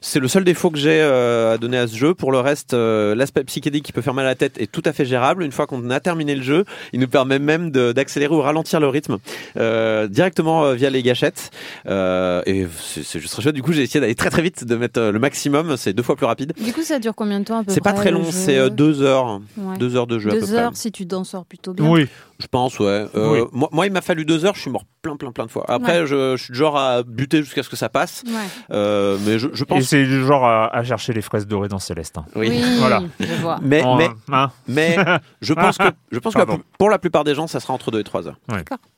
c'est 0.05 0.19
le 0.19 0.27
seul 0.27 0.43
défaut 0.43 0.69
que 0.69 0.77
j'ai 0.77 0.99
euh, 1.01 1.53
à 1.53 1.57
donner 1.57 1.77
à 1.77 1.87
ce 1.87 1.95
jeu. 1.95 2.13
Pour 2.13 2.33
le 2.33 2.39
reste, 2.39 2.73
euh, 2.73 3.15
l'aspect 3.15 3.45
psychédélique 3.45 3.85
qui 3.85 3.93
peut 3.93 4.01
faire 4.01 4.13
mal 4.13 4.25
à 4.25 4.29
la 4.29 4.35
tête 4.35 4.59
est 4.59 4.69
tout 4.69 4.81
à 4.83 4.91
fait 4.91 5.05
gérable. 5.05 5.43
Une 5.43 5.53
fois 5.53 5.65
qu'on 5.65 5.89
a 5.89 5.99
terminé 6.01 6.35
le 6.35 6.41
jeu, 6.43 6.65
il 6.91 6.99
nous 6.99 7.07
permet 7.07 7.39
même 7.39 7.71
d'accélérer 7.71 8.33
ou 8.35 8.41
ralentir 8.41 8.81
le 8.81 8.89
rythme 8.89 9.17
euh, 9.55 10.07
directement 10.07 10.65
euh, 10.65 10.73
via 10.73 10.89
les 10.89 11.03
gâchettes. 11.03 11.51
Euh, 11.87 12.41
et 12.45 12.67
c'est 12.81 13.19
juste 13.21 13.31
très 13.33 13.41
chouette. 13.41 13.55
Du 13.55 13.63
coup, 13.63 13.71
j'ai 13.71 13.83
essayé 13.83 14.01
d'aller 14.01 14.13
très 14.15 14.29
très 14.29 14.41
vite, 14.41 14.65
de 14.65 14.75
mettre 14.75 14.99
le 14.99 15.19
maximum. 15.19 15.77
C'est 15.77 15.93
deux 15.93 16.03
fois 16.03 16.17
plus 16.17 16.25
rapide. 16.25 16.51
Du 16.61 16.73
coup, 16.73 16.81
ça 16.83 16.99
dure 16.99 17.15
combien 17.15 17.39
de 17.39 17.45
temps 17.45 17.59
à 17.59 17.63
peu 17.63 17.71
C'est 17.71 17.81
pas 17.81 17.93
très 17.93 18.11
long, 18.11 18.25
c'est 18.29 18.57
euh, 18.57 18.67
deux 18.69 19.01
heures. 19.03 19.39
Ouais. 19.57 19.77
Deux 19.77 19.95
heures 19.95 20.07
de 20.07 20.19
jeu 20.19 20.31
à 20.31 20.33
peu 20.33 20.41
Deux 20.41 20.47
près. 20.47 20.57
heures 20.57 20.71
si 20.75 20.91
tu 20.91 21.07
t'en 21.07 21.23
sors 21.23 21.45
plutôt 21.45 21.73
bien. 21.73 21.89
oui 21.89 22.07
Je 22.43 22.47
pense, 22.47 22.77
ouais. 22.79 23.05
Euh, 23.15 23.41
Oui. 23.43 23.47
moi, 23.53 23.69
moi, 23.71 23.87
il 23.87 23.93
m'a 23.93 24.01
fallu 24.01 24.25
deux 24.25 24.43
heures, 24.45 24.53
je 24.55 24.59
suis 24.61 24.69
mort 24.69 24.83
plein, 25.01 25.15
plein, 25.15 25.31
plein 25.31 25.45
de 25.45 25.51
fois. 25.51 25.63
Après, 25.69 26.01
Ouais. 26.01 26.05
je, 26.07 26.35
je 26.37 26.43
suis 26.43 26.51
du 26.51 26.59
genre 26.59 26.77
à 26.77 27.03
buter 27.03 27.39
jusqu'à 27.41 27.63
ce 27.63 27.69
que 27.69 27.75
ça 27.77 27.87
passe. 27.89 28.23
Ouais. 28.27 28.33
Euh, 28.71 29.17
mais 29.25 29.39
je, 29.39 29.47
je 29.53 29.63
Et 29.63 29.65
pense. 29.65 29.83
c'est 29.83 30.03
du 30.03 30.25
genre 30.25 30.45
à, 30.45 30.67
à 30.75 30.83
chercher 30.83 31.13
les 31.13 31.21
fraises 31.21 31.47
dorées 31.47 31.67
dans 31.69 31.79
Céleste. 31.79 32.17
hein. 32.17 32.25
Oui. 32.35 32.61
Voilà. 32.79 33.01
je 33.19 33.33
vois. 33.41 33.59
Mais, 33.61 33.81
En- 33.83 33.95
mais, 33.97 34.09
hein, 34.31 34.51
mais 34.67 34.95
je 35.41 35.53
pense 35.53 35.77
que, 35.77 35.85
je 36.11 36.19
pense 36.19 36.33
que 36.33 36.41
pour 36.77 36.89
la 36.89 36.99
plupart 36.99 37.23
des 37.23 37.33
gens, 37.35 37.47
ça 37.47 37.59
sera 37.61 37.73
entre 37.73 37.91
deux 37.91 37.99
et 37.99 38.03
trois 38.03 38.27
heures. 38.27 38.37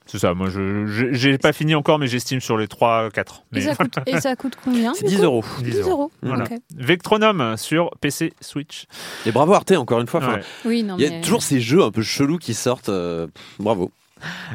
c'est 0.08 0.18
ça, 0.20 0.34
moi 0.34 0.50
je 0.50 1.10
j'ai 1.12 1.38
pas 1.38 1.54
fini 1.54 1.76
encore, 1.76 2.00
mais 2.00 2.08
j'estime 2.08 2.40
sur 2.40 2.58
les 2.58 2.68
3-4. 2.68 3.44
Et 3.54 3.62
ça, 3.62 3.76
coûte, 3.76 3.96
et 4.08 4.20
ça 4.20 4.36
coûte 4.36 4.58
combien 4.64 4.94
C'est 4.96 5.06
du 5.06 5.12
10 5.12 5.18
coup 5.18 5.24
euros. 5.24 5.44
10 5.60 5.64
10 5.72 5.80
euros. 5.82 6.12
Voilà. 6.24 6.44
Ok. 6.46 6.58
Vectronome 6.76 7.58
sur 7.58 7.92
PC 8.02 8.34
Switch. 8.42 8.86
Et 9.26 9.32
bravo 9.32 9.54
Arte, 9.54 9.72
encore 9.74 10.00
une 10.02 10.08
fois. 10.08 10.20
Enfin, 10.22 10.36
Ouais. 10.36 10.42
Oui, 10.66 10.84
non, 10.84 10.96
Il 10.98 11.04
y 11.04 11.08
a 11.08 11.10
mais- 11.10 11.22
toujours 11.22 11.42
ces 11.44 11.60
jeux 11.62 11.84
un 11.84 11.92
peu 11.92 12.02
chelous 12.02 12.38
qui 12.38 12.54
sortent. 12.54 12.90
euh, 12.90 13.28
bravo. 13.60 13.92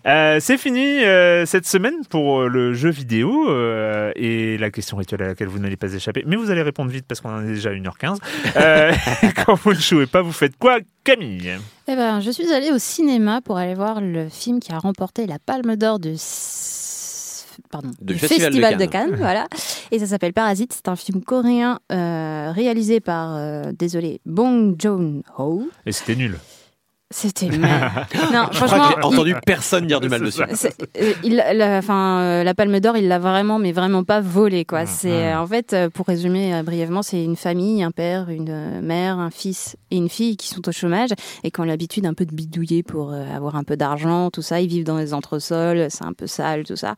Euh, 0.06 0.38
c'est 0.40 0.56
fini 0.56 1.04
euh, 1.04 1.44
cette 1.44 1.66
semaine 1.66 1.94
pour 2.08 2.40
euh, 2.40 2.48
le 2.48 2.72
jeu 2.72 2.88
vidéo 2.88 3.48
euh, 3.50 4.10
et 4.16 4.56
la 4.56 4.70
question 4.70 4.96
rituelle 4.96 5.22
à 5.22 5.26
laquelle 5.28 5.48
vous 5.48 5.58
n'allez 5.58 5.76
pas 5.76 5.92
échapper. 5.92 6.24
Mais 6.26 6.36
vous 6.36 6.50
allez 6.50 6.62
répondre 6.62 6.90
vite 6.90 7.04
parce 7.06 7.20
qu'on 7.20 7.28
en 7.30 7.42
est 7.44 7.52
déjà 7.54 7.68
à 7.70 7.74
1h15. 7.74 8.16
Euh, 8.56 8.90
quand 9.44 9.54
vous 9.54 9.74
ne 9.74 9.78
jouez 9.78 10.06
pas, 10.06 10.22
vous 10.22 10.32
faites 10.32 10.56
quoi, 10.58 10.78
Camille? 11.04 11.58
Eh 11.88 11.94
ben, 11.94 12.20
je 12.20 12.30
suis 12.30 12.50
allée 12.52 12.70
au 12.72 12.78
cinéma 12.78 13.42
pour 13.42 13.58
aller 13.58 13.74
voir 13.74 14.00
le 14.00 14.28
film 14.30 14.60
qui 14.60 14.72
a 14.72 14.78
remporté 14.78 15.26
la 15.26 15.38
Palme 15.38 15.76
d'Or 15.76 15.98
du, 15.98 16.12
s- 16.12 17.46
pardon, 17.70 17.90
Du 18.00 18.14
Festival 18.14 18.46
Festival, 18.46 18.76
de 18.78 18.84
de 18.86 18.90
Cannes. 18.90 19.14
voilà. 19.16 19.46
Et 19.90 19.98
ça 19.98 20.06
s'appelle 20.06 20.32
Parasite. 20.32 20.72
C'est 20.72 20.88
un 20.88 20.96
film 20.96 21.22
coréen 21.22 21.78
euh, 21.92 22.50
réalisé 22.54 23.00
par, 23.00 23.36
euh, 23.36 23.72
désolé, 23.78 24.20
Bong 24.24 24.74
Joon-ho. 24.80 25.68
Et 25.84 25.92
c'était 25.92 26.16
nul. 26.16 26.36
C'était 27.12 27.48
mal. 27.48 28.06
non, 28.32 28.46
Je 28.52 28.56
crois 28.56 28.68
franchement, 28.68 28.88
que 28.88 29.00
j'ai 29.00 29.06
entendu 29.06 29.34
personne 29.44 29.86
dire 29.86 30.00
du 30.00 30.08
mal 30.08 30.20
dessus. 30.20 30.42
Euh, 30.42 31.12
il, 31.24 31.36
la, 31.36 31.78
enfin, 31.78 32.20
euh, 32.20 32.44
la 32.44 32.54
Palme 32.54 32.78
d'Or, 32.78 32.96
il 32.96 33.08
l'a 33.08 33.18
vraiment, 33.18 33.58
mais 33.58 33.72
vraiment 33.72 34.04
pas 34.04 34.20
volé, 34.20 34.64
quoi. 34.64 34.86
C'est 34.86 35.32
euh, 35.32 35.40
en 35.40 35.46
fait, 35.46 35.76
pour 35.92 36.06
résumer 36.06 36.62
brièvement, 36.62 37.02
c'est 37.02 37.24
une 37.24 37.34
famille, 37.34 37.82
un 37.82 37.90
père, 37.90 38.28
une 38.28 38.80
mère, 38.80 39.18
un 39.18 39.30
fils 39.30 39.76
et 39.90 39.96
une 39.96 40.08
fille 40.08 40.36
qui 40.36 40.48
sont 40.48 40.68
au 40.68 40.72
chômage 40.72 41.10
et 41.42 41.50
qui 41.50 41.60
ont 41.60 41.64
l'habitude 41.64 42.06
un 42.06 42.14
peu 42.14 42.24
de 42.24 42.34
bidouiller 42.34 42.84
pour 42.84 43.12
avoir 43.12 43.56
un 43.56 43.64
peu 43.64 43.76
d'argent, 43.76 44.30
tout 44.30 44.42
ça. 44.42 44.60
Ils 44.60 44.68
vivent 44.68 44.84
dans 44.84 44.98
les 44.98 45.12
entresols, 45.12 45.88
c'est 45.90 46.04
un 46.04 46.12
peu 46.12 46.28
sale, 46.28 46.64
tout 46.64 46.76
ça. 46.76 46.94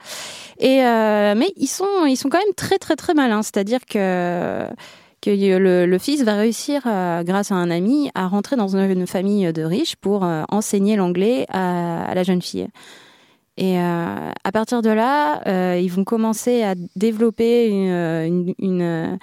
Et 0.58 0.82
euh, 0.82 1.34
mais 1.36 1.52
ils 1.56 1.68
sont, 1.68 2.06
ils 2.06 2.16
sont 2.16 2.28
quand 2.28 2.38
même 2.38 2.54
très, 2.56 2.78
très, 2.78 2.96
très 2.96 3.14
malins. 3.14 3.42
C'est-à-dire 3.42 3.80
que 3.88 4.66
que 5.22 5.30
le, 5.30 5.86
le 5.86 5.98
fils 5.98 6.22
va 6.24 6.34
réussir, 6.34 6.82
euh, 6.86 7.22
grâce 7.22 7.50
à 7.52 7.54
un 7.54 7.70
ami, 7.70 8.10
à 8.14 8.26
rentrer 8.26 8.56
dans 8.56 8.76
une, 8.76 9.06
famille 9.06 9.50
de 9.52 9.62
riches 9.62 9.96
pour 9.96 10.24
euh, 10.24 10.42
enseigner 10.50 10.96
l'anglais 10.96 11.46
à, 11.48 12.04
à 12.04 12.14
la 12.14 12.22
jeune 12.24 12.42
fille. 12.42 12.66
Et 13.56 13.78
euh, 13.78 14.30
à 14.44 14.52
partir 14.52 14.82
de 14.82 14.90
là, 14.90 15.40
euh, 15.46 15.78
ils 15.80 15.90
vont 15.92 16.04
commencer 16.04 16.62
à 16.62 16.74
développer 16.96 17.68
une, 17.68 17.86
une, 17.88 18.54
une, 18.58 19.18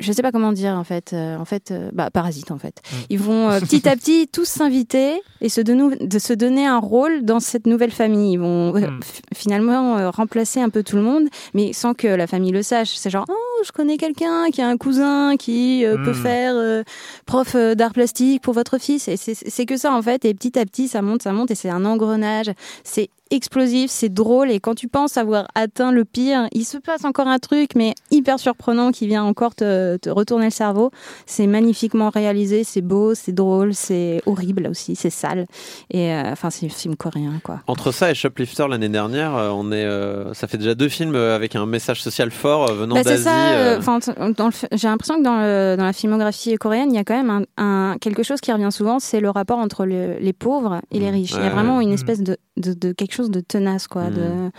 je 0.00 0.12
sais 0.12 0.22
pas 0.22 0.30
comment 0.32 0.52
dire 0.52 0.72
en 0.74 0.84
fait, 0.84 1.12
euh, 1.12 1.36
en 1.36 1.44
fait, 1.44 1.74
bah, 1.92 2.08
parasite 2.10 2.50
en 2.52 2.58
fait. 2.58 2.80
Ils 3.10 3.18
vont 3.18 3.48
petit 3.60 3.88
à 3.88 3.96
petit 3.96 4.28
tous 4.28 4.44
s'inviter 4.46 5.20
et 5.40 5.48
se, 5.48 5.60
donner, 5.60 5.96
de 5.96 6.18
se 6.20 6.32
donner 6.32 6.66
un 6.66 6.78
rôle 6.78 7.24
dans 7.24 7.40
cette 7.40 7.66
nouvelle 7.66 7.90
famille. 7.90 8.34
Ils 8.34 8.38
vont 8.38 8.74
euh, 8.76 8.80
Mm. 8.80 9.00
f- 9.00 9.20
finalement 9.34 10.10
remplacer 10.12 10.60
un 10.60 10.68
peu 10.70 10.82
tout 10.84 10.96
le 10.96 11.02
monde, 11.02 11.24
mais 11.52 11.72
sans 11.72 11.94
que 11.94 12.06
la 12.06 12.26
famille 12.28 12.52
le 12.52 12.62
sache. 12.62 12.90
C'est 12.94 13.10
genre, 13.10 13.26
oh, 13.28 13.34
je 13.64 13.72
connais 13.72 13.96
quelqu'un 13.96 14.50
qui 14.52 14.60
a 14.62 14.68
un 14.68 14.76
cousin 14.76 15.36
qui 15.36 15.84
euh, 15.84 15.96
peut 15.96 16.10
Mm. 16.12 16.14
faire 16.22 16.52
euh, 16.56 16.82
prof 17.26 17.54
euh, 17.54 17.74
d'art 17.74 17.92
plastique 17.92 18.42
pour 18.42 18.54
votre 18.54 18.78
fils. 18.78 19.08
Et 19.08 19.16
c'est- 19.16 19.66
que 19.66 19.76
ça 19.76 19.92
en 19.92 20.00
fait. 20.02 20.24
Et 20.24 20.34
petit 20.34 20.58
à 20.58 20.64
petit, 20.64 20.88
ça 20.88 21.02
monte, 21.02 21.22
ça 21.22 21.32
monte, 21.32 21.50
et 21.50 21.54
c'est 21.54 21.68
un 21.70 21.84
engrenage. 21.84 22.50
C'est 22.84 23.10
explosif, 23.30 23.90
c'est 23.90 24.08
drôle. 24.08 24.50
Et 24.50 24.58
quand 24.58 24.74
tu 24.74 24.88
penses 24.88 25.18
avoir 25.18 25.48
atteint 25.54 25.92
le 25.92 26.06
pire, 26.06 26.48
il 26.52 26.64
se 26.64 26.78
passe 26.78 27.04
encore 27.04 27.26
un 27.26 27.38
truc, 27.38 27.72
mais 27.76 27.94
hyper 28.10 28.38
surprenant 28.38 28.90
qui 28.90 29.06
vient 29.06 29.22
encore 29.22 29.54
te, 29.54 29.98
te 29.98 30.08
retourner 30.08 30.46
le 30.46 30.50
cerveau. 30.50 30.90
C'est 31.26 31.46
magnifiquement 31.46 32.08
réalisé, 32.08 32.64
c'est 32.64 32.80
beau, 32.80 33.14
c'est 33.14 33.32
drôle, 33.32 33.74
c'est 33.74 34.22
horrible 34.24 34.66
aussi, 34.70 34.96
c'est 34.96 35.10
sale. 35.10 35.46
Et 35.90 36.10
euh, 36.14 36.22
enfin, 36.32 36.48
c'est 36.48 36.64
un 36.64 36.70
film 36.70 36.96
coréen, 36.96 37.38
quoi. 37.44 37.60
Entre 37.66 37.92
ça 37.92 38.10
et 38.10 38.14
Shoplifter 38.14 38.66
l'année 38.66 38.88
dernière, 38.88 39.32
on 39.34 39.72
est, 39.72 39.84
euh, 39.84 40.32
ça 40.32 40.48
fait 40.48 40.56
déjà 40.56 40.74
deux 40.74 40.88
films 40.88 41.14
avec 41.14 41.54
un 41.54 41.66
message 41.66 42.00
social 42.02 42.30
fort 42.30 42.72
venant 42.72 42.94
Bah, 42.94 43.02
d'Asie. 43.02 43.24
Euh, 43.48 43.80
euh, 43.80 44.50
j'ai 44.72 44.88
l'impression 44.88 45.16
que 45.18 45.22
dans, 45.22 45.38
le- 45.38 45.76
dans 45.76 45.84
la 45.84 45.92
filmographie 45.92 46.54
coréenne, 46.56 46.90
il 46.92 46.96
y 46.96 46.98
a 46.98 47.04
quand 47.04 47.16
même 47.22 47.44
un, 47.58 47.62
un- 47.92 47.98
quelque 47.98 48.22
chose 48.22 48.40
qui 48.40 48.52
revient 48.52 48.70
souvent, 48.72 48.98
c'est 48.98 49.20
le 49.20 49.30
rapport 49.30 49.58
entre 49.58 49.84
le- 49.86 50.16
les 50.18 50.32
pauvres 50.32 50.80
et 50.90 50.98
les 50.98 51.10
Mm. 51.10 51.14
riches. 51.14 51.32
Il 51.32 51.42
y 51.42 51.46
a 51.46 51.50
vraiment 51.50 51.80
une 51.80 51.90
Mm. 51.90 51.94
espèce 51.94 52.22
de, 52.22 52.36
de, 52.56 52.72
de 52.74 52.92
quelque 52.92 53.12
chose 53.14 53.30
de 53.30 53.40
tenace, 53.40 53.86
quoi, 53.88 54.04
Mm. 54.10 54.14
de, 54.14 54.50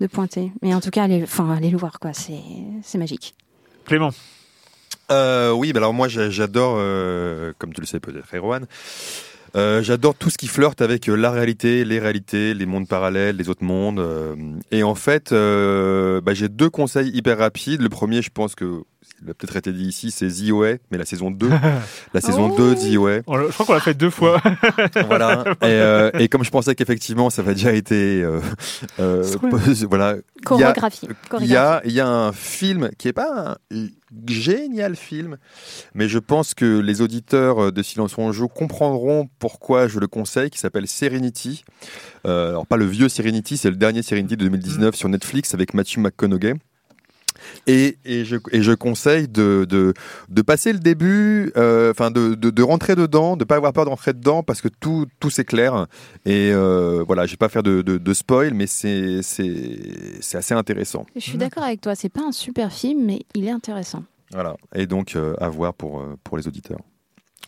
de 0.00 0.06
pointé. 0.06 0.52
Mais 0.62 0.74
en 0.74 0.80
tout 0.80 0.90
cas, 0.90 1.04
allez, 1.04 1.22
enfin, 1.22 1.48
allez 1.56 1.70
le 1.70 1.78
voir, 1.78 1.98
quoi. 2.00 2.12
C'est, 2.12 2.34
magique. 2.98 3.34
Clément. 3.86 4.10
Euh, 5.10 5.52
oui, 5.52 5.72
bah 5.74 5.80
alors 5.80 5.92
moi 5.92 6.08
j'a- 6.08 6.30
j'adore, 6.30 6.76
euh, 6.78 7.52
comme 7.58 7.74
tu 7.74 7.80
le 7.82 7.86
sais 7.86 8.00
peut-être, 8.00 8.34
Erwan, 8.34 8.64
euh, 9.56 9.82
j'adore 9.82 10.14
tout 10.14 10.30
ce 10.30 10.38
qui 10.38 10.48
flirte 10.48 10.82
avec 10.82 11.08
euh, 11.08 11.14
la 11.14 11.30
réalité, 11.30 11.84
les 11.84 12.00
réalités, 12.00 12.54
les 12.54 12.66
mondes 12.66 12.88
parallèles, 12.88 13.36
les 13.36 13.48
autres 13.48 13.64
mondes. 13.64 14.00
euh, 14.00 14.34
et 14.72 14.82
en 14.82 14.94
fait, 14.94 15.32
bah, 15.32 16.34
j'ai 16.34 16.48
deux 16.48 16.70
conseils 16.70 17.10
hyper 17.14 17.38
rapides. 17.38 17.80
Le 17.80 17.88
premier, 17.88 18.22
je 18.22 18.30
pense 18.30 18.54
que 18.54 18.82
il 19.24 19.30
a 19.30 19.34
peut-être 19.34 19.56
été 19.56 19.72
dit 19.72 19.86
ici, 19.86 20.10
c'est 20.10 20.28
The 20.28 20.50
Way, 20.50 20.80
mais 20.90 20.98
la 20.98 21.04
saison 21.06 21.30
2. 21.30 21.48
la 22.14 22.20
saison 22.20 22.50
Oh. 22.52 22.56
2 22.56 22.74
The 22.74 22.96
Way. 22.98 23.22
On 23.26 23.36
l'a- 23.36 23.46
Je 23.48 23.52
crois 23.52 23.66
qu'on 23.66 23.72
l'a 23.74 23.80
fait 23.80 23.94
deux 23.94 24.10
fois. 24.10 24.40
voilà. 25.06 25.44
Et, 25.62 25.64
euh, 25.66 26.10
et 26.18 26.28
comme 26.28 26.44
je 26.44 26.50
pensais 26.50 26.74
qu'effectivement 26.74 27.30
ça 27.30 27.42
avait 27.42 27.54
déjà 27.54 27.72
été, 27.72 28.22
euh, 28.22 28.40
euh, 29.00 29.22
voilà, 29.88 30.14
il 30.16 30.58
y 30.58 30.62
a- 30.62 30.72
Chorégraphie. 30.72 31.08
il 31.40 31.46
y 31.46 31.56
a, 31.56 31.80
il 31.84 31.92
y 31.92 32.00
a 32.00 32.08
un 32.08 32.32
film 32.32 32.90
qui 32.98 33.08
est 33.08 33.12
pas 33.14 33.56
un 33.72 33.86
génial 34.28 34.94
film, 34.96 35.38
mais 35.94 36.08
je 36.08 36.18
pense 36.18 36.54
que 36.54 36.78
les 36.80 37.00
auditeurs 37.00 37.72
de 37.72 37.82
Silence 37.82 38.16
on 38.18 38.30
joue 38.32 38.48
comprendront 38.48 39.28
pourquoi 39.38 39.88
je 39.88 39.98
le 39.98 40.06
conseille, 40.06 40.50
qui 40.50 40.58
s'appelle 40.58 40.86
Serenity. 40.86 41.64
Euh, 42.26 42.50
alors 42.50 42.66
pas 42.66 42.76
le 42.76 42.84
vieux 42.86 43.08
Serenity, 43.08 43.56
c'est 43.56 43.70
le 43.70 43.76
dernier 43.76 44.02
Serenity 44.02 44.36
de 44.36 44.44
2019 44.44 44.94
sur 44.94 45.08
Netflix 45.08 45.54
avec 45.54 45.74
Matthew 45.74 45.98
McConaughey. 45.98 46.54
Et, 47.66 47.98
et, 48.04 48.24
je, 48.24 48.36
et 48.52 48.62
je 48.62 48.72
conseille 48.72 49.28
de, 49.28 49.66
de, 49.68 49.94
de 50.28 50.42
passer 50.42 50.72
le 50.72 50.78
début, 50.78 51.52
euh, 51.56 51.90
enfin 51.90 52.10
de, 52.10 52.34
de, 52.34 52.50
de 52.50 52.62
rentrer 52.62 52.94
dedans, 52.96 53.36
de 53.36 53.44
pas 53.44 53.56
avoir 53.56 53.72
peur 53.72 53.84
de 53.84 53.90
rentrer 53.90 54.12
dedans 54.12 54.42
parce 54.42 54.60
que 54.60 54.68
tout, 54.68 55.06
tout 55.20 55.30
s'éclaire. 55.30 55.86
Et 56.24 56.50
euh, 56.52 57.04
voilà, 57.06 57.26
je 57.26 57.32
vais 57.32 57.36
pas 57.36 57.48
faire 57.48 57.62
de, 57.62 57.82
de, 57.82 57.98
de 57.98 58.14
spoil, 58.14 58.54
mais 58.54 58.66
c'est 58.66 59.20
assez 59.20 60.54
intéressant. 60.54 61.06
Je 61.14 61.20
suis 61.20 61.38
d'accord 61.38 61.62
avec 61.62 61.80
toi. 61.80 61.94
C'est 61.94 62.08
pas 62.08 62.22
un 62.22 62.32
super 62.32 62.72
film, 62.72 63.04
mais 63.04 63.22
il 63.34 63.46
est 63.46 63.50
intéressant. 63.50 64.04
Voilà. 64.32 64.56
Et 64.74 64.86
donc 64.86 65.16
euh, 65.16 65.34
à 65.40 65.48
voir 65.48 65.74
pour, 65.74 66.00
euh, 66.00 66.16
pour 66.24 66.36
les 66.36 66.48
auditeurs. 66.48 66.80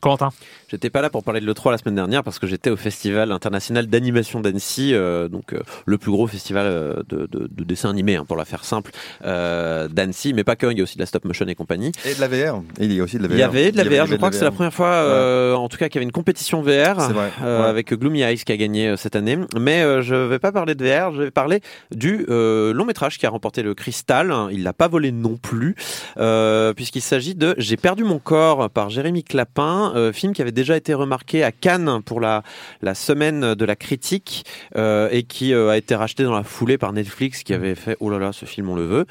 Corentin. 0.01 0.31
J'étais 0.69 0.91
pas 0.91 1.01
là 1.01 1.11
pour 1.11 1.23
parler 1.25 1.41
de 1.41 1.47
l'E3 1.47 1.71
la 1.71 1.79
semaine 1.79 1.95
dernière 1.95 2.23
parce 2.25 2.39
que 2.39 2.47
j'étais 2.47 2.71
au 2.71 2.77
Festival 2.77 3.33
international 3.33 3.87
d'animation 3.87 4.41
d'Annecy, 4.41 4.95
euh, 4.95 5.29
donc 5.29 5.53
euh, 5.53 5.61
le 5.87 5.99
plus 5.99 6.11
gros 6.11 6.27
festival 6.27 6.67
euh, 6.67 6.95
de, 7.09 7.27
de, 7.27 7.49
de 7.51 7.65
dessin 7.65 7.91
animé, 7.91 8.17
hein, 8.17 8.25
pour 8.27 8.37
la 8.37 8.45
faire 8.45 8.65
simple, 8.65 8.91
euh, 9.25 9.89
d'Annecy, 9.89 10.33
mais 10.35 10.45
pas 10.45 10.57
que, 10.57 10.67
il 10.71 10.79
y 10.79 10.81
a 10.81 10.85
aussi 10.85 10.97
de 10.97 11.03
la 11.03 11.07
stop 11.07 11.25
motion 11.25 11.47
et 11.47 11.55
compagnie. 11.55 11.93
Et 12.05 12.15
de 12.15 12.21
la 12.21 12.29
VR. 12.29 12.63
Il 12.81 12.93
y 12.93 13.01
a 13.01 13.05
aussi 13.05 13.17
de 13.19 13.23
la 13.23 13.29
VR. 13.29 13.35
Il 13.35 13.39
y 13.39 13.43
avait 13.43 13.73
de 13.73 13.77
la 13.77 13.83
avait 13.83 13.99
VR, 14.01 14.07
je 14.07 14.15
crois 14.17 14.31
que 14.31 14.37
c'est 14.37 14.45
la 14.45 14.51
première 14.51 14.75
fois, 14.75 14.89
euh, 14.89 15.55
en 15.55 15.69
tout 15.69 15.77
cas, 15.79 15.89
qu'il 15.89 15.97
y 15.97 15.99
avait 15.99 16.05
une 16.07 16.13
compétition 16.13 16.63
VR 16.63 17.01
C'est 17.01 17.13
vrai. 17.13 17.31
euh, 17.43 17.63
Ouais. 17.63 17.69
avec 17.69 17.93
Gloomy 17.95 18.23
Eyes 18.23 18.39
qui 18.45 18.53
a 18.53 18.57
gagné 18.57 18.89
euh, 18.89 18.97
cette 18.97 19.17
année. 19.17 19.39
Mais 19.59 19.83
euh, 19.83 20.03
je 20.03 20.15
vais 20.15 20.39
pas 20.39 20.53
parler 20.53 20.75
de 20.75 20.85
VR, 20.85 21.13
je 21.15 21.23
vais 21.23 21.31
parler 21.31 21.61
du 21.95 22.27
euh, 22.29 22.73
long 22.73 22.85
métrage 22.85 23.19
qui 23.19 23.27
a 23.27 23.31
remporté 23.31 23.63
le 23.63 23.75
Cristal. 23.75 24.33
Il 24.51 24.63
l'a 24.63 24.73
pas 24.73 24.89
volé 24.89 25.13
non 25.13 25.37
plus, 25.37 25.75
euh, 26.19 26.73
puisqu'il 26.75 27.01
s'agit 27.03 27.35
de 27.35 27.55
J'ai 27.59 27.77
perdu 27.77 28.05
mon 28.05 28.19
corps 28.19 28.69
par 28.71 28.91
Jérémy 28.91 29.23
Clapin, 29.25 29.86
euh, 29.95 30.13
film 30.13 30.33
qui 30.33 30.43
avait 30.43 30.53
déjà 30.53 30.77
été 30.77 30.95
remarqué 30.95 31.43
à 31.45 31.53
Cannes 31.53 32.01
pour 32.05 32.21
la, 32.21 32.43
la 32.83 32.95
semaine 32.95 33.55
de 33.55 33.65
la 33.65 33.77
critique 33.77 34.45
euh, 34.77 35.09
et 35.13 35.23
qui 35.23 35.53
euh, 35.55 35.71
a 35.71 35.77
été 35.77 35.95
racheté 35.95 36.25
dans 36.25 36.35
la 36.35 36.43
foulée 36.43 36.79
par 36.79 36.93
Netflix 36.93 37.43
qui 37.43 37.55
avait 37.55 37.75
fait 37.75 37.97
oh 38.01 38.11
là 38.11 38.19
là 38.19 38.33
ce 38.33 38.45
film 38.47 38.69
on 38.71 38.75
le 38.77 38.85
veut 38.87 39.07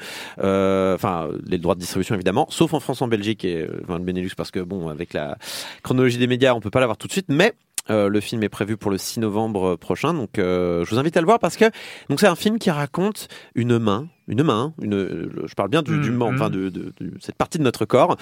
enfin 0.94 1.28
les 1.46 1.58
droits 1.58 1.74
de 1.74 1.80
distribution 1.80 2.14
évidemment 2.14 2.46
sauf 2.50 2.74
en 2.74 2.80
France 2.80 3.02
en 3.02 3.08
Belgique 3.08 3.44
et 3.44 3.66
enfin, 3.84 3.98
le 3.98 4.04
Benelux 4.04 4.30
parce 4.36 4.50
que 4.50 4.60
bon 4.60 4.88
avec 4.88 5.12
la 5.12 5.36
chronologie 5.82 6.18
des 6.18 6.26
médias 6.26 6.54
on 6.54 6.60
peut 6.60 6.70
pas 6.70 6.80
l'avoir 6.80 6.96
tout 6.96 7.06
de 7.06 7.12
suite 7.12 7.26
mais 7.28 7.52
euh, 7.88 8.08
le 8.08 8.18
film 8.20 8.42
est 8.42 8.48
prévu 8.48 8.76
pour 8.76 8.90
le 8.90 8.98
6 8.98 9.20
novembre 9.20 9.76
prochain, 9.76 10.12
donc 10.12 10.40
euh, 10.40 10.84
je 10.84 10.90
vous 10.90 10.98
invite 10.98 11.16
à 11.16 11.20
le 11.20 11.26
voir 11.26 11.38
parce 11.38 11.56
que 11.56 11.66
donc 12.08 12.18
c'est 12.18 12.26
un 12.26 12.34
film 12.34 12.58
qui 12.58 12.68
raconte 12.68 13.28
une 13.54 13.78
main, 13.78 14.08
une 14.26 14.42
main, 14.42 14.74
une, 14.82 14.94
euh, 14.94 15.30
je 15.46 15.54
parle 15.54 15.68
bien 15.68 15.82
du, 15.82 16.00
du 16.00 16.10
Mhm. 16.10 16.16
membre, 16.16 16.34
enfin 16.34 16.50
de, 16.50 16.68
de- 16.68 16.92
de 17.00 17.12
cette 17.20 17.36
partie 17.36 17.58
de 17.58 17.62
notre 17.62 17.84
corps, 17.84 18.16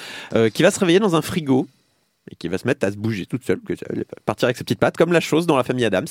qui 0.53 0.63
va 0.63 0.71
se 0.71 0.79
réveiller 0.81 0.99
dans 0.99 1.17
un 1.17 1.23
frigo 1.23 1.67
et 2.31 2.37
qui 2.37 2.49
va 2.49 2.57
se 2.57 2.67
mettre 2.67 2.87
à 2.87 2.91
se 2.91 2.97
bouger 2.97 3.27
toute 3.27 3.45
seule, 3.45 3.61
partir 4.25 4.47
avec 4.47 4.57
ses 4.57 4.65
petites 4.65 4.79
pattes, 4.79 4.97
comme 4.97 5.13
la 5.13 5.21
chose 5.21 5.47
dans 5.47 5.57
la 5.57 5.63
famille 5.63 5.85
Adams, 5.85 6.07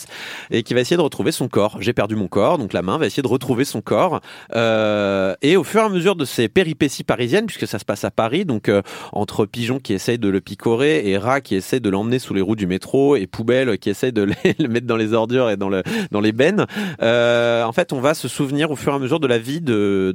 et 0.52 0.61
qui 0.61 0.73
va 0.73 0.81
essayer 0.81 0.98
de 0.98 1.02
retrouver 1.02 1.31
son 1.31 1.48
corps. 1.48 1.77
J'ai 1.80 1.94
perdu 1.94 2.15
mon 2.15 2.27
corps, 2.27 2.57
donc 2.57 2.73
la 2.73 2.84
main 2.84 2.98
va 2.98 3.07
essayer 3.07 3.23
de 3.23 3.27
retrouver 3.27 3.65
son 3.65 3.81
corps. 3.81 4.22
Euh, 4.53 5.35
et 5.41 5.57
au 5.57 5.64
fur 5.64 5.81
et 5.81 5.85
à 5.85 5.90
mesure 5.90 6.15
de 6.15 6.26
ces 6.26 6.49
péripéties 6.49 7.03
parisiennes, 7.03 7.48
puisque 7.48 7.68
ça 7.68 7.80
se 7.80 7.85
passe 7.85 8.03
à 8.03 8.11
Paris, 8.11 8.45
donc 8.45 8.69
euh, 8.69 8.84
entre 9.11 9.45
pigeons 9.45 9.80
qui 9.80 9.94
essayent 9.94 10.19
de 10.19 10.30
le 10.30 10.40
picorer 10.40 11.10
et 11.10 11.18
rats 11.18 11.41
qui 11.41 11.56
essayent 11.56 11.81
de 11.81 11.90
l'emmener 11.90 12.19
sous 12.19 12.34
les 12.34 12.41
roues 12.41 12.56
du 12.56 12.68
métro 12.68 13.15
et 13.15 13.26
poubelles 13.26 13.80
qui 13.80 13.90
essayent 13.90 14.14
de 14.14 14.30
le 14.60 14.68
mettre 14.68 14.85
dans 14.85 14.98
les 14.98 15.14
ordures 15.14 15.49
et 15.49 15.57
dans, 15.57 15.69
le, 15.69 15.81
les 16.22 16.31
bennes, 16.31 16.68
euh, 17.02 17.64
en 17.64 17.72
fait, 17.72 17.91
on 17.91 17.99
va 17.99 18.14
se 18.14 18.27
souvenir 18.27 18.69
au 18.69 18.76
fur 18.76 18.94
et 18.94 18.95
à 18.95 18.99
mesure 18.99 19.19
de 19.19 19.27
la 19.27 19.40
vie 19.40 19.61
de, 19.61 20.14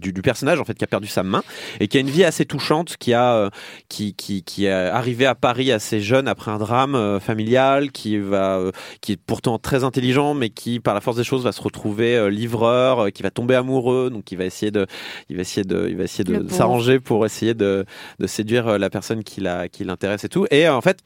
du, 0.00 0.22
personnage 0.22 0.60
en 0.60 0.64
fait 0.64 0.74
qui 0.74 0.84
a 0.84 0.86
perdu 0.86 1.08
sa 1.08 1.24
main 1.24 1.42
et 1.80 1.88
qui 1.88 1.98
a 1.98 2.00
une 2.00 2.10
vie 2.10 2.24
assez 2.24 2.46
touchante, 2.46 2.96
qui 2.96 3.12
a 3.12 3.50
qui, 3.88 4.14
qui, 4.22 4.44
qui 4.44 4.66
est 4.66 4.70
arrivé 4.70 5.26
à 5.26 5.34
Paris 5.34 5.72
assez 5.72 6.00
jeune 6.00 6.28
après 6.28 6.52
un 6.52 6.58
drame 6.58 6.94
euh, 6.94 7.18
familial, 7.18 7.90
qui 7.90 8.18
va 8.18 8.58
euh, 8.58 8.70
qui 9.00 9.12
est 9.12 9.16
pourtant 9.16 9.58
très 9.58 9.82
intelligent, 9.82 10.34
mais 10.34 10.48
qui 10.48 10.78
par 10.78 10.94
la 10.94 11.00
force 11.00 11.16
des 11.16 11.24
choses 11.24 11.42
va 11.42 11.50
se 11.50 11.60
retrouver 11.60 12.14
euh, 12.16 12.30
livreur, 12.30 13.10
qui 13.12 13.24
va 13.24 13.32
tomber 13.32 13.56
amoureux, 13.56 14.10
donc 14.10 14.30
il 14.30 14.38
va 14.38 14.44
essayer 14.44 14.70
de 14.70 14.86
il 15.28 15.34
va 15.34 15.42
essayer 15.42 15.64
de 15.64 15.88
il 15.88 15.96
va 15.96 16.04
essayer 16.04 16.22
de 16.22 16.48
s'arranger 16.48 17.00
pour 17.00 17.26
essayer 17.26 17.54
de, 17.54 17.84
de 18.20 18.26
séduire 18.28 18.78
la 18.78 18.90
personne 18.90 19.24
qui 19.24 19.40
la 19.40 19.68
qui 19.68 19.82
l'intéresse 19.82 20.22
et 20.22 20.28
tout. 20.28 20.46
Et 20.52 20.68
en 20.68 20.80
fait, 20.80 20.98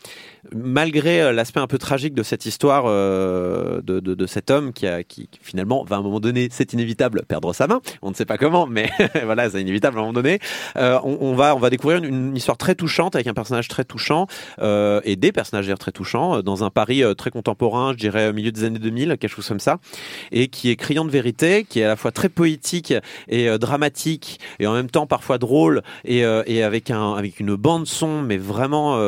malgré 0.54 1.32
l'aspect 1.32 1.60
un 1.60 1.66
peu 1.66 1.78
tragique 1.78 2.12
de 2.12 2.22
cette 2.22 2.44
histoire 2.44 2.84
de, 2.84 3.80
de, 3.80 4.14
de 4.14 4.26
cet 4.26 4.50
homme 4.50 4.74
qui 4.74 4.86
a 4.86 5.02
qui 5.02 5.30
finalement 5.40 5.84
va 5.84 5.96
à 5.96 5.98
un 6.00 6.02
moment 6.02 6.20
donné, 6.20 6.48
c'est 6.50 6.74
inévitable, 6.74 7.22
perdre 7.26 7.54
sa 7.54 7.66
main. 7.66 7.80
On 8.02 8.10
ne 8.10 8.14
sait 8.14 8.26
pas 8.26 8.36
comment, 8.36 8.66
mais 8.66 8.90
voilà, 9.24 9.48
c'est 9.48 9.62
inévitable 9.62 9.96
à 9.96 10.00
un 10.00 10.02
moment 10.02 10.12
donné. 10.12 10.38
On, 10.76 11.16
on 11.20 11.34
va 11.34 11.56
on 11.56 11.60
va 11.60 11.70
découvrir 11.70 11.98
une, 11.98 12.04
une 12.04 12.36
histoire 12.36 12.58
très 12.58 12.74
touchante 12.74 13.05
avec 13.14 13.26
un 13.26 13.34
personnage 13.34 13.68
très 13.68 13.84
touchant 13.84 14.26
euh, 14.60 15.00
et 15.04 15.16
des 15.16 15.32
personnages 15.32 15.72
très 15.78 15.92
touchants 15.92 16.38
euh, 16.38 16.42
dans 16.42 16.64
un 16.64 16.70
Paris 16.70 17.02
euh, 17.02 17.14
très 17.14 17.30
contemporain, 17.30 17.92
je 17.92 17.98
dirais 17.98 18.28
au 18.28 18.32
milieu 18.32 18.52
des 18.52 18.64
années 18.64 18.78
2000, 18.78 19.16
quelque 19.18 19.28
chose 19.28 19.48
comme 19.48 19.60
ça, 19.60 19.78
et 20.32 20.48
qui 20.48 20.70
est 20.70 20.76
criant 20.76 21.04
de 21.04 21.10
vérité, 21.10 21.64
qui 21.68 21.80
est 21.80 21.84
à 21.84 21.88
la 21.88 21.96
fois 21.96 22.12
très 22.12 22.28
poétique 22.28 22.94
et 23.28 23.48
dramatique 23.58 24.40
et 24.58 24.66
en 24.66 24.74
même 24.74 24.90
temps 24.90 25.06
parfois 25.06 25.38
drôle 25.38 25.82
et, 26.04 26.24
avec 26.24 26.90
un 26.90 27.14
avec 27.14 27.40
une 27.40 27.54
bande 27.54 27.86
son 27.86 28.22
mais 28.22 28.36
vraiment 28.36 28.98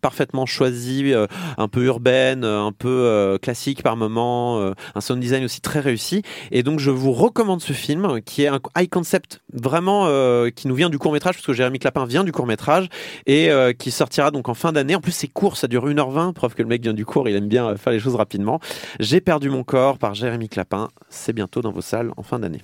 parfaitement 0.00 0.46
choisie, 0.46 1.12
un 1.56 1.68
peu 1.68 1.84
urbaine, 1.84 2.44
un 2.44 2.72
peu 2.72 3.38
classique 3.40 3.82
par 3.82 3.96
moment, 3.96 4.60
euh, 4.60 4.72
un 4.94 5.00
sound 5.00 5.20
design 5.20 5.44
aussi 5.44 5.60
très 5.60 5.80
réussi. 5.80 6.22
Et 6.50 6.62
donc 6.62 6.80
je 6.80 6.90
vous 6.90 7.12
recommande 7.12 7.60
ce 7.60 7.72
film 7.72 8.20
qui 8.22 8.42
est 8.42 8.48
un 8.48 8.60
high 8.76 8.88
concept 8.88 9.40
vraiment 9.52 10.08
qui 10.50 10.68
nous 10.68 10.74
vient 10.74 10.90
du 10.90 10.98
court 10.98 11.12
métrage 11.12 11.34
parce 11.34 11.46
que 11.46 11.52
Jérémy 11.52 11.78
Clapin 11.78 12.04
vient 12.06 12.24
du 12.24 12.32
court 12.32 12.46
métrage 12.46 12.88
et 13.26 13.37
euh, 13.48 13.72
qui 13.72 13.90
sortira 13.90 14.30
donc 14.30 14.48
en 14.48 14.54
fin 14.54 14.72
d'année. 14.72 14.94
En 14.96 15.00
plus 15.00 15.12
c'est 15.12 15.28
court, 15.28 15.56
ça 15.56 15.68
dure 15.68 15.86
1h20, 15.88 16.32
preuve 16.32 16.54
que 16.54 16.62
le 16.62 16.68
mec 16.68 16.82
vient 16.82 16.92
du 16.92 17.04
court, 17.04 17.28
il 17.28 17.36
aime 17.36 17.48
bien 17.48 17.68
euh, 17.68 17.76
faire 17.76 17.92
les 17.92 18.00
choses 18.00 18.16
rapidement. 18.16 18.60
J'ai 19.00 19.20
perdu 19.20 19.48
mon 19.50 19.62
corps 19.64 19.98
par 19.98 20.14
Jérémy 20.14 20.48
Clapin, 20.48 20.88
c'est 21.08 21.32
bientôt 21.32 21.60
dans 21.60 21.72
vos 21.72 21.80
salles 21.80 22.10
en 22.16 22.22
fin 22.22 22.38
d'année. 22.38 22.60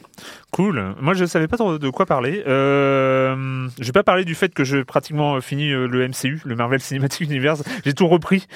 Cool. 0.51 0.95
Moi, 1.01 1.15
je 1.15 1.25
savais 1.25 1.49
pas 1.49 1.57
trop 1.57 1.79
de 1.79 1.91
quoi 1.91 2.07
parler. 2.07 2.43
Euh, 2.47 3.67
je 3.81 3.85
vais 3.87 3.93
pas 3.93 4.03
parler 4.05 4.25
du 4.25 4.35
fait 4.35 4.53
que 4.55 4.63
j'ai 4.65 4.85
pratiquement 4.85 5.41
fini 5.41 5.71
euh, 5.73 5.87
le 5.87 6.07
MCU, 6.09 6.41
le 6.45 6.55
Marvel 6.57 6.81
Cinematic 6.81 7.23
Universe. 7.23 7.63
J'ai 7.85 7.93
tout 7.93 8.07
repris. 8.07 8.47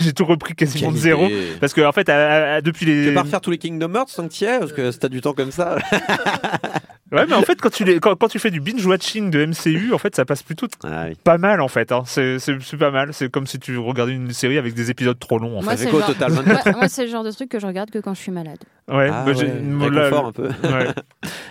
J'ai 0.00 0.12
tout 0.12 0.24
repris 0.24 0.54
quasiment 0.54 0.92
de 0.92 0.96
zéro. 0.96 1.26
Parce 1.60 1.72
que, 1.74 1.80
en 1.80 1.92
fait, 1.92 2.08
à- 2.08 2.54
à- 2.56 2.60
depuis 2.60 2.86
Tu 2.86 2.92
les. 2.92 3.06
veux 3.08 3.14
pas 3.14 3.22
refaire 3.22 3.40
tous 3.40 3.50
les 3.50 3.58
Kingdom 3.58 3.92
Hearts 3.94 4.10
tant 4.14 4.28
que 4.28 4.32
tu 4.32 4.44
Parce 4.46 4.72
que 4.72 4.90
si 4.92 4.98
t'as 4.98 5.08
du 5.08 5.20
temps 5.20 5.32
comme 5.34 5.50
ça. 5.50 5.76
Ouais, 7.10 7.24
mais 7.26 7.34
en 7.34 7.42
fait, 7.42 7.60
quand 7.60 7.70
tu, 7.70 7.84
les, 7.84 8.00
quand, 8.00 8.14
quand 8.16 8.28
tu 8.28 8.38
fais 8.38 8.50
du 8.50 8.60
binge-watching 8.60 9.30
de 9.30 9.46
MCU, 9.46 9.94
en 9.94 9.98
fait, 9.98 10.14
ça 10.14 10.24
passe 10.24 10.42
plutôt 10.42 10.66
Ah 10.84 11.06
oui. 11.08 11.16
pas 11.24 11.38
mal, 11.38 11.60
en 11.60 11.68
fait. 11.68 11.90
hein. 11.92 12.02
C'est 12.06 12.36
pas 12.78 12.90
mal. 12.90 13.14
C'est 13.14 13.30
comme 13.30 13.46
si 13.46 13.58
tu 13.58 13.78
regardais 13.78 14.12
une 14.12 14.32
série 14.32 14.58
avec 14.58 14.74
des 14.74 14.90
épisodes 14.90 15.18
trop 15.18 15.38
longs, 15.38 15.58
en 15.58 15.62
Moi, 15.62 15.72
fait. 15.72 15.78
fait 15.78 15.84
c'est 15.84 15.90
quoi 15.90 16.00
le 16.00 16.04
au 16.04 16.06
genre- 16.08 16.14
total, 16.16 16.32
24? 16.32 16.66
Ouais, 16.66 16.72
moi, 16.72 16.88
c'est 16.88 17.04
le 17.06 17.10
genre 17.10 17.24
de 17.24 17.30
truc 17.30 17.48
que 17.48 17.58
je 17.58 17.66
regarde 17.66 17.90
que 17.90 17.98
quand 17.98 18.14
je 18.14 18.20
suis 18.20 18.32
malade. 18.32 18.58
Ouais, 18.88 19.10
Ah 19.12 19.24
bah, 19.24 19.32
ouais, 19.32 19.60
moi, 19.62 19.90
là, 19.90 20.04
réconfort 20.04 20.26
un 20.26 20.32
peu. 20.32 20.48
Ouais. 20.64 20.86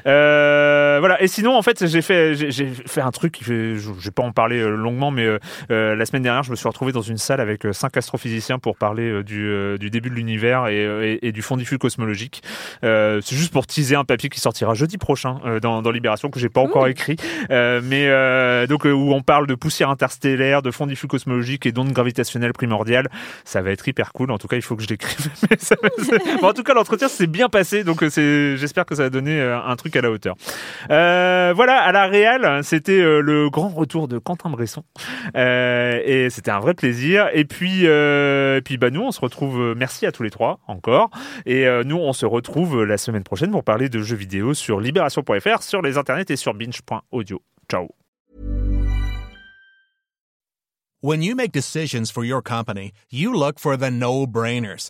Euh, 0.08 0.98
voilà. 1.00 1.22
Et 1.22 1.28
sinon, 1.28 1.56
en 1.58 1.62
fait, 1.62 1.86
j'ai 1.86 2.02
fait, 2.02 2.34
j'ai 2.36 2.68
fait 2.68 3.02
un 3.02 3.12
truc. 3.12 3.34
qui 3.34 3.44
fait- 3.44 3.76
Je 3.76 3.92
je 4.00 4.06
vais 4.06 4.12
pas 4.12 4.24
en 4.24 4.32
parler 4.32 4.58
euh, 4.60 4.70
longuement, 4.76 5.12
mais 5.12 5.28
euh, 5.70 5.96
la 5.96 6.06
semaine 6.06 6.22
dernière, 6.24 6.44
je 6.44 6.52
me 6.52 6.56
suis 6.56 6.68
retrouvé 6.68 6.94
dans 6.94 7.02
une 7.02 7.18
salle 7.18 7.42
avec 7.42 7.68
cinq 7.74 7.98
astrophysiciens 7.98 8.58
pour 8.58 8.78
parler 8.78 9.10
euh, 9.10 9.24
du, 9.24 9.46
euh, 9.48 9.78
du 9.78 9.90
début 9.90 10.10
de 10.10 10.16
l'univers 10.16 10.68
et, 10.68 10.78
et- 11.14 11.28
et 11.28 11.32
du 11.34 11.42
fond 11.42 11.58
diffus 11.58 11.78
cosmologique. 11.78 12.42
Euh, 12.86 13.20
C'est 13.22 13.36
juste 13.36 13.52
pour 13.52 13.68
teaser 13.68 13.96
un 13.96 14.06
papier 14.06 14.30
qui 14.30 14.40
sortira 14.40 14.74
jeudi 14.76 14.98
prochain 14.98 15.40
euh, 15.46 15.60
dans, 15.60 15.82
dans 15.82 15.92
Libération 15.92 16.30
que 16.30 16.40
j'ai 16.40 16.50
pas 16.50 16.62
encore 16.62 16.88
écrit, 16.88 17.18
Euh, 17.52 17.82
mais 17.84 18.08
euh, 18.08 18.66
donc 18.68 18.86
euh, 18.86 18.92
où 18.92 19.12
on 19.14 19.22
parle 19.22 19.46
de 19.48 19.56
poussière 19.56 19.90
interstellaire, 19.90 20.62
de 20.62 20.72
fond 20.72 20.88
diffus 20.88 21.08
cosmologique 21.08 21.66
et 21.66 21.72
d'ondes 21.74 21.92
gravitationnelles 21.92 22.54
primordiales. 22.54 23.10
Ça 23.44 23.62
va 23.62 23.72
être 23.72 23.86
hyper 23.88 24.14
cool. 24.14 24.32
En 24.32 24.38
tout 24.38 24.48
cas, 24.48 24.56
il 24.56 24.62
faut 24.62 24.76
que 24.78 24.84
je 24.84 24.88
l'écrive. 24.88 25.30
C'est- 25.60 25.76
bon, 26.42 26.48
en 26.48 26.54
tout 26.54 26.64
cas, 26.64 26.74
l'entretien 26.74 27.08
bien 27.28 27.50
passé, 27.50 27.84
donc 27.84 28.04
euh, 28.04 28.10
c'est. 28.10 28.58
J'espère 28.58 28.86
que 28.86 28.96
ça 28.96 29.04
va 29.04 29.10
donner 29.10 29.40
euh, 29.40 29.60
un 29.60 29.76
truc 29.76 29.96
à 29.96 30.02
la 30.02 30.12
hauteur. 30.12 30.36
Euh, 30.90 31.54
voilà, 31.56 31.82
à 31.82 31.92
la 31.92 32.08
Réal, 32.08 32.64
c'était 32.64 33.00
le 33.00 33.50
grand 33.50 33.70
retour 33.70 34.08
de 34.08 34.18
Quentin 34.18 34.50
Bresson, 34.50 34.84
et 35.36 36.28
c'était 36.30 36.52
un 36.52 36.60
vrai 36.60 36.74
plaisir. 36.74 37.30
Et 37.34 37.46
puis, 37.46 37.86
puis, 38.64 38.78
bah 38.78 38.90
nous, 38.90 39.02
on 39.02 39.12
se 39.12 39.20
retrouve. 39.20 39.74
Merci 39.78 40.06
à 40.06 40.12
tous 40.12 40.24
les 40.24 40.30
trois 40.30 40.60
encore. 40.68 41.10
Et 41.46 41.68
nous, 41.86 41.98
on 41.98 42.14
se 42.14 42.26
retrouve 42.26 42.84
la 42.84 42.98
semaine 42.98 43.24
prochaine 43.24 43.52
pour 43.52 43.64
parler 43.64 43.90
de 43.90 44.02
jeux 44.02 44.16
vidéo 44.16 44.54
sur 44.54 44.80
Libération.fr, 44.80 45.62
sur 45.62 45.82
les 45.82 45.98
internets 45.98 46.26
et 46.30 46.36
sur 46.36 46.54
Binge.audio. 46.54 47.42
Ciao. 47.70 47.90
When 51.00 51.22
you 51.22 51.36
make 51.36 51.52
decisions 51.52 52.10
for 52.10 52.24
your 52.24 52.42
company, 52.42 52.92
you 53.12 53.32
look 53.32 53.60
for 53.60 53.78
the 53.78 53.92
no-brainers. 53.92 54.90